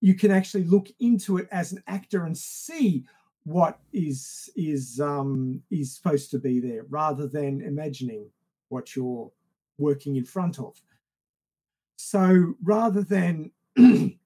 [0.00, 3.04] you can actually look into it as an actor and see
[3.44, 8.26] what is is um, is supposed to be there, rather than imagining
[8.68, 9.30] what you're
[9.78, 10.80] working in front of.
[11.96, 13.50] So rather than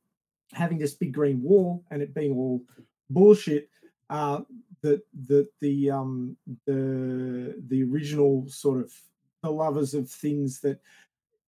[0.53, 2.62] having this big green wall and it being all
[3.11, 3.70] bullshit,
[4.11, 4.41] uh,
[4.83, 6.36] the the the um
[6.67, 8.93] the the original sort of
[9.43, 10.81] the lovers of things that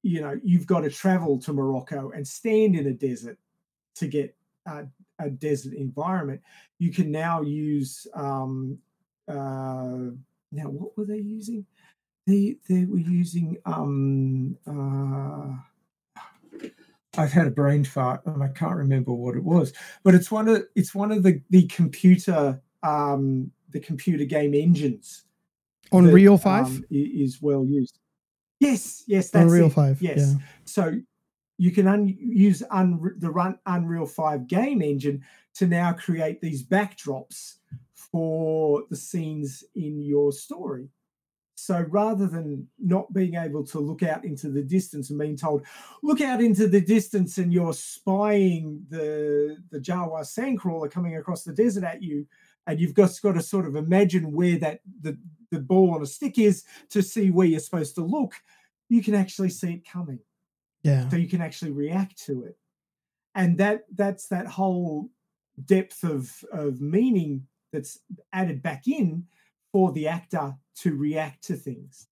[0.03, 3.39] you know you've got to travel to Morocco and stand in a desert
[3.97, 4.35] to get
[4.67, 4.85] uh,
[5.19, 6.41] a desert environment.
[6.79, 8.79] You can now use um,
[9.29, 10.13] uh,
[10.53, 11.67] now what were they using?
[12.27, 16.61] They they were using um, uh,
[17.17, 19.73] I've had a brain fart and I can't remember what it was,
[20.05, 25.25] but it's one of it's one of the the computer um, the computer game engines.
[25.91, 26.67] On that, Real 5?
[26.67, 27.99] um, is well used.
[28.61, 29.73] Yes, yes, that's Unreal it.
[29.73, 30.47] 5, Yes, yeah.
[30.65, 31.01] so
[31.59, 35.25] you can un- use un- the run Unreal Five game engine
[35.57, 37.57] to now create these backdrops
[37.93, 40.89] for the scenes in your story.
[41.57, 45.67] So rather than not being able to look out into the distance and being told,
[46.05, 51.53] look out into the distance and you're spying the the Jawa sandcrawler coming across the
[51.53, 52.25] desert at you,
[52.69, 55.19] and you've just got to sort of imagine where that the,
[55.51, 58.35] the ball on a stick is to see where you're supposed to look,
[58.89, 60.21] you can actually see it coming.
[60.83, 61.09] Yeah.
[61.09, 62.57] So you can actually react to it.
[63.35, 65.11] And that that's that whole
[65.65, 68.01] depth of of meaning that's
[68.33, 69.27] added back in
[69.73, 72.09] for the actor to react to things.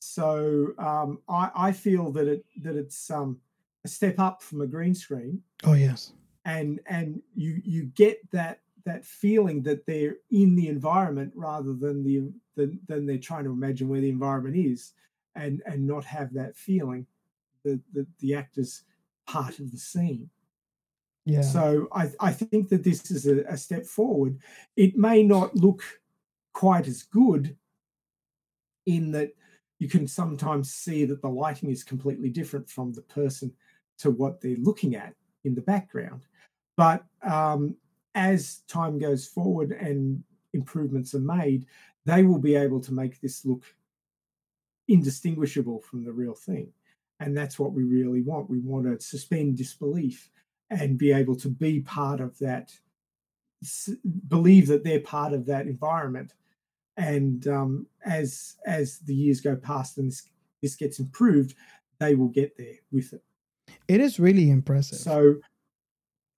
[0.00, 3.40] So um, I, I feel that it that it's um,
[3.84, 6.12] a step up from a green screen, Oh yes.
[6.44, 12.04] and and you you get that that feeling that they're in the environment rather than
[12.04, 14.92] the than, than they're trying to imagine where the environment is,
[15.34, 17.06] and and not have that feeling
[17.68, 18.82] that that the actor's
[19.26, 20.30] part of the scene.
[21.24, 21.42] Yeah.
[21.42, 24.38] So I, I think that this is a, a step forward.
[24.76, 25.82] It may not look
[26.54, 27.54] quite as good
[28.86, 29.32] in that
[29.78, 33.52] you can sometimes see that the lighting is completely different from the person
[33.98, 35.14] to what they're looking at
[35.44, 36.22] in the background.
[36.76, 37.76] But um,
[38.14, 40.24] as time goes forward and
[40.54, 41.66] improvements are made,
[42.06, 43.64] they will be able to make this look
[44.88, 46.72] indistinguishable from the real thing.
[47.20, 48.50] And that's what we really want.
[48.50, 50.30] We want to suspend disbelief
[50.70, 52.72] and be able to be part of that,
[54.28, 56.34] believe that they're part of that environment.
[56.96, 60.22] And um, as as the years go past and this,
[60.62, 61.54] this gets improved,
[61.98, 63.22] they will get there with it.
[63.86, 64.98] It is really impressive.
[64.98, 65.36] So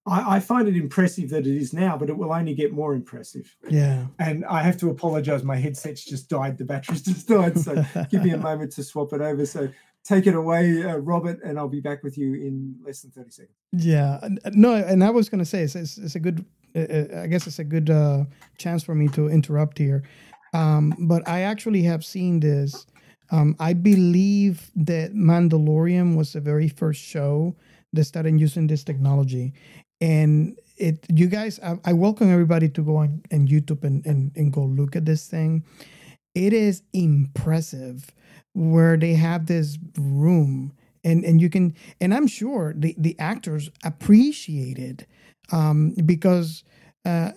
[0.06, 2.94] I, I find it impressive that it is now, but it will only get more
[2.94, 3.54] impressive.
[3.68, 4.06] Yeah.
[4.18, 5.44] And I have to apologize.
[5.44, 6.58] My headset's just died.
[6.58, 7.58] The battery's just died.
[7.58, 9.44] So give me a moment to swap it over.
[9.46, 9.68] So
[10.04, 13.30] take it away, uh, Robert, and I'll be back with you in less than 30
[13.30, 13.56] seconds.
[13.72, 16.44] Yeah, and no, and I was gonna say it's, it's, it's a good.
[16.74, 18.24] Uh, uh, I guess it's a good uh,
[18.58, 20.04] chance for me to interrupt here,
[20.54, 22.86] um, but I actually have seen this.
[23.32, 27.56] Um, I believe that Mandalorian was the very first show
[27.92, 29.52] that started using this technology,
[30.00, 31.04] and it.
[31.12, 34.62] You guys, I, I welcome everybody to go on, on YouTube and, and and go
[34.62, 35.64] look at this thing.
[36.34, 38.12] It is impressive
[38.54, 40.72] where they have this room
[41.04, 45.06] and and you can and i'm sure the the actors appreciate it
[45.52, 46.62] um because
[47.04, 47.30] uh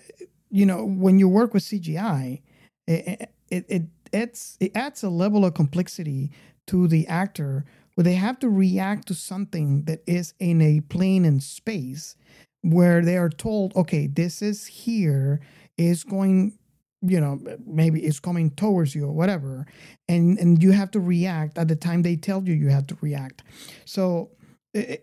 [0.49, 2.41] you know when you work with cgi
[2.88, 6.31] it it, it it's it adds a level of complexity
[6.67, 7.65] to the actor
[7.95, 12.15] where they have to react to something that is in a plane in space
[12.61, 15.39] where they are told okay this is here
[15.77, 16.57] is going
[17.06, 19.65] you know maybe it's coming towards you or whatever
[20.07, 22.98] and and you have to react at the time they tell you you have to
[23.01, 23.43] react.
[23.85, 24.32] So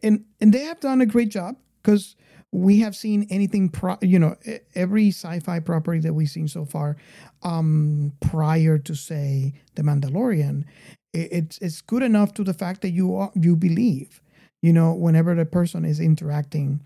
[0.03, 2.17] and and they have done a great job because
[2.53, 4.37] we have seen anything pro, you know
[4.75, 6.97] every sci-fi property that we've seen so far
[7.43, 10.65] um prior to say the mandalorian
[11.13, 14.21] it's it's good enough to the fact that you are, you believe
[14.63, 16.81] you know whenever the person is interacting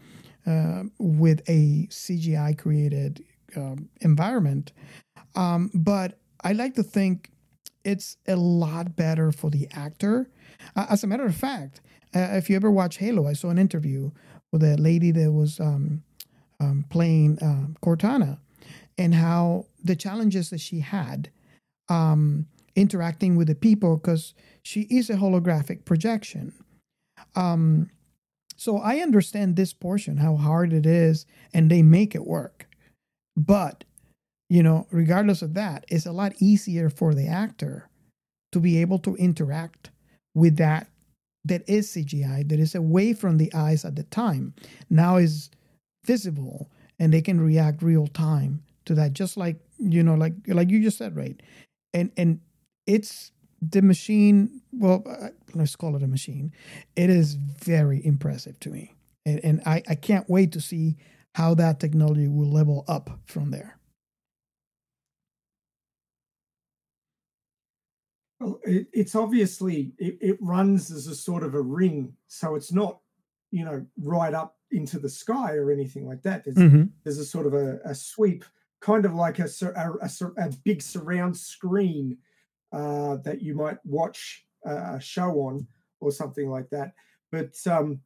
[0.47, 3.25] uh, with a cgi created
[3.57, 4.73] um, environment
[5.35, 7.31] um, but I like to think
[7.85, 10.31] it's a lot better for the actor.
[10.77, 11.81] Uh, as a matter of fact,
[12.15, 14.11] uh, if you ever watch Halo, I saw an interview
[14.53, 16.03] with a lady that was um,
[16.61, 18.39] um, playing uh, Cortana
[18.97, 21.31] and how the challenges that she had
[22.77, 26.53] interacting with the people because she is a holographic projection.
[27.37, 27.91] Um,
[28.57, 32.64] so I understand this portion, how hard it is, and they make it work.
[33.37, 33.85] But
[34.51, 37.89] you know, regardless of that, it's a lot easier for the actor
[38.53, 39.91] to be able to interact
[40.35, 40.89] with that
[41.45, 44.55] that is CGI, that is away from the eyes at the time,
[44.89, 45.51] now is
[46.07, 49.13] visible and they can react real time to that.
[49.13, 51.41] Just like, you know, like like you just said, right?
[51.93, 52.41] And and
[52.87, 56.53] it's the machine, well, uh, let's call it a machine.
[56.97, 58.95] It is very impressive to me.
[59.25, 60.97] And, and I, I can't wait to see
[61.35, 63.79] how that technology will level up from there.
[68.41, 72.73] Well, it, it's obviously it, it runs as a sort of a ring, so it's
[72.73, 73.01] not
[73.51, 76.45] you know right up into the sky or anything like that.
[76.45, 76.91] There's, Mhm.
[77.05, 78.45] there's a sort of a, a sweep,
[78.81, 80.11] kind of like a, a, a,
[80.49, 82.19] a big surround screen
[82.73, 85.67] uh, that you might watch a a show on
[86.01, 86.95] or something like that.
[87.31, 88.01] But um,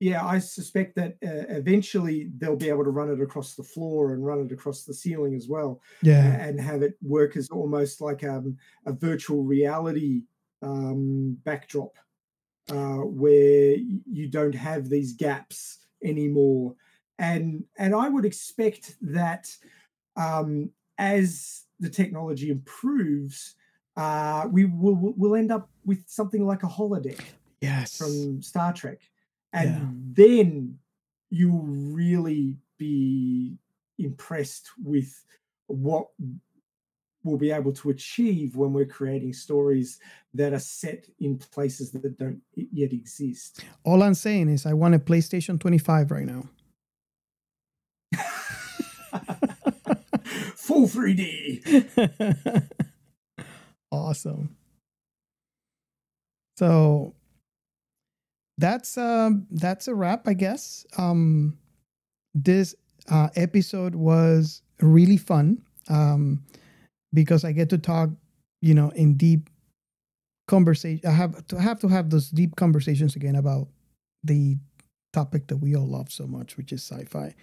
[0.00, 4.12] yeah, I suspect that uh, eventually they'll be able to run it across the floor
[4.12, 5.80] and run it across the ceiling as well.
[6.02, 6.34] Yeah.
[6.40, 10.22] and have it work as almost like um, a virtual reality
[10.62, 11.96] um, backdrop
[12.70, 16.74] uh, where you don't have these gaps anymore.
[17.18, 19.48] And and I would expect that
[20.16, 23.54] um, as the technology improves,
[23.96, 27.20] uh, we will will end up with something like a holodeck
[27.62, 27.96] Yes.
[27.96, 29.00] from Star Trek,
[29.56, 29.90] and Yeah.
[30.24, 30.78] then
[31.30, 33.58] you'll really be
[33.98, 35.24] impressed with
[35.66, 36.08] what
[37.24, 39.98] we'll be able to achieve when we're creating stories
[40.34, 43.64] that are set in places that don't yet exist.
[43.84, 46.44] All I'm saying is I want a PlayStation 25 right now.
[50.54, 52.68] Full 3D.
[53.90, 54.56] awesome.
[56.58, 57.14] So
[58.58, 60.86] that's um that's a wrap, I guess.
[60.96, 61.58] Um
[62.34, 62.74] this
[63.10, 65.62] uh episode was really fun.
[65.88, 66.44] Um
[67.12, 68.10] because I get to talk,
[68.62, 69.50] you know, in deep
[70.48, 71.06] conversation.
[71.06, 73.68] I have to have to have those deep conversations again about
[74.24, 74.56] the
[75.12, 77.34] topic that we all love so much, which is sci-fi.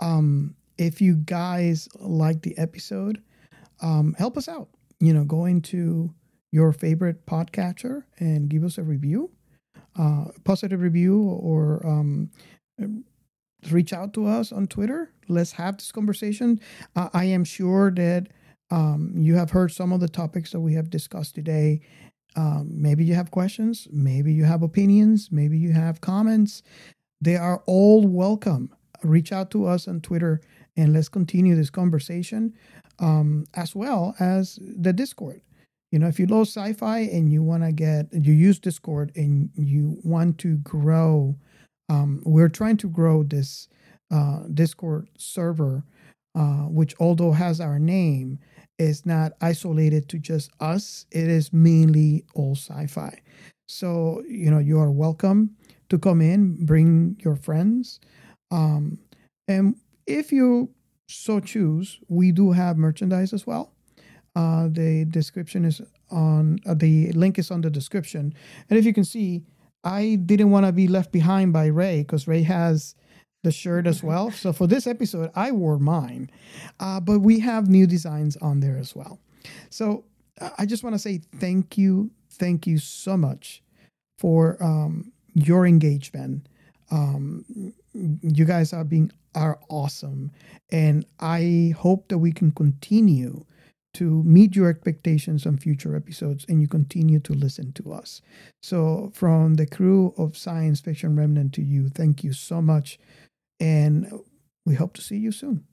[0.00, 3.22] Um, if you guys like the episode,
[3.80, 4.68] um, help us out.
[5.00, 6.14] You know, go into
[6.52, 9.30] your favorite podcatcher and give us a review,
[9.98, 12.30] uh, positive review, or um,
[13.70, 15.12] reach out to us on Twitter.
[15.28, 16.60] Let's have this conversation.
[16.96, 18.28] Uh, I am sure that
[18.70, 21.80] um, you have heard some of the topics that we have discussed today.
[22.34, 26.62] Um, maybe you have questions, maybe you have opinions, maybe you have comments.
[27.20, 28.74] They are all welcome.
[29.02, 30.40] Reach out to us on Twitter
[30.76, 32.54] and let's continue this conversation
[32.98, 35.42] um, as well as the Discord.
[35.92, 39.12] You know, if you love sci fi and you want to get, you use Discord
[39.14, 41.36] and you want to grow,
[41.90, 43.68] um, we're trying to grow this
[44.10, 45.84] uh, Discord server,
[46.34, 48.38] uh, which although has our name,
[48.78, 51.04] is not isolated to just us.
[51.10, 53.20] It is mainly all sci fi.
[53.68, 55.50] So, you know, you are welcome
[55.90, 58.00] to come in, bring your friends.
[58.50, 58.98] Um,
[59.46, 60.70] and if you
[61.06, 63.71] so choose, we do have merchandise as well.
[64.34, 65.80] Uh, the description is
[66.10, 68.32] on uh, the link is on the description.
[68.70, 69.42] And if you can see,
[69.84, 72.94] I didn't want to be left behind by Ray because Ray has
[73.42, 74.30] the shirt as well.
[74.30, 76.30] So for this episode, I wore mine,
[76.80, 79.18] uh, but we have new designs on there as well.
[79.70, 80.04] So
[80.40, 83.62] I- I just want to say thank you, thank you so much
[84.18, 86.48] for um, your engagement.
[86.90, 87.44] Um,
[87.94, 90.30] you guys are being are awesome,
[90.70, 93.44] and I hope that we can continue
[93.94, 98.22] to meet your expectations on future episodes, and you continue to listen to us.
[98.62, 102.98] So, from the crew of Science Fiction Remnant to you, thank you so much,
[103.60, 104.10] and
[104.64, 105.66] we hope to see you soon.